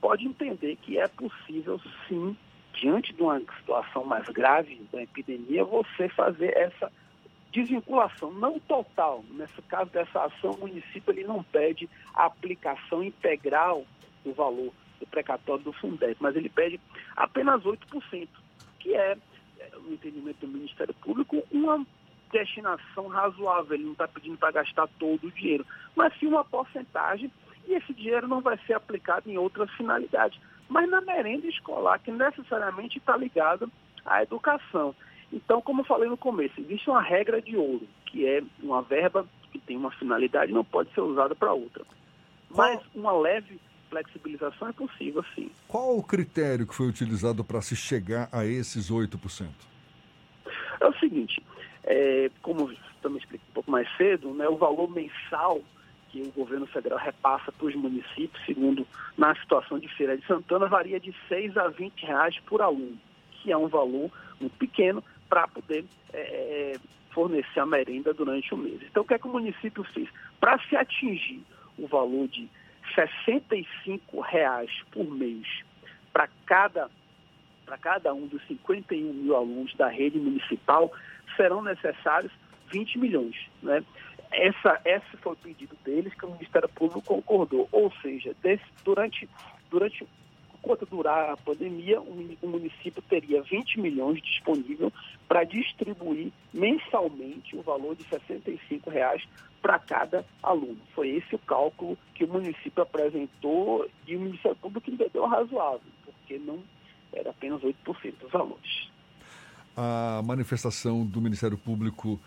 pode 0.00 0.26
entender 0.26 0.76
que 0.76 0.98
é 0.98 1.08
possível, 1.08 1.80
sim, 2.06 2.36
diante 2.74 3.12
de 3.12 3.22
uma 3.22 3.40
situação 3.58 4.04
mais 4.04 4.28
grave 4.28 4.80
da 4.92 5.02
epidemia, 5.02 5.64
você 5.64 6.08
fazer 6.08 6.56
essa 6.56 6.92
desvinculação, 7.50 8.30
não 8.32 8.58
total. 8.60 9.24
Nesse 9.30 9.60
caso 9.62 9.90
dessa 9.90 10.24
ação, 10.24 10.52
o 10.52 10.60
município 10.60 11.12
ele 11.12 11.24
não 11.24 11.42
pede 11.42 11.88
a 12.14 12.26
aplicação 12.26 13.02
integral 13.02 13.84
do 14.24 14.32
valor 14.32 14.72
do 15.00 15.06
precatório 15.06 15.64
do 15.64 15.72
Fundeb, 15.72 16.16
mas 16.20 16.36
ele 16.36 16.48
pede 16.48 16.78
apenas 17.16 17.62
8%, 17.62 18.28
que 18.80 18.94
é, 18.94 19.16
no 19.82 19.92
entendimento 19.92 20.40
do 20.40 20.48
Ministério 20.48 20.94
Público, 20.94 21.42
uma 21.52 21.86
destinação 22.32 23.08
razoável. 23.08 23.74
Ele 23.74 23.84
não 23.84 23.92
está 23.92 24.08
pedindo 24.08 24.36
para 24.36 24.52
gastar 24.52 24.88
todo 24.98 25.26
o 25.26 25.30
dinheiro, 25.30 25.64
mas 25.94 26.16
sim 26.18 26.26
uma 26.26 26.44
porcentagem, 26.44 27.30
e 27.66 27.74
esse 27.74 27.92
dinheiro 27.92 28.26
não 28.26 28.40
vai 28.40 28.58
ser 28.66 28.74
aplicado 28.74 29.30
em 29.30 29.36
outras 29.36 29.70
finalidades. 29.72 30.40
Mas 30.68 30.88
na 30.88 31.00
merenda 31.00 31.46
escolar, 31.46 31.98
que 31.98 32.10
necessariamente 32.10 32.98
está 32.98 33.16
ligada 33.16 33.68
à 34.04 34.22
educação. 34.22 34.94
Então, 35.32 35.60
como 35.60 35.82
eu 35.82 35.84
falei 35.84 36.08
no 36.08 36.16
começo, 36.16 36.60
existe 36.60 36.88
uma 36.88 37.02
regra 37.02 37.40
de 37.40 37.56
ouro, 37.56 37.86
que 38.06 38.26
é 38.26 38.42
uma 38.62 38.82
verba 38.82 39.26
que 39.52 39.58
tem 39.58 39.76
uma 39.76 39.90
finalidade 39.90 40.50
e 40.50 40.54
não 40.54 40.64
pode 40.64 40.92
ser 40.94 41.00
usada 41.00 41.34
para 41.34 41.52
outra. 41.52 41.84
Mas 42.48 42.80
uma 42.94 43.12
leve 43.12 43.60
flexibilização 43.90 44.68
é 44.68 44.72
possível, 44.72 45.24
sim. 45.34 45.50
Qual 45.68 45.98
o 45.98 46.02
critério 46.02 46.66
que 46.66 46.74
foi 46.74 46.86
utilizado 46.86 47.44
para 47.44 47.60
se 47.60 47.76
chegar 47.76 48.28
a 48.32 48.46
esses 48.46 48.90
8%? 48.90 49.48
É 50.80 50.86
o 50.86 50.94
seguinte, 50.98 51.44
é, 51.84 52.30
como 52.40 52.72
também 53.02 53.18
expliquei 53.18 53.46
um 53.50 53.54
pouco 53.54 53.70
mais 53.70 53.88
cedo, 53.96 54.32
né, 54.32 54.48
o 54.48 54.56
valor 54.56 54.88
mensal 54.88 55.60
que 56.10 56.22
o 56.22 56.32
governo 56.32 56.66
federal 56.66 56.98
repassa 56.98 57.52
para 57.52 57.66
os 57.66 57.74
municípios, 57.74 58.44
segundo 58.44 58.86
na 59.16 59.34
situação 59.36 59.78
de 59.78 59.88
Feira 59.88 60.16
de 60.16 60.26
Santana, 60.26 60.66
varia 60.66 60.98
de 60.98 61.14
6 61.28 61.56
a 61.56 61.68
20 61.68 62.04
reais 62.04 62.38
por 62.46 62.60
aluno, 62.60 62.98
que 63.30 63.52
é 63.52 63.56
um 63.56 63.68
valor 63.68 64.10
muito 64.40 64.56
pequeno 64.56 65.04
para 65.28 65.46
poder 65.46 65.84
é, 66.12 66.78
fornecer 67.10 67.60
a 67.60 67.66
merenda 67.66 68.12
durante 68.12 68.52
o 68.52 68.56
mês. 68.56 68.80
Então, 68.82 69.02
o 69.02 69.06
que 69.06 69.14
é 69.14 69.18
que 69.18 69.28
o 69.28 69.32
município 69.32 69.84
fez? 69.84 70.08
Para 70.40 70.58
se 70.68 70.76
atingir 70.76 71.42
o 71.78 71.86
valor 71.86 72.26
de 72.28 72.48
65 72.94 74.20
reais 74.20 74.70
por 74.90 75.04
mês 75.04 75.46
para 76.12 76.28
cada, 76.46 76.90
cada 77.80 78.12
um 78.12 78.26
dos 78.26 78.44
51 78.46 79.12
mil 79.12 79.36
alunos 79.36 79.74
da 79.76 79.88
rede 79.88 80.18
municipal, 80.18 80.92
serão 81.36 81.62
necessários 81.62 82.32
20 82.72 82.98
milhões. 82.98 83.36
Né? 83.62 83.84
Essa, 84.32 84.80
esse 84.84 85.16
foi 85.18 85.32
o 85.32 85.36
pedido 85.36 85.76
deles 85.84 86.14
que 86.14 86.24
o 86.24 86.32
Ministério 86.32 86.68
Público 86.68 87.02
concordou. 87.02 87.68
Ou 87.72 87.92
seja, 88.02 88.34
desse, 88.42 88.64
durante, 88.84 89.28
durante 89.70 90.06
enquanto 90.62 90.86
durar 90.86 91.30
a 91.30 91.36
pandemia, 91.36 92.00
o 92.00 92.46
município 92.46 93.02
teria 93.08 93.42
20 93.42 93.80
milhões 93.80 94.22
disponível 94.22 94.92
para 95.26 95.44
distribuir 95.44 96.30
mensalmente 96.52 97.56
o 97.56 97.62
valor 97.62 97.96
de 97.96 98.04
65 98.04 98.90
reais 98.90 99.26
para 99.62 99.78
cada 99.78 100.24
aluno. 100.42 100.78
Foi 100.94 101.08
esse 101.08 101.34
o 101.34 101.38
cálculo 101.38 101.96
que 102.14 102.24
o 102.24 102.28
município 102.28 102.82
apresentou 102.82 103.88
e 104.06 104.16
o 104.16 104.20
Ministério 104.20 104.56
Público 104.56 104.90
entendeu 104.90 105.26
razoável, 105.26 105.80
porque 106.04 106.38
não 106.38 106.62
era 107.12 107.30
apenas 107.30 107.60
8% 107.62 107.74
dos 108.20 108.30
valores. 108.30 108.90
A 109.76 110.20
manifestação 110.24 111.06
do 111.06 111.20
Ministério 111.20 111.56
Público 111.56 112.20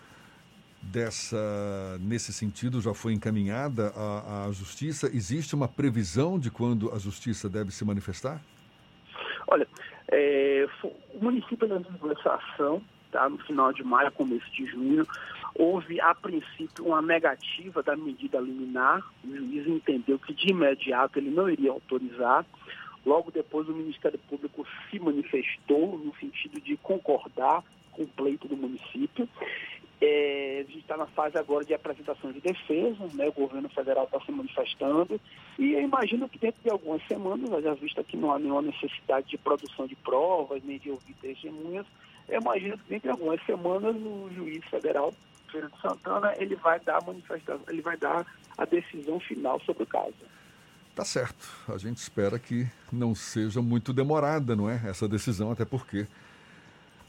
dessa 0.92 1.98
nesse 2.00 2.32
sentido 2.32 2.80
já 2.80 2.94
foi 2.94 3.12
encaminhada 3.12 3.92
à, 3.96 4.46
à 4.46 4.52
justiça? 4.52 5.06
Existe 5.12 5.54
uma 5.54 5.68
previsão 5.68 6.38
de 6.38 6.50
quando 6.50 6.92
a 6.92 6.98
justiça 6.98 7.48
deve 7.48 7.70
se 7.70 7.84
manifestar? 7.84 8.40
Olha, 9.46 9.66
é, 10.08 10.66
o 11.12 11.24
município 11.24 11.68
lançou 11.68 12.12
essa 12.12 12.34
ação 12.34 12.82
tá, 13.14 13.28
no 13.28 13.38
final 13.38 13.72
de 13.72 13.84
maio, 13.84 14.10
começo 14.12 14.50
de 14.52 14.66
junho. 14.66 15.06
Houve, 15.54 16.00
a 16.00 16.14
princípio, 16.14 16.86
uma 16.86 17.00
negativa 17.00 17.82
da 17.82 17.96
medida 17.96 18.40
liminar. 18.40 19.00
O 19.24 19.36
juiz 19.36 19.66
entendeu 19.68 20.18
que, 20.18 20.34
de 20.34 20.50
imediato, 20.50 21.18
ele 21.18 21.30
não 21.30 21.48
iria 21.48 21.70
autorizar. 21.70 22.44
Logo 23.06 23.30
depois, 23.30 23.68
o 23.68 23.72
Ministério 23.72 24.18
Público 24.18 24.66
se 24.90 24.98
manifestou 24.98 25.96
no 25.98 26.14
sentido 26.16 26.60
de 26.60 26.76
concordar 26.78 27.62
com 27.92 28.02
o 28.02 28.08
pleito 28.08 28.48
do 28.48 28.56
município. 28.56 29.28
É, 30.06 30.66
a 30.68 30.70
gente 30.70 30.80
está 30.80 30.98
na 30.98 31.06
fase 31.06 31.38
agora 31.38 31.64
de 31.64 31.72
apresentação 31.72 32.30
de 32.30 32.38
defesa, 32.38 33.08
né? 33.14 33.26
o 33.26 33.32
governo 33.32 33.70
federal 33.70 34.04
está 34.04 34.20
se 34.20 34.30
manifestando 34.30 35.18
e 35.58 35.72
eu 35.72 35.80
imagino 35.80 36.28
que 36.28 36.38
dentro 36.38 36.60
de 36.62 36.68
algumas 36.68 37.02
semanas, 37.06 37.64
já 37.64 37.72
visto 37.72 38.04
que 38.04 38.14
não 38.14 38.30
há 38.30 38.38
nenhuma 38.38 38.60
necessidade 38.60 39.28
de 39.28 39.38
produção 39.38 39.86
de 39.86 39.96
provas, 39.96 40.62
nem 40.62 40.78
de 40.78 40.90
ouvir 40.90 41.14
testemunhas, 41.14 41.86
eu 42.28 42.38
imagino 42.38 42.76
que 42.76 42.90
dentro 42.90 43.08
de 43.08 43.12
algumas 43.12 43.42
semanas 43.46 43.96
o 43.96 44.28
juiz 44.34 44.62
federal, 44.66 45.14
Feira 45.50 45.70
de 45.70 45.80
Santana, 45.80 46.34
ele 46.36 46.56
vai 46.56 46.78
dar 46.80 46.98
a 46.98 47.06
manifestação, 47.06 47.64
ele 47.68 47.80
vai 47.80 47.96
dar 47.96 48.26
a 48.58 48.64
decisão 48.66 49.18
final 49.20 49.58
sobre 49.60 49.84
o 49.84 49.86
caso. 49.86 50.12
Tá 50.94 51.04
certo. 51.04 51.48
A 51.66 51.78
gente 51.78 51.96
espera 51.96 52.38
que 52.38 52.66
não 52.92 53.14
seja 53.14 53.62
muito 53.62 53.90
demorada, 53.90 54.54
não 54.54 54.68
é? 54.68 54.82
Essa 54.84 55.08
decisão, 55.08 55.50
até 55.50 55.64
porque 55.64 56.06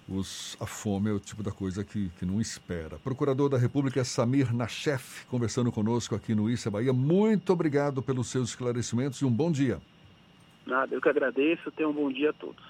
os, 0.08 0.56
a 0.60 0.66
fome 0.66 1.10
é 1.10 1.14
o 1.14 1.20
tipo 1.20 1.42
da 1.42 1.52
coisa 1.52 1.84
que, 1.84 2.10
que 2.20 2.26
não 2.26 2.40
espera. 2.40 2.98
Procurador 3.00 3.50
da 3.50 3.58
República 3.58 4.04
Samir 4.04 4.54
Nachef, 4.54 5.26
conversando 5.26 5.72
conosco 5.72 6.14
aqui 6.16 6.36
no 6.36 6.50
Issa 6.50 6.70
Bahia. 6.70 6.94
Muito 6.94 7.52
obrigado 7.52 8.02
pelos 8.02 8.28
seus 8.28 8.50
esclarecimentos 8.50 9.20
e 9.20 9.26
um 9.26 9.32
bom 9.32 9.52
dia. 9.52 9.80
Nada, 10.66 10.94
eu 10.94 11.02
que 11.02 11.10
agradeço. 11.10 11.72
Tenham 11.72 11.92
um 11.92 11.94
bom 11.94 12.12
dia 12.12 12.30
a 12.30 12.34
todos. 12.34 12.64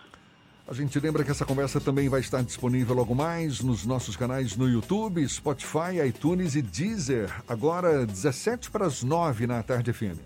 A 0.67 0.73
gente 0.73 0.99
lembra 0.99 1.23
que 1.23 1.29
essa 1.29 1.45
conversa 1.45 1.79
também 1.79 2.09
vai 2.09 2.21
estar 2.21 2.41
disponível 2.41 2.95
logo 2.95 3.13
mais 3.13 3.61
nos 3.61 3.85
nossos 3.85 4.15
canais 4.15 4.57
no 4.57 4.67
YouTube, 4.67 5.27
Spotify, 5.27 5.99
iTunes 6.07 6.55
e 6.55 6.61
Deezer. 6.61 7.31
Agora, 7.47 8.05
17 8.05 8.71
para 8.71 8.87
as 8.87 9.03
9 9.03 9.45
na 9.45 9.61
Tarde 9.61 9.93
FM. 9.93 10.17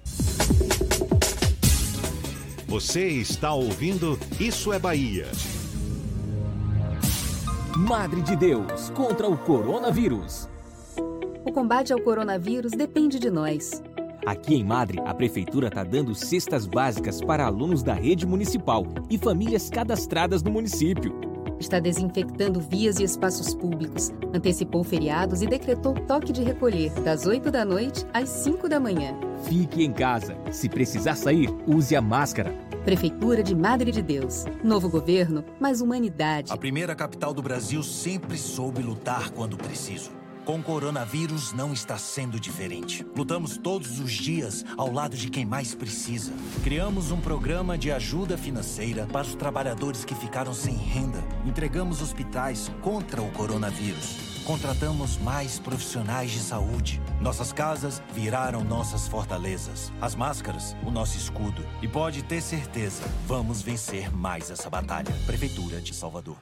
Você 2.68 3.08
está 3.08 3.52
ouvindo 3.52 4.18
Isso 4.40 4.72
é 4.72 4.80
Bahia. 4.80 5.28
Madre 7.78 8.22
de 8.22 8.36
Deus 8.36 8.90
contra 8.90 9.30
o 9.30 9.38
coronavírus. 9.38 10.50
O 11.46 11.52
combate 11.52 11.94
ao 11.94 12.02
coronavírus 12.02 12.72
depende 12.72 13.20
de 13.20 13.30
nós. 13.30 13.84
Aqui 14.26 14.56
em 14.56 14.64
Madre, 14.64 15.00
a 15.06 15.14
prefeitura 15.14 15.68
está 15.68 15.84
dando 15.84 16.16
cestas 16.16 16.66
básicas 16.66 17.22
para 17.22 17.46
alunos 17.46 17.84
da 17.84 17.94
rede 17.94 18.26
municipal 18.26 18.86
e 19.10 19.18
famílias 19.18 19.70
cadastradas 19.70 20.42
no 20.42 20.52
município. 20.52 21.14
Está 21.60 21.80
desinfectando 21.80 22.60
vias 22.60 23.00
e 23.00 23.04
espaços 23.04 23.54
públicos, 23.54 24.12
antecipou 24.34 24.84
feriados 24.84 25.42
e 25.42 25.48
decretou 25.48 25.94
toque 25.94 26.32
de 26.34 26.44
recolher 26.44 26.92
das 27.02 27.26
8 27.26 27.52
da 27.52 27.64
noite 27.64 28.06
às 28.14 28.30
5 28.30 28.68
da 28.68 28.80
manhã. 28.80 29.14
Fique 29.44 29.84
em 29.84 29.92
casa. 29.92 30.36
Se 30.52 30.68
precisar 30.68 31.16
sair, 31.16 31.50
use 31.68 31.96
a 31.96 32.02
máscara. 32.02 32.69
Prefeitura 32.84 33.44
de 33.44 33.54
Madre 33.54 33.92
de 33.92 34.02
Deus. 34.02 34.46
Novo 34.64 34.90
governo, 34.90 35.44
mais 35.60 35.82
humanidade. 35.82 36.52
A 36.52 36.58
primeira 36.58 36.96
capital 36.96 37.34
do 37.34 37.42
Brasil 37.42 37.84
sempre 37.84 38.38
soube 38.38 38.82
lutar 38.82 39.30
quando 39.32 39.58
preciso. 39.58 40.12
Com 40.46 40.60
o 40.60 40.64
coronavírus 40.64 41.54
não 41.54 41.74
está 41.74 41.98
sendo 41.98 42.40
diferente. 42.40 43.06
Lutamos 43.16 43.58
todos 43.58 44.00
os 44.00 44.12
dias 44.12 44.66
ao 44.78 44.92
lado 44.92 45.16
de 45.16 45.30
quem 45.30 45.46
mais 45.46 45.76
precisa. 45.76 46.32
Criamos 46.64 47.12
um 47.12 47.20
programa 47.20 47.78
de 47.78 47.92
ajuda 47.92 48.38
financeira 48.38 49.06
para 49.12 49.28
os 49.28 49.36
trabalhadores 49.36 50.04
que 50.04 50.16
ficaram 50.16 50.54
sem 50.54 50.74
renda. 50.74 51.24
Entregamos 51.46 52.02
hospitais 52.02 52.72
contra 52.82 53.22
o 53.22 53.30
coronavírus. 53.32 54.29
Contratamos 54.50 55.16
mais 55.20 55.60
profissionais 55.60 56.32
de 56.32 56.40
saúde. 56.40 57.00
Nossas 57.22 57.54
casas 57.54 58.02
viraram 58.16 58.64
nossas 58.64 59.08
fortalezas. 59.08 59.94
As 60.02 60.16
máscaras, 60.16 60.76
o 60.84 60.90
nosso 60.90 61.16
escudo. 61.20 61.64
E 61.84 61.88
pode 61.88 62.24
ter 62.24 62.42
certeza, 62.42 63.04
vamos 63.28 63.62
vencer 63.62 64.12
mais 64.12 64.50
essa 64.50 64.68
batalha. 64.68 65.14
Prefeitura 65.28 65.80
de 65.80 65.94
Salvador. 65.94 66.36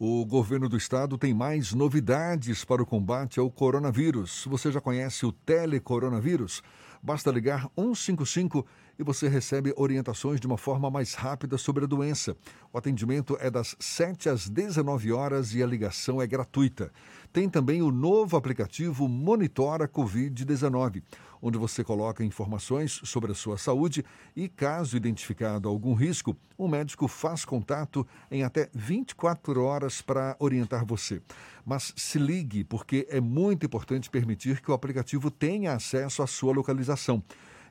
O 0.00 0.26
governo 0.26 0.68
do 0.68 0.76
estado 0.76 1.16
tem 1.16 1.32
mais 1.32 1.72
novidades 1.72 2.64
para 2.64 2.82
o 2.82 2.86
combate 2.86 3.38
ao 3.38 3.48
coronavírus. 3.48 4.44
Você 4.50 4.72
já 4.72 4.80
conhece 4.80 5.24
o 5.24 5.30
telecoronavírus? 5.30 6.60
Basta 7.00 7.30
ligar 7.30 7.70
155 7.76 8.66
e 8.98 9.04
você 9.04 9.28
recebe 9.28 9.72
orientações 9.76 10.40
de 10.40 10.46
uma 10.46 10.58
forma 10.58 10.90
mais 10.90 11.14
rápida 11.14 11.56
sobre 11.56 11.84
a 11.84 11.86
doença. 11.86 12.36
O 12.72 12.78
atendimento 12.78 13.36
é 13.40 13.50
das 13.50 13.76
7 13.78 14.28
às 14.28 14.48
19 14.48 15.12
horas 15.12 15.54
e 15.54 15.62
a 15.62 15.66
ligação 15.66 16.20
é 16.20 16.26
gratuita. 16.26 16.90
Tem 17.34 17.48
também 17.48 17.82
o 17.82 17.90
novo 17.90 18.36
aplicativo 18.36 19.08
Monitora 19.08 19.88
Covid-19, 19.88 21.02
onde 21.42 21.58
você 21.58 21.82
coloca 21.82 22.22
informações 22.22 23.00
sobre 23.02 23.32
a 23.32 23.34
sua 23.34 23.58
saúde 23.58 24.04
e, 24.36 24.48
caso 24.48 24.96
identificado 24.96 25.68
algum 25.68 25.94
risco, 25.94 26.36
o 26.56 26.68
médico 26.68 27.08
faz 27.08 27.44
contato 27.44 28.06
em 28.30 28.44
até 28.44 28.70
24 28.72 29.64
horas 29.64 30.00
para 30.00 30.36
orientar 30.38 30.86
você. 30.86 31.20
Mas 31.66 31.92
se 31.96 32.20
ligue, 32.20 32.62
porque 32.62 33.04
é 33.10 33.20
muito 33.20 33.66
importante 33.66 34.08
permitir 34.08 34.62
que 34.62 34.70
o 34.70 34.74
aplicativo 34.74 35.28
tenha 35.28 35.72
acesso 35.72 36.22
à 36.22 36.28
sua 36.28 36.54
localização. 36.54 37.20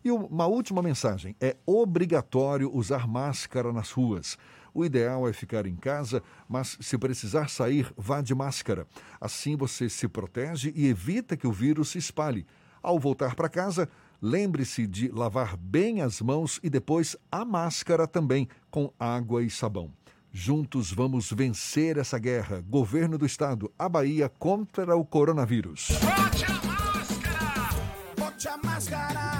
E 0.03 0.11
uma 0.11 0.45
última 0.45 0.81
mensagem: 0.81 1.37
é 1.39 1.55
obrigatório 1.65 2.69
usar 2.75 3.07
máscara 3.07 3.71
nas 3.71 3.91
ruas. 3.91 4.37
O 4.73 4.83
ideal 4.83 5.27
é 5.27 5.33
ficar 5.33 5.65
em 5.65 5.75
casa, 5.75 6.23
mas 6.49 6.77
se 6.81 6.97
precisar 6.97 7.49
sair, 7.49 7.91
vá 7.95 8.21
de 8.21 8.33
máscara. 8.33 8.87
Assim 9.21 9.55
você 9.55 9.87
se 9.87 10.07
protege 10.07 10.73
e 10.75 10.87
evita 10.87 11.37
que 11.37 11.45
o 11.45 11.51
vírus 11.51 11.89
se 11.89 11.99
espalhe. 11.99 12.45
Ao 12.81 12.99
voltar 12.99 13.35
para 13.35 13.47
casa, 13.47 13.87
lembre-se 14.21 14.87
de 14.87 15.09
lavar 15.09 15.55
bem 15.55 16.01
as 16.01 16.21
mãos 16.21 16.59
e 16.63 16.69
depois 16.69 17.15
a 17.31 17.45
máscara 17.45 18.07
também 18.07 18.47
com 18.71 18.91
água 18.99 19.43
e 19.43 19.49
sabão. 19.49 19.91
Juntos 20.31 20.91
vamos 20.91 21.31
vencer 21.31 21.97
essa 21.97 22.17
guerra. 22.17 22.63
Governo 22.67 23.19
do 23.19 23.25
Estado, 23.25 23.71
a 23.77 23.87
Bahia 23.87 24.27
contra 24.27 24.95
o 24.97 25.05
coronavírus. 25.05 25.89
Bote 26.01 26.45
a 26.45 26.67
máscara! 26.67 27.69
Bote 28.17 28.47
a 28.47 28.57
máscara! 28.57 29.32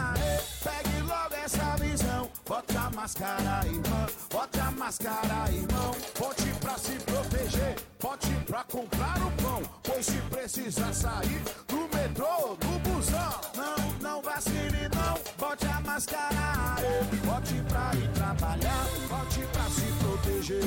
Máscara, 3.03 3.65
irmão. 3.65 4.07
Bote 4.31 4.59
a 4.61 4.71
máscara, 4.71 5.51
irmão. 5.51 5.91
Bote 6.17 6.49
pra 6.61 6.77
se 6.77 6.93
proteger. 7.03 7.75
Bote 8.01 8.31
pra 8.47 8.63
comprar 8.63 9.17
o 9.17 9.31
pão. 9.43 9.61
Pois 9.83 10.05
se 10.05 10.17
precisar 10.31 10.93
sair 10.93 11.41
do 11.67 11.81
metrô, 11.93 12.55
do 12.55 12.79
busão. 12.79 13.41
Não, 13.55 13.91
não 14.01 14.21
vacile, 14.21 14.87
não. 14.95 15.19
Bote 15.37 15.65
a 15.65 15.81
máscara. 15.81 16.77
Bote 17.25 17.61
pra 17.67 17.91
ir 17.93 18.09
trabalhar. 18.13 18.85
Bote 19.09 19.45
pra 19.51 19.63
se 19.63 19.85
proteger. 19.99 20.61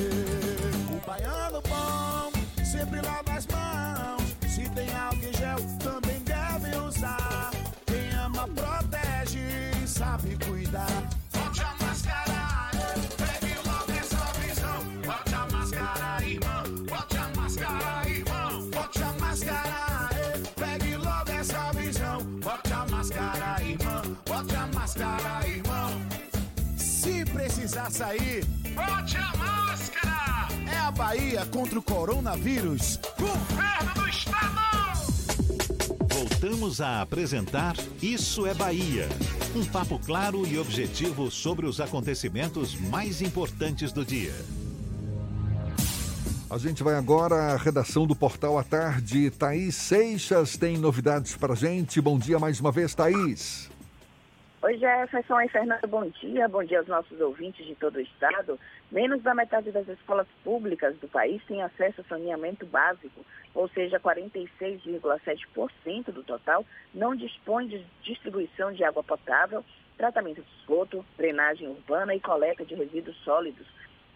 O 0.91 1.07
baiano 1.07 1.61
bom 1.61 2.31
sempre 2.63 3.01
lava 3.01 3.33
as 3.33 3.47
mãos. 3.47 4.37
Se 4.47 4.69
tem 4.69 4.95
álcool 4.95 5.33
gel, 5.35 5.57
também 5.79 6.19
deve 6.19 6.77
usar. 6.77 7.49
Quem 7.87 8.11
ama, 8.11 8.47
protege 8.49 9.87
sabe 9.87 10.37
cuidar. 10.45 11.16
Sair, 27.89 28.45
bote 28.75 29.17
a 29.17 29.37
máscara. 29.37 30.47
É 30.71 30.77
a 30.77 30.91
Bahia 30.91 31.45
contra 31.45 31.79
o 31.79 31.81
coronavírus. 31.81 32.99
Governo 33.17 33.93
do 33.95 34.09
Estado. 34.09 34.57
Voltamos 36.09 36.81
a 36.81 37.01
apresentar 37.01 37.75
Isso 38.01 38.45
é 38.45 38.53
Bahia. 38.53 39.07
Um 39.55 39.65
papo 39.65 39.99
claro 39.99 40.45
e 40.45 40.57
objetivo 40.57 41.31
sobre 41.31 41.65
os 41.65 41.79
acontecimentos 41.79 42.75
mais 42.75 43.21
importantes 43.21 43.91
do 43.91 44.05
dia. 44.05 44.33
A 46.49 46.57
gente 46.57 46.81
vai 46.81 46.95
agora 46.95 47.53
à 47.53 47.57
redação 47.57 48.07
do 48.07 48.15
Portal 48.15 48.57
à 48.57 48.63
Tarde. 48.63 49.29
Thaís 49.31 49.75
Seixas 49.75 50.55
tem 50.55 50.77
novidades 50.77 51.35
para 51.35 51.55
gente. 51.55 51.99
Bom 51.99 52.17
dia 52.17 52.39
mais 52.39 52.59
uma 52.59 52.71
vez, 52.71 52.95
Thaís. 52.95 53.69
Oi, 54.67 54.77
Jefferson 54.77 55.39
e 55.39 55.47
Fernando, 55.47 55.87
bom 55.87 56.09
dia. 56.09 56.45
Bom 56.49 56.61
dia 56.61 56.79
aos 56.79 56.89
nossos 56.89 57.21
ouvintes 57.21 57.65
de 57.65 57.73
todo 57.73 57.95
o 57.95 58.01
estado. 58.01 58.59
Menos 58.91 59.23
da 59.23 59.33
metade 59.33 59.71
das 59.71 59.87
escolas 59.87 60.27
públicas 60.43 60.93
do 60.97 61.07
país 61.07 61.41
tem 61.45 61.63
acesso 61.63 62.01
a 62.01 62.03
saneamento 62.03 62.65
básico, 62.65 63.25
ou 63.55 63.69
seja, 63.69 63.97
46,7% 63.97 66.11
do 66.11 66.21
total 66.21 66.65
não 66.93 67.15
dispõe 67.15 67.67
de 67.67 67.81
distribuição 68.03 68.73
de 68.73 68.83
água 68.83 69.01
potável, 69.01 69.63
tratamento 69.97 70.41
de 70.41 70.47
esgoto, 70.59 71.05
drenagem 71.15 71.69
urbana 71.69 72.13
e 72.13 72.19
coleta 72.19 72.65
de 72.65 72.75
resíduos 72.75 73.15
sólidos. 73.23 73.65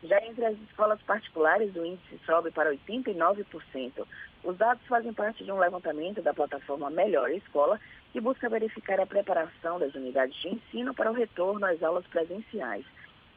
Já 0.04 0.22
entre 0.26 0.46
as 0.46 0.58
escolas 0.68 1.02
particulares, 1.04 1.74
o 1.78 1.86
índice 1.86 2.20
sobe 2.26 2.52
para 2.52 2.74
89%. 2.74 4.06
Os 4.44 4.58
dados 4.58 4.86
fazem 4.88 5.14
parte 5.14 5.44
de 5.44 5.52
um 5.52 5.60
levantamento 5.60 6.22
da 6.22 6.34
plataforma 6.34 6.90
Melhor 6.90 7.30
Escola, 7.30 7.80
que 8.12 8.20
busca 8.20 8.50
verificar 8.50 9.00
a 9.00 9.06
preparação 9.06 9.80
das 9.80 9.96
unidades 9.96 10.36
de 10.42 10.50
ensino 10.50 10.94
para 10.94 11.12
o 11.12 11.14
retorno 11.14 11.66
às 11.66 11.82
aulas 11.82 12.06
presenciais. 12.08 12.86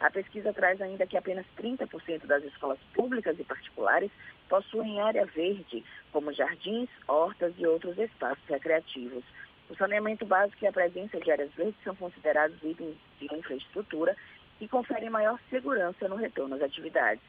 A 0.01 0.11
pesquisa 0.11 0.53
traz 0.53 0.81
ainda 0.81 1.07
que 1.07 1.17
apenas 1.17 1.47
30% 1.57 2.27
das 2.27 2.43
escolas 2.45 2.79
públicas 2.93 3.39
e 3.39 3.45
particulares 3.45 4.11
possuem 4.49 5.01
área 5.01 5.25
verde, 5.25 5.85
como 6.13 6.33
jardins, 6.33 6.91
hortas 7.07 7.55
e 7.57 7.67
outros 7.67 7.97
espaços 7.99 8.45
recreativos. 8.49 9.25
O 9.71 9.77
saneamento 9.77 10.27
básico 10.27 10.65
e 10.65 10.69
a 10.69 10.73
presença 10.73 11.19
de 11.19 11.31
áreas 11.31 11.53
verdes 11.55 11.83
são 11.83 11.95
considerados 11.95 12.57
itens 12.63 12.97
de 13.19 13.35
infraestrutura 13.35 14.17
que 14.59 14.69
conferem 14.69 15.09
maior 15.09 15.39
segurança 15.49 16.09
no 16.09 16.17
retorno 16.17 16.57
às 16.57 16.63
atividades. 16.63 17.23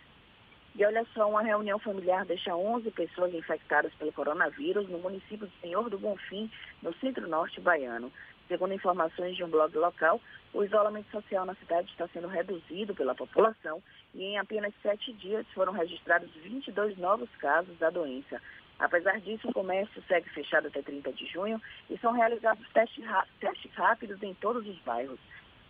E 0.77 0.85
olha 0.85 1.05
só, 1.13 1.29
uma 1.29 1.41
reunião 1.41 1.79
familiar 1.79 2.25
deixa 2.25 2.53
11 2.53 2.91
pessoas 2.91 3.33
infectadas 3.33 3.93
pelo 3.93 4.11
coronavírus 4.11 4.89
no 4.89 4.99
município 4.99 5.47
de 5.47 5.61
Senhor 5.61 5.89
do 5.89 5.97
Bonfim, 5.97 6.51
no 6.83 6.93
centro-norte 6.95 7.61
baiano. 7.61 8.11
Segundo 8.49 8.73
informações 8.73 9.37
de 9.37 9.43
um 9.43 9.49
blog 9.49 9.73
local, 9.77 10.19
o 10.53 10.65
isolamento 10.65 11.09
social 11.11 11.45
na 11.45 11.55
cidade 11.55 11.89
está 11.89 12.07
sendo 12.09 12.27
reduzido 12.27 12.93
pela 12.93 13.15
população 13.15 13.81
e 14.13 14.23
em 14.23 14.37
apenas 14.37 14.73
sete 14.81 15.13
dias 15.13 15.47
foram 15.53 15.71
registrados 15.71 16.29
22 16.43 16.97
novos 16.97 17.29
casos 17.37 17.77
da 17.79 17.89
doença. 17.89 18.41
Apesar 18.77 19.21
disso, 19.21 19.47
o 19.47 19.53
comércio 19.53 20.03
segue 20.09 20.29
fechado 20.29 20.67
até 20.67 20.81
30 20.81 21.13
de 21.13 21.25
junho 21.27 21.61
e 21.89 21.97
são 21.99 22.11
realizados 22.11 22.67
testes, 22.73 23.05
testes 23.39 23.73
rápidos 23.73 24.21
em 24.21 24.33
todos 24.33 24.67
os 24.67 24.77
bairros. 24.79 25.19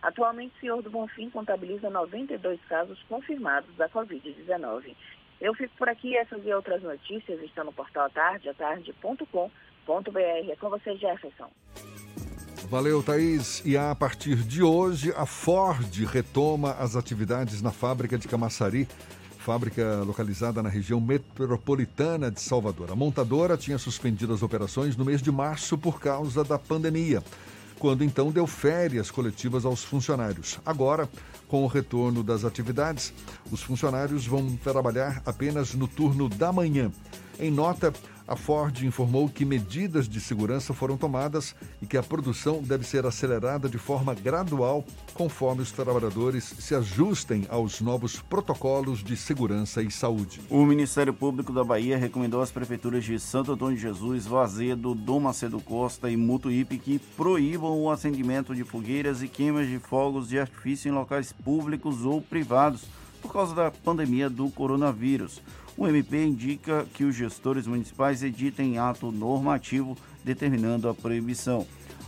Atualmente, 0.06 0.54
o 0.56 0.60
Senhor 0.60 0.80
do 0.82 0.88
Bonfim 0.88 1.28
contabiliza 1.30 1.90
92 1.90 2.60
casos 2.68 2.96
confirmados 3.08 3.74
da 3.74 3.88
Covid-19. 3.88 4.94
Eu 5.40 5.52
fico 5.52 5.76
por 5.76 5.88
aqui, 5.88 6.16
essas 6.16 6.46
e 6.46 6.54
outras 6.54 6.80
notícias 6.80 7.42
estão 7.42 7.64
no 7.64 7.72
portal 7.72 8.06
atarde, 8.06 8.48
atarde.com.br. 8.48 9.50
É 10.16 10.56
com 10.60 10.70
você, 10.70 10.94
Jefferson. 10.96 11.50
Valeu, 12.68 13.02
Thaís. 13.02 13.64
E 13.66 13.76
a 13.76 13.92
partir 13.96 14.36
de 14.36 14.62
hoje, 14.62 15.12
a 15.16 15.26
Ford 15.26 15.92
retoma 16.04 16.70
as 16.74 16.94
atividades 16.94 17.60
na 17.60 17.72
fábrica 17.72 18.16
de 18.16 18.28
Camaçari, 18.28 18.86
fábrica 19.38 20.04
localizada 20.06 20.62
na 20.62 20.68
região 20.68 21.00
metropolitana 21.00 22.30
de 22.30 22.40
Salvador. 22.40 22.92
A 22.92 22.94
montadora 22.94 23.56
tinha 23.56 23.76
suspendido 23.76 24.32
as 24.32 24.44
operações 24.44 24.96
no 24.96 25.04
mês 25.04 25.20
de 25.20 25.32
março 25.32 25.76
por 25.76 25.98
causa 25.98 26.44
da 26.44 26.60
pandemia, 26.60 27.24
quando 27.78 28.02
então 28.04 28.30
deu 28.30 28.46
férias 28.46 29.10
coletivas 29.10 29.64
aos 29.64 29.84
funcionários. 29.84 30.58
Agora, 30.64 31.08
com 31.48 31.62
o 31.62 31.66
retorno 31.66 32.22
das 32.22 32.44
atividades, 32.44 33.12
os 33.50 33.62
funcionários 33.62 34.26
vão 34.26 34.56
trabalhar 34.56 35.22
apenas 35.24 35.74
no 35.74 35.86
turno 35.86 36.28
da 36.28 36.52
manhã. 36.52 36.90
Em 37.38 37.50
nota, 37.50 37.92
a 38.26 38.34
Ford 38.34 38.82
informou 38.82 39.28
que 39.28 39.44
medidas 39.44 40.08
de 40.08 40.20
segurança 40.20 40.74
foram 40.74 40.96
tomadas 40.96 41.54
e 41.80 41.86
que 41.86 41.96
a 41.96 42.02
produção 42.02 42.60
deve 42.62 42.84
ser 42.84 43.06
acelerada 43.06 43.68
de 43.68 43.78
forma 43.78 44.14
gradual, 44.14 44.84
conforme 45.14 45.62
os 45.62 45.70
trabalhadores 45.70 46.44
se 46.58 46.74
ajustem 46.74 47.46
aos 47.48 47.80
novos 47.80 48.20
protocolos 48.20 49.02
de 49.02 49.16
segurança 49.16 49.82
e 49.82 49.90
saúde. 49.90 50.40
O 50.50 50.64
Ministério 50.64 51.14
Público 51.14 51.52
da 51.52 51.62
Bahia 51.62 51.96
recomendou 51.96 52.42
às 52.42 52.50
prefeituras 52.50 53.04
de 53.04 53.18
Santo 53.20 53.52
Antônio 53.52 53.76
de 53.76 53.82
Jesus, 53.82 54.26
Vazedo, 54.26 54.94
Dom 54.94 55.20
Macedo 55.20 55.60
Costa 55.60 56.10
e 56.10 56.16
Mutuípe 56.16 56.78
que 56.78 56.98
proíbam 56.98 57.80
o 57.80 57.90
acendimento 57.90 58.54
de 58.54 58.64
fogueiras 58.64 59.22
e 59.22 59.28
queimas 59.28 59.68
de 59.68 59.78
fogos 59.78 60.28
de 60.28 60.38
artifício 60.38 60.88
em 60.88 60.92
locais 60.92 61.32
públicos 61.32 62.04
ou 62.04 62.20
privados 62.20 62.84
por 63.22 63.32
causa 63.32 63.54
da 63.54 63.70
pandemia 63.70 64.28
do 64.30 64.50
coronavírus. 64.50 65.40
O 65.76 65.86
MP 65.86 66.24
indica 66.24 66.86
que 66.94 67.04
os 67.04 67.14
gestores 67.14 67.66
municipais 67.66 68.22
editem 68.22 68.78
ato 68.78 69.12
normativo 69.12 69.96
determinando 70.24 70.88
a 70.88 70.94
proibição. 70.94 71.66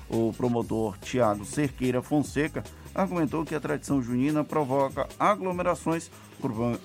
O 0.08 0.32
promotor 0.32 0.96
Tiago 0.98 1.44
Cerqueira 1.44 2.00
Fonseca 2.00 2.64
argumentou 2.94 3.44
que 3.44 3.54
a 3.54 3.60
tradição 3.60 4.02
junina 4.02 4.42
provoca 4.42 5.06
aglomerações, 5.20 6.10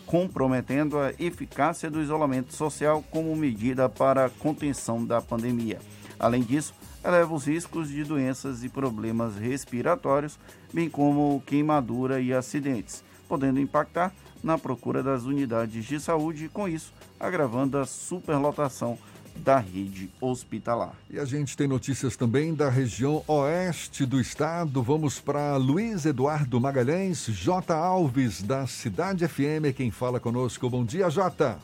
comprometendo 0.06 1.00
a 1.00 1.14
eficácia 1.18 1.90
do 1.90 2.02
isolamento 2.02 2.54
social 2.54 3.02
como 3.10 3.34
medida 3.34 3.88
para 3.88 4.26
a 4.26 4.30
contenção 4.30 5.06
da 5.06 5.22
pandemia. 5.22 5.80
Além 6.20 6.44
disso, 6.44 6.74
eleva 7.04 7.34
os 7.34 7.46
riscos 7.48 7.88
de 7.88 8.04
doenças 8.04 8.62
e 8.64 8.70
problemas 8.70 9.38
respiratórios, 9.38 10.38
bem 10.74 10.90
como 10.90 11.42
queimadura 11.46 12.20
e 12.20 12.34
acidentes, 12.34 13.04
podendo 13.28 13.60
impactar 13.60 14.14
na 14.44 14.58
procura 14.58 15.02
das 15.02 15.24
unidades 15.24 15.86
de 15.86 16.00
saúde 16.00 16.46
e, 16.46 16.50
com 16.50 16.68
isso, 16.68 16.94
agravando 17.20 17.78
a 17.78 17.86
superlotação 17.86 18.98
da 19.36 19.58
rede 19.58 20.12
hospitalar. 20.22 20.94
E 21.10 21.20
a 21.20 21.26
gente 21.26 21.58
tem 21.58 21.68
notícias 21.68 22.16
também 22.16 22.54
da 22.54 22.70
região 22.70 23.24
oeste 23.28 24.06
do 24.06 24.20
estado. 24.20 24.82
Vamos 24.84 25.20
para 25.20 25.56
Luiz 25.58 26.06
Eduardo 26.06 26.60
Magalhães, 26.60 27.26
J. 27.26 27.74
Alves, 27.74 28.44
da 28.44 28.68
Cidade 28.68 29.28
FM, 29.28 29.76
quem 29.76 29.90
fala 29.90 30.20
conosco. 30.20 30.70
Bom 30.70 30.86
dia, 30.86 31.10
Jota. 31.10 31.58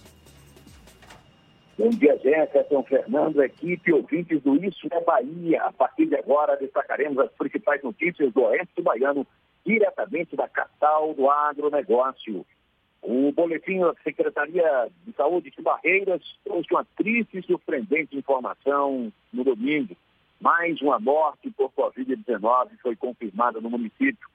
Bom 1.78 1.90
dia, 1.92 2.18
Jefferson, 2.18 2.84
Fernando, 2.84 3.42
equipe, 3.42 3.94
ouvintes 3.94 4.42
do 4.42 4.56
Isso 4.66 4.86
é 4.92 5.02
Bahia. 5.02 5.64
A 5.64 5.72
partir 5.72 6.08
de 6.08 6.16
agora, 6.16 6.58
destacaremos 6.58 7.18
as 7.20 7.32
principais 7.32 7.82
notícias 7.82 8.34
do 8.34 8.42
Oeste 8.42 8.82
Baiano, 8.82 9.26
diretamente 9.66 10.36
da 10.36 10.50
capital 10.50 11.14
do 11.14 11.30
agronegócio. 11.30 12.46
O 13.02 13.32
boletim 13.32 13.80
da 13.80 13.94
Secretaria 14.04 14.90
de 15.06 15.14
Saúde 15.14 15.52
de 15.52 15.62
Barreiras 15.62 16.22
trouxe 16.44 16.68
uma 16.72 16.86
triste 16.98 17.40
e 17.40 17.44
surpreendente 17.44 18.18
informação 18.18 19.12
no 19.32 19.44
domingo. 19.44 19.96
Mais 20.40 20.82
uma 20.82 21.00
morte 21.00 21.50
por 21.52 21.72
Covid-19 21.72 22.70
foi 22.82 22.96
confirmada 22.96 23.62
no 23.62 23.70
município. 23.70 24.28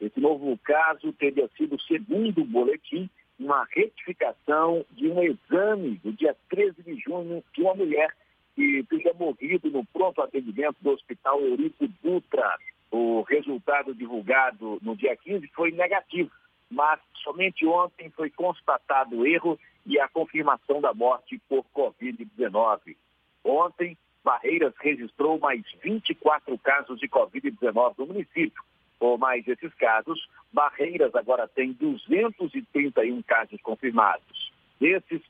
Esse 0.00 0.20
novo 0.20 0.58
caso 0.64 1.12
teria 1.12 1.48
sido, 1.56 1.80
segundo 1.82 2.42
o 2.42 2.46
boletim, 2.46 3.08
uma 3.38 3.66
retificação 3.74 4.84
de 4.92 5.08
um 5.08 5.22
exame 5.22 6.00
do 6.04 6.12
dia 6.12 6.36
13 6.50 6.82
de 6.82 6.96
junho 6.96 7.42
de 7.54 7.62
uma 7.62 7.74
mulher 7.74 8.14
que 8.54 8.82
teria 8.84 9.14
morrido 9.14 9.70
no 9.70 9.84
pronto 9.86 10.20
atendimento 10.20 10.76
do 10.80 10.90
Hospital 10.90 11.40
Eurico 11.40 11.88
Dutra. 12.02 12.58
O 12.90 13.22
resultado 13.22 13.94
divulgado 13.94 14.78
no 14.82 14.94
dia 14.96 15.16
15 15.16 15.46
foi 15.54 15.70
negativo 15.70 16.30
mas 16.70 17.00
somente 17.22 17.66
ontem 17.66 18.10
foi 18.10 18.30
constatado 18.30 19.16
o 19.16 19.26
erro 19.26 19.58
e 19.84 19.98
a 19.98 20.08
confirmação 20.08 20.80
da 20.80 20.94
morte 20.94 21.40
por 21.48 21.64
Covid-19. 21.74 22.96
Ontem, 23.44 23.96
Barreiras 24.22 24.74
registrou 24.80 25.38
mais 25.38 25.62
24 25.82 26.56
casos 26.58 27.00
de 27.00 27.08
Covid-19 27.08 27.94
no 27.98 28.06
município. 28.06 28.62
Por 28.98 29.18
mais 29.18 29.48
esses 29.48 29.72
casos, 29.74 30.28
Barreiras 30.52 31.14
agora 31.14 31.48
tem 31.48 31.72
231 31.72 33.22
casos 33.22 33.60
confirmados. 33.62 34.52
Desses, 34.78 35.22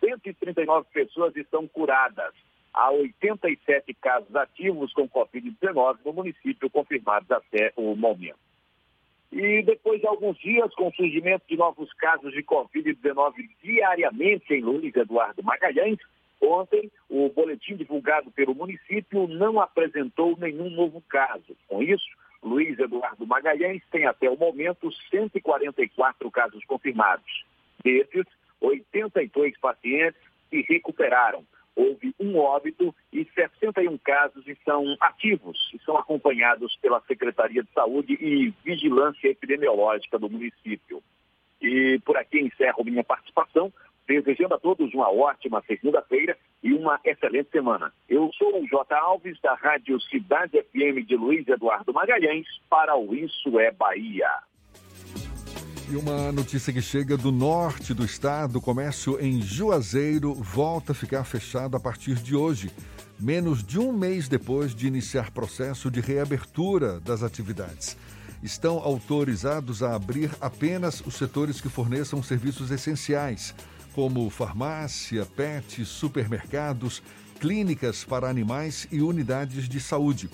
139 0.00 0.88
pessoas 0.92 1.34
estão 1.36 1.66
curadas. 1.68 2.34
Há 2.74 2.90
87 2.90 3.94
casos 3.94 4.34
ativos 4.34 4.92
com 4.92 5.08
Covid-19 5.08 5.98
no 6.04 6.12
município 6.12 6.68
confirmados 6.68 7.30
até 7.30 7.72
o 7.76 7.94
momento. 7.94 8.51
E 9.32 9.62
depois 9.62 9.98
de 9.98 10.06
alguns 10.06 10.38
dias, 10.38 10.74
com 10.74 10.88
o 10.88 10.94
surgimento 10.94 11.44
de 11.48 11.56
novos 11.56 11.90
casos 11.94 12.32
de 12.34 12.42
Covid-19 12.42 13.32
diariamente 13.62 14.52
em 14.52 14.60
Luiz 14.60 14.94
Eduardo 14.94 15.42
Magalhães, 15.42 15.98
ontem 16.38 16.92
o 17.08 17.30
boletim 17.30 17.74
divulgado 17.74 18.30
pelo 18.32 18.54
município 18.54 19.26
não 19.26 19.58
apresentou 19.58 20.36
nenhum 20.36 20.68
novo 20.68 21.02
caso. 21.08 21.56
Com 21.66 21.82
isso, 21.82 22.04
Luiz 22.42 22.78
Eduardo 22.78 23.26
Magalhães 23.26 23.82
tem 23.90 24.04
até 24.04 24.28
o 24.28 24.36
momento 24.36 24.92
144 25.10 26.30
casos 26.30 26.62
confirmados. 26.66 27.46
Desses, 27.82 28.26
82 28.60 29.58
pacientes 29.58 30.20
se 30.50 30.60
recuperaram 30.68 31.42
houve 31.74 32.14
um 32.18 32.38
óbito 32.38 32.94
e 33.12 33.24
61 33.34 33.96
casos 33.98 34.46
estão 34.46 34.96
ativos 35.00 35.58
e 35.74 35.78
são 35.84 35.96
acompanhados 35.96 36.76
pela 36.76 37.00
Secretaria 37.02 37.62
de 37.62 37.72
Saúde 37.72 38.14
e 38.20 38.52
Vigilância 38.64 39.28
Epidemiológica 39.28 40.18
do 40.18 40.28
município. 40.28 41.02
E 41.60 42.00
por 42.04 42.16
aqui 42.16 42.40
encerro 42.40 42.84
minha 42.84 43.04
participação, 43.04 43.72
desejando 44.06 44.54
a 44.54 44.58
todos 44.58 44.92
uma 44.92 45.10
ótima 45.10 45.62
segunda-feira 45.66 46.36
e 46.62 46.72
uma 46.72 47.00
excelente 47.04 47.50
semana. 47.50 47.92
Eu 48.08 48.30
sou 48.34 48.60
o 48.60 48.66
J. 48.66 48.94
Alves, 48.96 49.40
da 49.40 49.54
Rádio 49.54 50.00
Cidade 50.00 50.60
FM 50.62 51.06
de 51.06 51.16
Luiz 51.16 51.46
Eduardo 51.48 51.92
Magalhães, 51.92 52.46
para 52.68 52.96
o 52.96 53.14
Isso 53.14 53.58
é 53.58 53.70
Bahia. 53.70 54.28
E 55.92 55.96
uma 55.96 56.32
notícia 56.32 56.72
que 56.72 56.80
chega 56.80 57.18
do 57.18 57.30
norte 57.30 57.92
do 57.92 58.02
estado: 58.02 58.56
o 58.56 58.62
comércio 58.62 59.20
em 59.20 59.42
Juazeiro 59.42 60.32
volta 60.32 60.92
a 60.92 60.94
ficar 60.94 61.22
fechado 61.24 61.76
a 61.76 61.80
partir 61.80 62.14
de 62.14 62.34
hoje, 62.34 62.70
menos 63.20 63.62
de 63.62 63.78
um 63.78 63.92
mês 63.92 64.26
depois 64.26 64.74
de 64.74 64.86
iniciar 64.86 65.30
processo 65.32 65.90
de 65.90 66.00
reabertura 66.00 66.98
das 66.98 67.22
atividades. 67.22 67.94
Estão 68.42 68.78
autorizados 68.78 69.82
a 69.82 69.94
abrir 69.94 70.30
apenas 70.40 71.02
os 71.04 71.14
setores 71.14 71.60
que 71.60 71.68
forneçam 71.68 72.22
serviços 72.22 72.70
essenciais, 72.70 73.54
como 73.94 74.30
farmácia, 74.30 75.26
pet, 75.26 75.84
supermercados, 75.84 77.02
clínicas 77.38 78.02
para 78.02 78.30
animais 78.30 78.88
e 78.90 79.02
unidades 79.02 79.68
de 79.68 79.78
saúde. 79.78 80.30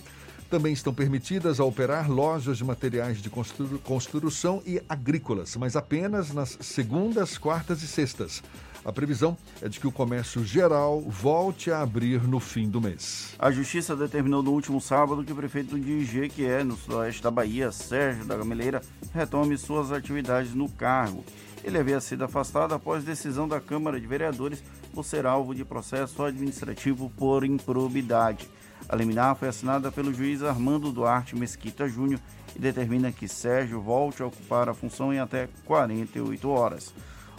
Também 0.51 0.73
estão 0.73 0.95
permitidas 0.95 1.61
a 1.61 1.65
operar 1.65 2.11
lojas 2.11 2.57
de 2.57 2.65
materiais 2.65 3.21
de 3.21 3.29
constru 3.29 3.79
construção 3.81 4.63
e 4.65 4.81
agrícolas, 4.89 5.55
mas 5.57 5.77
apenas 5.77 6.33
nas 6.33 6.57
segundas, 6.61 7.37
quartas 7.37 7.83
e 7.83 7.87
sextas. 7.87 8.43
A 8.83 8.91
previsão 8.91 9.37
é 9.61 9.69
de 9.69 9.79
que 9.79 9.87
o 9.87 9.93
comércio 9.93 10.43
geral 10.43 11.03
volte 11.03 11.71
a 11.71 11.83
abrir 11.83 12.23
no 12.27 12.41
fim 12.41 12.71
do 12.71 12.81
mês. 12.81 13.35
A 13.39 13.51
Justiça 13.51 13.95
determinou 13.95 14.43
no 14.43 14.53
último 14.53 14.81
sábado 14.81 15.23
que 15.23 15.33
o 15.33 15.37
prefeito 15.37 15.79
de 15.79 16.03
Jequié, 16.07 16.65
no 16.65 16.79
sudoeste 16.79 17.23
da 17.23 17.31
Bahia, 17.31 17.71
Sérgio 17.71 18.25
da 18.25 18.35
Gameleira, 18.35 18.81
retome 19.13 19.59
suas 19.59 19.93
atividades 19.93 20.55
no 20.55 20.71
cargo. 20.71 21.23
Ele 21.63 21.77
havia 21.77 22.01
sido 22.01 22.25
afastado 22.25 22.73
após 22.73 23.05
decisão 23.05 23.47
da 23.47 23.61
Câmara 23.61 24.01
de 24.01 24.07
Vereadores 24.07 24.63
por 24.95 25.05
ser 25.05 25.27
alvo 25.27 25.55
de 25.55 25.65
processo 25.65 26.23
administrativo 26.23 27.13
por 27.19 27.45
improbidade. 27.45 28.49
A 28.89 28.97
liminar 28.97 29.35
foi 29.37 29.49
assinada 29.49 29.91
pelo 29.91 30.13
juiz 30.13 30.43
Armando 30.43 30.93
Duarte 30.93 31.37
Mesquita 31.37 31.89
Júnior 31.89 32.21
e 32.55 32.59
determina 32.59 33.13
que 33.13 33.29
Sérgio 33.29 33.81
volte 33.81 34.23
a 34.23 34.27
ocupar 34.27 34.69
a 34.69 34.75
função 34.75 35.13
em 35.13 35.19
até 35.19 35.49
48 35.65 36.49
horas. 36.49 36.93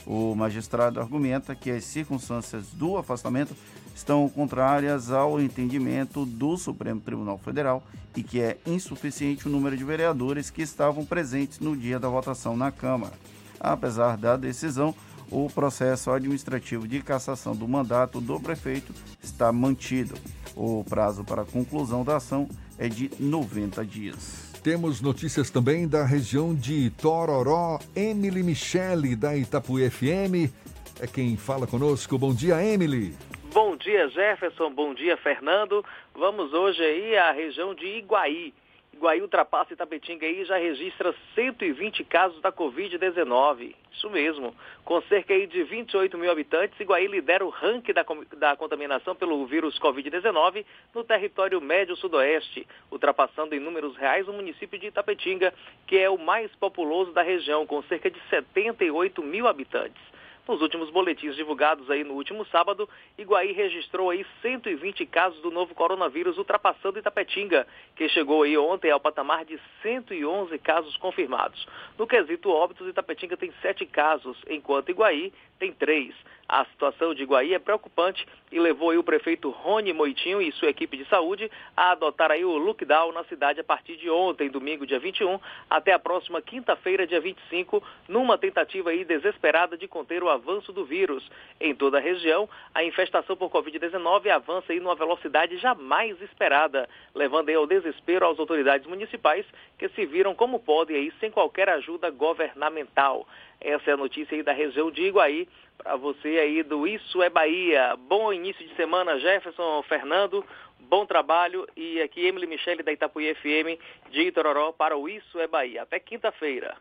O 0.06 0.34
magistrado 0.34 0.99
argumenta 0.99 1.53
que 1.53 1.70
as 1.70 1.84
circunstâncias 1.84 2.68
do 2.74 2.98
afastamento 2.98 3.56
estão 3.95 4.28
contrárias 4.30 5.11
ao 5.11 5.41
entendimento 5.41 6.26
do 6.26 6.57
Supremo 6.57 7.02
Tribunal 7.02 7.38
Federal 7.38 7.84
e 8.16 8.24
que 8.24 8.41
é 8.41 8.57
insuficiente 8.66 9.48
o 9.48 9.52
número 9.52 9.76
de 9.78 9.84
vereadores 9.84 10.49
que 10.49 10.61
estavam 10.61 11.06
presentes 11.06 11.60
no 11.60 11.76
dia 11.76 11.99
da 11.99 12.07
votação 12.07 12.56
na 12.56 12.72
Câmara. 12.72 13.14
Apesar 13.60 14.16
da 14.18 14.38
decisão, 14.38 14.95
o 15.31 15.49
processo 15.49 16.11
administrativo 16.11 16.88
de 16.88 17.01
cassação 17.01 17.56
do 17.56 17.68
mandato 17.68 18.19
do 18.19 18.39
prefeito 18.39 18.93
está 19.22 19.51
mantido. 19.51 20.15
O 20.56 20.84
prazo 20.84 21.23
para 21.23 21.43
a 21.43 21.45
conclusão 21.45 22.03
da 22.03 22.18
ação 22.18 22.47
é 22.77 22.88
de 22.88 23.11
90 23.19 23.85
dias. 23.85 24.49
Temos 24.64 24.99
notícias 25.01 25.49
também 25.49 25.88
da 25.88 26.06
região 26.06 26.53
de 26.53 26.89
Tororó. 26.91 27.80
Emily 27.95 28.43
Michele, 28.43 29.15
da 29.15 29.35
Itapuí 29.35 29.89
FM, 29.89 30.51
é 30.99 31.07
quem 31.07 31.38
fala 31.38 31.65
conosco. 31.65 32.18
Bom 32.18 32.34
dia, 32.34 32.61
Emily. 32.61 33.15
Bom 33.53 33.77
dia, 33.77 34.10
Jefferson. 34.10 34.69
Bom 34.72 34.93
dia, 34.93 35.15
Fernando. 35.18 35.84
Vamos 36.14 36.53
hoje 36.53 36.84
aí 36.84 37.18
à 37.18 37.31
região 37.31 37.73
de 37.73 37.85
Iguaí. 37.85 38.53
Iguaí 39.00 39.22
ultrapassa 39.22 39.72
Itapetinga 39.72 40.28
e 40.28 40.44
já 40.44 40.58
registra 40.58 41.16
120 41.34 42.04
casos 42.04 42.42
da 42.42 42.52
Covid-19. 42.52 43.74
Isso 43.94 44.10
mesmo. 44.10 44.54
Com 44.84 45.02
cerca 45.04 45.34
de 45.48 45.64
28 45.64 46.18
mil 46.18 46.30
habitantes, 46.30 46.78
Iguaí 46.78 47.08
lidera 47.08 47.46
o 47.46 47.50
ranking 47.50 47.94
da, 47.94 48.06
da 48.36 48.58
contaminação 48.58 49.16
pelo 49.16 49.46
vírus 49.46 49.80
Covid-19 49.80 50.66
no 50.94 51.06
território 51.06 51.62
médio-sudoeste, 51.62 52.68
ultrapassando 52.92 53.56
em 53.56 53.60
números 53.62 53.96
reais 53.96 54.28
o 54.28 54.34
município 54.34 54.78
de 54.78 54.88
Itapetinga, 54.88 55.54
que 55.88 55.98
é 55.98 56.10
o 56.10 56.18
mais 56.18 56.54
populoso 56.56 57.14
da 57.14 57.22
região, 57.22 57.66
com 57.66 57.82
cerca 57.84 58.12
de 58.12 58.20
78 58.30 59.24
mil 59.24 59.48
habitantes. 59.48 60.09
Nos 60.50 60.64
últimos 60.64 60.90
boletins 60.90 61.36
divulgados 61.36 61.92
aí 61.92 62.04
no 62.04 62.16
último 62.16 62.44
sábado, 62.48 62.90
Iguaí 63.20 63.52
registrou 63.52 64.10
aí 64.10 64.26
120 64.42 65.06
casos 65.06 65.40
do 65.44 65.52
novo 65.52 65.76
coronavírus, 65.76 66.40
ultrapassando 66.40 66.98
Itapetinga, 66.98 67.68
que 67.96 68.10
chegou 68.10 68.42
aí 68.42 68.58
ontem 68.58 68.90
ao 68.90 69.00
patamar 69.00 69.46
de 69.46 69.60
111 69.84 70.58
casos 70.58 70.98
confirmados. 70.98 71.68
No 72.00 72.08
quesito 72.08 72.50
óbitos, 72.50 72.88
Itapetinga 72.88 73.38
tem 73.38 73.54
7 73.62 73.86
casos, 73.86 74.42
enquanto 74.50 74.90
Iguaí 74.90 75.32
tem 75.60 75.73
3. 75.73 76.15
A 76.49 76.65
situação 76.65 77.14
de 77.14 77.22
Iguaí 77.22 77.53
é 77.53 77.60
preocupante 77.60 78.26
e 78.52 78.60
levou 78.60 78.98
o 78.98 79.03
prefeito 79.03 79.52
Rony 79.52 79.94
Moitinho 79.94 80.41
e 80.41 80.52
sua 80.53 80.69
equipe 80.69 80.98
de 80.98 81.06
saúde 81.06 81.52
a 81.77 81.91
adotar 81.91 82.31
aí 82.31 82.44
o 82.44 82.57
lockdown 82.57 83.11
na 83.11 83.23
cidade 83.26 83.60
a 83.60 83.64
partir 83.64 83.98
de 83.98 84.10
ontem, 84.10 84.49
domingo, 84.49 84.88
dia 84.88 84.98
21, 84.98 85.40
até 85.69 85.94
a 85.94 85.99
próxima 85.99 86.41
quinta-feira, 86.41 87.06
dia 87.06 87.22
25, 87.22 87.84
numa 88.07 88.36
tentativa 88.36 88.90
aí 88.90 89.06
desesperada 89.06 89.77
de 89.77 89.88
conter 89.88 90.23
o 90.23 90.30
avanço 90.30 90.73
do 90.73 90.84
vírus. 90.84 91.30
Em 91.61 91.76
toda 91.76 91.99
a 91.99 92.02
região, 92.02 92.49
a 92.73 92.84
infestação 92.84 93.36
por 93.36 93.52
Covid-19 93.52 94.30
avança 94.30 94.73
aí 94.73 94.80
numa 94.80 94.95
velocidade 94.95 95.56
jamais 95.57 96.19
esperada, 96.19 96.90
levando 97.14 97.49
aí 97.49 97.56
ao 97.56 97.68
desespero 97.68 98.27
às 98.27 98.40
autoridades 98.40 98.88
municipais 98.88 99.45
que 99.77 99.88
se 99.90 100.03
viram 100.03 100.34
como 100.34 100.60
podem 100.60 100.95
aí 100.95 101.14
sem 101.19 101.30
qualquer 101.30 101.69
ajuda 101.69 102.10
governamental. 102.10 103.27
Essa 103.61 103.91
é 103.91 103.94
a 103.94 103.98
notícia 103.98 104.36
aí 104.36 104.44
da 104.44 104.53
região 104.53 104.90
de 104.90 105.03
Iguaí. 105.03 105.48
Para 105.77 105.95
você 105.95 106.40
aí 106.40 106.64
do 106.64 106.88
Isso 106.88 107.22
é 107.22 107.30
Bahia. 107.30 107.95
Bom 108.07 108.31
início 108.34 108.68
de 108.68 108.76
semana, 108.76 109.19
Jefferson 109.19 109.81
Fernando. 109.84 110.45
Bom 110.80 111.06
trabalho. 111.06 111.68
E 111.76 112.02
aqui 112.02 112.26
Emily 112.26 112.48
Michele 112.48 112.84
da 112.84 112.91
Itapuí 112.91 113.34
FM 113.36 113.80
de 114.11 114.22
Itororó 114.22 114.72
para 114.72 114.98
o 114.98 115.07
Isso 115.07 115.40
é 115.40 115.48
Bahia. 115.48 115.84
Até 115.84 115.99
quinta-feira. 115.99 116.76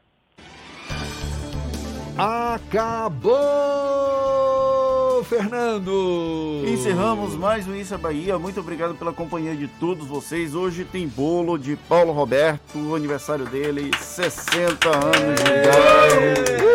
Acabou, 2.19 3.33
Fernando! 5.25 6.63
Encerramos 6.67 7.35
mais 7.35 7.67
um 7.67 7.75
Isso 7.75 7.95
é 7.95 7.99
Bahia. 7.99 8.39
Muito 8.39 8.61
obrigado 8.61 8.95
pela 8.95 9.13
companhia 9.13 9.55
de 9.55 9.67
todos 9.69 10.07
vocês. 10.07 10.55
Hoje 10.55 10.85
tem 10.85 11.07
bolo 11.09 11.59
de 11.59 11.77
Paulo 11.77 12.13
Roberto, 12.13 12.77
o 12.79 12.95
aniversário 12.95 13.45
dele, 13.47 13.91
60 14.01 14.89
anos 14.89 15.43
de 15.43 15.51
idade. 15.51 16.69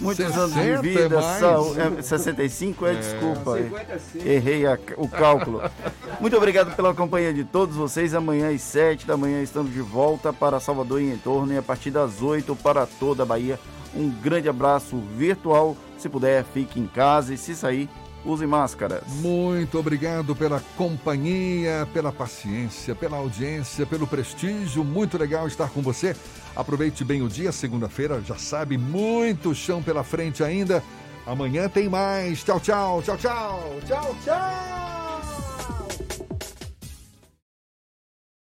Muitos 0.00 0.36
anos 0.36 0.52
de 0.54 0.76
vida, 0.82 1.18
é 1.18 1.38
saúde. 1.40 1.80
É, 1.98 2.02
65 2.02 2.86
é, 2.86 2.92
É. 2.92 2.94
desculpa. 2.96 3.56
55. 3.56 4.28
Errei 4.28 4.66
a- 4.66 4.78
o 4.98 5.08
cálculo. 5.08 5.62
Muito 6.20 6.36
obrigado 6.36 6.74
pela 6.76 6.92
companhia 6.94 7.32
de 7.32 7.44
todos 7.44 7.74
vocês. 7.76 8.14
Amanhã 8.14 8.50
às 8.54 8.60
7 8.60 9.06
da 9.06 9.16
manhã 9.16 9.42
estamos 9.42 9.72
de 9.72 9.80
volta 9.80 10.32
para 10.32 10.60
Salvador 10.60 11.00
e 11.00 11.10
em 11.10 11.16
torno 11.16 11.52
e 11.52 11.56
a 11.58 11.62
partir 11.62 11.90
das 11.90 12.20
8 12.20 12.54
para 12.56 12.86
toda 12.86 13.22
a 13.22 13.26
Bahia. 13.26 13.58
Um 13.96 14.10
grande 14.10 14.48
abraço 14.48 14.96
virtual. 15.16 15.76
Se 15.98 16.08
puder, 16.08 16.44
fique 16.44 16.80
em 16.80 16.86
casa 16.86 17.32
e 17.32 17.38
se 17.38 17.54
sair, 17.54 17.88
use 18.24 18.46
máscaras. 18.46 19.02
Muito 19.20 19.78
obrigado 19.78 20.34
pela 20.34 20.60
companhia, 20.76 21.88
pela 21.92 22.12
paciência, 22.12 22.94
pela 22.94 23.16
audiência, 23.16 23.86
pelo 23.86 24.06
prestígio. 24.06 24.84
Muito 24.84 25.16
legal 25.16 25.46
estar 25.46 25.70
com 25.70 25.80
você. 25.80 26.16
Aproveite 26.56 27.04
bem 27.04 27.22
o 27.22 27.28
dia, 27.28 27.52
segunda-feira, 27.52 28.20
já 28.20 28.36
sabe, 28.36 28.78
muito 28.78 29.54
chão 29.54 29.82
pela 29.82 30.04
frente 30.04 30.42
ainda. 30.42 30.82
Amanhã 31.26 31.68
tem 31.68 31.88
mais. 31.88 32.44
Tchau, 32.44 32.60
tchau, 32.60 33.02
tchau, 33.02 33.16
tchau, 33.16 33.80
tchau, 33.86 34.16
tchau. 34.24 35.03